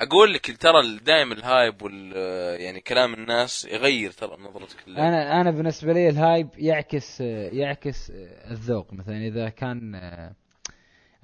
أقول 0.00 0.32
لك 0.32 0.56
ترى 0.56 0.98
دائما 1.04 1.34
ال 1.34 1.44
hype 1.44 1.82
وال 1.82 2.12
يعني 2.60 2.80
كلام 2.80 3.14
الناس 3.14 3.64
يغير 3.64 4.10
ترى 4.10 4.36
نظرتك 4.40 4.88
للعبة. 4.88 5.08
أنا 5.08 5.40
أنا 5.40 5.50
بالنسبة 5.50 5.92
لي 5.92 6.08
ال 6.08 6.16
hype 6.16 6.48
يعكس 6.58 7.20
يعكس 7.52 8.12
الذوق. 8.50 8.92
مثلا 8.92 9.16
إذا 9.16 9.48
كان 9.48 9.94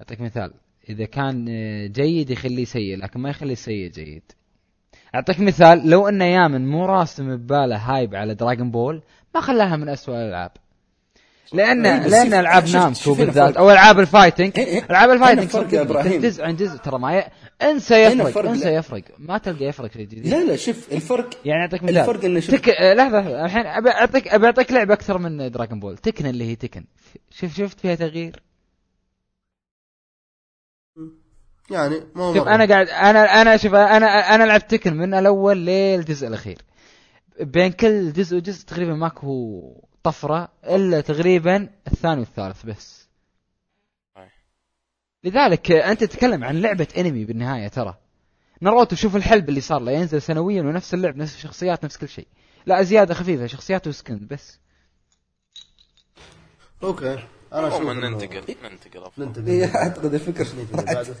أعطيك 0.01 0.21
مثال. 0.21 0.53
إذا 0.89 1.05
كان 1.05 1.45
جيد 1.91 2.29
يخليه 2.29 2.65
سيء 2.65 2.97
لكن 2.97 3.19
ما 3.19 3.29
يخلي 3.29 3.51
السيء 3.51 3.89
جيد. 3.91 4.31
أعطيك 5.15 5.39
مثال. 5.39 5.89
لو 5.89 6.07
أن 6.07 6.21
يامن 6.21 6.67
مو 6.67 6.85
راسم 6.85 7.37
بباله 7.37 7.77
hype 7.77 8.15
على 8.15 8.35
Dragon 8.35 8.71
Ball 8.71 9.03
ما 9.35 9.41
خلاها 9.41 9.75
من 9.75 9.89
أسوأ 9.89 10.15
الألعاب. 10.15 10.51
لأن 11.53 11.85
إيه، 11.85 12.07
لأن 12.07 12.33
ألعاب 12.33 12.69
نامكو 12.69 13.13
بالذات. 13.13 13.57
أو 13.57 13.71
ألعاب 13.71 13.99
ال 13.99 14.05
fighting 14.05 14.51
إيه، 14.59 14.65
إيه. 14.65 14.83
ألعاب 14.89 15.09
ال 15.09 15.13
fighting 15.13 15.47
فرق 15.47 15.61
يا 15.63 15.67
صدقني، 15.67 15.81
إبراهيم. 15.81 16.21
جزء 16.21 16.43
عن 16.43 16.55
جزء 16.55 16.77
ترى 16.77 16.99
ما 16.99 17.17
ي... 17.19 17.23
انسى 17.61 17.95
يفرق 18.03 18.29
فرق، 18.29 18.49
انسى. 18.49 18.69
يفرق 18.73 19.03
ما 19.17 19.37
تلقى 19.37 19.65
يفرق 19.65 19.91
في 19.91 20.05
جديد 20.05 20.27
لا 20.27 20.43
لا 20.43 20.55
شوف 20.55 20.91
الفرق 20.91 21.29
يعني 21.45 21.61
أعطيك 21.61 21.83
مثال 21.83 21.97
الفرق 21.97 22.25
إنه 22.25 22.39
شوف 22.39 22.55
تك... 22.55 22.69
آه، 22.69 22.93
لحظة 22.93 23.19
لحظة. 23.21 23.45
الحين 23.45 23.65
أبي 23.65 23.89
اعطيك 23.89 24.27
أبي 24.27 24.45
أعطيك 24.45 24.71
لعبة 24.71 24.93
أكثر 24.93 25.17
من 25.17 25.51
Dragon 25.51 25.79
Ball 25.79 25.97
Tekken 25.97 26.25
اللي 26.25 26.43
هي 26.51 26.55
Tekken 26.55 26.85
شوف 27.31 27.55
شفت 27.57 27.79
فيها 27.79 27.95
تغيير 27.95 28.43
يعني 31.71 31.95
مو 32.15 32.33
شوف. 32.33 32.47
أنا 32.47 32.65
قاعد 32.65 32.87
أنا 32.89 33.41
أنا 33.41 33.57
شوف 33.57 33.73
أنا 33.75 34.05
أنا 34.35 34.43
لعبت 34.43 34.71
Tekken 34.71 34.93
من 34.93 35.13
الأول 35.13 35.65
للجزء 35.65 36.27
الأخير 36.27 36.57
بين 37.41 37.71
كل 37.71 38.13
جزء 38.13 38.37
وجزء 38.37 38.65
تقريبا 38.65 38.93
ماكو 38.93 39.86
طفره 40.11 40.49
إلا 40.65 41.01
تقريبا 41.01 41.69
الثاني 41.87 42.19
والثالث 42.19 42.65
بس. 42.65 43.07
أي. 44.17 44.29
لذلك 45.23 45.71
أنت 45.71 46.03
تتكلم 46.03 46.43
عن 46.43 46.61
لعبة 46.61 46.87
انمي 46.97 47.25
بالنهاية 47.25 47.67
ترى. 47.67 47.97
ناروتو 48.61 48.95
شوف 48.95 49.15
الحلب 49.15 49.49
اللي 49.49 49.61
صار 49.61 49.79
له 49.81 49.91
ينزل 49.91 50.21
سنويا 50.21 50.61
ونفس 50.61 50.93
اللعب 50.93 51.17
نفس 51.17 51.35
الشخصيات 51.35 51.85
نفس 51.85 51.97
كل 51.97 52.09
شيء. 52.09 52.27
لا 52.65 52.83
زياده 52.83 53.13
خفيفة 53.13 53.47
شخصيات 53.47 53.87
و 53.87 53.95
skin 53.95 54.27
بس. 54.31 54.59
أوكي. 56.83 57.19
أنا 57.53 57.67
أشوف 57.67 57.81
ننتقل 57.81 58.35
ننتقل. 58.63 59.11
ننتقل. 59.17 59.47
إيه، 59.47 59.75
أعتقد 59.75 60.15
بعده. 60.85 61.15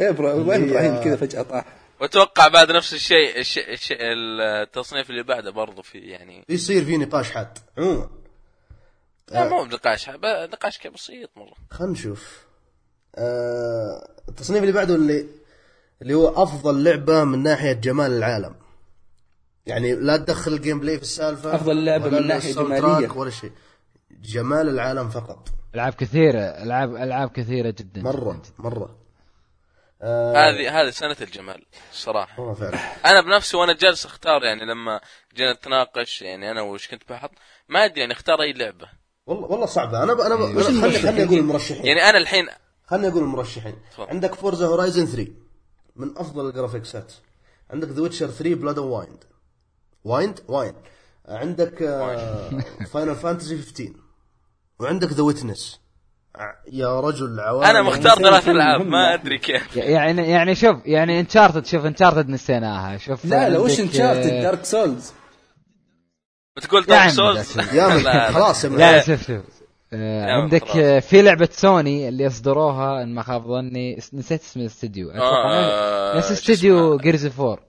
يا 0.00 0.10
إبراهيم 0.10 0.48
وين 0.48 0.68
إبراهيم 0.70 0.94
هي- 0.94 1.04
كذا 1.04 1.16
فجأة 1.16 1.42
طاح. 1.42 1.64
وأتوقع 2.00 2.48
بعد 2.48 2.70
نفس 2.72 2.94
الشيء 2.94 3.38
الشيء 3.40 3.72
الشيء 3.72 3.98
التصنيف 4.00 5.10
اللي 5.10 5.22
بعده 5.22 5.50
برضو 5.50 5.82
في 5.82 5.98
يعني 5.98 6.44
يصير 6.48 6.84
في 6.84 6.96
نقاش 6.96 7.30
حاد 7.30 7.58
عموما. 7.78 8.08
لا 9.30 9.48
مو 9.48 9.64
بنقاش 9.64 10.10
ب- 10.10 10.48
نقاش 10.52 10.78
كذا 10.78 10.92
بسيط 10.92 11.30
مرة. 11.36 11.54
خلينا 11.70 11.92
نشوف. 11.92 12.46
آه 13.16 14.08
التصنيف 14.28 14.60
اللي 14.62 14.72
بعده 14.72 14.94
اللي 14.94 15.26
اللي 16.02 16.14
هو 16.14 16.42
أفضل 16.42 16.84
لعبة 16.84 17.24
من 17.24 17.42
ناحية 17.42 17.72
جمال 17.72 18.12
العالم. 18.12 18.54
يعني 19.66 19.94
لا 19.94 20.16
تدخل 20.16 20.52
ال 20.52 20.80
gameplay 20.80 20.96
في 20.96 21.02
السالفة 21.02 21.54
أفضل 21.54 21.84
لعبة 21.84 22.06
ولا 22.06 22.20
من 22.20 22.38
جمالية. 22.52 22.80
تراك 22.80 23.16
ولا 23.16 23.30
شيء. 23.30 23.52
جمال 24.10 24.68
العالم 24.68 25.08
فقط. 25.08 25.48
ألعاب 25.74 25.92
كثيرة 25.94 26.40
ألعاب 26.40 26.96
ألعاب 26.96 27.30
كثيرة 27.30 27.70
جدا 27.70 28.02
مرة 28.02 28.32
جداً. 28.32 28.42
مرة. 28.58 28.96
آه 30.02 30.32
هذه 30.32 30.80
هذه 30.80 30.90
سنة 30.90 31.16
الجمال 31.20 31.66
الصراحه 31.92 32.40
والله 32.40 32.54
فعلا. 32.54 32.78
أنا 33.06 33.20
بنفسي 33.20 33.56
وأنا 33.56 33.72
جالس 33.72 34.06
أختار 34.06 34.44
يعني 34.44 34.64
لما 34.64 35.00
جينا 35.34 35.52
نتناقش 35.52 36.22
يعني 36.22 36.50
أنا 36.50 36.62
وش 36.62 36.88
كنت 36.88 37.02
بحط 37.08 37.30
ما 37.68 37.84
أدري 37.84 38.00
يعني 38.00 38.12
أختار 38.12 38.42
أي 38.42 38.52
لعبة. 38.52 38.88
والله 39.26 39.46
والله 39.46 39.66
صعبة. 39.66 40.02
أنا 40.02 40.14
ب... 40.14 40.20
أنا 40.20 40.34
ب... 40.34 40.40
وش 40.56 40.64
خلني 40.64 40.80
خلني 40.80 40.90
المرشحين؟ 40.90 41.26
أقول 41.26 41.38
المرشحين. 41.38 41.86
يعني 41.86 42.02
أنا 42.02 42.18
الحين 42.18 42.48
خلني 42.86 43.08
أقول 43.08 43.22
المرشحين. 43.22 43.76
تفضل. 43.90 44.08
عندك 44.08 44.34
Forza 44.34 44.66
Horizon 44.66 45.06
3 45.06 45.32
من 45.96 46.18
أفضل 46.18 46.48
الجرافيكسات 46.48 47.12
عندك 47.70 47.88
The 47.88 48.02
Witcher 48.02 48.26
3 48.26 48.54
Blood 48.54 48.78
and 48.78 49.24
Wine 50.04 50.25
and 50.25 50.40
Wine 50.48 50.74
عندك 51.28 51.78
Final 52.92 53.16
Fantasy 53.16 53.56
15 53.56 53.92
وعندك 54.80 55.08
The 55.08 55.22
Witness 55.22 55.80
يا 56.72 57.00
رجل 57.00 57.40
عوالم 57.40 57.64
أنا 57.70 57.82
مختار 57.82 58.12
مثلاً 58.18 58.30
ثلاث 58.30 58.48
ألعاب 58.48 58.86
ما 58.86 59.02
يعني. 59.02 59.14
أدري 59.14 59.38
كيف. 59.38 59.76
يعني 59.76 60.30
يعني 60.30 60.54
شوف 60.54 60.76
يعني 60.86 61.20
Uncharted 61.20 61.66
شوف 61.66 61.86
Uncharted 61.86 62.28
نسيناها 62.28 62.96
شوف 62.96 63.24
لا 63.24 63.48
لا 63.48 63.58
وش 63.58 63.80
Uncharted 63.80 64.30
Dark 64.42 64.64
Souls 64.64 65.12
بتقول 66.56 66.84
Dark 66.84 67.08
Souls 67.10 67.58
يا 67.72 68.30
خلاص 68.34 68.64
لا 68.64 69.00
شوف 69.02 69.26
شوف. 69.26 69.42
آه 69.92 70.32
عندك. 70.32 70.76
آه 70.76 70.98
في 71.00 71.22
لعبة 71.22 71.48
سوني 71.52 72.08
اللي 72.08 72.26
اصدروها 72.26 73.02
إن 73.02 73.14
ما 73.14 73.22
خاب 73.22 73.46
ظني 73.46 73.96
نسيت 74.12 74.40
اسم 74.42 74.60
الاستديو 74.60 75.10
أتوقع 75.10 75.50
آه، 75.52 76.16
نفس 76.18 76.32
استديو؟ 76.32 76.96
Gears 76.96 77.26
4 77.26 77.60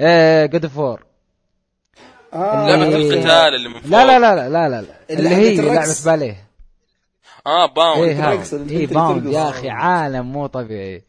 إيه 0.00 0.46
جود 0.46 0.66
فور 0.66 1.04
لعبة 2.34 2.74
اللي- 2.84 3.14
القتال 3.14 3.54
اللي 3.54 3.68
من 3.68 3.80
فوق 3.80 3.90
لا 3.90 4.06
لا 4.06 4.18
لا 4.18 4.48
لا 4.48 4.68
لا 4.68 4.80
لا. 4.82 4.86
اللي 5.10 5.28
هي 5.28 5.60
الرقص. 5.60 6.08
باليه. 6.08 6.44
آه 7.46 7.66
باوند 7.66 8.02
إيه 8.02 8.42
اللي 8.52 8.76
إيه 8.76 8.86
بنت 8.86 8.94
باوند 8.94 9.22
ترقص. 9.22 9.34
يا 9.34 9.48
أخي 9.48 9.70
عالم 9.70 10.32
مو 10.32 10.46
طبيعي. 10.46 11.04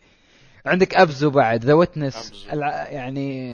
عندك 0.66 0.96
أبزو 0.96 1.30
بعد 1.30 1.66
ذا 1.66 1.74
ويتنس 1.74 2.48
أبزو. 2.50 2.62
يعني 2.90 3.54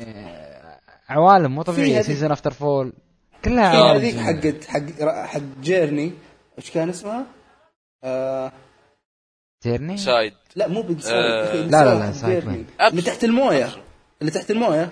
عوالم 1.09 1.51
مو 1.55 1.61
طبيعية. 1.61 2.01
سيزون 2.01 2.31
افتر 2.31 2.51
فول 2.51 2.93
كلها 3.45 3.71
في 3.71 3.77
عوالم 3.77 4.19
هذيك. 4.19 4.19
حقت 4.19 4.65
حق 4.65 5.15
حق 5.25 5.41
جيرني 5.61 6.11
إيش 6.57 6.71
كان 6.71 6.89
اسمها؟ 6.89 7.25
آه 8.03 8.51
جيرني 9.63 9.97
سايد 9.97 10.33
لا 10.55 10.67
مو 10.67 10.81
بيج 10.81 10.99
سايد 10.99 11.25
آه، 11.25 11.53
لا، 11.55 11.85
لا، 11.85 11.99
لا، 11.99 12.11
side. 12.11 12.65
اللي 12.81 13.01
تحت 13.01 13.23
الموية. 13.23 13.69
اللي 14.21 14.31
تحت 14.31 14.51
الموية. 14.51 14.91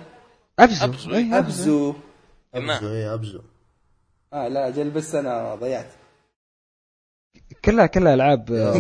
Abzu, 0.60 0.86
Abzu. 0.86 1.12
إيه، 1.12 1.38
Abzu. 1.38 1.94
Abzu 2.56 2.90
إيه 2.90 3.14
Abzu. 3.14 3.42
آه 4.34 4.48
لا 4.48 4.70
جل 4.70 4.90
بس 4.90 5.16
أنا 5.16 5.56
ضيعت. 5.56 5.86
كلها 7.66 7.86
كلها 7.86 8.14
ألعاب 8.14 8.52
آه، 8.52 8.74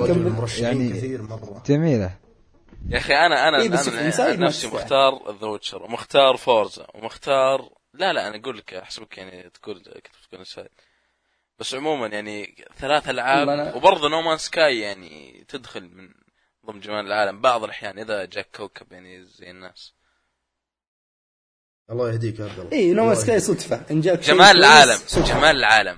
يعني- 0.60 0.89
كثير 0.93 1.22
مرة. 1.22 1.64
جميلة. 1.65 2.15
يا 2.89 2.97
أخي 2.97 3.14
أنا 3.14 3.47
أنا 3.47 3.61
إيه، 3.61 3.69
بس 3.69 3.88
أنا 3.88 4.01
ما 4.01 4.07
نفسي 4.35 4.68
تستاهل. 4.68 4.73
مختار 4.84 5.35
The 5.41 5.48
Witcher 5.48 5.84
ومختار 5.84 6.38
Forza 6.38 6.88
ومختار 6.93 7.69
لا 7.93 8.14
لا 8.14 8.27
أنا 8.27 8.38
أقول 8.38 8.57
لك 8.57 8.73
أحسبك 8.73 9.18
يعني 9.18 9.49
تقول 9.49 9.76
كنت 9.77 9.88
بتقول 10.26 10.39
Inside 10.40 10.68
بس 11.60 11.76
عموما 11.76 12.07
يعني 12.07 12.56
ثلاث 12.77 13.10
ألعاب 13.10 13.47
أنا- 13.47 13.76
وبرضه 13.76 14.10
No 14.10 14.22
Man's 14.22 14.38
Sky 14.38 14.80
يعني 14.80 15.43
تدخل 15.47 15.81
من 15.84 16.10
ضمن 16.65 16.80
جمال 16.80 17.06
العالم. 17.06 17.41
بعض 17.41 17.64
الأحيان 17.64 17.99
إذا 17.99 18.26
جاك 18.26 18.47
كوكب 18.56 18.91
يعني 18.91 19.23
زي 19.26 19.49
الناس. 19.51 19.93
الله 21.91 22.11
يهديك 22.11 22.39
يا 22.39 22.45
عبد 22.45 22.60
الله. 22.60 22.72
اي 22.72 22.91
نو 22.91 23.03
الله 23.03 23.14
سكاي 23.14 23.39
صدفة. 23.39 23.81
إن 23.91 24.01
جاك 24.01 24.19
جمال 24.19 24.57
العالم 24.57 24.97
صدفة. 25.07 25.34
جمال 25.34 25.56
العالم. 25.56 25.97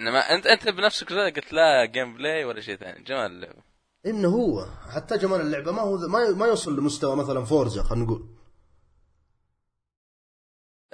إنما 0.00 0.34
انت 0.34 0.46
أنت 0.46 0.68
بنفسك 0.68 1.12
قلت 1.12 1.52
لا 1.52 1.84
جيم 1.84 2.16
بلاي 2.16 2.44
ولا 2.44 2.60
شيء 2.60 2.76
ثاني. 2.76 3.04
جمال. 3.04 3.26
اللعبه 3.26 3.62
إنه 4.06 4.28
هو. 4.28 4.66
حتى 4.94 5.18
جمال 5.18 5.40
اللعبة 5.40 5.72
ما 5.72 5.82
هو 5.82 5.96
ما 5.96 6.30
ما 6.30 6.46
يوصل 6.46 6.76
لمستوى 6.76 7.16
مثلا 7.16 7.44
فورزا 7.44 7.82
خلينا 7.82 8.04
نقول. 8.04 8.28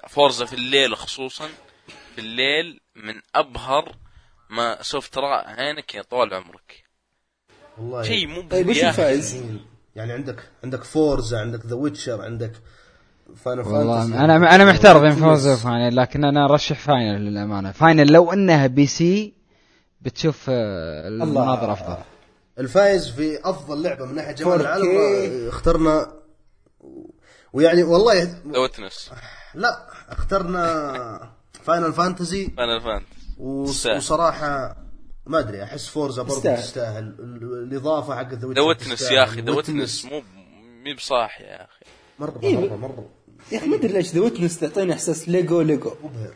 فورزا 0.08 0.44
في 0.44 0.52
الليل 0.52 0.96
خصوصا. 0.96 1.48
في 2.14 2.18
الليل 2.18 2.80
من 2.94 3.20
أبهر 3.34 3.96
ما 4.50 4.82
سوف 4.82 5.08
ترى 5.08 5.34
عينك 5.34 5.94
يا 5.94 6.02
طول 6.02 6.34
عمرك. 6.34 6.84
والله. 7.78 8.02
شيء 8.02 8.26
مو 8.26 8.48
طيب 8.48 8.68
وش؟ 8.68 8.78
جميل. 8.78 9.66
يعني 9.96 10.12
عندك 10.12 10.50
عندك 10.64 10.84
Forza 10.84 11.40
عندك 11.40 11.66
The 11.66 11.76
Witcher 11.76 12.22
عندك 12.22 12.52
Final 13.36 13.60
والله 13.60 14.00
Fantasy 14.00 14.18
أنا 14.24 14.54
أنا 14.54 14.64
محتار 14.64 14.98
بين 14.98 15.12
Forza 15.12 15.48
و 15.48 15.56
Final 15.56 15.96
لكن 15.96 16.24
أنا 16.24 16.44
أرشح 16.44 16.78
Final 16.78 17.20
للأمانة. 17.24 17.72
Final 17.72 18.12
لو 18.12 18.32
إنها 18.32 18.66
PC 18.66 19.34
بتشوف 20.00 20.46
آه، 20.48 21.08
المناظر 21.08 21.72
أفضل. 21.72 21.96
الفايز 22.58 23.10
في 23.10 23.38
أفضل 23.44 23.82
لعبة 23.82 24.04
من 24.06 24.14
ناحية 24.14 24.32
جمال 24.32 24.58
4K. 24.58 24.60
العالم 24.60 24.84
آه، 24.96 25.48
اخترنا 25.48 26.12
ويعني 27.52 27.82
والله 27.82 28.22
The 28.22 28.58
Witness 28.58 29.10
لا 29.54 29.86
اخترنا 30.08 31.30
Final 31.64 31.92
Fantasy 31.92 32.52
Final 32.56 32.80
Fant 32.80 33.06
وص- 33.38 33.70
تستاهل. 33.76 33.96
وصراحة 33.96 34.76
ما 35.26 35.38
أدري 35.38 35.62
أحس 35.62 35.88
Forza 35.88 36.22
برضه 36.22 36.34
تستاهل. 36.36 36.62
تستاهل. 36.62 37.04
ال- 37.18 37.62
الإضافة 37.72 38.16
حق 38.16 38.34
The 38.34 38.60
Witness 38.62 39.10
يا 39.10 39.24
أخي 39.24 39.40
The 39.40 39.52
Witness 39.52 40.04
مو 40.04 40.22
مي 40.84 40.94
بصاح 40.94 41.40
يا 41.40 41.64
أخي. 41.64 41.84
مرة 42.18 42.40
إيه، 42.42 42.56
مرة 42.68 42.76
مرة. 42.76 43.08
يا 43.52 43.58
أخي 43.58 43.66
ما 43.66 43.76
أدري 43.76 43.92
ليش 43.92 44.12
The 44.14 44.20
Witness 44.20 44.58
تعطيني 44.60 44.92
إحساس 44.92 45.28
Lego 45.28 45.60
Lego. 45.60 45.92
مبهر. 46.04 46.34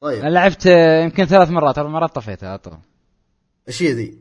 طيب. 0.00 0.20
أنا 0.20 0.28
لعبت 0.30 0.66
آه، 0.66 1.02
يمكن 1.04 1.24
ثلاث 1.24 1.50
مرات 1.50 1.78
أربع 1.78 1.90
مرات 1.90 2.14
طفيتها 2.14 2.48
على 2.48 2.58
طول. 2.58 2.78
إيش 3.68 3.82
هي 3.82 3.92
ذي؟ 3.92 4.18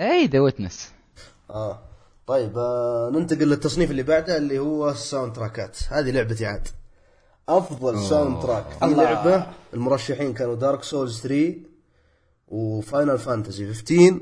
اي 0.00 0.26
The 0.26 0.40
Witness. 0.40 0.92
آه. 1.50 1.82
طيب 2.26 2.58
آه 2.58 3.10
ننتقل 3.14 3.48
للتصنيف 3.48 3.90
اللي 3.90 4.02
بعده 4.02 4.36
اللي 4.36 4.58
هو 4.58 4.90
ال 4.90 5.32
soundtrack 5.32 5.74
ات 5.74 5.78
هذه 5.88 6.10
لعبتي 6.10 6.46
عاد. 6.46 6.68
أفضل 7.48 8.02
soundtrack 8.02 8.66
في 8.70 8.84
الله. 8.84 9.04
لعبه 9.04 9.46
المرشحين 9.74 10.34
كانوا 10.34 10.54
دارك 10.54 10.82
سولز 10.82 11.20
3 11.20 11.54
وفاينل 12.48 13.18
فانتسي 13.18 13.74
15 13.74 14.20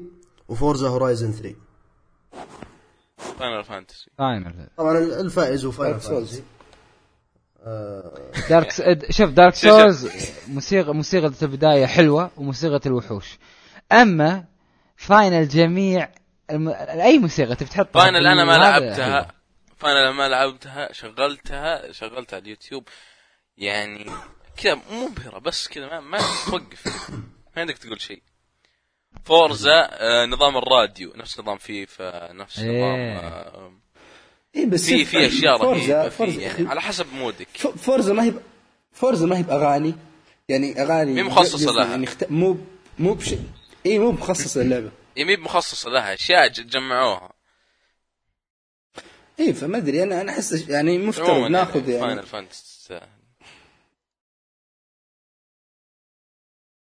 وفورزا 0.49 0.89
هورايزن 0.89 1.33
3 1.33 1.55
فاينل 3.41 3.65
فانتسي 3.65 4.11
فاينل 4.19 4.69
طبعا 4.77 4.99
الفائز 4.99 5.65
هو 5.65 5.71
Final 5.71 6.01
Dark 6.01 6.05
Souls. 6.05 6.09
فانتسي 6.09 6.43
دارك. 8.51 8.71
شوف 9.11 9.31
دارك. 9.31 9.55
Souls 9.55 10.09
موسيقى 10.49 10.95
موسيقى 10.95 11.33
البداية 11.43 11.87
حلوة 11.87 12.31
وموسيقى 12.37 12.81
الوحوش. 12.87 13.39
أما 13.93 14.45
Final 14.97 15.49
جميع 15.49 16.09
الم... 16.51 16.69
أي 16.79 17.19
موسيقى 17.19 17.55
تبي 17.57 17.69
تحطها؟ 17.69 18.01
Final 18.03 18.27
أنا 18.27 18.45
ما 18.45 18.59
لعبتها. 18.59 19.33
فاينل 19.77 20.11
ما 20.11 20.29
لعبتها. 20.29 20.93
شغلتها 20.93 21.93
شغلتها 21.93 22.37
على 22.37 22.43
اليوتيوب. 22.45 22.89
يعني 23.59 24.07
كذا 24.57 24.79
مبهرة 24.93 25.39
بس 25.39 25.69
كذا 25.69 25.87
ما, 25.87 26.01
ما 26.01 26.19
توقف 26.47 27.11
ما 27.57 27.61
عندك 27.63 27.79
تقول 27.79 28.01
شيء. 28.01 28.23
Forza 29.25 29.89
آه 29.93 30.27
نظام 30.27 30.57
الراديو. 30.57 31.13
نفس 31.17 31.41
نظام 31.41 31.59
فيفا 31.59 32.33
نفس 32.33 32.59
إيه. 32.59 32.69
نظام 32.71 33.25
آه 33.25 33.73
اي 34.57 34.67
بس 34.67 34.85
في 34.87 35.05
في 35.05 35.27
أشياء 35.27 35.59
Forza 35.59 36.09
Forza 36.09 36.41
يعني 36.43 36.69
على 36.69 36.81
حسب 36.81 37.07
mood 37.15 37.38
ك. 37.38 37.49
Forza 37.57 38.13
ما 38.13 38.25
هي 38.25 38.31
ب- 38.31 38.43
Forza 38.93 39.27
ما 39.27 39.39
هي 39.39 39.43
بأغاني. 39.43 39.95
يعني 40.49 40.83
أغاني 40.83 41.13
مي 41.13 41.23
مخصصة 41.23 41.73
ج- 41.73 41.77
لها. 41.77 41.91
يعني 41.91 42.05
اخت... 42.05 42.31
مو 42.31 42.57
مو 42.99 43.15
بشيء 43.15 43.41
اي 43.87 43.99
مو 43.99 44.13
مخصصة 44.13 44.63
للعبة. 44.63 44.91
يمي 45.17 45.37
مخصصة 45.37 45.91
لها. 45.91 46.15
أشياء 46.15 46.49
جمعوها. 46.49 47.33
اي 49.41 49.53
فما 49.53 49.77
أدري 49.79 50.03
أنا 50.03 50.21
أنا 50.21 50.33
أحس 50.33 50.69
يعني 50.69 50.99
مفترض 50.99 51.31
عموما 51.31 51.49
ناخذ 51.49 51.89
يعني. 51.89 51.93
يعني 51.93 52.07
فاينل 52.07 52.27
فانتسي 52.27 53.01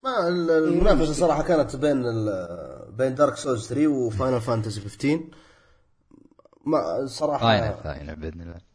ما 0.03 0.27
ال- 0.27 0.51
المنافسة 0.51 1.13
صراحة 1.13 1.43
كانت 1.43 1.75
بين 1.75 2.05
ال- 2.05 2.91
بين 2.91 3.15
Dark 3.15 3.35
Souls 3.37 3.67
3 3.67 3.87
و 3.87 3.96
Final 3.96 4.41
Fantasy 4.41 4.81
15 4.81 5.19
ما 6.65 7.05
صراحة 7.05 7.45
Final 7.47 7.73
Final 7.83 8.15
بإذن 8.15 8.41
الله. 8.41 8.69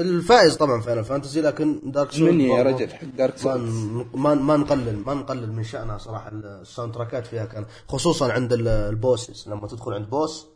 الفائز 0.00 0.56
طبعا 0.56 0.80
Final 0.80 1.04
Fantasy 1.04 1.40
لكن 1.40 1.90
Dark 1.90 2.10
Souls 2.12 2.22
من 2.22 2.40
يا 2.40 2.62
رجل؟ 2.62 2.90
حق 2.94 3.04
Dark 3.04 3.32
ما 3.34 3.38
Souls 3.40 3.84
ن- 3.84 4.10
ما 4.14 4.34
ما 4.34 4.56
نقلل 4.56 4.96
ما 4.98 5.14
نقلل 5.14 5.52
من 5.52 5.64
شأنها 5.64 5.98
صراحة 5.98 6.30
ال 6.34 6.94
soundtrack 6.94 7.23
ات 7.23 7.26
فيها 7.26 7.44
كان 7.46 7.66
خصوصا 7.88 8.32
عند 8.32 8.52
ال- 8.52 8.68
ال 8.68 8.78
bosses. 8.78 9.48
لما 9.48 9.66
تدخل 9.68 9.92
عند 9.94 10.10
boss 10.10 10.46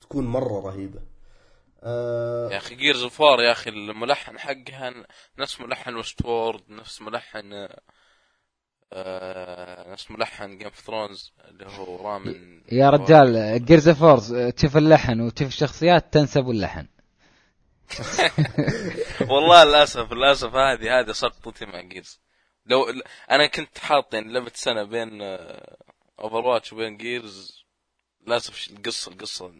تكون 0.00 0.24
مرة 0.26 0.60
رهيبة. 0.60 1.00
آه 1.84 2.48
يا 2.50 2.56
أخي 2.56 2.74
Gears 2.74 3.02
of 3.02 3.20
يا 3.20 3.52
أخي 3.52 3.70
الملحن 3.70 4.38
حقها 4.38 4.94
نفس 5.38 5.60
ملحن 5.60 5.94
Westworld 5.96 6.60
نفس 6.68 7.02
ملحن 7.02 7.52
آه 7.52 7.80
نفس 9.92 10.10
ملحن 10.10 10.58
Game 10.58 10.66
of 10.66 10.80
Thrones 10.80 11.32
اللي 11.48 11.66
هو 11.66 12.06
Ramin 12.08 12.60
يا 12.72 12.90
رجال 12.90 13.64
Gears 13.64 13.88
فورز 13.88 14.34
تشوف 14.34 14.76
اللحن 14.76 15.20
وتشوف 15.20 15.48
الشخصيات 15.48 16.12
تنسى 16.12 16.38
ابو 16.38 16.50
اللحن. 16.50 16.86
والله 19.30 19.64
للأسف 19.64 20.12
للأسف 20.12 20.54
هذه 20.54 21.00
هذه 21.00 21.12
سقطتي 21.12 21.66
مع 21.66 21.80
جيرز 21.80 22.20
لو 22.66 22.84
أنا 23.30 23.46
كنت 23.46 23.78
حاط 23.78 24.14
يعني 24.14 24.32
لعبة 24.32 24.52
سنة 24.54 24.84
بين 24.84 25.22
Overwatch 26.20 26.72
وبين 26.72 26.96
Gears 26.96 27.64
للأسف 28.26 28.70
القصة 28.70 29.12
القصة 29.12 29.52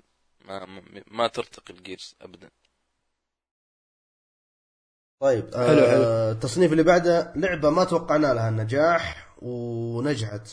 ما 0.45 0.67
ما, 0.67 0.83
ما 1.07 1.27
ترتقي 1.27 1.75
ال 1.75 1.82
Gears 1.82 2.15
ابدا. 2.21 2.51
طيب 5.23 5.55
حلو، 5.55 5.65
حلو. 5.67 6.03
آه 6.03 6.33
التصنيف 6.33 6.73
اللي 6.73 6.83
بعده 6.83 7.33
لعبة 7.37 7.71
ما 7.71 7.85
توقعنا 7.85 8.35
لها 8.35 8.49
النجاح 8.49 9.27
ونجحت 9.43 10.49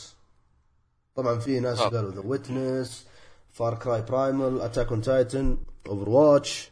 طبعا 1.16 1.38
في 1.38 1.60
ناس 1.60 1.80
آه. 1.80 1.88
قالوا 1.88 2.12
The 2.12 2.22
Witness 2.24 3.06
Far 3.52 3.74
Cry 3.74 4.02
Primal 4.02 4.60
Attack 4.62 4.88
on 4.88 5.02
Titan 5.02 5.58
Overwatch 5.86 6.70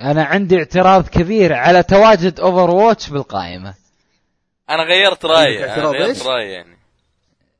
أنا 0.00 0.24
عندي 0.24 0.58
اعتراض 0.58 1.08
كبير 1.08 1.52
على 1.54 1.82
تواجد 1.82 2.40
Overwatch 2.40 3.08
بالقائمة 3.10 3.74
أنا 4.70 4.82
غيرت 4.82 5.24
رأيي 5.24 5.64
غيرت؟ 5.64 6.22
رأيي 6.26 6.52
يعني 6.52 6.78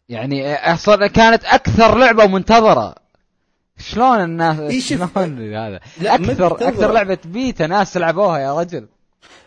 يعني 0.09 0.55
أصلا 0.55 1.07
كانت 1.07 1.45
أكثر 1.45 1.99
لعبة 1.99 2.27
منتظرة 2.27 2.95
شلون 3.79 4.21
الناس 4.25 4.59
إيه،. 4.61 4.81
شلون 4.81 5.55
هذا 5.55 5.81
أكثر. 6.03 6.69
أكثر 6.69 6.93
لعبة 6.93 7.19
بيتا 7.25 7.67
ناس 7.67 7.97
لعبوها 7.97 8.39
يا 8.39 8.61
رجل 8.61 8.89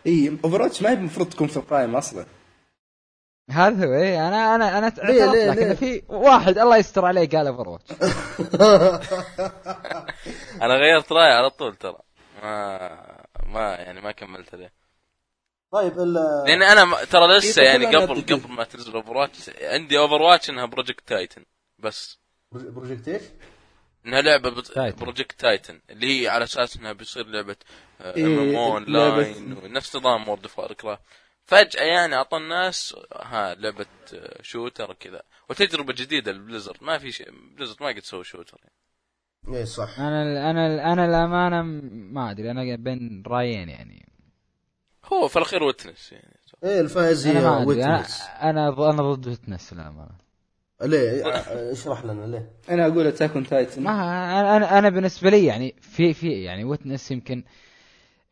إي 0.07 0.37
Over 0.45 0.83
ما 0.83 0.89
هي 0.89 0.93
المفروض 0.93 1.29
تكون 1.29 1.47
في 1.47 1.57
القائمة 1.57 1.97
أصلا 1.97 2.25
هذا 3.49 3.87
هو 3.87 3.93
إيه 3.93 4.27
أنا 4.27 4.55
أنا 4.55 4.77
أنا 4.77 4.85
ليه- 5.03 5.23
اعترفت 5.23 5.35
ليه- 5.35 5.51
لك 5.51 5.57
ليه؟ 5.57 5.71
إن 5.71 5.75
في 5.75 6.03
واحد 6.09 6.57
الله 6.57 6.77
يستر 6.77 7.05
عليه 7.05 7.29
قال 7.29 7.47
Over 7.47 7.79
أنا 10.61 10.73
غيرت 10.75 11.11
رأيي 11.11 11.33
على 11.33 11.49
طول 11.49 11.75
ترى 11.75 11.97
ما 12.43 12.89
ما 13.45 13.61
يعني 13.75 14.01
ما 14.01 14.11
كملت 14.11 14.53
عليه 14.53 14.73
طيب 15.71 15.99
ال- 15.99 16.43
لأن 16.47 16.61
أنا 16.63 17.05
ترى 17.05 17.37
لسه 17.37 17.61
إيه، 17.61 17.67
يعني 17.67 17.85
قبل. 17.85 18.21
قبل 18.21 18.51
ما 18.51 18.63
تنزل 18.63 18.93
Overwatch 18.93 19.51
عندي 19.61 19.97
Overwatch 19.97 20.49
إنها 20.49 20.65
Project 20.65 21.07
Titan 21.07 21.45
بس 21.79 22.19
Project 22.51 23.07
إيش؟ 23.07 23.21
إنها 24.05 24.21
لعبة 24.21 24.49
بت... 24.49 24.67
Titan. 24.67 24.99
Project 24.99 25.39
Titan 25.39 25.81
اللي 25.89 26.21
هي 26.21 26.27
على 26.27 26.43
أساس 26.43 26.77
إنها 26.77 26.93
بيصير 26.93 27.27
لعبة 27.27 27.55
MM 28.01 28.55
online 28.55 29.53
ونفس 29.53 29.95
نظام 29.95 30.27
World 30.27 30.43
of 30.43 30.99
فجأة 31.45 31.83
يعني 31.83 32.15
اعطى 32.15 32.37
الناس 32.37 32.95
ها 33.13 33.55
لعبة 33.55 33.85
آه، 34.13 34.41
shooter 34.41 34.93
كذا 34.93 35.21
وتجربة 35.49 35.93
جديدة 35.93 36.31
ل 36.31 36.36
Blizzard 36.36 36.77
ما 36.81 36.97
في 36.97 37.11
شيء 37.11 37.31
Blizzard 37.55 37.77
ما 37.81 37.87
قد 37.87 38.01
تسوي 38.01 38.23
shooter 38.23 38.57
يعني. 38.63 39.57
إيه 39.57 39.65
صح. 39.65 39.99
أنا 39.99 40.51
أنا 40.51 40.93
أنا 40.93 41.05
الأمانة 41.05 41.61
ما 41.91 42.31
أدري 42.31 42.51
أنا 42.51 42.75
بين 42.75 43.23
رأيين 43.27 43.69
يعني. 43.69 44.11
هو 45.05 45.27
في 45.27 45.37
الأخير 45.37 45.63
Witness 45.63 46.11
يعني. 46.11 46.39
إيه 46.63 46.81
الفائز 46.81 47.27
هي 47.27 47.65
Witness 47.65 48.21
أنا 48.21 48.89
أنا 48.89 49.01
ضد 49.01 49.27
Witness 49.27 49.73
الأمانة. 49.73 50.30
ليه؟ 50.83 51.23
اشرح 51.71 52.05
لنا 52.05 52.25
ليه؟ 52.25 52.49
أنا 52.69 52.87
أقول 52.87 53.07
Attack 53.07 53.31
on 53.35 53.47
Titan. 53.47 53.83
ما 53.83 53.91
أنا 53.91 54.57
أنا 54.57 54.79
أنا 54.79 54.89
بالنسبة 54.89 55.29
لي 55.29 55.45
يعني 55.45 55.75
في 55.81 56.13
في 56.13 56.29
يعني 56.43 56.63
Witness 56.63 57.11
يمكن 57.11 57.43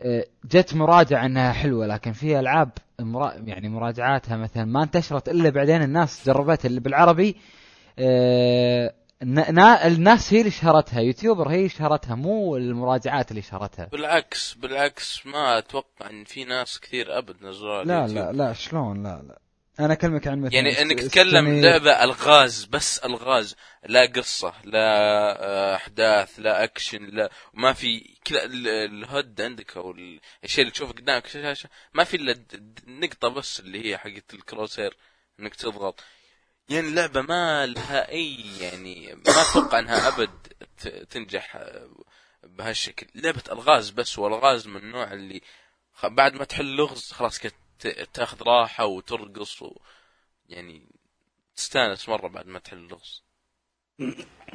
آه، 0.01 0.25
جت 0.45 0.73
مراجعة 0.73 1.25
إنها 1.25 1.51
حلوة 1.51 1.87
لكن 1.87 2.11
في 2.11 2.39
ألعاب 2.39 2.69
مرا 2.99 3.33
يعني 3.33 3.69
مراجعاتها 3.69 4.37
مثلا 4.37 4.65
ما 4.65 4.83
انتشرت 4.83 5.29
إلا 5.29 5.49
بعدين 5.49 5.81
الناس 5.81 6.25
جربتها 6.27 6.67
اللي 6.69 6.79
بالعربي 6.79 7.35
آه، 7.99 8.93
نا- 9.23 9.51
نا- 9.51 9.87
الناس 9.87 10.33
هي 10.33 10.39
اللي 10.39 10.51
شهرتها 10.51 10.99
YouTuber 11.01 11.49
هي 11.49 11.55
اللي 11.57 11.69
شهرتها 11.69 12.15
مو 12.15 12.57
المراجعات 12.57 13.31
اللي 13.31 13.41
شهرتها. 13.41 13.85
بالعكس 13.85 14.53
بالعكس 14.53 15.25
ما 15.25 15.57
أتوقع 15.57 16.09
إن 16.09 16.23
في 16.23 16.43
ناس 16.43 16.79
كثير 16.79 17.17
أبد 17.17 17.35
نزلوها 17.43 17.83
لا. 17.83 18.07
لا 18.07 18.31
لا 18.31 18.53
شلون؟ 18.53 19.03
لا 19.03 19.21
لا. 19.27 19.39
أنا 19.79 19.93
أكلمك 19.93 20.27
عن 20.27 20.41
مثلا 20.41 20.55
يعني 20.55 20.81
إنك 20.81 20.99
تتكلم 20.99 21.61
لعبة 21.61 22.03
ألغاز 22.03 22.65
بس 22.65 22.97
ألغاز 22.97 23.55
لا 23.85 24.05
قصة 24.05 24.53
لا 24.63 24.79
آه، 25.43 25.75
أحداث 25.75 26.39
لا 26.39 26.63
أكشن 26.63 27.05
لا 27.05 27.29
ما 27.53 27.73
في 27.73 28.15
كذا 28.25 28.43
ال- 28.43 28.67
الهد 28.67 29.41
عندك 29.41 29.77
أو 29.77 29.91
ال- 29.91 30.19
الشيء 30.43 30.61
اللي 30.61 30.71
تشوفه 30.71 30.93
قدامك 30.93 31.25
الشاشه 31.25 31.69
ما 31.93 32.03
في 32.03 32.17
إلا 32.17 32.35
نقطة 32.87 33.27
بس 33.27 33.59
اللي 33.59 33.89
هي 33.89 33.97
حقت 33.97 34.33
الكروسير 34.33 34.97
إنك 35.39 35.55
تضغط. 35.55 36.03
يعني 36.69 36.87
اللعبة 36.87 37.21
ما 37.21 37.65
لها 37.65 38.09
أي 38.11 38.37
يعني 38.61 39.15
ما 39.27 39.41
أتوقع 39.51 39.79
إنها 39.79 40.07
أبد 40.07 40.29
تنجح 41.09 41.55
آه، 41.55 41.89
بهالشكل. 42.43 43.07
لعبة 43.15 43.43
ألغاز 43.51 43.89
بس 43.89 44.19
والغاز 44.19 44.67
من 44.67 44.77
النوع 44.77 45.13
اللي 45.13 45.41
بعد 46.03 46.33
ما 46.33 46.43
تحل 46.45 46.75
لغز 46.75 47.11
خلاص 47.11 47.39
كده 47.39 47.51
ت- 47.51 47.68
تاخذ 48.13 48.37
راحة 48.43 48.85
وترقص 48.85 49.61
و 49.61 49.73
يعني 50.49 50.81
تستانس 51.55 52.09
مرة 52.09 52.27
بعد 52.27 52.47
ما 52.47 52.59
تحل 52.59 52.77
اللغز 52.77 53.23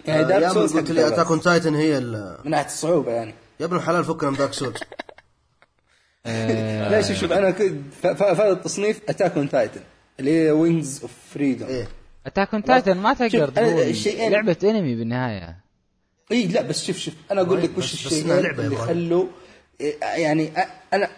يعني 0.04 0.24
Dark 0.24 0.42
يا 0.42 0.48
Souls 0.48 0.76
قلت 0.76 0.90
لي 0.90 1.08
اتاك 1.08 1.26
اون 1.26 1.40
تايتن 1.40 1.74
هي 1.74 1.98
ال- 1.98 2.38
من 2.44 2.50
ناحية 2.50 2.66
الصعوبة 2.66 3.12
يعني. 3.12 3.34
يا 3.60 3.64
ابن 3.66 3.76
الحلال 3.76 4.04
فكنا 4.04 4.30
من 4.30 4.36
Dark 4.36 4.52
Souls 4.52 4.80
آه، 6.26 6.88
لا 6.88 7.02
شوف 7.02 7.16
شوف 7.16 7.32
أنا 7.32 7.50
كنت 7.50 7.94
ف- 7.94 8.06
ف- 8.06 8.22
فهذا 8.22 8.52
التصنيف 8.52 9.00
Attack 9.08 9.36
on 9.36 9.48
Titan 9.48 9.80
اللي 10.20 10.30
هي 10.46 10.50
Wings 10.50 11.02
of 11.02 11.12
Freedom 11.34 11.68
إيه. 11.68 11.88
Attack 12.26 12.54
on 12.54 12.64
Titan 12.64 12.96
ما 12.96 13.14
تقدر 13.14 13.48
تقول 13.50 13.82
الشيئين- 13.82 14.32
لعبة 14.32 14.56
أنمي 14.64 14.94
بالنهاية. 14.96 15.64
اي 16.32 16.46
لا 16.46 16.62
بس 16.62 16.84
شوف 16.86 16.98
شوف 16.98 17.14
أنا 17.30 17.40
أقول 17.40 17.62
لك 17.62 17.70
بس- 17.70 17.78
وش 17.78 17.94
الشيء 17.94 18.26
يا 18.28 18.38
اللي. 18.38 18.76
خلوا 18.76 19.26
إيه، 19.80 20.00
يعني 20.00 20.52
أنا 20.92 21.10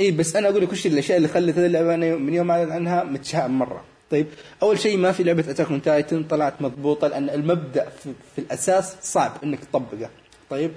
اي 0.00 0.10
بس 0.10 0.36
أنا 0.36 0.48
أقول 0.48 0.62
لك 0.62 0.72
وش 0.72 0.86
الأشياء 0.86 1.16
اللي 1.16 1.28
خلت 1.28 1.58
هذه 1.58 1.66
اللعبة 1.66 1.94
أنا 1.94 2.16
من 2.16 2.34
يوم 2.34 2.46
ما 2.46 2.54
أعلن 2.54 2.72
عنها 2.72 3.04
متشائم 3.04 3.58
مرة. 3.58 3.84
طيب 4.10 4.26
أول 4.62 4.78
شيء 4.78 4.96
ما 4.96 5.12
في 5.12 5.22
لعبة 5.22 5.50
Attack 5.50 5.70
on 5.70 5.82
Titan 5.82 6.22
طلعت 6.24 6.62
مضبوطة 6.62 7.08
لأن 7.08 7.30
المبدأ 7.30 7.88
في, 7.88 8.12
في 8.34 8.40
الأساس 8.40 8.96
صعب 9.02 9.32
إنك 9.44 9.58
تطبقه. 9.64 10.10
طيب 10.50 10.70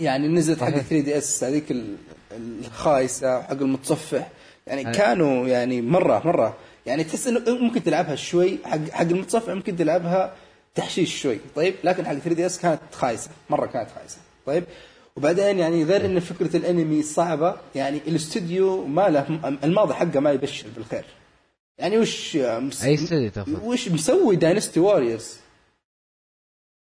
يعني 0.00 0.28
نزلت 0.28 0.58
حق 0.60 0.70
صحيح. 0.70 0.82
3DS 0.82 1.44
هذيك 1.44 1.70
ال- 1.70 1.96
الخايسة 2.64 3.42
حق 3.42 3.50
المتصفح. 3.52 4.28
يعني. 4.66 4.84
كانوا 4.84 5.48
يعني 5.48 5.82
مره 5.82 6.22
مرة. 6.24 6.56
يعني 6.86 7.04
تحس 7.04 7.26
إنه 7.26 7.40
ممكن 7.48 7.82
تلعبها 7.82 8.14
شوي. 8.14 8.58
حق 8.64 8.78
حق 8.90 9.00
المتصفح 9.06 9.52
ممكن 9.52 9.76
تلعبها 9.76 10.34
تحشيش 10.74 11.22
شوي. 11.22 11.38
طيب 11.56 11.74
لكن 11.84 12.06
حق 12.06 12.12
3DS 12.14 12.58
كانت 12.58 12.80
خايسة. 12.92 13.30
مرة 13.50 13.66
كانت 13.66 13.88
خايسة. 13.90 14.18
طيب 14.46 14.64
وبعدين 15.16 15.58
يعني 15.58 15.84
غير 15.84 16.04
إن 16.06 16.20
فكرة 16.20 16.56
الأنمي 16.56 17.02
صعبة 17.02 17.56
يعني 17.74 17.98
الاستوديو 17.98 18.86
ما 18.86 19.08
له 19.08 19.40
الماضي 19.64 19.94
حقه 19.94 20.20
ما 20.20 20.32
يبشر 20.32 20.66
بالخير. 20.76 21.04
يعني 21.78 21.98
وش 21.98 22.36
مس- 22.36 22.84
أي 22.84 22.94
استوديو 22.94 23.30
تقصد 23.30 23.62
وش 23.64 23.88
مسوي 23.88 24.36
Dynasty 24.36 24.80
Warriors 24.80 25.36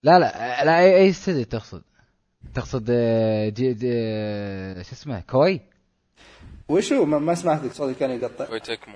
لا 0.02 0.18
لا 0.18 0.64
لا 0.64 0.78
أي 0.80 0.96
أي 0.96 1.10
استوديو 1.10 1.44
تقصد؟ 1.44 1.82
تقصد 2.54 2.86
آه، 2.90 3.48
جي 3.48 3.74
جي 3.74 3.90
آه، 3.92 4.82
شو 4.82 4.92
اسمه 4.92 5.20
Koei 5.20 5.60
وشو 6.68 7.04
ما, 7.04 7.18
ما 7.18 7.34
سمعتك 7.34 7.72
صوتي 7.72 7.94
كان 7.94 8.10
يقطع. 8.10 8.50
و 8.52 8.59
Tecmo 8.59 8.94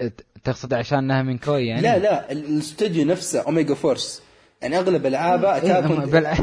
ت- 0.00 0.24
تقصد 0.44 0.74
عشان 0.74 0.98
إنها 0.98 1.22
من 1.22 1.38
Koei 1.38 1.66
يعني؟ 1.66 1.82
لا 1.82 1.98
لا 1.98 2.32
ال- 2.32 2.44
الاستوديو 2.44 3.04
نفسه 3.04 3.40
Omega 3.40 3.74
Force 3.74 4.22
يعني 4.62 4.78
أغلب 4.78 5.06
العابه 5.06 5.54
إيه، 5.54 5.80
هم 5.80 5.92
Attack 5.92 6.08
بالع... 6.08 6.34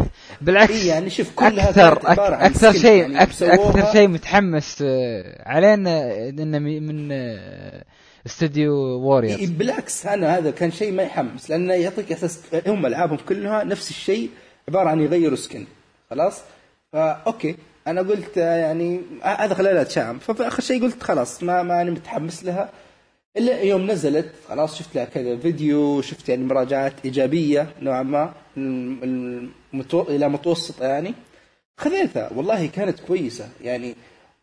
بالعكس 0.42 0.72
إيه، 0.72 0.88
يعني 0.90 1.10
شوف 1.10 1.32
كلها 1.36 1.70
أكثر 1.70 2.34
أكثر 2.46 2.72
شيء 2.72 3.02
يعني 3.02 3.24
أكثر 3.24 3.92
شيء 3.92 4.08
متحمس 4.08 4.84
آه، 4.86 5.44
علينا 5.50 6.16
انه 6.30 6.60
من- 6.60 7.10
آه، 7.12 7.84
استوديو 8.26 8.74
إيه 8.74 8.96
Warriors 8.96 9.50
بالعكس 9.50 10.06
أنا 10.06 10.38
هذا 10.38 10.52
كان 10.52 10.72
شيء 10.72 10.92
ما 10.92 11.04
يحمس 11.04 11.50
لأنه 11.50 11.74
يعطيك 11.74 12.12
إحساس 12.12 12.40
هم 12.68 12.86
ألعابهم 12.86 13.18
كلها 13.30 13.64
نفس 13.64 13.90
الشيء 13.90 14.30
عبارة 14.70 14.90
عن 14.90 15.02
يغيروا 15.02 15.38
skin 15.38 15.66
خلاص؟ 16.10 16.42
فا 16.94 17.12
أوكي 17.28 17.56
أنا 17.88 18.02
قلت 18.02 18.38
آه، 18.38 18.56
يعني 18.56 19.02
هذا 19.24 19.54
خلاني 19.54 19.82
اتشائم 19.82 20.20
ففي 20.20 20.48
آخر 20.48 20.62
شيء 20.64 20.82
قلت 20.84 21.04
خلاص 21.04 21.44
ما 21.44 21.64
ما 21.64 21.82
أنا 21.82 21.92
متحمس 21.92 22.44
لها. 22.44 22.70
إلا 23.38 23.62
يوم 23.62 23.92
نزلت 23.92 24.32
خلاص 24.50 24.80
شفت 24.80 24.96
لها 24.96 25.06
كذا 25.06 25.38
فيديو 25.38 26.02
شفت 26.02 26.30
يعني 26.30 26.44
مراجعات 26.44 26.94
إيجابية 27.06 27.68
نوعا 27.82 28.04
ما 28.04 28.34
الم- 28.58 29.52
المتو... 29.74 30.02
إلى 30.02 30.30
متوسطة 30.30 30.86
يعني. 30.86 31.14
خذيتها 31.78 32.30
والله 32.36 32.66
كانت 32.66 33.00
كويسة 33.00 33.50
يعني. 33.62 33.96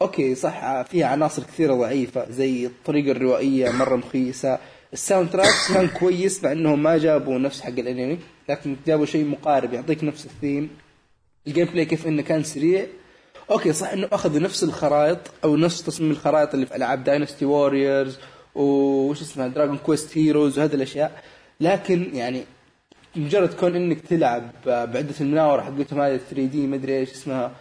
أوكي 0.03 0.35
صح 0.35 0.83
فيها 0.83 1.07
عناصر 1.07 1.43
كثيرة 1.43 1.75
ضعيفة 1.75 2.31
زي 2.31 2.67
الطريقة 2.67 3.11
الروائية 3.11 3.71
مرة 3.71 3.97
مخيسة. 3.97 4.59
ال 4.93 5.31
soundtrack 5.31 5.49
كان 5.75 5.89
كويس 5.89 6.45
مع 6.45 6.53
انهم 6.53 6.83
ما 6.83 6.99
جابوا 6.99 7.39
نفس 7.39 7.61
حق 7.61 7.69
الانمي 7.69 8.19
لكن 8.49 8.77
جابوا 8.87 9.07
شيء 9.07 9.25
مقارب 9.25 9.73
يعطيك 9.73 10.05
نفس 10.05 10.25
الثيم. 10.27 10.71
ال 11.47 11.67
gameplay 11.67 11.85
كيف 11.85 12.07
إنه 12.07 12.23
كان 12.23 12.43
سريع. 12.45 12.87
أوكي 13.51 13.73
صح 13.73 13.93
إنه 13.93 14.09
أخذوا 14.13 14.41
نفس 14.41 14.65
الخرائط 14.65 15.19
أو 15.45 15.57
نفس 15.57 15.83
تصميم 15.83 16.11
الخرائط 16.11 16.55
اللي 16.55 16.67
في 16.67 16.77
ألعاب 16.77 17.05
Dynasty 17.05 17.45
Warriors 17.45 18.19
وش 18.57 19.21
اسمها 19.23 19.49
Dragon 19.49 19.79
Quest 19.79 20.19
Heroes 20.19 20.59
وهذه 20.59 20.75
الأشياء. 20.75 21.23
لكن 21.61 22.11
يعني 22.15 22.45
مجرد 23.17 23.55
كون 23.55 23.77
إنك 23.77 24.01
تلعب 24.01 24.51
بعدة 24.67 25.15
المناورة 25.21 25.63
حقتهم 25.63 26.01
هذه 26.01 26.21
3D 26.31 26.67
مدري 26.67 26.99
إيش 26.99 27.11
اسمها 27.13 27.53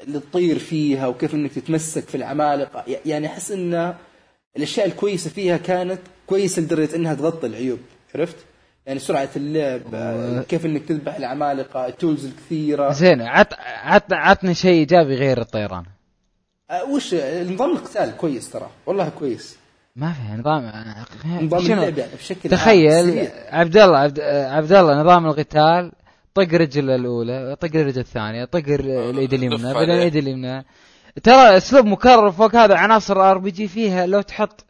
اللي 0.00 0.20
تطير 0.20 0.58
فيها 0.58 1.06
وكيف 1.06 1.34
إنك 1.34 1.52
تتمسك 1.52 2.08
في 2.08 2.14
العمالقة. 2.14 2.84
يعني 3.06 3.26
أحس 3.26 3.52
إن 3.52 3.94
الأشياء 4.56 4.86
الكويسة 4.86 5.30
فيها 5.30 5.56
كانت 5.56 5.98
كويسة 6.26 6.62
لدرجة 6.62 6.96
إنها 6.96 7.14
تغطي 7.14 7.46
العيوب. 7.46 7.78
عرفت؟ 8.14 8.36
يعني 8.86 8.98
سرعة 8.98 9.28
اللعب 9.36 9.80
آه، 9.94 10.42
كيف 10.42 10.66
إنك 10.66 10.84
تذبح 10.84 11.16
العمالقة 11.16 11.86
ال 11.86 11.92
tools 11.92 12.24
الكثيرة. 12.24 12.92
زين 12.92 13.22
عط 13.22 13.48
عط 13.84 14.12
عطني 14.12 14.54
شيء 14.54 14.72
إيجابي 14.72 15.14
غير 15.14 15.40
الطيران. 15.40 15.84
آه، 16.70 16.84
وش 16.84 17.14
نظام 17.14 17.70
القتال 17.70 18.16
كويس 18.16 18.50
ترى. 18.50 18.70
والله 18.86 19.08
كويس. 19.08 19.56
ما 19.96 20.12
في 20.12 20.20
نظام 20.40 20.72
نظام 21.40 21.60
شنو؟ 21.62 21.72
اللعب 21.82 21.98
يعني 21.98 22.12
بشكل 22.18 22.48
عام 22.54 22.58
تخيل. 22.60 23.28
عبد 23.50 23.76
الله 23.76 23.98
عبد, 23.98 24.20
عبد 24.20 24.72
الله 24.72 25.02
نظام 25.02 25.26
القتال 25.26 25.92
طق 26.34 26.42
رجل 26.54 26.90
الأولى 26.90 27.56
طق 27.60 27.70
الرجل 27.74 28.00
الثانية 28.00 28.44
طق 28.44 28.62
ال- 28.68 28.90
الإيد 28.90 29.32
اليمنى 29.34 29.74
بعدين. 29.74 29.90
الإيد 29.90 30.16
اليمنى 30.16 30.64
ترى 31.22 31.56
أسلوب 31.56 31.84
مكرر 31.86 32.30
فوق 32.32 32.56
هذا 32.56 32.76
عناصر 32.76 33.30
RPG 33.30 33.68
فيها 33.68 34.06
لو 34.06 34.20
تحط 34.20 34.64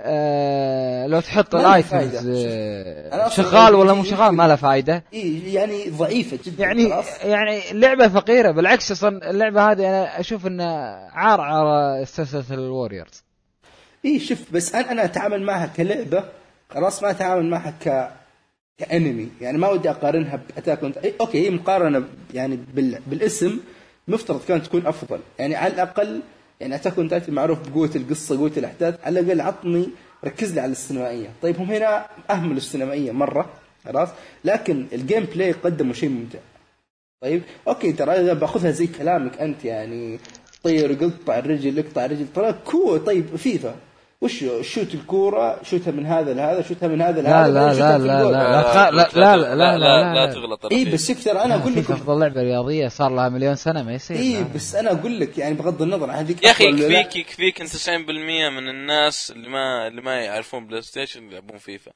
آه 0.00 1.06
لو 1.06 1.20
تحط 1.20 1.54
ال 1.54 1.64
items. 1.64 2.26
آه، 2.28 3.28
شغال 3.28 3.74
ولا 3.74 3.92
RPG 3.92 3.96
مو 3.96 4.04
شغال 4.04 4.34
ما 4.34 4.48
له 4.48 4.56
فايدة 4.56 5.04
إيه 5.12 5.54
يعني 5.54 5.90
ضعيفة 5.90 6.38
جدا 6.46 6.62
يعني 6.64 6.90
خلاص 6.90 7.24
يعني 7.24 7.70
اللعبه 7.70 8.08
فقيرة 8.08 8.50
بالعكس 8.50 8.92
أصلا 8.92 9.30
اللعبة 9.30 9.70
هذه 9.72 9.88
أنا 9.88 10.20
أشوف 10.20 10.46
إنها 10.46 11.08
عار 11.12 11.40
على 11.40 12.04
سلسله 12.06 12.44
ال 12.50 12.58
Warriors 12.58 13.24
اي 14.04 14.20
شوف 14.20 14.38
بس 14.52 14.74
أنا 14.74 14.92
أنا 14.92 15.04
أتعامل 15.04 15.42
معها 15.42 15.66
كلعبة؟ 15.66 16.24
خلاص 16.70 17.02
ما 17.02 17.10
أتعامل 17.10 17.46
معها 17.46 17.70
ك 17.84 18.10
كأنمي. 18.78 19.28
يعني 19.40 19.58
ما 19.58 19.68
ودي 19.68 19.90
أقارنها 19.90 20.36
ب 20.36 20.43
Attack 20.43 20.82
on 20.82 20.92
إيه 21.04 21.12
أوكي 21.20 21.46
هي 21.46 21.50
مقارنة 21.50 22.04
يعني 22.34 22.58
بال... 22.74 22.98
بالاسم 23.06 23.58
مفترض 24.08 24.44
كانت 24.48 24.66
تكون 24.66 24.86
أفضل. 24.86 25.20
يعني 25.38 25.56
على 25.56 25.74
الأقل 25.74 26.20
يعني 26.60 26.74
Attack 26.74 26.98
on 26.98 27.20
معروف 27.28 27.68
بقوة 27.68 27.90
القصة 27.96 28.38
قوة 28.38 28.52
الأحداث 28.56 28.94
على 29.04 29.20
الأقل 29.20 29.40
عطني 29.40 29.88
ركز 30.24 30.54
لي 30.54 30.60
على 30.60 30.72
السينمائية. 30.72 31.28
طيب 31.42 31.56
هم 31.56 31.70
هنا 31.70 32.06
اهملوا 32.30 32.56
السينمائية 32.56 33.12
مرة 33.12 33.50
خلاص؟ 33.84 34.08
لكن 34.44 34.86
ال 34.92 35.24
gameplay 35.24 35.52
قدموا 35.52 35.94
شيء 35.94 36.08
ممتع. 36.08 36.38
طيب 37.22 37.42
أوكي 37.68 37.92
ترى 37.92 38.12
إذا 38.12 38.32
باخذها 38.32 38.70
زي 38.70 38.86
كلامك 38.86 39.38
أنت 39.40 39.64
يعني 39.64 40.18
طير 40.62 40.92
قطع 40.92 41.38
الرجل 41.38 41.78
اقطع 41.78 42.04
الرجل 42.04 42.26
ترى 42.34 42.52
كو 42.52 42.96
طيب 42.96 43.36
فيفا. 43.36 43.76
وش 44.20 44.44
shoot 44.60 44.94
الكوره 44.94 45.62
شوتها 45.62 45.90
من 45.90 46.06
هذا 46.06 46.34
لهذا 46.34 46.62
شوتها 46.62 46.88
من 46.88 47.02
هذا 47.02 47.22
لا 47.22 47.48
لهذا 47.48 47.98
لا 47.98 47.98
لا 47.98 48.30
لا. 48.30 48.90
لا 48.90 48.90
لا 48.90 49.06
لا 49.14 49.36
لا 49.36 49.54
لا 49.54 49.78
لا 49.78 49.78
لا 49.78 50.14
لا 50.26 50.32
تغلط 50.32 50.66
اي. 50.72 50.84
بس 50.84 51.06
ترى 51.06 51.42
أنا 51.44 51.54
أقول 51.54 51.74
لكم 51.74 51.92
افضل 51.92 52.20
لعبه 52.20 52.42
رياضيه 52.42 52.88
صار 52.88 53.10
لها 53.10 53.28
مليون 53.28 53.54
سنه 53.54 53.82
ما 53.82 53.92
يصير 53.92 54.16
اي 54.16 54.36
لا. 54.36 54.46
بس 54.54 54.74
أنا 54.74 54.92
أقول 54.92 55.20
لك 55.20 55.38
يعني 55.38 55.54
بغض 55.54 55.82
النظر 55.82 56.10
عن 56.10 56.18
هذيك 56.18 56.42
يا 56.44 56.50
أخي. 56.50 56.64
يكفيك 56.64 57.16
يكفيك 57.16 57.60
ان 57.60 57.66
90% 57.66 58.50
من 58.50 58.68
الناس 58.68 59.30
اللي 59.30 59.48
ما 59.48 59.86
اللي 59.86 60.02
ما 60.02 60.14
يعرفون 60.20 60.66
PlayStation 60.66 61.30
يلعبون 61.30 61.58
فيفا 61.58 61.92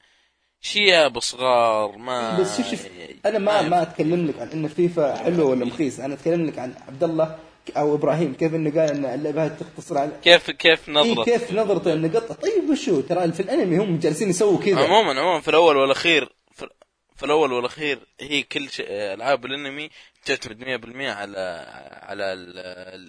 شياب 0.61 1.19
صغار 1.19 1.97
ما 1.97 2.39
بس 2.39 2.57
شوف 2.57 2.69
شوف 2.69 2.87
أنا 3.25 3.39
ما 3.39 3.61
ما 3.61 3.81
اتكلم 3.81 4.27
لك 4.27 4.39
عن 4.39 4.47
ان 4.47 4.67
فيفا 4.67 5.15
حلو 5.15 5.49
ولا 5.49 5.65
مخيس 5.65 5.99
أنا 5.99 6.13
اتكلم 6.13 6.45
لك 6.45 6.59
عن 6.59 6.73
عبد 6.87 7.03
الله 7.03 7.35
أو 7.77 7.95
إبراهيم 7.95 8.33
كيف 8.33 8.53
إنه 8.55 8.69
قال 8.81 8.89
إن 8.91 9.05
اللعبة 9.05 9.45
هذه 9.45 9.57
تختصر 9.59 9.97
على 9.97 10.11
كيف 10.23 10.51
كيف 10.51 10.89
إيه 10.89 10.93
نظرة؟ 10.95 11.23
كيف 11.23 11.53
نظرته 11.53 11.93
النقط 11.93 12.31
طيب 12.31 12.69
وشو؟ 12.69 13.01
ترى 13.01 13.31
في 13.31 13.39
الأنمي 13.39 13.77
هم 13.77 13.99
جالسين 13.99 14.29
يسووا 14.29 14.59
كذا. 14.65 14.83
عموما 14.83 15.19
عموما 15.21 15.41
في 15.41 15.47
الأول 15.47 15.77
والاخير 15.77 16.29
في, 16.51 16.67
في 17.15 17.23
الأول 17.25 17.53
والأخير 17.53 17.99
هي 18.19 18.43
كل 18.43 18.69
شيء 18.69 18.87
ألعاب 18.89 19.45
الأنمي 19.45 19.89
تعتمد 20.25 20.63
100% 20.63 20.65
على 21.09 21.65
على 22.03 22.33
ال- 22.33 22.59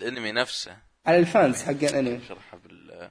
الأنمي 0.03 0.33
نفسه. 0.33 0.77
على 1.07 1.19
ال 1.19 1.28
fans 1.28 1.63
حق 1.63 1.71
الأنمي. 1.71 2.21
شرحها 2.29 2.61
بال 2.65 3.11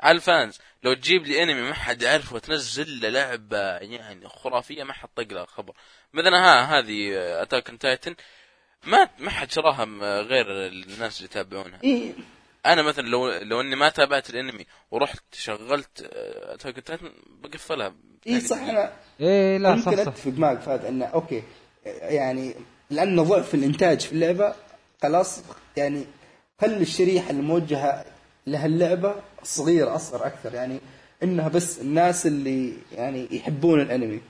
على 0.00 0.16
ال 0.16 0.23
fans. 0.23 0.58
لو 0.82 0.94
تجيب 0.94 1.26
لي 1.26 1.42
أنمي 1.42 1.62
ما 1.62 1.74
حد 1.74 2.02
يعرفه 2.02 2.34
وتنزل 2.36 3.00
له 3.00 3.08
لعبة 3.08 3.58
يعني 3.76 4.28
خرافية 4.28 4.84
ما 4.84 4.92
حد 4.92 5.08
طق 5.16 5.32
لها 5.32 5.44
خبر. 5.46 5.72
مثلا 6.12 6.38
ها 6.38 6.78
هذه 6.78 7.10
Attack 7.42 7.70
Titan 7.80 8.14
ما 8.86 9.08
ما 9.18 9.30
حد 9.30 9.50
شراها 9.50 9.84
م- 9.84 10.02
غير 10.02 10.46
الناس 10.66 11.16
اللي 11.16 11.24
يتابعونها. 11.30 11.78
اي 11.84 12.14
أنا 12.66 12.82
مثلا 12.82 13.06
لو 13.08 13.30
لو 13.30 13.60
إني 13.60 13.76
ما 13.76 13.88
تابعت 13.88 14.30
الأنمي 14.30 14.66
ورحت 14.90 15.22
شغلت 15.32 16.10
Attack 16.44 16.74
Titan 16.80 17.10
بقفلها. 17.42 17.94
اي 18.26 18.40
صح 18.40 18.56
أنا 18.58 18.92
إيه 19.20 19.58
لا 19.58 19.76
صح 19.80 19.88
ممكن 19.88 20.04
صح 20.04 20.08
أتفق 20.12 20.32
معك 20.36 20.60
فهد 20.60 20.84
إنه 20.84 21.04
أوكي 21.04 21.42
يعني 22.02 22.54
لأنه 22.90 23.22
ضعف 23.22 23.54
الإنتاج 23.54 24.00
في 24.00 24.12
اللعبة 24.12 24.54
خلاص 25.02 25.40
يعني 25.76 26.04
خلي 26.60 26.76
الشريحة 26.82 27.30
الموجهه 27.30 28.04
لها 28.46 28.66
اللعبة 28.66 29.14
صغيرة 29.42 29.94
أصغر 29.96 30.26
أكثر 30.26 30.54
يعني 30.54 30.80
إنها 31.22 31.48
بس 31.48 31.78
الناس 31.80 32.26
اللي 32.26 32.72
يعني 32.92 33.28
يحبون 33.30 33.80
الأنمي. 33.80 34.20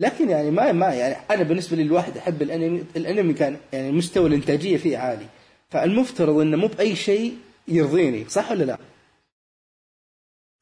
لكن 0.00 0.30
يعني 0.30 0.50
ما 0.50 0.72
ما 0.72 0.86
يعني 0.94 1.16
أنا 1.30 1.42
بالنسبة 1.42 1.76
لي 1.76 1.82
الواحد 1.82 2.16
أحب 2.16 2.42
الانمي 2.42 2.84
الأنمي 2.96 3.32
كان 3.34 3.56
يعني 3.72 3.92
مستوى 3.92 4.26
الإنتاجية 4.28 4.76
فيه 4.76 4.98
عالي. 4.98 5.26
فالمفترض 5.70 6.36
إنه 6.38 6.56
مو 6.56 6.66
بأي 6.66 6.96
شيء 6.96 7.36
يرضيني 7.68 8.28
صح 8.28 8.50
ولا 8.50 8.64
لا؟ 8.64 8.78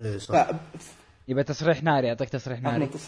إيه 0.05 0.19
ف... 0.19 0.23
صح 0.23 0.49
يبقى 1.29 1.45
تصريح 1.45 1.83
ناري 1.83 2.07
يعطيك 2.07 2.29
تصريح 2.29 2.61
ناري. 2.63 2.87
أحمد- 2.87 2.99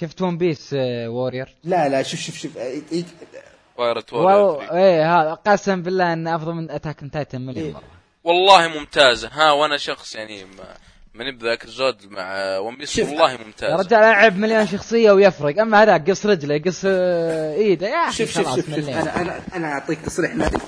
شفت 0.00 0.22
One 0.22 0.38
Piece 0.38 0.70
Warrior 1.06 1.54
لا 1.64 1.88
لا 1.88 2.02
شوف 2.02 2.20
شوف 2.20 2.36
شوف 2.38 2.54
إيه- 2.54 2.92
إيه- 2.92 3.38
Pirate 3.78 4.12
Warrior 4.12 4.72
إيه 4.72 5.16
هذا 5.20 5.34
قسم 5.34 5.82
بالله 5.82 6.12
انه 6.12 6.36
أفضل 6.36 6.54
من 6.54 6.70
Attack 6.70 7.00
Titan 7.12 7.40
مليون 7.40 7.66
إيه. 7.66 7.72
مرة. 7.72 7.82
والله 8.24 8.68
ممتازة. 8.68 9.28
ها 9.32 9.52
وأنا 9.52 9.76
شخص 9.76 10.14
يعني 10.14 10.44
ما 10.44 10.76
ماني 11.14 11.32
بذاك 11.32 11.64
الزود 11.64 11.96
مع 12.10 12.58
One 12.58 12.76
Piece 12.76 12.98
والله 12.98 13.32
يا 13.32 13.38
ممتازه 13.46 13.76
رجال 13.76 14.00
العب 14.00 14.38
مليون 14.38 14.66
شخصية 14.66 15.12
ويفرق. 15.12 15.60
أما 15.60 15.82
هذاك 15.82 16.10
قص 16.10 16.26
رجلة 16.26 16.62
قص 16.66 16.82
آه، 16.86 17.54
إيده. 17.54 17.88
يا 17.88 17.96
أخي 18.08 18.26
شوف 18.26 18.30
شوف 18.30 18.56
شوف. 18.56 18.78
أنا 18.78 19.20
أنا 19.20 19.40
أنا 19.54 19.72
أعطيك 19.72 20.00
تصريح 20.00 20.34
ناري 20.34 20.58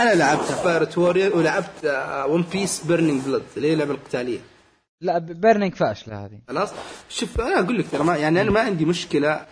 أنا 0.00 0.14
لعبت 0.14 0.44
Pirate 0.44 0.98
Warrior 0.98 1.36
ولعبت 1.36 2.04
One 2.28 2.42
Piece 2.52 2.84
Burning 2.84 3.22
Blood 3.22 3.42
اللي 3.56 3.68
هي 3.68 3.72
اللعبة 3.72 3.94
القتالية. 3.94 4.38
لا 5.00 5.18
Burning 5.18 5.74
فاشلة 5.74 6.24
هذه. 6.24 6.38
خلاص؟ 6.48 6.70
شوف 7.08 7.40
أنا 7.40 7.60
أقول 7.60 7.78
لك 7.78 7.86
ترى 7.92 8.04
ما 8.04 8.16
يعني 8.16 8.40
أنا 8.40 8.50
ما 8.50 8.60
عندي 8.60 8.84
مشكلة. 8.84 9.46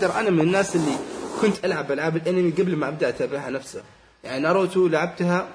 ترى 0.00 0.12
أنا 0.20 0.30
من 0.30 0.40
الناس 0.40 0.76
اللي 0.76 0.96
كنت 1.40 1.64
ألعب 1.64 1.92
ألعاب 1.92 2.16
الأنمي 2.16 2.50
قبل 2.50 2.76
ما 2.76 2.88
أبدأ 2.88 3.08
أتابعها 3.08 3.50
نفسها. 3.50 3.82
يعني 4.24 4.42
ناروتو 4.42 4.88
لعبتها 4.88 5.48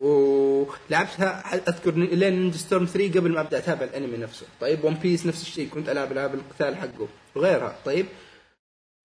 ولعبتها 0.00 1.54
أذكر 1.54 1.94
لين 1.94 2.34
Ninja 2.40 2.58
Storm 2.58 2.86
3 2.86 3.20
قبل 3.20 3.32
ما 3.32 3.40
أبدأ 3.40 3.58
أتابع 3.58 3.84
الأنمي 3.84 4.16
نفسه. 4.16 4.46
طيب 4.60 4.84
One 4.84 4.94
Piece 4.94 5.26
نفس 5.26 5.42
الشيء 5.42 5.68
كنت 5.68 5.88
العب 5.88 6.12
العاب 6.12 6.34
القتال 6.34 6.76
حقه 6.76 7.08
وغيرها 7.34 7.76
طيب 7.84 8.06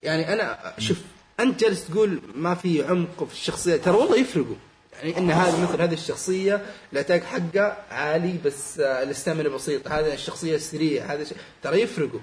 يعني 0.04 0.34
أنا 0.34 0.74
شوف 0.78 1.02
أنت 1.40 1.60
جالس 1.60 1.88
تقول 1.88 2.22
ما 2.36 2.56
في 2.56 2.84
عمق 2.84 3.24
في 3.24 3.34
الشخصية 3.34 3.76
ترى 3.76 3.96
والله 3.96 4.18
يفرقوا. 4.18 4.56
يعني 4.94 5.18
إن 5.18 5.32
هذه 5.32 5.64
مثل 5.64 5.82
هذه 5.82 5.94
الشخصية 5.94 6.66
ال 6.94 6.98
attack 6.98 7.24
حقه 7.24 7.78
عالي 7.92 8.38
بس 8.46 8.80
آه، 8.80 9.04
ال 9.04 9.09
stamina 9.10 9.50
بسيط 9.50 9.88
هذا 9.88 10.14
الشخصية 10.14 10.58
سريع 10.58 11.06
هذا. 11.14 11.26
ترى 11.64 11.82
يفرقوا. 11.82 12.20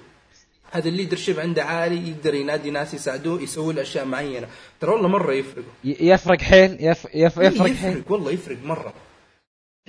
هذا 0.71 0.89
ال 0.89 1.17
leadership 1.17 1.39
عنده 1.39 1.63
عالي 1.63 2.09
يقدر 2.09 2.33
ينادي 2.33 2.71
ناس 2.71 2.93
يساعدوه 2.93 3.41
يسوي 3.41 3.73
له 3.73 3.81
أشياء 3.81 4.05
معينة. 4.05 4.47
ترى 4.81 4.91
والله 4.91 5.07
مرة 5.07 5.33
يفرقوا 5.33 5.71
يفرق 5.83 6.41
حيل؟ 6.41 6.77
يف... 6.79 7.05
يف... 7.13 7.39
إيه، 7.39 7.47
يفرق 7.47 7.73
حيل. 7.73 7.91
يفرق 7.91 8.11
والله 8.11 8.31
يفرق 8.31 8.57
مرة. 8.63 8.93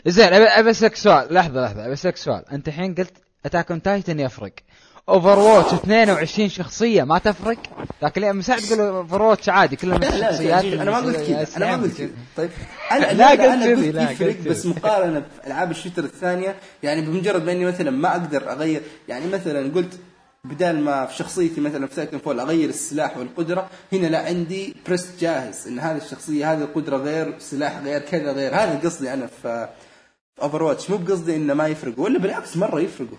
زين 0.07 0.33
ابي 0.33 0.71
أسألك 0.71 0.97
سؤال. 0.97 1.35
لحظة 1.35 1.65
لحظة. 1.65 1.85
أبي 1.85 1.93
أسألك 1.93 2.17
سؤال. 2.17 2.45
أنت 2.53 2.69
الحين 2.69 2.95
قلت 2.95 3.13
Attack 3.47 3.71
on 3.71 3.83
Titan 3.83 4.21
يفرق. 4.21 4.53
Overwatch 5.09 5.75
22 5.75 6.49
شخصية 6.49 7.03
ما 7.03 7.19
تفرق؟ 7.19 7.59
لكن 8.03 8.37
من 8.37 8.43
ساعه 8.43 8.61
تقول 8.61 8.81
Overwatch 8.81 9.49
عادي 9.49 9.77
كلهم 9.77 10.01
لا 10.01 10.07
لا 10.07 10.33
شخصيات. 10.33 10.65
أنا 10.65 10.91
ما 10.91 10.97
قلت 10.97 11.17
كذا 11.17 11.47
أنا 11.57 11.77
ما 11.77 11.83
قلت 11.83 11.99
كذا. 11.99 12.11
طيب. 12.37 12.51
أنا 12.93 13.13
لا 13.13 13.31
قلت 13.31 13.95
لا 13.95 14.11
يفرق 14.11 14.37
بس. 14.47 14.67
مقارنة 14.67 15.23
بألعاب 15.45 15.71
ال 15.71 15.75
shooter 15.75 16.05
الثانية 16.05 16.57
يعني 16.83 17.03
بمجرد 17.03 17.45
ما 17.45 17.53
إني 17.53 17.65
مثلا 17.65 17.91
ما 17.91 18.11
أقدر 18.11 18.53
أغير 18.53 18.83
يعني 19.09 19.27
مثلا 19.27 19.75
قلت 19.75 19.99
بدال 20.45 20.81
ما 20.81 21.07
في 21.07 21.17
شخصيتي 21.17 21.61
مثلا 21.61 21.87
في 21.87 21.95
Titanfall 21.95 22.41
أغير 22.41 22.69
السلاح 22.69 23.17
والقدرة 23.17 23.71
هنا 23.93 24.07
لا 24.07 24.27
عندي 24.27 24.75
preset 24.87 25.21
جاهز 25.21 25.69
إن 25.69 25.79
هذه 25.79 25.97
الشخصية 25.97 26.53
هذه 26.53 26.63
القدرة 26.63 26.97
غير 26.97 27.39
سلاح 27.39 27.79
غير 27.79 28.01
كذا 28.01 28.33
غير. 28.33 28.55
هذا 28.55 28.81
قصدي 28.85 29.13
أنا 29.13 29.27
في 29.27 29.69
Overwatch 30.43 30.91
مو 30.91 30.97
بقصدي 30.97 31.37
إنه 31.37 31.55
ما 31.55 31.67
يفرقوا 31.67 32.05
ولا 32.05 32.19
بالعكس 32.19 32.57
مرة 32.57 32.81
يفرقوا. 32.81 33.19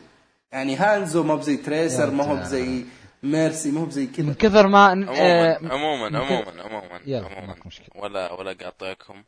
يعني 0.52 0.76
Hanzo 0.76 1.24
ما 1.24 1.36
بزي 1.36 1.58
Tracer 1.58 2.12
ما 2.12 2.24
هو 2.24 2.36
بزي 2.36 2.86
Mercy 3.24 3.72
ما 3.72 3.82
هو 3.82 3.86
بزي 3.86 4.08
كذا. 4.08 4.26
من 4.26 4.34
كثر 4.34 4.68
ما 4.68 4.86
عموما 4.86 5.20
آه، 5.20 5.60
عموما 5.64 6.20
عموما 6.20 6.62
عموما. 6.62 7.56
ولا 7.96 8.32
ولا 8.32 8.54
قاطعكم. 8.54 9.24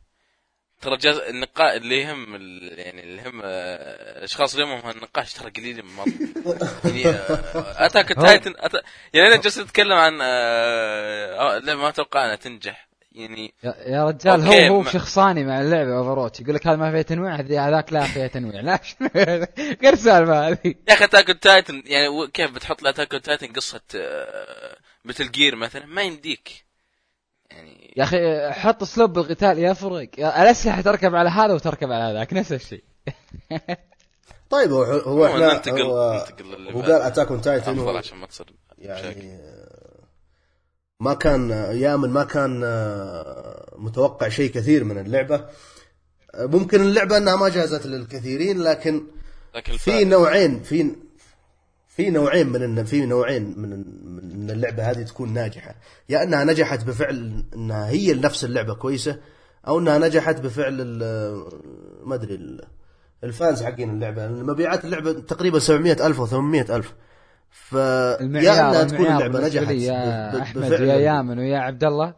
ترى 0.84 0.96
جاز 0.96 1.16
النقاش 1.16 1.76
اللي 1.76 2.00
يهم 2.00 2.34
ال- 2.34 2.78
يعني 2.78 3.02
اللي 3.02 3.22
يهم 3.22 3.40
آه، 3.44 4.18
الأشخاص 4.18 4.54
اللي 4.54 4.66
يهمهم 4.66 4.90
النقاش 4.90 5.32
ترى 5.32 5.50
قليل 5.50 5.84
مرة. 5.84 6.12
يعني 6.84 7.06
آه، 7.06 7.86
Attack 7.86 8.08
Titan 8.08 8.54
أتا... 8.58 8.80
يعني 9.12 9.26
أنا 9.28 9.36
جالس 9.36 9.58
أتكلم 9.58 9.92
عن 9.92 10.18
آه، 10.22 11.56
آه، 11.56 11.58
لعبه 11.58 11.80
ما 11.80 11.88
أتوقع 11.88 12.24
أنها 12.24 12.36
تنجح. 12.36 12.88
يعني 13.12 13.54
يا 13.86 14.04
رجال 14.04 14.40
هو 14.40 14.52
هو 14.76 14.80
ما- 14.82 14.90
شخصاني 14.90 15.44
مع 15.44 15.60
اللعبة 15.60 15.96
Overwatch 15.96 16.40
يقول 16.40 16.54
لك 16.54 16.66
هذا 16.66 16.76
ما 16.76 16.90
فيها 16.90 17.02
تنويع 17.02 17.34
هذاك 17.68 17.92
لا 17.92 18.04
فيها 18.04 18.26
تنويع. 18.26 18.60
لا 18.60 18.78
غير 19.82 19.92
السالفة 19.92 20.48
هذه. 20.48 20.74
يا 20.88 20.94
أخي 20.94 21.04
Attack 21.04 21.26
Titan 21.42 21.82
يعني 21.86 22.06
كيف 22.34 22.50
بتحط 22.50 22.82
ل 22.82 22.86
Attack 22.86 23.08
Titan 23.10 23.46
قصة 23.52 23.80
مثل 25.04 25.30
Gear 25.30 25.56
مثلا؟ 25.56 25.86
ما 25.86 26.02
يمديك. 26.02 26.63
يعني 27.50 27.94
يا 27.96 28.02
أخي 28.04 28.50
حط 28.52 28.82
اسلوب 28.82 29.18
القتال 29.18 29.58
يفرق 29.58 30.08
يا- 30.18 30.42
الأسلحة 30.42 30.80
تركب 30.80 31.14
على 31.14 31.30
هذا 31.30 31.54
وتركب 31.54 31.90
على 31.92 32.04
هذاك 32.18 32.32
نفس 32.32 32.52
الشيء 32.52 32.84
طيب 34.50 34.72
هو 34.72 34.82
هو 34.82 35.26
إحنا 35.26 35.54
ننتقل- 35.54 35.80
هو, 35.82 36.24
ننتقل 36.30 36.72
هو. 36.72 36.82
قال 36.82 36.92
أتاك 36.92 37.28
on 37.30 37.40
Titan 37.40 37.78
أفضل 37.78 37.96
عشان 37.96 38.18
ما 38.18 38.26
تصير 38.26 38.46
مشاكل. 38.78 38.88
يعني 38.88 39.38
ما 41.00 41.14
كان 41.14 41.50
يامن 41.72 42.10
ما 42.10 42.24
كان 42.24 42.62
آه، 42.64 43.74
متوقع 43.78 44.28
شيء 44.28 44.50
كثير 44.50 44.84
من 44.84 44.98
اللعبة 44.98 45.44
ممكن 46.38 46.80
اللعبة 46.80 47.16
إنها 47.16 47.36
ما 47.36 47.48
جازت 47.48 47.86
للكثيرين 47.86 48.62
لكن 48.62 49.02
الفارق. 49.56 49.78
في 49.78 50.04
نوعين 50.04 50.62
في 50.62 50.96
في 51.96 52.10
نوعين 52.10 52.48
من 52.48 52.62
إن 52.62 52.84
في 52.84 53.06
نوعين 53.06 53.54
من 53.58 53.70
من 54.06 54.32
ان 54.32 54.50
اللعبة 54.50 54.90
هذه 54.90 55.02
تكون 55.02 55.32
ناجحة. 55.32 55.74
يا 56.08 56.22
أنها 56.22 56.44
نجحت 56.44 56.84
بفعل 56.84 57.44
أنها 57.54 57.88
هي 57.88 58.14
نفس 58.14 58.44
اللعبة 58.44 58.74
كويسة 58.74 59.16
أو 59.68 59.78
أنها 59.78 59.98
نجحت 59.98 60.40
بفعل 60.40 60.82
ما 62.04 62.14
أدري 62.14 62.34
ال- 62.34 62.64
الفانز 63.24 63.62
حقين 63.62 63.90
اللعبة. 63.90 64.28
مبيعات 64.28 64.84
اللعبة 64.84 65.12
تقريبا 65.12 65.58
700 65.58 66.06
ألف 66.06 66.20
أو 66.20 66.26
800 66.26 66.76
ألف. 66.76 66.94
ف 67.50 67.72
يا 67.72 68.70
أنها 68.70 68.84
تكون 68.84 69.06
اللعبه 69.06 69.40
نجحت 69.46 69.70
يا 69.70 70.42
أحمد 70.42 70.70
ويا 70.70 70.94
يامن 70.94 71.38
ويا 71.38 71.58
عبد 71.58 71.84
الله 71.84 72.14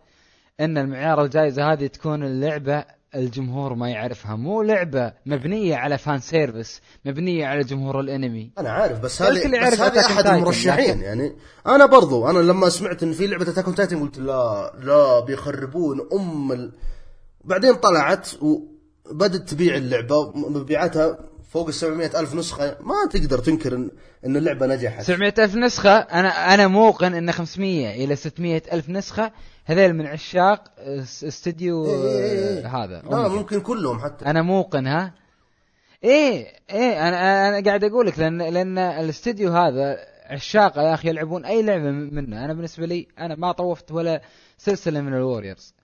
إن 0.61 0.79
المعيار 0.79 1.25
الجائزة 1.25 1.73
هذه 1.73 1.87
تكون 1.87 2.23
اللعبة 2.25 2.85
الجمهور 3.17 3.75
ما 3.75 3.91
يعرفها. 3.91 4.37
مو 4.37 4.63
لعبة 4.63 5.13
مبنية 5.27 5.77
على 5.77 5.99
fan 5.99 6.19
service 6.19 6.81
مبنية 7.05 7.47
على 7.47 7.65
جمهور 7.65 8.01
الانمي. 8.01 8.51
أنا 8.59 8.71
عارف 8.71 9.01
بس 9.01 9.23
هذه 9.23 9.71
بس 9.73 9.81
هذه 9.81 10.01
أحد 10.01 10.27
المرشحين 10.27 11.01
يعني. 11.01 11.37
أنا 11.67 11.87
برضو 11.87 12.31
أنا 12.31 12.39
لما 12.39 12.69
سمعت 12.69 13.03
إن 13.03 13.13
في 13.13 13.27
لعبة 13.27 13.51
Attack 13.51 13.77
Titan 13.77 14.01
قلت 14.01 14.19
لا 14.19 14.73
لا 14.83 15.21
بيخربون 15.21 16.09
أم 16.13 16.53
ال... 16.53 16.73
بعدين 17.45 17.75
طلعت 17.75 18.29
وبدت 18.43 19.49
تبيع 19.49 19.77
اللعبة 19.77 20.33
مبيعاتها 20.37 21.19
فوق 21.57 21.67
ال 21.69 21.75
700 21.75 22.21
ألف 22.21 22.35
نسخة 22.35 22.77
ما 22.81 22.95
تقدر 23.13 23.39
تنكر 23.39 23.75
ان, 23.75 23.91
إن 24.27 24.37
اللعبة 24.37 24.67
نجحت. 24.67 25.03
700 25.05 25.35
ألف 25.39 25.55
نسخة 25.55 25.91
أنا 25.99 26.55
أنا 26.55 26.67
موقن 26.67 27.15
أن 27.15 27.33
500 27.33 28.05
إلى 28.05 28.17
600 28.17 28.63
ألف 28.73 28.89
نسخة 28.89 29.33
هذيل 29.65 29.95
من 29.95 30.07
عشاق 30.07 30.65
اس- 30.79 31.25
استديو 31.25 31.87
إيه 31.87 31.93
إيه 32.19 32.59
إيه. 32.59 32.67
آه، 32.67 32.85
هذا. 32.85 33.03
لا 33.11 33.17
ممكن. 33.23 33.35
ممكن 33.35 33.61
كلهم 33.61 33.99
حتى. 34.01 34.25
أنا 34.27 34.43
موقن 34.43 34.87
ها؟ 34.87 35.13
إيه 36.05 36.47
إيه 36.71 37.09
أنا 37.09 37.49
أنا 37.49 37.65
قاعد 37.67 37.85
أقول 37.85 38.07
لك 38.07 38.19
لأن 38.19 38.43
لأن 38.43 38.79
الاستديو 38.79 39.53
هذا 39.53 39.99
عشاق 40.27 40.79
يا 40.79 40.95
أخي 40.95 41.09
يلعبون 41.09 41.45
أي 41.45 41.63
لعبة 41.63 41.91
منه. 41.91 42.45
أنا 42.45 42.53
بالنسبة 42.55 42.87
لي 42.87 43.09
أنا 43.19 43.35
ما 43.35 43.53
طوفت 43.53 43.93
ولا 43.93 44.23
سلسلة 44.59 45.01
من 45.01 45.15
ال 45.15 45.21
Warriors. 45.21 45.75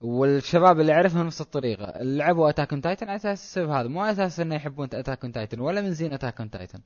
والشباب 0.00 0.80
اللي 0.80 0.92
اعرفهم 0.92 1.26
نفس 1.26 1.40
الطريقة 1.40 1.84
اللي 1.84 2.18
لعبوا 2.18 2.48
Attack 2.50 2.72
on 2.72 2.80
Titan 2.82 3.08
على 3.08 3.16
أساس 3.16 3.42
السبب 3.42 3.68
هذا 3.70 3.88
مو 3.88 4.00
على 4.00 4.12
أساس 4.12 4.40
إنه 4.40 4.54
يحبون 4.54 4.88
Attack 4.92 5.22
on 5.24 5.32
Titan 5.32 5.60
ولا 5.60 5.80
من 5.80 5.92
زين 5.94 6.12
Attack 6.12 6.40
on 6.40 6.50
Titan 6.50 6.80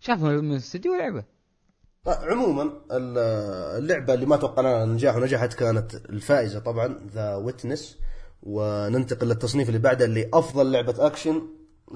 شافوا 0.00 0.28
من 0.28 0.52
الاستديو 0.52 0.94
لعبه 0.94 1.24
عموما 2.06 2.62
ال- 2.92 3.18
اللعبة 3.82 4.14
اللي 4.14 4.26
ما 4.26 4.36
توقعنا 4.36 4.84
نجاح 4.84 5.16
ونجحت 5.16 5.54
كانت 5.54 5.94
الفائزة 5.94 6.58
طبعا 6.60 6.98
The 7.12 7.34
Witness 7.34 7.98
وننتقل 8.42 9.28
للتصنيف 9.28 9.68
اللي 9.68 9.78
بعده 9.78 10.04
اللي 10.04 10.30
أفضل 10.34 10.72
لعبة 10.72 11.06
أكشن. 11.06 11.42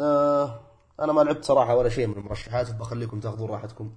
آه 0.00 0.60
أنا 1.00 1.12
ما 1.12 1.20
لعبت 1.20 1.44
صراحة 1.44 1.76
ولا 1.76 1.88
شيء 1.88 2.06
من 2.06 2.14
المرشحات 2.16 2.70
بخليكم 2.74 3.20
تاخذون 3.20 3.50
راحتكم. 3.50 3.92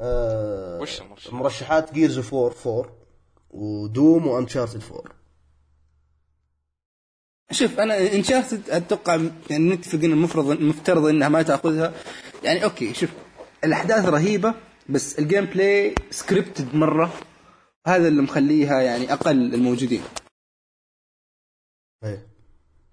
آه 0.00 0.80
وش 0.80 1.00
المرشحات؟ 1.00 1.32
المرشحات 1.32 1.94
Gears 1.94 2.16
of 2.16 2.34
4 2.34 2.78
4 2.80 2.92
و 3.50 3.65
Doom 3.65 4.26
و 4.26 4.32
Uncharted 4.32 4.82
4 4.90 5.02
شوف 7.52 7.80
أنا 7.80 8.12
Uncharted 8.12 8.70
أتوقع 8.70 9.14
يعني 9.50 9.68
نتفق 9.68 9.98
ان 9.98 10.12
المفروض 10.12 10.50
المفترض 10.50 11.06
إنها 11.06 11.28
ما 11.28 11.42
تأخذها. 11.42 11.94
يعني 12.44 12.64
أوكي 12.64 12.94
شوف 12.94 13.10
الأحداث 13.64 14.04
رهيبة 14.04 14.54
بس 14.88 15.18
ال 15.18 15.44
gameplay 15.44 15.94
scripted 16.10 16.74
مرة. 16.74 17.12
هذا 17.86 18.08
اللي 18.08 18.22
مخليها 18.22 18.80
يعني 18.82 19.12
أقل 19.12 19.54
الموجودين. 19.54 20.02
إيه 22.04 22.26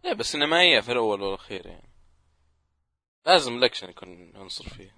إيه 0.05 0.13
بس 0.13 0.35
سينمائية 0.35 0.79
في 0.79 0.91
الأول 0.91 1.21
والأخير 1.21 1.65
يعني. 1.67 1.89
لازم 3.25 3.53
الاكشن 3.53 3.89
يكون 3.89 4.31
عنصر 4.35 4.69
فيه. 4.69 4.89
طيب 4.89 4.96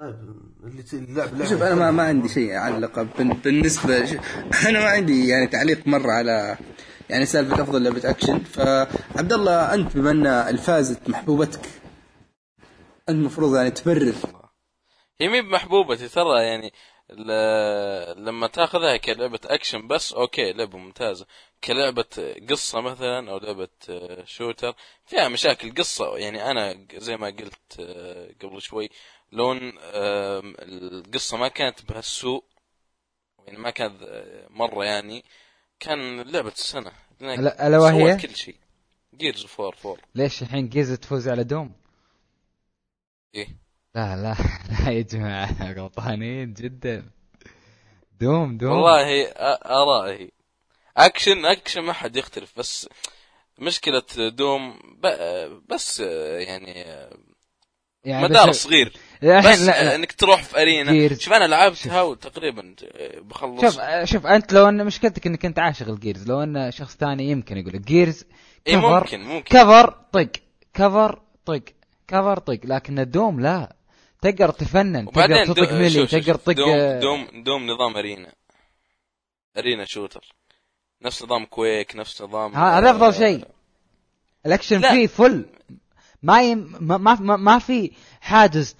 اللي 0.00 0.84
اللعب 0.92 1.28
لعبة 1.28 1.44
شوف 1.50 1.62
أنا 1.62 1.74
ما, 1.74 1.90
ما 1.90 2.02
عندي 2.02 2.28
شيء 2.28 2.56
اعلق 2.56 3.00
بال- 3.00 3.34
بالنسبة 3.34 4.20
أنا 4.68 4.78
ما 4.80 4.86
عندي 4.88 5.28
يعني 5.28 5.46
تعليق 5.46 5.86
مرة 5.86 6.12
على 6.12 6.58
يعني 7.10 7.26
سالفة 7.26 7.62
أفضل 7.62 7.82
لعبة 7.82 8.10
أكشن. 8.10 8.38
فعبد 8.38 9.32
الله 9.32 9.74
أنت 9.74 9.96
بما 9.96 10.10
أن 10.10 10.26
الفازت 10.26 11.08
محبوبتك 11.10 11.60
انت 13.08 13.18
المفروض 13.18 13.56
يعني 13.56 13.70
تبرر. 13.70 14.14
هي 15.20 15.28
مي 15.28 15.42
بمحبوبتي 15.42 16.08
ترى 16.08 16.42
يعني 16.42 16.72
ل- 17.10 18.24
لما 18.24 18.46
تاخذها 18.46 18.96
كلعبة 18.96 19.40
أكشن 19.44 19.88
بس 19.88 20.12
أوكي 20.12 20.52
لعبة 20.52 20.78
ممتازة. 20.78 21.26
كلعبة 21.64 22.34
قصة 22.50 22.80
مثلا 22.80 23.30
أو 23.30 23.38
لعبة 23.38 23.68
آه، 23.90 24.24
shooter 24.24 24.74
فيها 25.06 25.28
مشاكل 25.28 25.74
قصة. 25.74 26.16
يعني 26.18 26.50
أنا 26.50 26.86
زي 26.96 27.16
ما 27.16 27.26
قلت 27.26 27.80
آه، 27.80 28.28
قبل 28.42 28.62
شوي 28.62 28.90
لو 29.32 29.63
إن 29.63 29.78
آم، 29.78 30.54
القصة 30.58 31.36
ما 31.36 31.48
كانت 31.48 31.84
بهالسوء 31.92 32.44
يعني 33.46 33.58
ما 33.58 33.70
كانت 33.70 34.02
آه، 34.02 34.46
مرة 34.50 34.84
يعني 34.84 35.24
كان 35.80 36.20
لعبة 36.20 36.48
السنة. 36.52 36.92
لأنها 37.20 37.50
ألا- 37.50 37.60
ألا 37.62 37.78
وهي؟ 37.78 38.16
كل 38.16 38.36
شيء. 38.36 38.56
Gears 39.14 39.40
of 39.42 39.60
4 39.60 39.72
4 39.90 39.96
ليش 40.14 40.42
الحين 40.42 40.68
جيزة 40.68 40.96
تفوز 40.96 41.28
على 41.28 41.44
Doom 41.44 41.72
إيه. 43.34 43.48
لا 43.94 44.16
لا 44.16 44.36
لا 44.84 44.90
يا 44.92 45.02
جماعة 45.02 45.72
غلطانين 45.72 46.54
جدا. 46.54 47.10
Doom 48.20 48.56
Doom 48.58 48.70
والله 48.72 49.28
ارائي 49.66 50.32
اكشن 50.96 51.44
اكشن 51.46 51.80
ما 51.80 51.92
حد 51.92 52.16
يختلف 52.16 52.58
بس 52.58 52.88
مشكلة 53.58 54.02
Doom 54.16 54.78
بس 55.68 56.00
يعني 56.00 56.72
يعني 58.04 58.24
مدار 58.24 58.48
بس- 58.48 58.62
صغير. 58.62 58.96
بس 59.22 59.60
لا 59.60 59.84
لا 59.84 59.94
إنك 59.94 60.12
تروح 60.12 60.42
في 60.42 60.62
arena. 60.62 61.08
Gears. 61.08 61.20
شوف 61.20 61.32
أنا 61.32 61.44
لعبتها 61.44 62.02
وتقريبا 62.02 62.74
بخلص. 63.22 63.60
شوف 63.62 63.80
شوف 64.04 64.26
أنت 64.26 64.52
لو 64.52 64.68
إن 64.68 64.84
مشكلتك 64.86 65.26
إنك 65.26 65.44
أنت 65.44 65.58
عاشق 65.58 65.88
ال 65.88 65.95
Gears 65.95 66.28
لو 66.28 66.42
إن 66.42 66.70
شخص 66.70 66.96
ثاني 66.96 67.30
يمكن 67.30 67.56
يقول 67.56 67.72
لك 67.74 67.80
Gears 67.80 68.24
cover 68.64 69.00
ممكن 69.00 69.20
ممكن. 69.24 69.56
cover 69.58 69.90
طق 70.12 70.28
cover 70.74 71.20
طق 71.46 71.62
cover 72.08 72.38
طق 72.38 72.58
لكن 72.64 72.98
ال 72.98 73.06
Doom 73.06 73.40
لا. 73.40 73.76
تقدر 74.22 74.50
تفنن 74.50 75.06
تقدر 75.06 75.44
تطق 75.46 75.88
شوف- 75.88 76.10
تقدر 76.10 76.34
تطق 76.34 76.52
Doom, 76.52 76.68
آه، 76.70 77.00
Doom 77.00 77.42
Doom 77.44 77.66
نظام 77.66 77.96
arena. 77.96 78.32
arena 79.58 79.84
shooter. 79.84 80.24
نفس 81.02 81.22
نظام 81.22 81.44
Quake 81.44 81.96
نفس 81.96 82.22
نظام 82.22 82.54
هذا 82.56 82.90
أفضل 82.90 83.06
آه، 83.06 83.10
شيء. 83.10 83.44
الأكشن 84.46 84.80
لا. 84.80 84.90
فيه 84.90 85.06
فل 85.06 85.44
ما 86.22 86.42
يم 86.42 86.76
ما 86.80 86.96
ما, 86.96 87.36
ما, 87.36 87.58
في 87.58 87.90
حاجز 88.20 88.72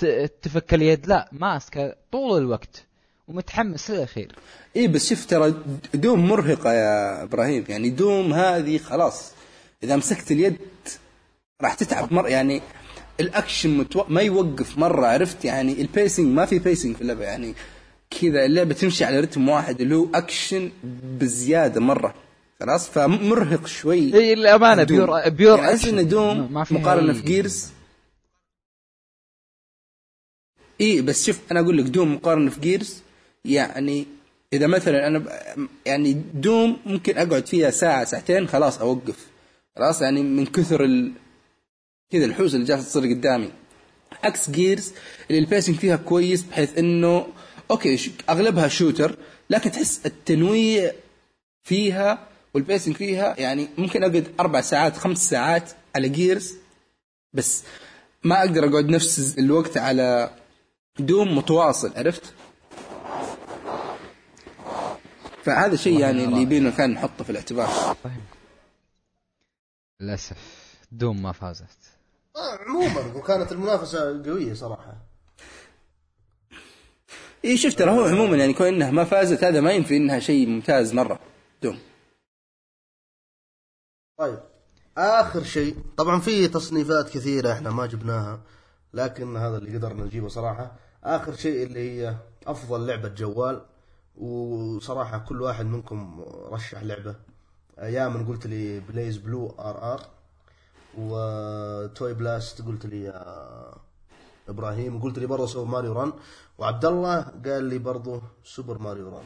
تفك 0.43 0.75
اليد 0.75 1.07
لا 1.07 1.29
ماسكه 1.33 1.95
طول 2.13 2.43
الوقت 2.43 2.85
ومتحمس 3.29 3.91
للأخير. 3.91 4.33
اي 4.77 4.89
بس 4.89 5.09
شوف 5.09 5.27
ترى 5.27 5.55
دوم 5.95 6.29
مرهقة 6.29 6.73
يا 6.73 7.23
إبراهيم 7.23 7.65
يعني 7.69 7.91
دوم 7.91 8.33
هذه 8.33 8.79
خلاص 8.79 9.33
إذا 9.83 9.97
مسكت 9.97 10.33
اليد 10.33 10.57
راح 11.63 11.75
تتعب 11.75 12.13
مره 12.13 12.29
يعني 12.29 12.63
الأكشن 13.21 13.71
متو... 13.79 14.05
ما 14.09 14.21
يوقف 14.21 14.79
مرة 14.79 15.07
عرفت؟ 15.07 15.45
يعني 15.45 15.81
البيسنج 15.83 16.27
ما 16.27 16.47
في 16.47 16.59
بيسنج 16.59 16.97
في 16.97 17.03
اللعبة 17.03 17.25
يعني 17.25 17.55
كذا 18.11 18.45
اللعبة 18.45 18.75
تمشي 18.75 19.05
على 19.05 19.21
رتم 19.21 19.49
واحد 19.49 19.81
اللي 19.81 19.95
هو 19.95 20.07
أكشن 20.15 20.71
بزيادة 21.21 21.81
مرة. 21.81 22.15
خلاص 22.61 22.89
فمرهق 22.89 23.67
شوي 23.67 24.15
إي 24.15 24.33
الامانه. 24.33 24.83
pure 24.85 25.29
pure 25.29 25.59
يعني 25.59 25.71
احس 25.71 25.85
أكشن. 25.85 25.99
ان 25.99 26.09
Doom 26.09 26.55
مقارنة 26.71 27.13
في 27.13 27.23
Gears 27.23 27.69
إي 30.81 31.01
بس 31.03 31.27
شوف 31.27 31.41
أنا 31.53 31.61
أقول 31.61 31.79
لك 31.79 31.85
Doom 31.85 32.15
مقارنة 32.15 32.51
في 32.51 32.61
Gears 32.61 33.03
يعني 33.45 34.07
إذا 34.53 34.67
مثلا 34.67 35.07
أنا 35.07 35.19
ب... 35.19 35.29
يعني 35.87 36.23
Doom 36.35 36.77
ممكن 36.87 37.19
أقعد 37.19 37.47
فيها 37.47 37.71
ساعة 37.71 38.05
ساعتين 38.05 38.49
خلاص 38.49 38.79
أوقف 38.81 39.27
خلاص 39.77 40.03
يعني 40.03 40.23
من 40.23 40.47
كثر 40.47 40.85
ال... 40.85 41.13
كذا 42.13 42.25
الحوسه 42.25 42.55
اللي 42.55 42.67
جالسه 42.67 42.85
تصير 42.85 43.13
قدامي 43.13 43.51
عكس 44.25 44.51
Gears 44.51 44.93
اللي 45.31 45.39
ال 45.39 45.44
pacing 45.44 45.77
فيها 45.77 45.97
كويس 45.97 46.43
بحيث 46.43 46.79
إنه 46.79 47.27
أوكي. 47.71 48.13
أغلبها 48.31 48.69
shooter 48.69 49.17
لكن 49.51 49.71
تحس 49.71 50.01
التنويع 50.07 50.93
فيها 51.63 52.29
وال 52.55 52.65
pacing 52.65 52.97
فيها 52.97 53.35
يعني 53.39 53.69
ممكن 53.79 54.05
أقعد 54.05 54.35
أربع 54.41 54.61
ساعات 54.61 54.97
خمس 54.97 55.31
ساعات 55.31 55.71
على 55.97 56.09
Gears 56.09 56.55
بس 57.33 57.65
ما 58.25 58.39
أقدر 58.41 58.69
أقعد 58.69 58.89
نفس 58.89 59.39
الوقت 59.39 59.77
على 59.77 60.31
Doom 60.99 61.37
متواصل 61.39 61.93
عرفت؟ 61.97 62.35
فهذا 65.45 65.77
شيء 65.77 66.01
يعني 66.01 66.25
اللي 66.25 66.43
يبينا 66.43 66.71
كان 66.71 66.91
نحطه 66.91 67.25
في 67.25 67.31
الاعتبار. 67.31 67.97
للأسف 70.01 70.37
Doom 70.93 71.23
ما 71.23 71.33
فازت. 71.33 71.79
آه، 72.37 72.59
عموما 72.67 73.15
وكانت 73.15 73.53
المنافسة 73.53 74.23
قوية 74.23 74.55
صراحة. 74.55 74.97
اي 77.45 77.57
شوف 77.57 77.75
ترى 77.75 77.91
هو 77.91 78.05
عموما 78.05 78.37
يعني 78.37 78.53
كون 78.53 78.67
إنها 78.67 78.91
ما 78.91 79.05
فازت 79.05 79.45
هذا 79.45 79.61
ما 79.61 79.73
ينفي 79.73 79.97
إنها 79.97 80.19
شيء 80.19 80.47
ممتاز 80.49 80.95
مرة. 80.95 81.21
طيب. 84.19 84.39
آخر 84.99 85.43
شيء 85.43 85.77
طبعا 85.97 86.21
في 86.21 86.49
تصنيفات 86.49 87.09
كثيرة 87.11 87.53
إحنا 87.53 87.71
ما 87.71 87.87
جبناها 87.87 88.41
لكن 88.95 89.37
هذا 89.37 89.59
اللي 89.59 89.77
قدرنا 89.77 90.05
نجيبه 90.05 90.29
صراحة. 90.29 90.73
آخر 91.05 91.35
شيء 91.35 91.63
اللي 91.67 91.81
هي 91.81 92.17
أفضل 92.47 92.87
لعبة 92.87 93.09
جوال 93.09 93.63
وصراحة 94.17 95.19
كل 95.19 95.43
واحد 95.43 95.67
منكم 95.67 96.21
رشح 96.51 96.83
لعبة. 96.83 97.15
يامن 97.79 98.27
قلت 98.27 98.47
لي 98.47 98.81
BlazBlue 98.81 99.55
RR 99.59 100.01
و 100.99 101.28
Toy 101.28 102.15
Blast 102.15 102.63
قلت 102.63 102.87
لي 102.87 103.25
إبراهيم 104.49 104.97
وقلت 104.97 105.19
لي 105.19 105.27
برضه 105.27 105.47
Super 105.47 105.71
Mario 105.71 105.93
Run 105.93 106.13
وعبد 106.59 106.85
الله 106.85 107.21
قال 107.45 107.65
لي 107.65 107.79
برضه 107.79 108.23
Super 108.45 108.79
Mario 108.79 109.09
Run 109.09 109.25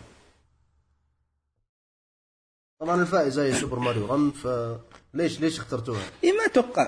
طبعا 2.82 3.02
الفائز 3.02 3.38
هي 3.38 3.54
Super 3.54 3.78
Mario 3.78 4.06
Run 4.06 4.30
فليش 4.30 5.40
ليش 5.40 5.58
اخترتوها؟ 5.58 6.00
إي 6.24 6.32
ما 6.32 6.44
أتوقع 6.46 6.82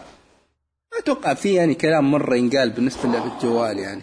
ما 0.92 0.98
أتوقع 0.98 1.34
في 1.34 1.54
يعني 1.54 1.74
كلام 1.74 2.10
مرة 2.10 2.36
ينقال 2.36 2.70
بالنسبة 2.70 3.08
للعبه 3.08 3.38
جوال 3.42 3.78
يعني. 3.78 4.02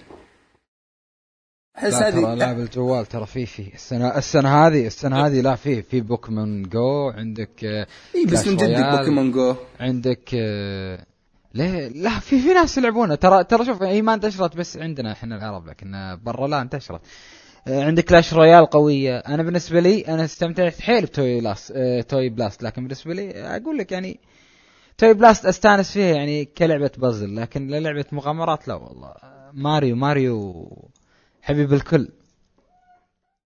أحس 1.78 1.94
لا 1.94 2.10
ترى 2.10 2.26
هذه 2.26 2.34
لعب 2.34 2.60
الجوال 2.60 3.06
ترى 3.06 3.26
في 3.26 3.46
في 3.46 3.74
السنة 3.74 4.18
السنة 4.18 4.68
هذه 4.68 4.88
السنة 4.88 5.26
هذه 5.26 5.42
لا 5.42 5.56
في 5.56 5.82
في 5.82 6.02
Pokémon 6.02 6.64
Go 6.64 7.10
عندك 7.10 7.64
آه، 7.64 7.88
إي 8.16 8.26
بس 8.26 8.48
من 8.48 8.58
جد 8.58 8.64
Royale، 8.64 8.98
Pokémon 8.98 9.32
Go. 9.32 9.56
عندك 9.80 10.30
آه، 10.34 11.06
ليه 11.54 11.88
لا 11.88 12.20
في 12.20 12.42
في 12.42 12.54
ناس 12.54 12.78
يلعبونها 12.78 13.16
ترى 13.16 13.44
ترى 13.44 13.66
شوف 13.66 13.84
هي 13.84 14.02
ما 14.02 14.14
انتشرت 14.14 14.58
بس 14.58 14.78
عندنا 14.78 15.12
إحنا 15.12 15.36
العرب 15.38 15.68
لكن 15.68 16.18
برا 16.24 16.48
لا 16.48 16.62
انتشرت. 16.62 17.02
آه، 17.02 17.41
عندك 17.68 18.06
Clash 18.06 18.34
Royale 18.34 18.66
قوية. 18.66 19.18
أنا 19.18 19.44
بالنسبة 19.44 19.80
لي 19.80 20.08
أنا 20.08 20.26
استمتعت 20.26 20.82
حيل 20.82 21.06
ب 21.06 21.14
Toy 21.14 21.40
Blast 21.42 21.74
آه، 21.76 22.02
Toy 22.02 22.30
Blast 22.30 22.64
لكن 22.64 22.84
بالنسبة 22.84 23.14
لي 23.14 23.32
أقول 23.58 23.78
لك 23.78 23.92
يعني 23.92 24.20
Toy 24.98 25.14
Blast 25.14 25.46
أستانس 25.46 25.92
فيها 25.94 26.16
يعني 26.16 26.46
كلعبة 26.46 26.92
بازل 26.98 27.36
لكن 27.36 27.68
للعبة 27.68 28.06
مغامرات 28.12 28.68
لا 28.68 28.74
والله. 28.74 29.08
آه، 29.08 29.52
ماريو 29.54 29.96
ماريو 29.96 30.68
حبيب 31.42 31.74
الكل. 31.74 32.10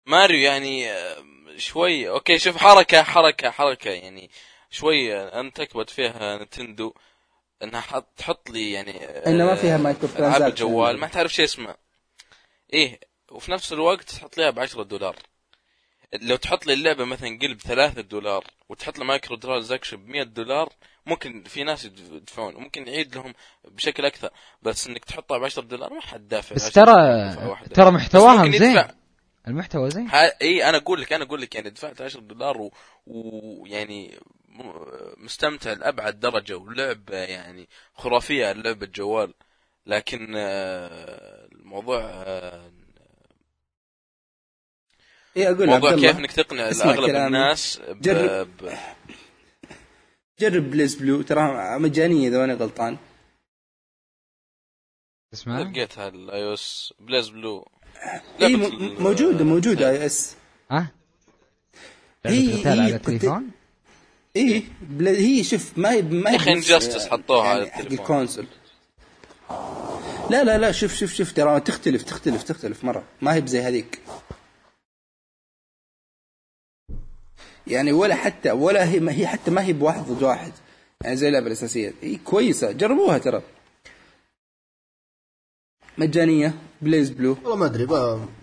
ماريو 0.05 0.39
يعني 0.39 0.91
آه، 0.91 1.15
شوي 1.57 2.09
أوكي 2.09 2.39
شوف 2.39 2.57
حركة 2.57 3.03
حركة 3.03 3.49
حركة 3.49 3.89
يعني 3.91 4.29
شوي 4.69 5.17
انت 5.17 5.57
تكبت 5.57 5.89
فيها 5.89 6.43
نتندو 6.43 6.93
إنها 7.63 7.81
حط 7.81 8.07
تحط 8.17 8.49
لي 8.49 8.71
يعني 8.71 9.05
آه، 9.05 9.29
إنه 9.29 9.45
ما 9.45 9.55
فيها 9.55 9.77
مايكرو 9.77 10.09
العاب 10.09 10.17
ترانزاكشن. 10.17 10.45
الجوال 10.65 10.97
ما 10.99 11.07
تعرف 11.07 11.33
شو 11.33 11.43
اسمه. 11.43 11.75
إيه 12.73 12.99
وفي 13.35 13.51
نفس 13.51 13.73
الوقت 13.73 14.09
تحط 14.09 14.37
لها 14.37 14.49
ب 14.49 14.59
10 14.59 14.83
دولار 14.83 15.15
لو 16.21 16.35
تحط 16.35 16.67
لي 16.67 16.73
اللعبة 16.73 17.05
مثلا 17.05 17.39
قلب 17.41 17.59
3 17.59 18.01
دولار 18.01 18.43
وتحط 18.69 18.99
لي 18.99 19.05
مايكرو 19.05 19.35
ترانزاكشن 19.35 19.97
ب 19.97 20.07
100 20.09 20.23
دولار 20.23 20.73
ممكن 21.05 21.43
في 21.43 21.63
ناس 21.63 21.85
يدفعون 21.85 22.55
وممكن 22.55 22.87
يعيد 22.87 23.15
لهم 23.15 23.33
بشكل 23.65 24.05
أكثر 24.05 24.29
بس 24.61 24.87
إنك 24.87 25.05
تحطها 25.05 25.37
ب 25.37 25.43
10 25.43 25.61
دولار 25.63 25.93
ما 25.93 26.01
حد 26.01 26.27
دافع 26.27 26.55
بس 26.55 26.65
10 26.65 26.83
ترى. 26.85 27.65
ترى 27.73 27.91
ممكن 28.37 28.51
زين. 28.57 28.83
المحتوى 29.47 29.89
زين 29.89 30.09
إي 30.41 30.69
أنا 30.69 30.77
أقول 30.77 31.01
لك 31.01 31.13
أنا 31.13 31.23
أقول 31.23 31.41
لك 31.41 31.55
يعني 31.55 31.69
دفعت 31.69 32.01
10 32.01 32.19
دولار 32.19 32.69
ويعني 33.07 34.19
مستمتع 35.17 35.73
لأبعد 35.73 36.19
درجة 36.19 36.57
ولعبة 36.57 37.17
يعني 37.17 37.69
خرافية 37.93 38.51
لعبة 38.51 38.85
جوال 38.85 39.33
لكن 39.85 40.33
آه، 40.37 41.47
الموضوع 41.51 41.99
آه، 42.03 42.71
اي 45.37 45.47
أقول 45.49 45.67
موضوع 45.67 45.89
كيف 45.91 45.99
الله 45.99 46.19
انك 46.19 46.31
تقنع 46.31 46.63
اغلب. 46.67 47.15
الناس 47.15 47.79
ب... 47.89 48.01
جرب. 48.01 48.47
ب... 48.63 48.73
جرب 50.39 50.71
BlazBlue 50.72 51.22
ترى 51.21 51.79
مجانية 51.79 52.27
إذا 52.27 52.43
أنا 52.43 52.53
غلطان. 52.53 52.97
تسمع؟ 55.33 55.59
لقيتها 55.61 56.07
ال 56.07 56.43
iOS 56.43 56.93
BlazBlue 56.99 57.67
اي 58.41 58.55
موجودة 58.99 59.43
موجودة 59.45 59.89
iOS. 59.89 60.35
ها؟ 60.71 60.91
هي- 62.25 62.53
قتال 62.53 62.67
هي 62.67 62.79
على 62.79 62.95
التليفون؟ 62.95 63.51
اي 64.35 64.63
هي 65.01 65.43
شوف 65.43 65.77
ما 65.77 65.91
هي 65.91 66.01
ما 66.01 66.31
هي 66.31 66.35
يا 66.35 66.53
بنفس- 66.53 66.71
Injustice 66.71 67.11
حطوها 67.11 67.47
على 67.49 67.65
يعني 67.67 67.97
حق 67.97 68.21
لا 70.29 70.43
لا 70.43 70.57
لا 70.57 70.71
شوف 70.71 70.95
شوف 70.95 71.13
شوف 71.13 71.33
ترى 71.33 71.59
تختلف 71.59 72.03
تختلف 72.03 72.43
تختلف 72.43 72.83
مرة. 72.83 73.03
ما 73.21 73.33
هي 73.33 73.41
بزي 73.41 73.61
هذيك. 73.61 73.99
يعني 77.67 77.91
ولا 77.91 78.15
حتى 78.15 78.51
ولا 78.51 78.89
هي 78.89 78.99
ما 78.99 79.11
هي 79.11 79.27
حتى 79.27 79.51
ما 79.51 79.63
هي 79.63 79.73
بواحد 79.73 80.03
ضد 80.05 80.23
واحد. 80.23 80.51
يعني 81.03 81.15
زي 81.15 81.27
اللعبه 81.27 81.47
الأساسية. 81.47 81.93
هي 82.01 82.15
كويسة. 82.15 82.71
جربوها 82.71 83.17
ترى. 83.17 83.41
مجانية. 85.97 86.53
BlazBlue. 86.81 87.31
والله 87.31 87.55
ما 87.55 87.65
أدري 87.65 87.85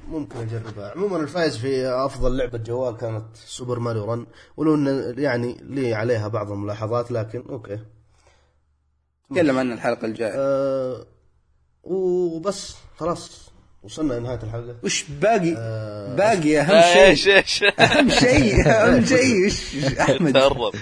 ممكن 0.08 0.38
أجربها. 0.38 0.90
عموما 0.90 1.16
الفائز 1.16 1.56
في 1.56 1.86
أفضل 1.86 2.36
لعبة 2.36 2.58
جوال 2.58 2.96
كانت 2.96 3.36
Super 3.36 3.78
Mario 3.78 4.04
Run. 4.04 4.26
ولو 4.56 4.74
إن 4.74 5.14
يعني 5.18 5.56
لي 5.60 5.94
عليها 5.94 6.28
بعض 6.28 6.50
الملاحظات 6.52 7.12
لكن 7.12 7.44
okay. 7.48 7.78
نتكلم 9.30 9.58
عنها 9.58 9.74
الحلقة 9.74 10.06
الجاية. 10.06 10.32
أه 10.34 11.06
وبس. 11.82 12.74
خلاص. 12.96 13.51
وصلنا 13.84 14.14
لنهاية 14.14 14.38
الحلقة. 14.42 14.76
وش 14.84 15.04
باقي؟ 15.20 15.54
آه. 15.58 16.14
باقي 16.16 16.60
أهم 16.60 16.70
آه، 16.70 17.06
إيش 17.06 17.22
شيء 17.22 17.36
إيش؟ 17.36 17.62
أهم 17.80 18.10
شيء 18.10 18.68
أهم 18.68 19.04
شيء. 19.04 19.46
وش 19.46 19.84
أحمد. 20.00 20.32
تهرب. 20.32 20.72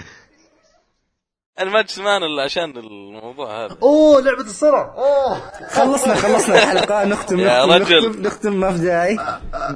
أنا 1.59 1.69
ما 1.71 2.17
الا 2.17 2.43
عشان 2.43 2.77
الموضوع 2.77 3.65
هذا. 3.65 3.77
أوه 3.83 4.21
لعبة 4.21 4.41
الصرع. 4.41 4.93
أوه. 4.97 5.41
خلصنا 5.69 6.15
خلصنا 6.15 6.55
الحلقة. 6.55 7.05
نختم 7.05 7.39
يا 7.39 7.65
نختم 7.65 7.71
رجل. 7.71 8.09
نختم, 8.09 8.21
نختم 8.21 8.53
ما 8.53 8.71
في 8.73 8.77
داعي. 8.83 9.13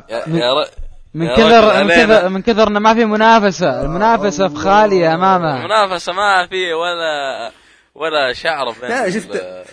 يا, 0.09 0.23
يا 0.27 0.53
ر... 0.53 0.67
من 1.13 1.35
كثر 1.35 1.63
رجل 1.69 1.83
من. 1.83 1.91
كثر 1.91 2.29
من 2.29 2.41
كثر 2.41 2.67
إنه 2.67 2.79
ما 2.79 2.93
في 2.93 3.05
منافسة. 3.05 3.81
المنافسة 3.81 4.47
في 4.47 4.55
خالية 4.55 5.13
أمامه. 5.13 5.65
منافسه 5.65 6.13
ما 6.13 6.47
في 6.49 6.73
ولا 6.73 7.51
ولا 7.95 8.33
شعر 8.33 8.71
بين 8.81 8.89
لا، 8.89 9.09
شفت-. 9.09 9.65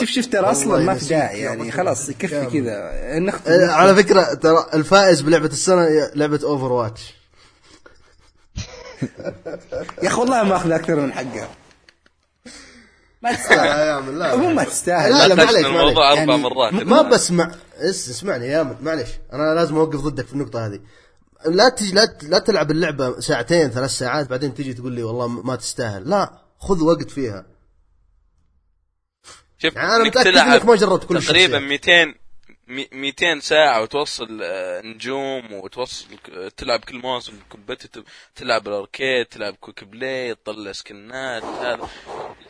شوف 0.00 0.10
شوف 0.10 0.26
ترى 0.26 0.50
أصلا 0.50 0.84
ما 0.84 0.94
في 0.94 1.08
داعي 1.08 1.40
يعني. 1.40 1.70
خلاص 1.70 2.08
يكفي. 2.08 2.46
كذا. 2.46 3.18
نختم. 3.18 3.52
أه، 3.52 3.72
على 3.72 3.94
فكرة 3.94 4.34
ترى 4.34 4.66
الفائز 4.74 5.20
بلعبة 5.20 5.46
السنة 5.46 5.82
هي 5.84 6.10
لعبة 6.14 6.40
Overwatch 6.44 7.14
يا 10.02 10.08
أخي 10.08 10.20
والله 10.20 10.42
ما 10.42 10.56
أخذ 10.56 10.70
أكثر 10.70 10.96
من 10.96 11.12
حقها. 11.12 11.48
ما 13.22 13.32
تستاهل. 13.32 14.18
لا 14.18 14.36
مو 14.36 14.50
ما 14.50 14.64
تستاهل. 14.64 15.12
لا 15.12 15.28
لا 15.28 15.34
معليش 15.34 15.66
الموضوع 15.66 16.12
أربع 16.12 16.14
يعني 16.14 16.36
مرات. 16.36 16.72
ما 16.72 17.02
بسمع 17.02 17.50
إس 17.76 18.08
اسمعني 18.10 18.46
يا 18.46 18.62
من 18.62 18.76
معليش. 18.82 19.08
أنا 19.32 19.54
لازم 19.54 19.76
أوقف 19.76 20.00
ضدك 20.00 20.26
في 20.26 20.32
النقطة 20.32 20.66
هذه. 20.66 20.80
لا 21.46 21.68
تجي 21.68 21.92
لا, 21.92 22.16
لا 22.22 22.38
تلعب 22.38 22.70
اللعبة 22.70 23.20
ساعتين 23.20 23.70
ثلاث 23.70 23.90
ساعات 23.90 24.30
بعدين 24.30 24.54
تجي 24.54 24.74
تقول 24.74 24.92
لي 24.92 25.02
والله 25.02 25.28
ما 25.28 25.56
تستاهل. 25.56 26.10
لا 26.10 26.32
خذ 26.58 26.82
وقت 26.84 27.10
فيها. 27.10 27.51
شوف 29.62 29.76
يعني 29.76 30.02
متأكد 30.04 30.32
تلعب 30.32 30.66
ما 30.66 30.76
جربت 30.76 31.04
كل 31.04 31.22
تقريبا 31.22 31.58
الشخصيات. 31.58 31.62
200 31.62 32.14
مي- 32.68 32.88
200 32.92 33.40
ساعة 33.40 33.82
وتوصل 33.82 34.40
آه، 34.42 34.80
نجوم 34.82 35.52
وتوصل 35.52 36.06
ك- 36.24 36.52
تلعب 36.56 36.80
كل 36.84 36.98
موسم 36.98 37.32
competitive 37.48 38.04
تلعب 38.36 38.68
ال 38.68 38.76
arcade 38.76 39.26
تلعب 39.26 39.54
quick 39.54 39.84
play 39.84 40.34
تطلع 40.34 40.72
سكنات 40.72 41.44
هذا. 41.44 41.88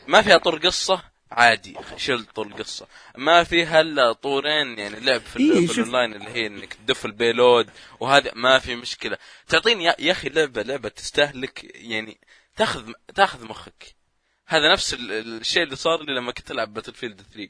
ما 0.07 0.23
فيها 0.23 0.37
طور 0.39 0.59
قصة؟ 0.59 1.03
عادي 1.33 1.77
شيل 1.97 2.25
طور 2.25 2.53
قصة. 2.53 2.87
ما 3.17 3.45
فيها 3.45 3.81
إلا 3.81 4.13
طورين 4.13 4.79
يعني 4.79 5.01
لعب 5.01 5.21
في, 5.21 5.39
إيه، 5.39 5.67
في. 5.67 5.79
الاونلاين 5.81 6.15
اللي 6.15 6.31
هي 6.31 6.47
إنك 6.47 6.75
تدف 6.75 7.07
ال 7.07 7.15
payload 7.15 7.71
وهذا 8.01 8.31
ما 8.35 8.59
في 8.59 8.77
مشكلة. 8.77 9.19
تعطيني 9.49 9.85
يا- 9.85 9.97
يا 9.99 10.13
أخي 10.13 10.29
لعبة 10.29 10.63
لعبة 10.63 10.89
تستهلك 10.89 11.65
يعني 11.75 12.19
تاخذ 12.57 12.93
تاخذ 13.15 13.45
مخك. 13.45 13.95
هذا 14.53 14.73
نفس 14.73 14.95
ال- 14.95 15.13
ال- 15.13 15.41
الشيء 15.41 15.63
اللي 15.63 15.77
صار 15.77 16.03
لي 16.03 16.15
لما 16.15 16.33
كنت 16.33 16.51
ألعب 16.51 16.75
Battlefield 16.75 17.23
3 17.35 17.49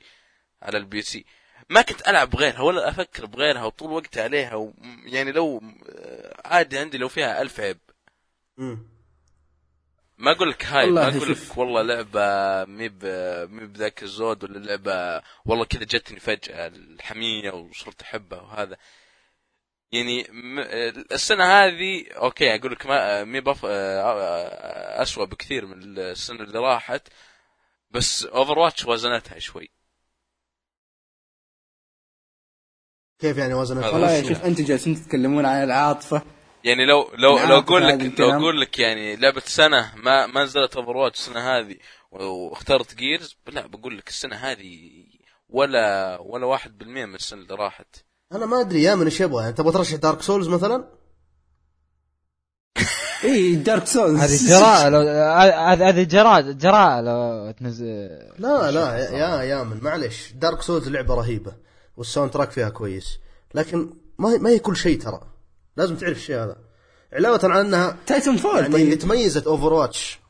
على 0.63 0.79
ال 0.79 1.03
PC 1.03 1.25
ما 1.69 1.83
كنت 1.83 2.09
ألعب 2.09 2.31
بغيرها 2.31 2.61
ولا 2.61 2.89
أفكر 2.89 3.27
بغيرها 3.27 3.65
وطول 3.65 3.91
وقتي 3.93 4.21
عليها 4.21 4.55
و 4.55 4.73
يعني 5.05 5.33
لو 5.33 5.63
آه، 5.89 6.41
عادي 6.45 6.79
عندي 6.79 6.99
لو 6.99 7.09
فيها 7.09 7.43
ألف 7.43 7.61
عيب. 7.61 7.79
ما 10.19 10.31
أقول 10.33 10.51
لك 10.51 10.65
هاي 10.65 10.91
ما 10.91 11.09
أقول. 11.09 11.31
لك 11.33 11.57
والله 11.59 11.83
لعبة 11.83 12.65
مي 12.73 12.89
ب- 12.89 13.49
مي 13.51 13.67
بذاك 13.67 14.03
الزود 14.03 14.45
ولا 14.45 14.59
لعبة 14.59 15.23
والله 15.45 15.65
كذا 15.65 15.85
جتني 15.85 16.21
فجأة 16.21 16.67
الحمية 16.67 17.51
وصرت 17.51 18.03
أحبها 18.03 18.41
وهذا 18.41 18.77
يعني 19.93 20.27
م- 20.31 20.59
السنة 21.13 21.45
هذه 21.45 22.05
okay 22.13 22.55
أقول 22.55 22.73
لك 22.73 22.87
ما 22.87 23.25
مي 23.25 23.41
بف 23.41 23.65
آه، 23.65 25.03
اسوء 25.03 25.25
بكثير 25.25 25.67
من 25.67 25.99
السنة 25.99 26.41
اللي 26.41 26.59
راحت 26.59 27.09
بس 27.91 28.25
Overwatch 28.25 28.85
وزنتها 28.87 29.39
شوي. 29.39 29.71
كيف 33.19 33.37
يعني 33.37 33.55
وزنك 33.55 33.85
هذا 33.85 33.93
والله 33.93 34.29
شوف 34.29 34.45
أنتم 34.45 34.65
جالسين 34.65 34.95
تتكلمون 34.95 35.47
عن 35.47 35.63
العاطفة. 35.63 36.23
يعني 36.65 36.85
لو 36.87 37.11
لو 37.15 37.39
لو 37.39 37.59
أقول 37.59 37.89
لك 37.89 38.21
لو. 38.21 38.31
أقول 38.31 38.61
لك 38.61 38.79
يعني 38.79 39.17
لعبة 39.17 39.41
سنة 39.41 39.93
ما 39.97 40.27
ما 40.27 40.43
نزلت 40.45 40.77
Overwatch 40.77 41.19
السنة 41.19 41.41
هذه 41.41 41.77
واخترت 42.11 42.95
Gears 42.95 43.37
لا 43.47 43.67
بقول 43.67 43.99
لك 43.99 44.09
السنة 44.09 44.37
هذه 44.37 44.91
ولا 45.49 46.19
ولا 46.21 46.47
واحد 46.47 46.79
بالمية 46.79 47.05
من 47.05 47.15
السنة 47.15 47.43
اللي 47.43 47.55
راحت. 47.55 47.97
أنا 48.35 48.47
ما 48.47 48.61
أدري 48.61 48.83
يا 48.83 48.95
من 48.95 49.05
إيش 49.05 49.21
يبغى؟ 49.21 49.43
يعني 49.43 49.53
تبغى 49.53 49.73
ترشح 49.73 49.97
Dark 49.97 50.23
Souls 50.23 50.49
مثلا؟ 50.49 50.85
اي 53.25 53.55
Dark 53.55 53.87
Souls 53.87 54.21
هذه 54.21 54.49
جراءة 54.49 54.89
لو 54.89 54.99
هذه 54.99 55.89
هذه 55.89 56.03
جراءة 56.03 56.41
جراءة 56.41 57.01
لو 57.01 57.51
تنزل. 57.51 58.09
لا 58.39 58.71
لا 58.71 58.99
يا 58.99 59.43
يا 59.43 59.63
من 59.63 59.79
معلش 59.83 60.33
Dark 60.33 60.63
Souls 60.63 60.89
لعبة 60.89 61.15
رهيبة 61.15 61.53
وال 61.97 62.31
soundtrack 62.31 62.51
فيها 62.51 62.69
كويس. 62.69 63.19
لكن 63.55 63.91
ما 64.19 64.33
هي 64.33 64.39
ما 64.39 64.51
هي 64.51 64.59
كل 64.59 64.77
شيء 64.77 65.01
ترى. 65.01 65.21
لازم 65.77 65.97
تعرف 65.97 66.17
الشيء 66.17 66.37
هذا. 66.37 66.57
علاوة 67.13 67.41
على 67.45 67.61
أنها 67.61 67.97
Titanfall 68.07 68.61
يعني 68.61 68.77
اللي 68.77 68.97
تميزت 68.97 69.47
Overwatch 69.47 70.21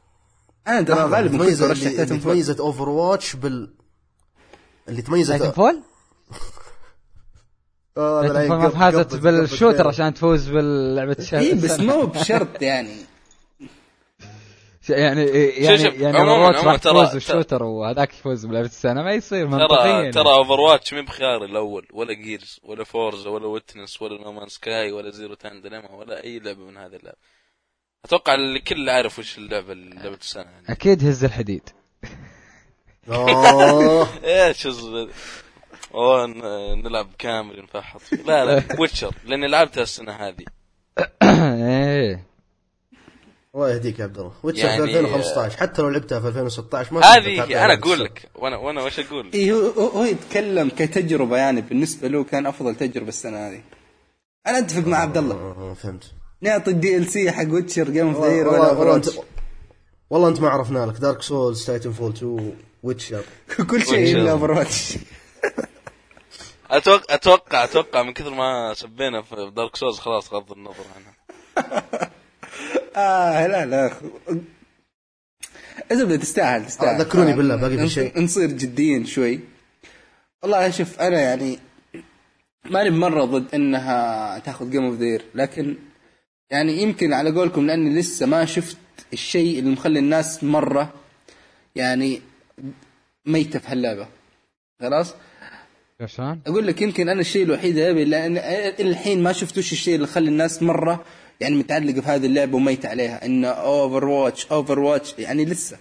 أنا 0.69 0.83
ترى 0.83 1.01
غالبا 1.01 1.45
اللي 1.45 1.57
فول 1.57 2.21
تميزت 2.21 2.61
Overwatch 2.61 3.37
بال 3.37 3.75
اللي 4.89 5.03
تميزت 5.03 5.31
Titanfall؟ 5.31 5.83
آه، 7.97 8.69
فازت 8.69 9.13
قبل- 9.15 9.41
بال 9.41 9.49
shooter 9.49 9.79
قبل- 9.79 9.89
عشان 9.89 10.15
تفوز 10.15 10.49
باللعبة 10.49 11.17
الشهر 11.19 11.41
اي 11.41 11.55
بس 11.55 11.81
مو 11.81 12.07
بشرط 12.07 12.63
يعني. 12.63 12.97
يعني 14.89 15.23
يعني 15.25 15.79
شوف، 15.79 15.95
يعني 15.95 16.19
Over 16.21 16.77
ترى- 16.77 16.81
تفوز 16.81 17.13
بال 17.13 17.24
shooter 17.24 17.63
وهذاك 17.63 18.15
يفوز 18.15 18.47
بلعبة 18.47 18.67
السنة 18.67 19.03
ما 19.03 19.13
يصير 19.13 19.47
منطقيا 19.47 20.11
ترى 20.11 20.11
ترى 20.11 20.33
Overwatch 20.35 20.95
مي 20.95 21.03
بخياري 21.03 21.45
الأول 21.45 21.87
ولا 21.93 22.13
Gears 22.13 22.61
ولا 22.63 22.85
Forza 22.85 23.31
ولا 23.31 23.47
Witness 23.47 24.03
ولا 24.03 24.23
No 24.23 24.30
Man's 24.30 24.49
Sky 24.49 24.93
ولا 24.93 25.11
Zero 25.11 25.35
Time 25.35 25.61
Dilemma 25.63 25.91
ولا 25.91 26.25
أي 26.25 26.39
لعبة 26.39 26.65
من 26.65 26.77
هذه 26.77 26.97
اللعبه 26.97 27.19
أتوقع 28.05 28.35
الكل 28.35 28.91
عارف 28.91 29.19
وش 29.19 29.39
اللعبه 29.39 29.75
لعبة 29.75 30.19
السنة 30.21 30.43
يعني. 30.51 30.67
أكيد 30.69 31.05
هز 31.09 31.25
الحديد. 31.25 31.69
أوه. 33.09 34.09
إيش 34.25 34.69
اوه 35.95 36.27
نلعب 36.75 37.09
كامل 37.19 37.63
نفحط 37.63 38.01
فيه. 38.01 38.17
لا 38.17 38.45
لا 38.45 38.63
Witcher 38.81 39.15
لأني 39.27 39.49
لعبتها 39.49 39.83
السنة 39.83 40.13
هذه. 40.13 40.45
إيه. 41.23 42.25
الله 43.55 43.71
يهديك 43.71 43.99
يا 43.99 44.05
عبد 44.05 44.19
الله. 44.19 44.33
Witcher 44.43 44.65
يعني- 44.65 44.77
في 44.93 44.99
2015 45.01 45.57
حتى 45.57 45.83
لو 45.83 45.89
لعبتها 45.89 46.21
في 46.21 46.27
2016 46.29 46.95
ما 46.95 47.01
هذه 47.01 47.45
أنا 47.45 47.53
لعبة 47.55 47.75
أقول. 47.75 48.05
لك 48.05 48.29
وأنا 48.35 48.57
وأنا 48.57 48.83
وش 48.83 49.01
أقول؟ 49.01 49.31
اي 49.35 49.53
هو, 49.53 49.59
هو 49.69 49.87
هو 49.89 50.05
يتكلم 50.05 50.69
كتجربة 50.69 51.37
يعني 51.37 51.61
بالنسبة 51.61 52.09
له 52.09 52.25
كان 52.25 52.47
أفضل 52.47 52.75
تجربة 52.75 53.09
السنة 53.09 53.49
هذه. 53.49 53.61
أنا 54.47 54.59
أتفق 54.59 54.87
مع 54.87 54.97
عبد 54.99 55.17
الله. 55.17 55.35
آه، 55.35 55.75
فهمت. 55.83 56.05
نعطي 56.41 56.71
ال 56.71 57.07
DLC 57.07 57.31
حق 57.33 57.47
Witcher 57.51 57.91
game 57.91 58.07
of 58.09 58.17
والله, 58.17 58.49
ولا 58.49 58.73
والله 58.73 58.97
انت 58.97 59.09
والله 60.11 60.29
أنت 60.29 60.41
ما 60.41 60.49
عرفنا 60.49 60.87
لك. 60.87 60.97
Dark 60.97 61.23
Souls 61.23 61.65
Titanfall 61.67 62.11
2 62.13 62.55
Witcher 62.83 63.25
كل 63.71 63.83
شيء 63.83 64.17
إلا 64.17 64.31
Overwatch 64.31 64.99
أتوقع 66.73 67.15
أتوقع 67.15 67.65
أتوقع 67.65 68.03
من 68.03 68.13
كثر 68.13 68.35
ما 68.35 68.75
سبينا 68.75 69.23
في 69.23 69.53
Dark 69.57 69.77
Souls 69.77 69.99
خلاص 69.99 70.35
غض 70.35 70.53
النظر 70.53 70.85
عنها 70.97 71.15
آه 72.97 73.47
لا 73.47 73.67
لا. 73.67 73.93
الزبده 75.93 76.17
تستاهل 76.17 76.67
تستاهل. 76.67 76.95
آه، 76.95 76.99
ذكروني 76.99 77.33
بالله، 77.33 77.57
باقي 77.57 77.77
في 77.77 77.89
شيء؟ 77.89 78.21
نصير 78.21 78.47
جديين 78.51 79.07
شوي. 79.07 79.41
والله 80.43 80.71
شوف 80.71 81.01
أنا 81.01 81.21
يعني 81.21 81.59
ماني 82.65 82.91
مره 82.91 83.25
ضد 83.25 83.55
إنها 83.55 84.39
تاخذ 84.39 84.71
Game 84.71 84.85
of 84.85 84.95
the 84.95 85.08
Year 85.08 85.25
لكن 85.35 85.77
يعني 86.51 86.83
يمكن 86.83 87.13
على 87.13 87.31
قولكم 87.31 87.67
لأني 87.67 88.01
لسه 88.01 88.27
ما 88.27 88.45
شفت 88.45 88.77
الشيء 89.13 89.59
اللي 89.59 89.71
مخلي 89.71 89.99
الناس 89.99 90.45
مرة 90.45 90.93
يعني 91.77 92.23
ميتة 93.27 93.59
في 93.59 93.69
هاللعبة. 93.69 94.09
خلاص؟ 94.81 95.15
شلون؟ 96.07 96.41
أقول 96.47 96.67
لك 96.67 96.83
يمكن 96.83 97.09
أنا 97.09 97.21
الشيء 97.21 97.45
الوحيد 97.45 97.79
أبي 97.79 98.05
لأن 98.05 98.37
الحين 98.81 99.23
ما 99.23 99.33
شفت 99.33 99.59
وش 99.59 99.73
الشيء 99.73 99.95
اللي 99.95 100.07
خلى 100.07 100.29
الناس 100.29 100.63
مرة 100.63 101.05
يعني 101.41 101.57
متعلقة 101.57 102.01
في 102.01 102.09
هذه 102.09 102.27
اللعبة 102.27 102.57
وميت 102.57 102.87
عليها 102.87 103.27
إنه 103.27 103.49
Overwatch 103.49 104.47
Overwatch 104.47 105.15
يعني 105.19 105.45
لسه 105.45 105.77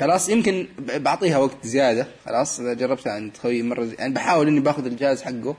خلاص 0.00 0.28
يمكن 0.28 0.66
بعطيها 0.78 1.38
وقت 1.38 1.66
زيادة 1.66 2.06
خلاص 2.26 2.60
إذا 2.60 2.74
جربتها 2.74 3.12
عند 3.12 3.36
خوي 3.36 3.62
مرة. 3.62 3.88
يعني 3.98 4.14
بحاول 4.14 4.48
إني 4.48 4.60
باخذ 4.60 4.86
الجهاز 4.86 5.22
حقه 5.22 5.56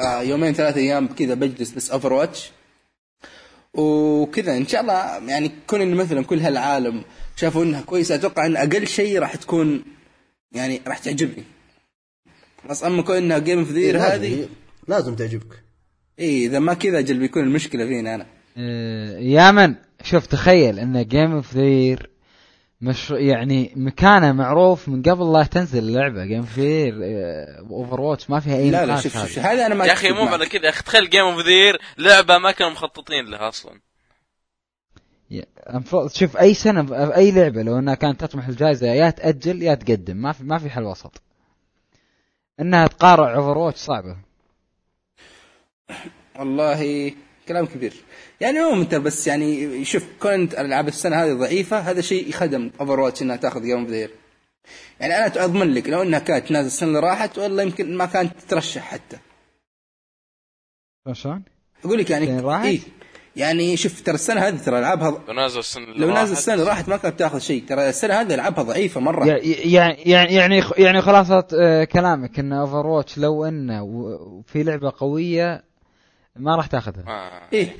آه 0.00 0.22
يومين 0.22 0.52
ثلاثة 0.52 0.80
أيام 0.80 1.08
كذا 1.08 1.34
بجلس 1.34 1.70
بس 1.70 1.90
Overwatch 1.90 2.50
وكذا 3.74 4.56
إن 4.56 4.66
شاء 4.66 4.80
الله 4.80 5.28
يعني 5.30 5.50
كون 5.66 5.80
إن 5.80 5.94
مثلا 5.94 6.24
كل 6.24 6.40
هالعالم 6.40 7.02
شافوا 7.36 7.64
إنها 7.64 7.80
كويسة 7.80 8.14
أتوقع 8.14 8.46
إن 8.46 8.56
أقل 8.56 8.86
شيء 8.86 9.18
راح 9.18 9.36
تكون 9.36 9.84
يعني 10.52 10.80
راح 10.86 10.98
تعجبني 10.98 11.44
بس 12.68 12.84
أما 12.84 13.02
كون 13.02 13.16
إنها 13.16 13.38
Game 13.38 13.58
of 13.58 13.70
the 13.70 13.82
Year 13.82 13.98
هذه 13.98 14.48
لازم 14.88 15.14
تعجبك. 15.14 15.62
اي 16.18 16.46
إذا 16.46 16.58
ما 16.58 16.74
كذا 16.74 16.98
أجل 16.98 17.18
بيكون 17.18 17.42
المشكلة 17.42 17.86
فينا 17.86 18.14
أنا. 18.14 18.26
آه، 18.56 19.18
يا 19.18 19.50
من 19.50 19.74
شوف 20.02 20.26
تخيل 20.26 20.78
إن 20.78 21.04
Game 21.04 21.32
of 21.32 21.54
the 21.54 21.78
Year 21.78 22.10
مش 22.80 23.10
يعني 23.10 23.72
مكانه 23.76 24.32
معروف 24.32 24.88
من 24.88 25.02
قبل 25.02 25.32
لا 25.32 25.44
تنزل 25.44 25.78
اللعبة. 25.78 26.24
Game 26.24 26.40
of 26.40 26.58
the 26.58 26.94
Year 27.70 28.00
Overwatch 28.00 28.30
ما 28.30 28.40
فيها 28.40 28.56
أي 28.56 28.70
لا 28.70 28.86
لا 28.86 29.00
شوف 29.00 29.12
شوف, 29.12 29.38
هذا. 29.38 29.66
أنا 29.66 29.74
ما 29.74 29.86
يا 29.86 29.92
أخي 29.92 30.10
مو. 30.10 30.26
على 30.26 30.46
كذا 30.46 30.64
يا 30.64 30.70
أخي 30.70 30.82
تخيل 30.82 31.10
Game 31.10 31.24
of 31.24 31.46
the 31.46 31.61
Year 31.61 31.80
لعبة 31.98 32.38
ما 32.38 32.52
كانوا 32.52 32.72
مخططين 32.72 33.24
لها 33.24 33.48
أصلا. 33.48 33.80
المفروض 35.70 36.10
شوف 36.10 36.36
أي 36.36 36.54
سنة 36.54 37.14
أي 37.16 37.30
لعبة 37.30 37.62
لو 37.62 37.78
إنها 37.78 37.94
كانت 37.94 38.20
تطمح 38.20 38.48
الجائزة 38.48 38.86
يا 38.86 39.10
تأجل 39.10 39.62
يا 39.62 39.74
تقدم. 39.74 40.16
ما 40.16 40.32
في 40.32 40.44
ما 40.44 40.58
في 40.58 40.70
حل 40.70 40.82
وسط. 40.82 41.22
إنها 42.60 42.86
تقارع 42.86 43.34
Overwatch 43.34 43.78
صعبة. 43.78 44.16
والله 46.38 47.12
كلام 47.48 47.66
كبير. 47.66 47.94
يعني 48.40 48.58
مو 48.58 48.82
انت 48.82 48.94
بس 48.94 49.26
يعني 49.26 49.84
شوف 49.84 50.04
كنت 50.20 50.54
ألعاب 50.54 50.88
السنة 50.88 51.24
هذه 51.24 51.32
ضعيفة 51.32 51.78
هذا 51.78 52.00
شيء 52.00 52.28
يخدم 52.28 52.70
Overwatch 52.80 53.22
إنها 53.22 53.36
تأخذ 53.36 53.62
game 53.62 53.78
of 53.78 54.10
يعني 55.00 55.16
أنا 55.16 55.44
أضمن 55.44 55.74
لك 55.74 55.88
لو 55.88 56.02
إنها 56.02 56.18
كانت 56.18 56.50
نازله 56.50 56.66
السنة 56.66 56.88
اللي 56.88 57.00
راحت 57.00 57.38
والله 57.38 57.62
يمكن 57.62 57.96
ما 57.96 58.06
كانت 58.06 58.40
تترشح 58.40 58.82
حتى. 58.82 59.18
شلون؟ 61.12 61.42
أقول 61.84 61.98
لك 61.98 62.10
يعني؟ 62.10 62.64
إيه. 62.64 62.80
يعني 63.36 63.76
شوف 63.76 64.00
ترى 64.00 64.14
السنة 64.14 64.40
هذه 64.40 64.56
ترى 64.58 64.78
العابها 64.78 65.22
لو 65.28 65.34
نازل 65.34 65.58
السنة 65.58 65.84
اللي 65.84 65.98
لو 66.06 66.06
نازل 66.12 66.20
راحت- 66.20 66.38
السنة 66.38 66.54
اللي 66.54 66.66
راحت 66.66 66.88
ما 66.88 66.96
كانت 66.96 67.18
تاخذ 67.18 67.38
شيء. 67.38 67.64
ترى 67.68 67.88
السنة 67.88 68.14
هذه 68.20 68.34
العابها 68.34 68.64
ضعيفة 68.64 69.00
مرة. 69.00 69.26
يعني 69.26 69.40
يعني 69.52 70.02
يعني 70.34 70.62
يعني 70.78 71.00
خلاصة 71.02 71.46
آه، 71.60 71.84
كلامك 71.84 72.38
إن 72.38 72.52
Overwatch 72.52 73.18
لو 73.18 73.44
انه 73.44 73.84
في 74.46 74.62
لعبة 74.62 74.92
قوية 74.98 75.64
ما 76.36 76.56
راح 76.56 76.66
تاخذها. 76.66 77.04
آه. 77.08 77.42
إيه. 77.52 77.76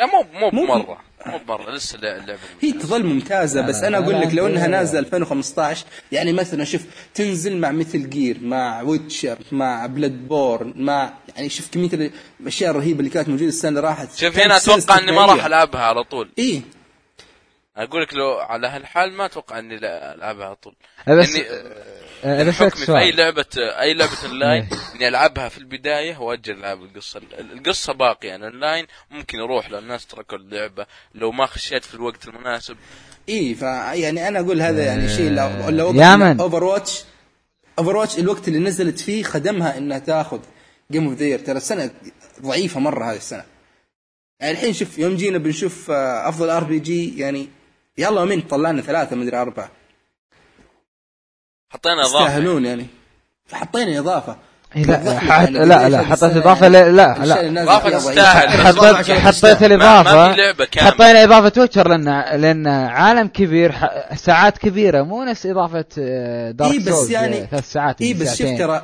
لا 0.00 0.06
مو 0.06 0.26
مو 0.40 0.50
مو- 0.50 0.66
بمرة. 0.74 1.00
مو 1.26 1.38
بمرة 1.38 1.70
لسه 1.70 1.96
اللعبه 1.98 2.38
هي 2.60 2.72
تظل 2.72 3.06
ممتازة 3.06 3.60
لا 3.60 3.66
بس 3.66 3.76
لا 3.80 3.88
أنا 3.88 3.98
أقول 3.98 4.20
لك 4.20 4.34
لو 4.34 4.46
إنها. 4.46 4.66
نازلة 4.66 4.98
2015 4.98 5.86
يعني 6.12 6.32
مثلا 6.32 6.64
شوف 6.64 6.82
تنزل 7.14 7.56
مع 7.56 7.70
Metal 7.70 8.10
Gear 8.10 8.38
مع 8.42 8.82
Witcher 8.82 9.38
مع 9.52 9.86
Bloodborne 9.86 10.72
مع 10.76 11.12
يعني 11.36 11.48
شوف 11.48 11.70
كمية 11.70 11.88
ال- 11.92 12.10
الأشياء 12.40 12.70
الرهيبة 12.70 12.98
اللي 12.98 13.10
كانت 13.10 13.28
موجودة 13.28 13.48
السنة 13.48 13.68
اللي 13.68 13.80
راحت. 13.80 14.16
شوف 14.16 14.38
هنا 14.38 14.56
أتوقع 14.56 14.98
إني 14.98 15.12
ما 15.12 15.26
راح. 15.26 15.44
ألعبها 15.44 15.80
على 15.80 16.04
طول. 16.04 16.30
إيه. 16.38 16.60
أقول 17.76 18.02
لك 18.02 18.14
لو 18.14 18.30
على 18.38 18.66
هالحال 18.68 19.12
ما 19.12 19.24
أتوقع 19.26 19.58
إني 19.58 19.74
ألعبها 20.14 20.46
على 20.46 20.54
طول. 20.56 20.74
بس 21.08 21.36
آه، 22.24 22.42
بس 22.44 22.54
حكمي 22.54 22.86
في 22.86 22.98
أي 22.98 23.12
لعبة 23.12 23.44
أي 23.56 23.94
لعبة 23.94 24.12
اونلاين 24.24 24.68
إني 24.94 25.08
ألعبها 25.08 25.48
في 25.48 25.58
البداية 25.58 26.18
وأجل 26.18 26.58
ألعب 26.58 26.82
القصة. 26.82 27.18
ال- 27.18 27.52
القصة 27.52 27.92
باقية 27.92 28.28
يعني 28.28 28.44
اونلاين 28.46 28.86
ممكن 29.10 29.38
يروح 29.38 29.70
لو 29.70 29.78
الناس 29.78 30.06
تركوا 30.06 30.38
اللعبة 30.38 30.86
لو 31.14 31.32
ما 31.32 31.46
خشيت 31.46 31.84
في 31.84 31.94
الوقت 31.94 32.28
المناسب. 32.28 32.76
إيه 33.28 33.54
ف 33.54 33.62
يعني 33.62 34.28
أنا 34.28 34.40
أقول 34.40 34.62
هذا 34.62 34.84
يعني 34.84 35.08
شيء 35.08 35.30
لو 35.30 35.68
لو 35.68 35.94
يا 35.94 36.16
من. 36.16 36.40
Overwatch 36.40 37.04
Overwatch 37.78 38.18
الوقت 38.18 38.48
اللي 38.48 38.58
نزلت 38.58 39.00
فيه 39.00 39.22
خدمها 39.22 39.78
إنها 39.78 39.98
تاخذ 39.98 40.38
Game 40.92 41.04
of 41.08 41.14
the 41.18 41.27
Year 41.27 41.38
ترى 41.38 41.56
السنة 41.56 41.90
ضعيفة 42.42 42.80
مرة 42.80 43.04
هذه 43.12 43.16
السنة. 43.16 43.44
يعني 44.40 44.52
الحين 44.52 44.72
شوف 44.72 44.98
يوم 44.98 45.16
جينا 45.16 45.38
بنشوف 45.38 45.90
آه، 45.90 46.28
أفضل 46.28 46.50
RPG 46.50 47.18
يعني 47.18 47.48
يلا 47.98 48.24
من 48.24 48.40
طلعنا 48.40 48.82
ثلاثة 48.82 49.16
مدري 49.16 49.36
أربعة. 49.36 49.70
حطينا 51.70 52.00
إضافة 52.00 52.20
يستاهلون 52.24 52.64
يعني 52.64 52.86
حطينا 53.52 53.98
إضافة 53.98 54.36
لا 54.76 55.18
حط 55.18 55.30
يعني 55.30 55.58
لا 55.66 55.88
لا 55.88 56.02
حطيت 56.02 56.36
إضافة 56.36 56.66
يعني 56.66 56.90
لا 56.90 57.14
لا, 57.18 57.50
لا. 57.50 57.78
فيها 57.78 57.98
تستاهل. 57.98 58.48
بس 58.48 58.78
حطيت 58.78 59.10
حطيت 59.18 59.62
الاضافه. 59.62 60.32
حطينا 60.78 61.24
إضافة 61.24 61.60
ويتشر 61.60 61.88
لأن 61.88 62.04
لأن 62.40 62.66
عالم 62.66 63.28
كبير 63.28 63.72
ح- 63.72 64.14
ساعات 64.14 64.58
كبيرة 64.58 65.02
مو 65.02 65.24
نفس 65.24 65.46
إضافة 65.46 65.84
دارك 66.50 66.72
إيه 66.72 66.78
بس 66.78 66.84
سولز 66.88 67.10
يعني- 67.10 67.46
ثلاث 67.50 67.72
ساعات 67.72 68.02
إي 68.02 68.14
بس 68.14 68.28
شوف 68.28 68.36
ساعتين. 68.36 68.58
ترى 68.58 68.82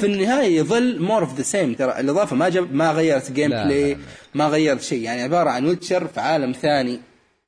في 0.00 0.06
النهاية 0.06 0.56
يظل 0.58 1.02
مور 1.02 1.22
اوف 1.22 1.34
ذا 1.34 1.42
سيم 1.42 1.74
ترى 1.74 2.00
الإضافة 2.00 2.36
ما 2.36 2.48
جاب 2.48 2.74
ما 2.74 2.90
غيرت 2.92 3.32
جيم 3.32 3.50
لا، 3.50 3.64
بلاي 3.64 3.84
لا، 3.94 3.98
لا. 3.98 4.04
ما 4.34 4.48
غيرت 4.48 4.82
شيء 4.82 5.02
يعني 5.02 5.22
عبارة 5.22 5.50
عن 5.50 5.66
ويتشر 5.66 6.06
في 6.06 6.20
عالم 6.20 6.52
ثاني 6.52 7.00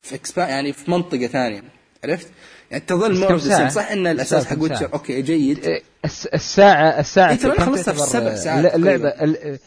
في 0.02 0.14
اكسبا 0.14 0.42
يعني 0.46 0.72
في 0.72 0.90
منطقة 0.90 1.26
ثانية 1.26 1.62
عرفت؟ 2.04 2.28
يعني 2.72 2.84
تظل 2.86 3.40
ساعة؟ 3.40 3.68
صح 3.68 3.90
إن 3.90 4.06
الأساس 4.06 4.44
حق؟ 4.46 4.56
ويتشر 4.62 4.92
أوكي 4.92 5.22
جيد. 5.22 5.64
إيه، 5.64 5.82
الس- 6.04 6.26
الساعة 6.26 7.00
الساعة 7.00 7.30
إيه، 7.30 7.36
ترى 7.36 7.58
خلصتها 7.58 7.92
في 7.94 8.00
سبع 8.00 8.34
ساعات 8.34 8.64
الل- 8.64 8.74
اللعبه 8.74 9.08
ال- 9.08 9.58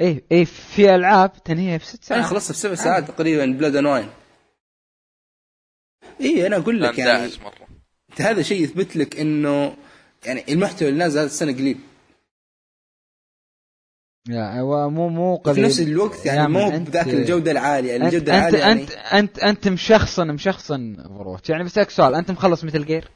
إيه 0.00 0.22
إيه 0.32 0.44
في 0.44 0.94
ألعاب 0.94 1.42
تنهيها 1.44 1.78
في 1.78 1.86
ست 1.86 2.12
أنا 2.12 2.20
ساعات. 2.22 2.24
خلصت 2.34 2.52
في 2.52 2.58
سبع 2.58 2.74
ساعات 2.74 3.08
تقريبا 3.08 3.46
Blood 3.46 3.76
and 3.76 3.86
Wine 3.86 4.08
اي 6.20 6.46
أنا 6.46 6.56
أقول 6.56 6.82
لك 6.82 6.98
يعني 6.98 7.10
11 7.12 7.40
مرة. 7.44 7.68
هذا 8.20 8.42
شيء 8.42 8.62
يثبت 8.62 8.96
لك 8.96 9.20
إنه 9.20 9.76
يعني 10.26 10.44
المحتوى 10.48 10.88
اللي 10.88 10.98
نازل 10.98 11.18
هذه 11.18 11.26
السنة 11.26 11.52
قليل. 11.52 11.78
يا 14.28 14.60
هو 14.60 14.90
مو 14.90 15.08
مو 15.08 15.34
وفي 15.34 15.50
قليل. 15.50 15.64
نفس 15.64 15.80
الوقت 15.80 16.26
يعني 16.26 16.48
مو 16.48 16.70
بذاك 16.70 17.08
الجودة 17.08 17.50
العالية 17.50 17.96
أنت 17.96 18.04
الجودة 18.04 18.34
أنت 18.34 18.54
العالية 18.54 18.58
يعني. 18.58 18.82
أنت 18.82 18.90
أنت 18.92 19.38
أنت 19.38 19.68
مشخصن 19.68 20.26
مشخصن 20.26 21.00
Overwatch 21.00 21.50
يعني 21.50 21.64
بسالك 21.64 21.90
سؤال 21.90 22.14
أنت 22.14 22.30
مخلص 22.30 22.64
Metal 22.64 22.86
Gear؟ 22.86 23.10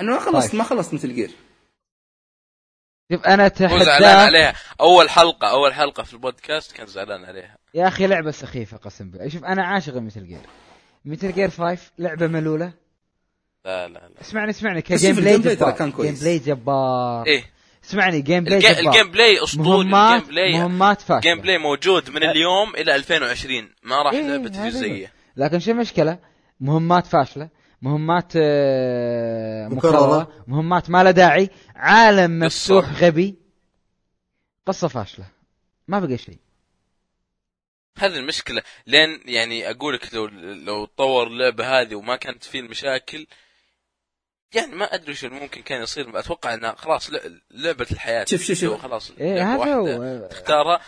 أنا 0.00 0.12
ما 0.12 0.18
خلصت 0.20 0.50
طيب. 0.50 0.58
ما 0.58 0.64
خلصت 0.64 0.94
Metal 0.94 1.14
Gear. 1.14 1.30
شوف 3.12 3.24
أنا 3.26 3.52
مو 3.60 3.78
زعلان 3.78 4.18
عليها. 4.18 4.54
أول 4.80 5.10
حلقة 5.10 5.50
أول 5.50 5.74
حلقة 5.74 6.02
في 6.02 6.14
البودكاست 6.14 6.72
كان 6.72 6.86
زعلان 6.86 7.24
عليها. 7.24 7.58
يا 7.74 7.88
أخي 7.88 8.06
لعبة 8.06 8.30
سخيفة 8.30 8.76
قسم 8.76 9.10
بالله. 9.10 9.28
شوف 9.28 9.44
أنا 9.44 9.64
عاشق 9.64 9.96
Metal 9.96 10.26
Gear. 10.26 10.40
Metal 11.04 11.32
Gear 11.32 11.50
5 11.50 11.78
لعبة 11.98 12.26
ملولة. 12.26 12.72
لا 13.64 13.88
لا 13.88 13.92
لا. 13.98 14.20
اسمعني 14.20 14.50
اسمعني 14.50 14.82
ك 14.82 15.16
gameplay 15.16 15.38
جبار. 15.38 15.70
كان 15.70 15.92
كويس. 15.92 16.10
gameplay 16.10 16.38
جبار. 16.38 17.26
إيه. 17.26 17.55
اسمعني 17.86 18.20
gameplay 18.20 18.56
الجي- 18.58 18.80
ال 18.88 19.10
gameplay 19.10 19.44
أسطوري 19.44 19.88
مهمات 19.88 20.20
ال 20.22 20.28
gameplay 20.34 20.52
مهمات 20.52 21.00
فاشلة. 21.00 21.16
ال 21.16 21.21
game 21.21 21.40
play 21.40 21.58
موجود 21.58 22.10
من 22.10 22.22
اليوم 22.22 22.74
إلى 22.76 22.94
2020 22.94 23.70
ما 23.82 24.02
راح 24.02 24.12
إيه، 24.12 24.22
لعبة 24.22 24.50
هذا 24.50 24.70
تجي. 24.70 24.78
زيه 24.78 25.12
لكن 25.36 25.58
شو 25.60 25.70
المشكلة 25.70 26.18
مهمات 26.60 27.06
فاشلة. 27.06 27.48
مهمات 27.82 28.32
آه، 28.36 29.68
مكررة. 29.68 29.90
مكررة. 29.90 30.32
مهمات 30.46 30.90
ما 30.90 31.02
لها 31.02 31.10
داعي. 31.12 31.50
عالم. 31.76 32.38
مفتوح 32.38 33.02
غبي. 33.02 33.34
قصة 34.66 34.88
فاشلة. 34.88 35.24
ما 35.88 36.00
بقى 36.00 36.18
شيء. 36.18 36.38
هذه 37.98 38.16
المشكلة. 38.16 38.62
لين 38.86 39.20
يعني 39.24 39.70
أقول 39.70 39.94
لك 39.94 40.14
لو 40.14 40.26
لو 40.66 40.84
طور 40.84 41.26
اللعبة 41.26 41.80
هذه 41.80 41.94
وما 41.94 42.16
كانت 42.16 42.44
فيه 42.44 42.60
المشاكل 42.60 43.26
يعني 44.56 44.74
ما 44.74 44.94
أدري 44.94 45.14
شو 45.14 45.28
ممكن 45.28 45.62
كان 45.62 45.82
يصير 45.82 46.18
أتوقع 46.18 46.54
إنها 46.54 46.74
خلاص 46.74 47.10
ل- 47.10 47.40
لعبة 47.50 47.86
الحياة. 47.90 48.24
شوف- 48.24 48.42
شوف- 48.42 48.58
شوف. 48.58 48.82
خلاص 48.82 49.12
لعبة 49.18 49.64
هذا 49.64 49.74
هو. 49.74 50.28
تختارها. 50.30 50.80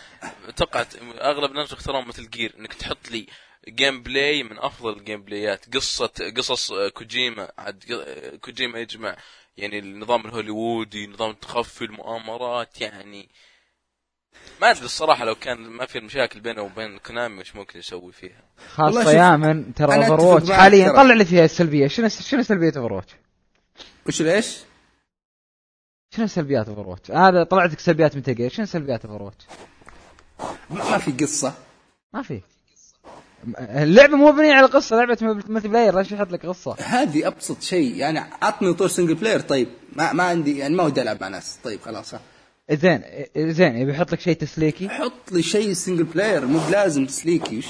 أتوقع 0.47 0.85
أغلب 1.21 1.51
الناس 1.51 1.71
يختارون 1.71 2.07
مثل 2.07 2.29
جير 2.29 2.53
إنك 2.59 2.73
تحط 2.73 3.11
لي 3.11 3.27
gameplay 3.69 4.43
من 4.43 4.59
أفضل 4.59 4.97
ال 4.97 5.23
gameplay 5.23 5.69
ات 5.69 5.75
قصة 5.75 6.11
قصص 6.37 6.71
كوجيما 6.93 7.51
عاد 7.57 7.83
كوجيما 8.41 8.79
يجمع 8.79 9.15
يعني 9.57 9.79
النظام 9.79 10.25
الهوليوودي 10.25 11.07
نظام 11.07 11.29
التخفي 11.29 11.85
المؤامرات 11.85 12.81
يعني. 12.81 13.29
ما 14.61 14.71
أدري 14.71 14.85
الصراحة 14.85 15.25
لو 15.25 15.35
كان 15.35 15.57
ما 15.57 15.85
في 15.85 15.99
مشاكل 15.99 16.39
بينه 16.39 16.61
وبين 16.61 16.97
Konami 16.97 17.39
وش 17.39 17.55
ممكن 17.55 17.79
يسوي 17.79 18.11
فيها. 18.11 18.43
خاصه 18.69 19.11
يا 19.11 19.35
من 19.35 19.73
ترى 19.73 20.07
Over 20.07 20.53
حاليا. 20.53 20.89
طلع 20.89 21.13
لي 21.13 21.25
فيها 21.25 21.45
السلبية. 21.45 21.87
شنو 21.87 22.09
شنو 22.09 22.43
سلبيه 22.43 22.67
Overwatch؟ 22.77 23.11
وش 24.07 24.21
ليش؟ 24.21 24.57
شنو 26.15 26.27
سلبيات 26.27 26.69
Overwatch؟ 26.69 27.11
هذا 27.11 27.43
طلعت 27.43 27.71
لك 27.71 27.79
سلبيات 27.79 28.17
متى 28.17 28.33
جير 28.33 28.51
شنو 28.51 28.65
سلبيات 28.65 29.05
أوفر 29.05 29.23
واتش؟ 29.23 29.45
ما 30.69 30.97
في 30.97 31.11
قصة. 31.11 31.53
ما 32.13 32.21
في. 32.21 32.41
اللعبة 33.59 34.17
مو 34.17 34.31
مبنية 34.31 34.53
على 34.53 34.67
قصة 34.67 34.95
لعبة 34.95 35.17
multiplayer 35.47 35.97
ليش 35.97 36.11
يحط 36.11 36.31
لك 36.31 36.45
قصة؟ 36.45 36.75
هذه 36.79 37.27
أبسط 37.27 37.61
شيء. 37.61 37.95
يعني 37.95 38.19
عطني 38.41 38.73
طور 38.73 38.87
single 38.87 39.15
player 39.15 39.39
طيب. 39.39 39.67
ما 39.95 40.13
ما 40.13 40.23
عندي 40.23 40.57
يعني 40.57 40.75
ما 40.75 40.83
ودي 40.83 41.01
ألعب 41.01 41.21
مع 41.21 41.27
ناس. 41.27 41.59
طيب 41.63 41.81
خلاص. 41.81 42.15
زين 42.71 43.01
زين 43.37 43.77
يبي 43.77 43.91
يحط 43.91 44.11
لك 44.11 44.19
شيء 44.19 44.33
تسليكي؟ 44.33 44.89
حط 44.89 45.31
لي 45.31 45.41
شيء 45.41 45.73
single 45.73 46.03
player 46.03 46.45
مو 46.45 46.59
بلازم 46.67 47.05
تسليكي. 47.05 47.57
وش؟ 47.57 47.65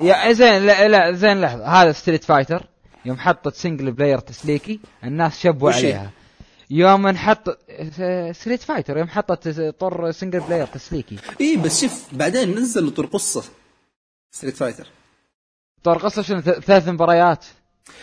يا 0.00 0.32
زين 0.32 0.66
لا 0.66 0.88
لا 0.88 1.12
زين 1.12 1.40
لحظة. 1.40 1.66
هذا 1.66 1.92
Street 1.92 2.24
Fighter 2.24 2.66
يوم 3.06 3.18
حطت 3.18 3.54
single 3.54 3.92
player 3.92 4.18
تسليكي 4.18 4.80
الناس 5.04 5.38
شبوا؟ 5.40 5.72
عليها. 5.72 6.10
يوم 6.70 7.06
انحط 7.06 7.58
Street 8.32 8.62
Fighter 8.62 8.98
يوم 8.98 9.08
حطت 9.08 9.48
طر 9.78 10.10
single 10.10 10.40
player 10.40 10.66
تسليكي. 10.66 11.16
اي 11.40 11.56
بس 11.56 11.80
شوف 11.80 12.04
بعدين 12.12 12.54
نزل 12.58 12.90
طور 12.90 13.06
قصة. 13.06 13.44
Street 14.30 14.56
Fighter 14.56 14.86
طور 15.82 15.98
قصة 15.98 16.22
شنو؟ 16.22 16.40
ثلاث 16.40 16.88
مباريات. 16.88 17.44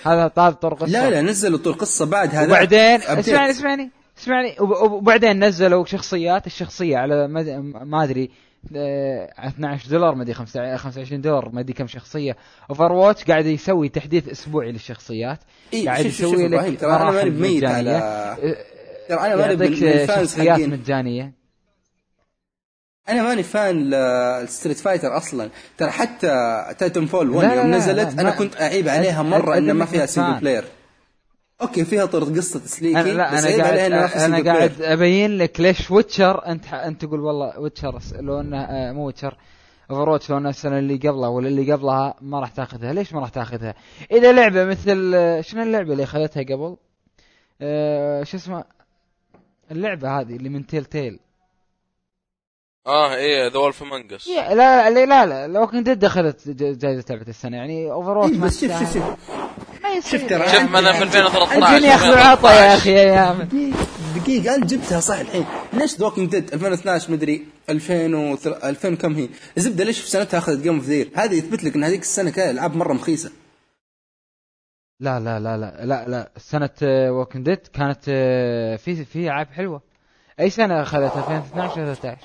هذا 0.03 0.31
هذا 0.37 0.49
طور 0.49 0.73
قصة. 0.73 0.91
لا 0.91 1.09
لا 1.09 1.21
نزلوا 1.21 1.59
طور 1.59 1.73
قصة 1.73 2.05
بعد 2.05 2.35
هذا. 2.35 2.47
وبعدين. 2.47 3.01
اسمعني 3.01 3.51
اسمعني 3.51 3.89
اسمعني. 4.19 4.55
وب- 4.59 4.91
وبعدين 4.91 5.43
نزلوا 5.43 5.85
شخصيات 5.85 6.47
الشخصية 6.47 6.97
على 6.97 7.27
ما 7.85 8.03
أدري. 8.03 8.31
12 8.71 9.89
دولار 9.89 10.15
ما 10.15 10.21
أدري 10.23 10.33
25 10.33 11.21
دولار 11.21 11.49
ما 11.49 11.59
أدري 11.61 11.73
كم 11.73 11.87
شخصية. 11.87 12.37
Overwatch 12.69 13.23
قاعد 13.23 13.45
يسوي 13.45 13.89
تحديث 13.89 14.29
أسبوعي 14.29 14.71
للشخصيات. 14.71 15.39
إيه، 15.73 15.85
قاعد 15.85 16.05
يسوي 16.05 16.47
لك 16.47 16.79
ترى 16.79 16.95
أنا 16.95 17.11
ماني 17.11 17.29
بميت 17.29 17.63
على- 17.63 17.67
آه، 17.87 18.35
ترى 19.09 19.19
أنا 19.19 19.35
ماني 19.35 19.53
الفانز 19.67 20.29
شخصيات 20.29 20.59
مجانية. 20.59 21.33
أنا 23.09 23.23
ماني 23.23 23.43
فان 23.43 23.75
للستريت 23.89 24.77
فايتر 24.77 25.17
أصلا. 25.17 25.49
ترى 25.77 25.91
حتى 25.91 26.65
تايتن 26.79 27.05
فول 27.05 27.29
1 27.29 27.47
لا، 27.49 27.55
لا، 27.55 27.61
يوم 27.61 27.71
نزلت 27.71 28.19
أنا 28.19 28.29
كنت 28.31 28.61
أعيب 28.61 28.87
عليها 28.87 29.23
مرة 29.23 29.57
أنت 29.57 29.69
ان 29.69 29.75
ما 29.75 29.85
فيها 29.85 30.05
سنجل 30.05 30.31
فان. 30.31 30.39
بلاير 30.39 30.63
أوكي 31.61 31.85
فيها 31.85 32.05
طور 32.05 32.23
قصة 32.23 32.59
تسليكي 32.59 32.99
أنا 33.01 33.09
لا 33.09 33.39
أنا 33.39 33.63
قاعد 33.63 33.77
أنا 34.31 34.53
قاعد. 34.53 34.81
أبين 34.81 35.37
لك 35.37 35.59
ليش 35.59 35.91
ويتشر. 35.91 36.45
أنت 36.45 36.73
أنت 36.73 37.05
تقول 37.05 37.19
والله 37.19 37.59
ويتشر 37.59 37.99
لو 38.19 38.39
إنه 38.39 38.61
آه، 38.63 38.91
مو 38.91 39.05
ويتشر. 39.05 39.37
اوفر 39.91 40.09
واتش 40.09 40.29
لو 40.29 40.37
انها 40.37 40.49
السنة 40.49 40.79
اللي 40.79 40.95
قبلها 40.97 41.27
ولا 41.29 41.47
اللي 41.47 41.71
قبلها 41.73 42.13
ما 42.21 42.39
راح 42.39 42.49
تاخذها. 42.49 42.93
ليش 42.93 43.13
ما 43.13 43.19
راح 43.19 43.29
تاخذها؟ 43.29 43.73
إذا 44.11 44.31
لعبة 44.31 44.65
مثل 44.65 45.11
آه، 45.15 45.41
شنو 45.41 45.63
اللعبة 45.63 45.91
اللي 45.91 46.03
اخذتها 46.03 46.43
قبل؟ 46.43 46.75
آه، 47.61 48.23
شو 48.23 48.37
اسمه؟ 48.37 48.63
اللعبة 49.71 50.19
هذه 50.19 50.35
اللي 50.35 50.49
من 50.49 50.65
تيل 50.67 50.85
تيل 50.85 51.19
آه 52.87 53.15
إيه 53.15 53.47
ذا 53.47 53.57
وولف 53.59 53.83
مانجس 53.83 54.27
يا- 54.27 54.55
لا 54.55 54.89
لا 54.89 55.05
لا 55.05 55.25
لا 55.25 55.47
لو 55.47 55.67
كنت 55.67 55.85
ديد 55.89 56.03
اخذت 56.05 56.49
ج- 56.49 56.77
جائزه 56.77 57.05
لعبة 57.09 57.27
السنة. 57.27 57.57
يعني 57.57 57.91
اوفر 57.91 58.17
واتش 58.17 58.33
إيه 58.33 58.39
بس 58.41 58.61
شوف 58.61 58.71
شوف 58.71 58.81
تستاهل. 58.83 58.93
شوف. 58.93 59.43
يصير 59.97 60.19
شوف 60.19 60.29
ترى 60.29 60.49
شوف 60.49 60.61
مثلا 60.71 60.93
في 60.93 61.03
2013 61.03 61.53
الدنيا 61.75 61.95
اخذ 61.95 62.09
وعطى 62.11 62.47
يا 62.47 62.75
أخي 62.75 62.91
يا 62.93 63.33
دقيقة 63.33 63.77
دقيقة 64.15 64.55
أنت 64.55 64.65
جبتها 64.73 64.99
صح 64.99 65.19
الحين. 65.19 65.45
ليش 65.73 65.95
ذا 65.97 66.05
ووكينج 66.05 66.29
ديد 66.29 66.53
2012 66.53 67.11
مدري 67.11 67.45
2000 67.69 68.15
و 68.15 68.37
2000 68.63 68.95
كم 68.95 69.13
هي؟ 69.15 69.29
الزبدة 69.57 69.83
ليش 69.83 69.99
في 70.01 70.09
سنتها 70.09 70.37
أخذت 70.37 70.61
game 70.61 70.75
of 70.75 70.83
the 70.85 70.95
year 70.95 71.09
هذا 71.15 71.33
يثبت 71.33 71.63
لك 71.63 71.75
أن 71.75 71.83
هذيك 71.83 72.01
السنة 72.01 72.29
كانت 72.29 72.49
ألعاب 72.51 72.75
مرة 72.75 72.93
مخيسة. 72.93 73.31
لا 74.99 75.19
لا 75.19 75.39
لا 75.39 75.57
لا 75.57 75.85
لا 75.85 76.05
لا. 76.07 76.31
سنة 76.37 76.69
Walking 76.83 77.43
Dead 77.43 77.57
كانت 77.73 77.99
آه، 78.07 78.75
في 78.75 79.05
في 79.05 79.19
العاب 79.25 79.47
حلوة. 79.47 79.81
أي 80.39 80.49
سنة 80.49 80.81
اخذتها 80.81 81.37
2012 81.37 81.81
ولا 81.81 81.93
13 81.93 82.17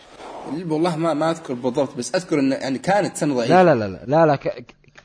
والله 0.72 0.96
ما 0.96 1.14
ما 1.14 1.30
أذكر 1.30 1.54
بالضبط 1.54 1.96
بس 1.96 2.14
أذكر 2.14 2.38
أن 2.40 2.52
يعني 2.52 2.78
كانت 2.78 3.16
سنة 3.16 3.34
ضعيفة. 3.34 3.62
لا 3.62 3.74
لا 3.74 3.78
لا 3.78 3.88
لا 3.88 4.04
لا, 4.06 4.26
لا 4.26 4.36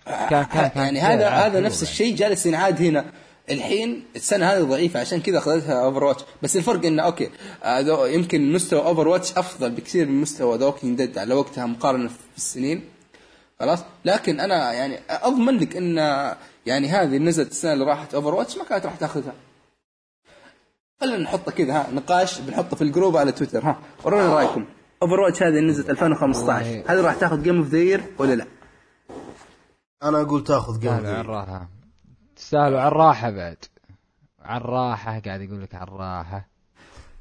كان 0.05 0.43
كان 0.43 0.67
كان 0.67 0.83
يعني 0.83 0.99
هذا 0.99 1.27
ألعاب 1.27 1.51
هذا 1.51 1.59
نفس 1.59 1.81
يعني. 1.81 1.91
الشيء 1.91 2.15
جالس 2.15 2.45
ينعاد 2.45 2.81
هنا. 2.81 3.05
الحين 3.49 4.05
السنة 4.15 4.45
هذه 4.45 4.61
ضعيفة 4.61 4.99
عشان 4.99 5.21
كذا 5.21 5.37
أخذتها 5.37 5.85
Overwatch 5.85 6.23
بس 6.41 6.57
الفرق 6.57 6.85
إنه 6.85 7.03
okay 7.03 7.29
آه، 7.63 8.07
يمكن 8.07 8.53
مستوى 8.53 8.79
Overwatch 8.81 9.37
أفضل 9.37 9.71
بكثير 9.71 10.05
من 10.05 10.21
مستوى 10.21 10.57
The 10.57 10.65
Walking 10.65 10.97
Dead 10.97 11.17
على 11.17 11.33
وقتها 11.33 11.65
مقارنة 11.65 12.07
في 12.07 12.37
السنين. 12.37 12.83
خلاص؟ 13.59 13.79
لكن 14.05 14.39
أنا 14.39 14.73
يعني 14.73 14.99
أضمن 15.09 15.57
لك 15.57 15.77
إن 15.77 15.97
يعني 16.65 16.87
هذه 16.87 17.17
نزلت 17.17 17.51
السنة 17.51 17.73
اللي 17.73 17.85
راحت 17.85 18.13
Overwatch 18.13 18.57
ما 18.57 18.63
كانت 18.63 18.85
راح 18.85 18.95
تاخذها. 18.95 19.33
خلينا 21.01 21.17
نحطه 21.17 21.51
كذا 21.51 21.73
ها 21.73 21.87
نقاش 21.93 22.39
بنحطه 22.39 22.75
في 22.75 22.81
ال 22.81 22.87
group 22.87 23.17
على 23.17 23.31
تويتر 23.31 23.63
ها. 23.63 23.79
ورونا 24.03 24.35
رأيكم. 24.35 24.65
Overwatch 25.01 25.43
هذه 25.43 25.59
نزلت 25.59 25.89
2015 25.89 26.65
والله. 26.65 26.83
هل 26.87 27.03
راح 27.03 27.15
تاخذ 27.15 27.43
game 27.43 27.57
of 27.57 27.67
the 27.67 28.01
ولا 28.19 28.35
لا؟ 28.35 28.45
أنا 30.03 30.21
أقول 30.21 30.43
تأخذ 30.43 30.79
game 30.79 30.91
على 30.93 31.21
الراحة 31.21 31.69
تستاهلوا 32.35 32.79
على 32.79 32.87
الراحة 32.87 33.29
بعد. 33.29 33.57
على 34.39 34.61
الراحة 34.61 35.19
قاعد 35.19 35.41
يقول 35.41 35.61
لك 35.63 35.75
على 35.75 35.83
الراحة 35.83 36.47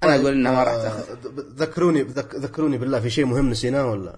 أنا 0.02 0.14
أقول 0.16 0.32
إنها 0.32 0.52
ما 0.52 0.62
راح 0.64 0.72
آه، 0.72 0.82
تأخذ. 0.82 1.28
ذكروني 1.56 2.02
ذك- 2.02 2.34
ذكروني 2.34 2.78
بالله 2.78 3.00
في 3.00 3.10
شيء 3.10 3.24
مهم 3.24 3.50
نسيناه 3.50 3.86
ولا؟ 3.90 4.16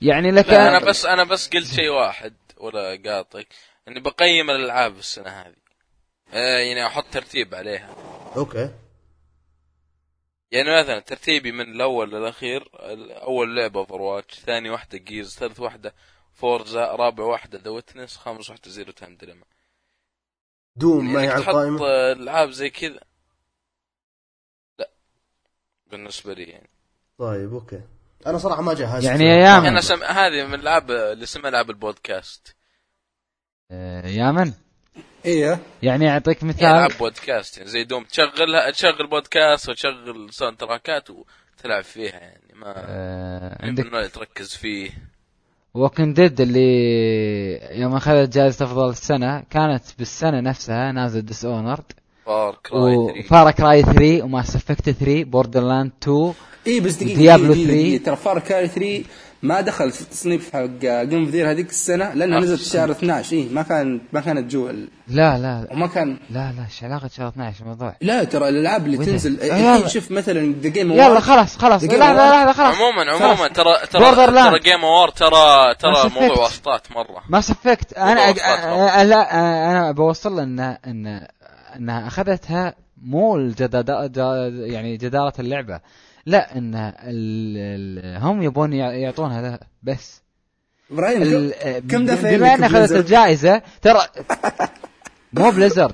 يعني 0.00 0.30
لك 0.30 0.48
لا 0.48 0.68
أنا 0.68 0.86
بس 0.88 1.04
أنا 1.06 1.24
بس 1.24 1.48
قلت 1.48 1.66
شيء 1.66 1.88
واحد 1.90 2.34
ولا 2.56 3.02
قاطك 3.06 3.46
إني 3.88 4.00
بقيم 4.00 4.50
الألعاب 4.50 4.96
السنة 4.96 5.30
هذه. 5.30 5.54
آه، 6.32 6.58
يعني 6.58 6.86
أحط 6.86 7.04
ترتيب 7.12 7.54
عليها. 7.54 7.94
okay. 8.36 8.70
يعني 10.50 10.80
مثلا 10.82 11.00
ترتيبي 11.00 11.52
من 11.52 11.60
الأول 11.60 12.10
للأخير 12.10 12.68
أول 13.22 13.56
لعبة 13.56 13.80
Overwatch 13.80 14.34
ثاني 14.34 14.70
واحدة 14.70 14.98
جيز 14.98 15.34
ثالث 15.36 15.60
واحدة 15.60 15.94
Forza 16.36 16.84
رابع 16.84 17.24
واحدة 17.24 17.58
The 17.58 17.70
Witness 17.70 18.16
خامس 18.16 18.50
واحدة 18.50 18.70
Zero 18.70 18.92
Time 18.92 19.16
Dilemma. 19.16 19.44
Doom 20.76 21.12
ما 21.12 21.20
هي 21.20 21.24
يعني 21.24 21.34
على 21.34 21.42
تحط 21.42 21.54
القائمه 21.54 21.86
العاب 22.12 22.50
زي 22.50 22.70
كذا. 22.70 23.00
لا 24.78 24.90
بالنسبة 25.86 26.34
لي 26.34 26.44
يعني. 26.44 26.70
طيب 27.18 27.52
okay. 27.52 27.82
أنا 28.26 28.38
صراحة 28.38 28.62
ما 28.62 28.74
جهزت. 28.74 29.04
يعني 29.04 29.24
يا 29.24 29.58
أنا 29.58 29.66
يامن. 29.66 29.80
سم... 29.80 30.02
هذه 30.02 30.46
من 30.46 30.54
الألعاب 30.54 30.90
اللي 30.90 31.24
اسمها 31.24 31.48
العاب 31.48 31.70
البودكاست. 31.70 32.56
آه، 33.70 34.06
يامن. 34.06 34.52
إيه. 35.24 35.58
يعني 35.82 36.04
يعطيك 36.04 36.44
هي 36.44 36.48
مثال. 36.48 36.64
العاب 36.64 36.98
بودكاست 36.98 37.58
يعني 37.58 37.70
زي 37.70 37.84
Doom. 37.84 38.04
تشغلها 38.04 38.70
تشغل 38.70 39.06
بودكاست 39.10 39.68
وتشغل 39.68 40.32
soundtrack 40.32 40.56
ات 40.56 41.08
وتلعب 41.10 41.84
فيها 41.84 42.18
يعني 42.18 42.54
ما 42.54 42.74
آه، 42.76 43.64
عندك 43.66 44.10
تركز 44.14 44.56
فيه. 44.56 45.15
Walking 45.76 46.12
Dead 46.12 46.40
اللي 46.40 47.80
يوم 47.80 47.94
أخذت 47.94 48.34
جائزة 48.34 48.64
أفضل 48.64 48.88
السنة 48.90 49.42
كانت 49.50 49.82
بالسنة 49.98 50.40
نفسها 50.40 50.92
نازل 50.92 51.22
Dishonored 51.22 51.92
Far 52.26 52.58
Cry 52.66 52.94
3 52.94 53.20
و 53.20 53.27
Far 53.27 53.50
Cry 53.50 53.82
3 53.82 54.22
و 54.24 54.30
Mass 54.30 54.56
Effect 54.56 54.90
3 54.90 55.24
Borderlands 55.24 55.90
2 56.02 56.32
اي 56.66 56.80
بس 56.80 56.94
Diablo 56.94 57.52
دقيقة، 57.52 57.66
3. 57.66 57.72
دقيقة، 57.72 58.04
ترى 58.04 58.16
Far 58.16 58.38
Cry 58.38 58.68
3 58.68 59.04
ما 59.42 59.60
دخل 59.60 59.90
في 59.90 60.00
التصنيف 60.00 60.52
حق 60.52 60.60
game 60.82 61.20
of 61.20 61.28
the 61.30 61.39
year 61.39 61.50
هذيك 61.50 61.70
السنة 61.70 62.14
لأنها 62.14 62.38
آه. 62.38 62.40
نزلت 62.40 62.60
في 62.60 62.68
شهر 62.68 62.90
12 62.90 63.36
اي 63.36 63.48
ما 63.52 63.62
كان 63.62 64.00
ما 64.12 64.20
كانت 64.20 64.52
جوا 64.52 64.70
ال- 64.70 64.88
لا 65.08 65.38
لا 65.38 65.66
وما 65.72 65.86
كان 65.86 66.16
لا 66.30 66.52
لا 66.52 66.64
إيش 66.64 66.84
علاقة 66.84 67.08
شهر 67.16 67.28
12 67.28 67.62
الموضوع 67.62 67.94
لا 68.00 68.24
ترى 68.24 68.48
الألعاب 68.48 68.86
اللي؟ 68.86 68.96
تنزل 69.06 69.40
آه، 69.40 69.46
الحين 69.46 69.64
يلا. 69.64 69.88
شوف 69.88 70.10
مثلا 70.10 70.54
the 70.60 70.68
game 70.68 70.92
يلا 70.92 71.20
خلاص 71.20 71.56
خلاص 71.58 71.84
لحظة 71.84 71.98
واحدة. 71.98 72.30
لحظة 72.44 72.52
خلاص 72.52 72.74
عموما. 72.76 73.12
عموما 73.12 73.48
ترى 73.48 73.74
ترى. 73.92 74.14
ترى 74.26 74.58
game 74.58 74.84
over 74.84 75.08
ترى 75.08 75.74
ترى 75.78 76.10
موضوع. 76.20 76.42
واسطات 76.44 76.92
مرة 76.92 77.22
Mass 77.28 77.50
Effect 77.50 77.92
أنا. 77.92 78.32
لا 79.04 79.34
أنا 79.70 79.92
بوصل 79.92 80.36
له 80.36 80.42
ان 80.42 80.60
ان 80.60 81.26
إنها 81.76 82.06
أخذتها 82.06 82.74
مو 83.02 83.36
الجدادة 83.36 84.10
يعني 84.66 84.96
جدارة 84.96 85.32
اللعبة 85.38 85.80
لا 86.26 86.58
إن 86.58 86.74
ال... 86.74 86.94
ال... 87.58 88.22
هم 88.22 88.42
يبون 88.42 88.72
يع- 88.72 88.92
يعطونها 88.92 89.42
ذا 89.42 89.58
بس. 89.82 90.22
إبراهيم 90.90 91.22
ال... 91.22 91.52
كم- 91.88 92.06
دفع 92.06 92.36
بما 92.36 92.54
إن 92.54 92.64
أخذت؟ 92.64 92.92
الجائزة 92.92 93.62
ترى 93.82 94.00
مو 95.32 95.50
Blizzard. 95.50 95.92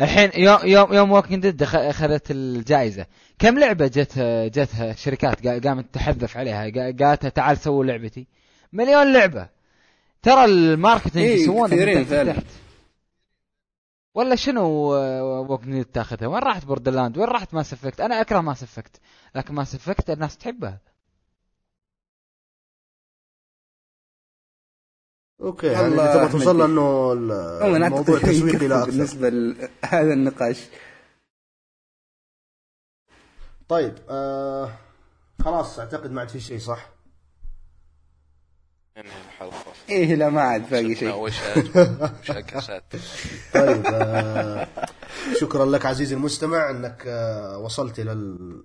الحين 0.00 0.30
يوم 0.34 0.58
يوم 0.64 0.92
يوم 0.94 1.12
Walking 1.12 1.42
Dead 1.42 1.62
أخذت 1.62 2.30
الجائزة. 2.30 3.06
كم 3.38 3.58
لعبة 3.58 3.86
جت 3.86 4.18
جتها 4.54 4.92
شركات 4.92 5.40
قا- 5.46 5.66
قامت 5.66 5.86
تحذف 5.92 6.36
عليها؟ 6.36 6.70
قا- 6.70 7.02
قالت 7.02 7.26
تعال 7.26 7.58
سووا 7.58 7.84
لعبتي. 7.84 8.26
مليون 8.72 9.12
لعبة. 9.12 9.48
ترى 10.22 10.44
ال 10.44 10.52
marketing 10.52 11.22
إيه، 11.22 11.42
يسوونه 11.42 11.62
من 11.76 11.82
كثيرين 11.82 12.26
تحت. 12.34 12.44
ولا 14.14 14.36
شنو 14.36 14.64
Walking 14.68 15.74
Dead 15.74 15.84
تاخذها؟ 15.84 16.26
وين 16.28 16.42
راحت 16.42 16.64
Borderlands 16.64 17.18
وين 17.18 17.28
راحت 17.28 17.54
Mass 17.54 17.72
Effect 17.72 18.00
أنا 18.00 18.20
أكره 18.20 18.40
Mass 18.40 18.62
Effect 18.62 18.96
لكن 19.36 19.54
Mass 19.54 19.74
Effect 19.74 20.10
الناس 20.10 20.38
تحبها 20.38 20.80
okay 25.40 25.66
يعني 25.66 25.86
اللي 25.86 25.96
تبغى 26.14 26.28
توصل 26.28 26.58
له. 26.58 26.64
إنه 26.64 27.12
الموضوع 27.76 28.18
تسويقي 28.18 28.68
لا 28.68 28.78
أكثر 28.78 28.90
بالنسبة 28.90 29.28
لهذا 29.28 30.12
النقاش؟ 30.12 30.66
طيب 33.68 33.94
آه 34.08 34.72
خلاص 35.44 35.78
أعتقد 35.78 36.10
ما 36.10 36.20
عاد 36.20 36.28
في 36.28 36.40
شيء 36.40 36.58
صح؟ 36.58 36.90
انهي 38.96 39.20
الحلقة. 39.26 39.72
إيه 39.88 40.14
لا 40.14 40.28
ما 40.28 40.40
عاد 40.40 40.70
باقي 40.70 40.94
شيء. 40.94 41.30
طيب 43.54 43.86
آه 43.86 44.68
شكرا 45.40 45.64
لك 45.66 45.86
عزيزي 45.86 46.14
المستمع 46.14 46.70
إنك 46.70 47.02
آه 47.06 47.58
وصلت 47.58 47.98
إلى 48.00 48.12
ال... 48.12 48.64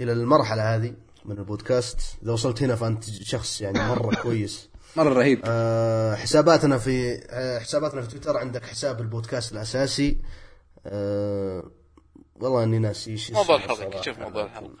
إلى 0.00 0.12
المرحلة 0.12 0.74
هذه 0.76 0.94
من 1.24 1.38
البودكاست. 1.38 2.00
إذا 2.22 2.32
وصلت 2.32 2.62
هنا 2.62 2.74
فأنت 2.76 3.04
شخص 3.04 3.60
يعني 3.60 3.78
مرة 3.88 4.14
كويس. 4.22 4.68
مرة 4.96 5.08
رهيب. 5.08 5.40
آه 5.44 6.14
حساباتنا 6.14 6.78
في 6.78 7.14
آه 7.30 7.58
حساباتنا 7.58 8.02
في 8.02 8.08
تويتر 8.08 8.36
عندك 8.36 8.64
حساب 8.64 9.00
البودكاست 9.00 9.52
الأساسي. 9.52 10.18
آه 10.86 11.62
والله 12.40 12.64
إني 12.64 12.78
ناسي 12.78 13.10
إيش 13.10 13.30
موضوع 13.30 13.56
الحلقة. 13.56 14.02
شوف 14.02 14.18
موضوع 14.18 14.44
الحلقة. 14.44 14.74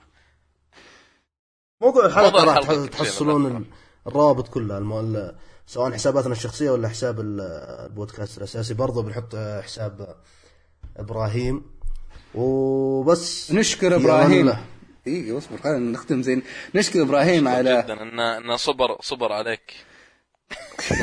موضوع 1.82 2.06
الحلقة 2.06 2.44
راح 2.44 2.86
تحصلون 2.86 3.66
الروابط 4.06 4.48
كلها 4.48 4.78
المو... 4.78 5.00
ال- 5.00 5.36
سواء 5.66 5.92
حساباتنا 5.92 6.32
الشخصية 6.32 6.70
ولا 6.70 6.88
حساب 6.88 7.20
ال- 7.20 7.40
البودكاست 7.86 8.38
الأساسي. 8.38 8.74
برضه 8.74 9.02
بنحط 9.02 9.34
آه، 9.34 9.60
حساب 9.60 10.16
إبراهيم. 10.96 11.62
وبس. 12.34 13.52
نشكر 13.52 13.96
إبراهيم. 13.96 14.52
أمان 15.08 15.16
الله. 15.16 15.22
دقيقه 15.24 15.38
اصبر 15.38 15.56
خلينا 15.56 15.78
نختم 15.92 16.22
زين. 16.22 16.42
نشكر 16.74 17.02
إبراهيم 17.02 17.48
على 17.48 17.82
جدا. 17.82 18.02
انه 18.02 18.38
انه 18.38 18.56
صبر 18.56 18.96
صبر 19.00 19.32
عليك. 19.32 19.72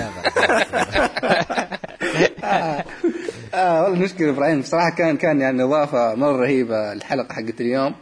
آه 3.54 3.84
والله 3.84 4.00
نشكر 4.06 4.30
إبراهيم. 4.30 4.62
بصراحه 4.62 4.90
كان 4.96 5.18
كان 5.18 5.42
يعني 5.42 5.64
إضافة 5.64 6.16
مرة 6.16 6.38
رهيبة 6.42 6.94
الحلقة 6.94 7.34
حقت 7.34 7.62
اليوم. 7.62 7.96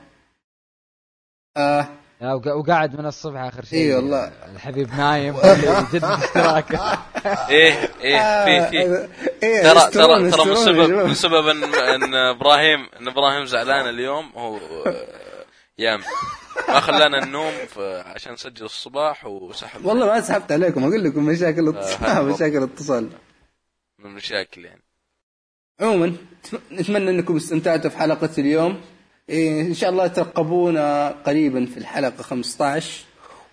آه. 1.58 1.88
وق- 2.22 2.56
وقاعد 2.56 3.00
من 3.00 3.06
الصبح 3.06 3.40
آخر 3.42 3.64
شيء. 3.66 3.80
إي 3.80 3.94
والله. 3.96 4.32
الحبيب 4.56 4.90
نايم. 4.96 5.36
اللي 5.44 5.68
يجدد 5.68 6.04
اشتراكه 6.04 6.98
إيه 7.50 7.74
إيه 8.02 8.46
في 8.46 8.70
في 8.70 9.08
إيه 9.44 9.62
ترى 9.64 9.92
ترى 9.92 9.92
ترى 9.92 10.20
من 10.22 10.32
سبب. 10.32 10.90
من 11.08 11.14
سبب 11.14 11.48
ان 11.48 11.64
إن 11.64 12.16
إبراهيم 12.16 12.80
إن 13.02 13.08
إبراهيم 13.08 13.46
زعلان 13.46 13.90
اليوم 13.90 14.32
هو 14.36 14.58
آه، 14.58 14.62
يام 15.78 16.02
ما 16.70 16.80
خلانا 16.80 17.24
النوم 17.24 17.54
عشان 18.06 18.34
نسجل 18.34 18.66
الصباح 18.66 19.26
وسحب. 19.26 19.86
والله 19.86 20.06
ما 20.06 20.22
سحبت 20.22 20.52
عليكم 20.52 20.84
أقول 20.84 21.04
لكم 21.04 21.26
مشاكل 21.26 21.68
هذا 21.68 21.80
اتصال. 21.80 22.26
مشاكل 22.26 22.64
اتصال. 22.64 23.10
من 24.00 24.06
المشاكل 24.06 24.66
يعني. 24.66 24.82
عموما 25.80 26.16
نتمنى 26.72 27.10
أنكم 27.10 27.36
استمتعتوا 27.36 27.90
في 27.90 27.98
حلقة 27.98 28.30
اليوم. 28.38 28.82
إيه 29.30 29.62
إن 29.62 29.74
شاء 29.74 29.90
الله 29.90 30.08
ترقبونا 30.08 31.10
قريبا 31.10 31.66
في 31.66 31.78
الحلقة 31.78 32.24
15 32.24 33.06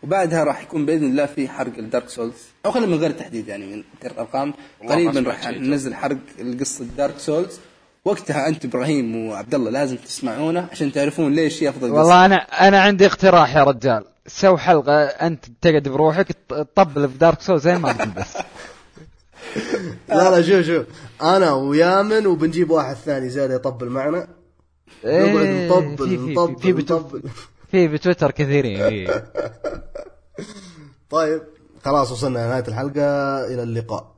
وبعدها 0.03 0.45
راح 0.45 0.63
يكون 0.63 0.87
بإذن 0.87 1.05
الله 1.05 1.27
في 1.27 1.49
حرق 1.49 1.79
ال 1.79 1.85
Dark 1.85 2.09
Souls 2.09 2.43
أو 2.67 2.71
خلينا 2.71 2.87
من 2.87 2.99
غير 2.99 3.11
تحديد 3.11 3.49
يعني 3.49 3.67
من 3.67 3.85
غير 4.03 4.21
أرقام. 4.21 4.55
قريبا 4.89 5.21
راح. 5.21 5.49
ننزل 5.49 5.95
حرق 5.95 6.19
القصة 6.39 6.85
Dark 6.85 7.19
Souls 7.19 7.61
وقتها 8.05 8.49
أنت 8.49 8.65
إبراهيم 8.65 9.27
وعبد 9.27 9.55
الله 9.55 9.71
لازم 9.71 9.97
تسمعونا 9.97 10.69
عشان 10.73 10.93
تعرفون 10.93 11.35
ليش 11.35 11.63
هي 11.63 11.69
أفضل 11.69 11.91
والله 11.91 12.27
أنا 12.27 12.37
أنا 12.69 12.81
عندي 12.81 13.07
اقتراح 13.07 13.57
يا 13.57 13.65
رجال. 13.65 14.05
سو 14.27 14.57
حلقة 14.57 15.05
أنت 15.05 15.45
تقعد 15.61 15.89
بروحك 15.89 16.27
تطبل 16.49 17.09
في 17.09 17.19
دارك 17.19 17.41
سول 17.41 17.61
زي 17.61 17.79
ما 17.79 17.93
تقول 17.93 18.09
بس. 18.11 18.37
لا 20.09 20.31
لا 20.31 20.43
شوف 20.43 20.67
شوف. 20.67 20.87
أنا 21.23 21.53
ويامن 21.53 22.27
وبنجيب 22.27 22.71
واحد 22.71 22.95
ثاني 22.95 23.29
زيادة 23.29 23.55
يطبل 23.55 23.89
معنا. 23.89 24.29
نقعد 25.05 25.37
إيه، 25.37 25.69
نطبل 25.69 25.97
في- 26.09 26.17
في- 26.19 26.27
في 26.27 26.33
نطبل 26.35 26.79
نطبل. 26.83 27.23
في 27.71 27.89
بتويتر 27.89 28.31
كثيرين 28.31 28.81
إيه. 28.83 29.25
طيب 31.11 31.43
خلاص 31.85 32.13
وصلنا 32.13 32.39
لنهاية 32.39 32.65
الحلقة 32.69 33.01
إلى 33.47 33.63
اللقاء. 33.63 34.15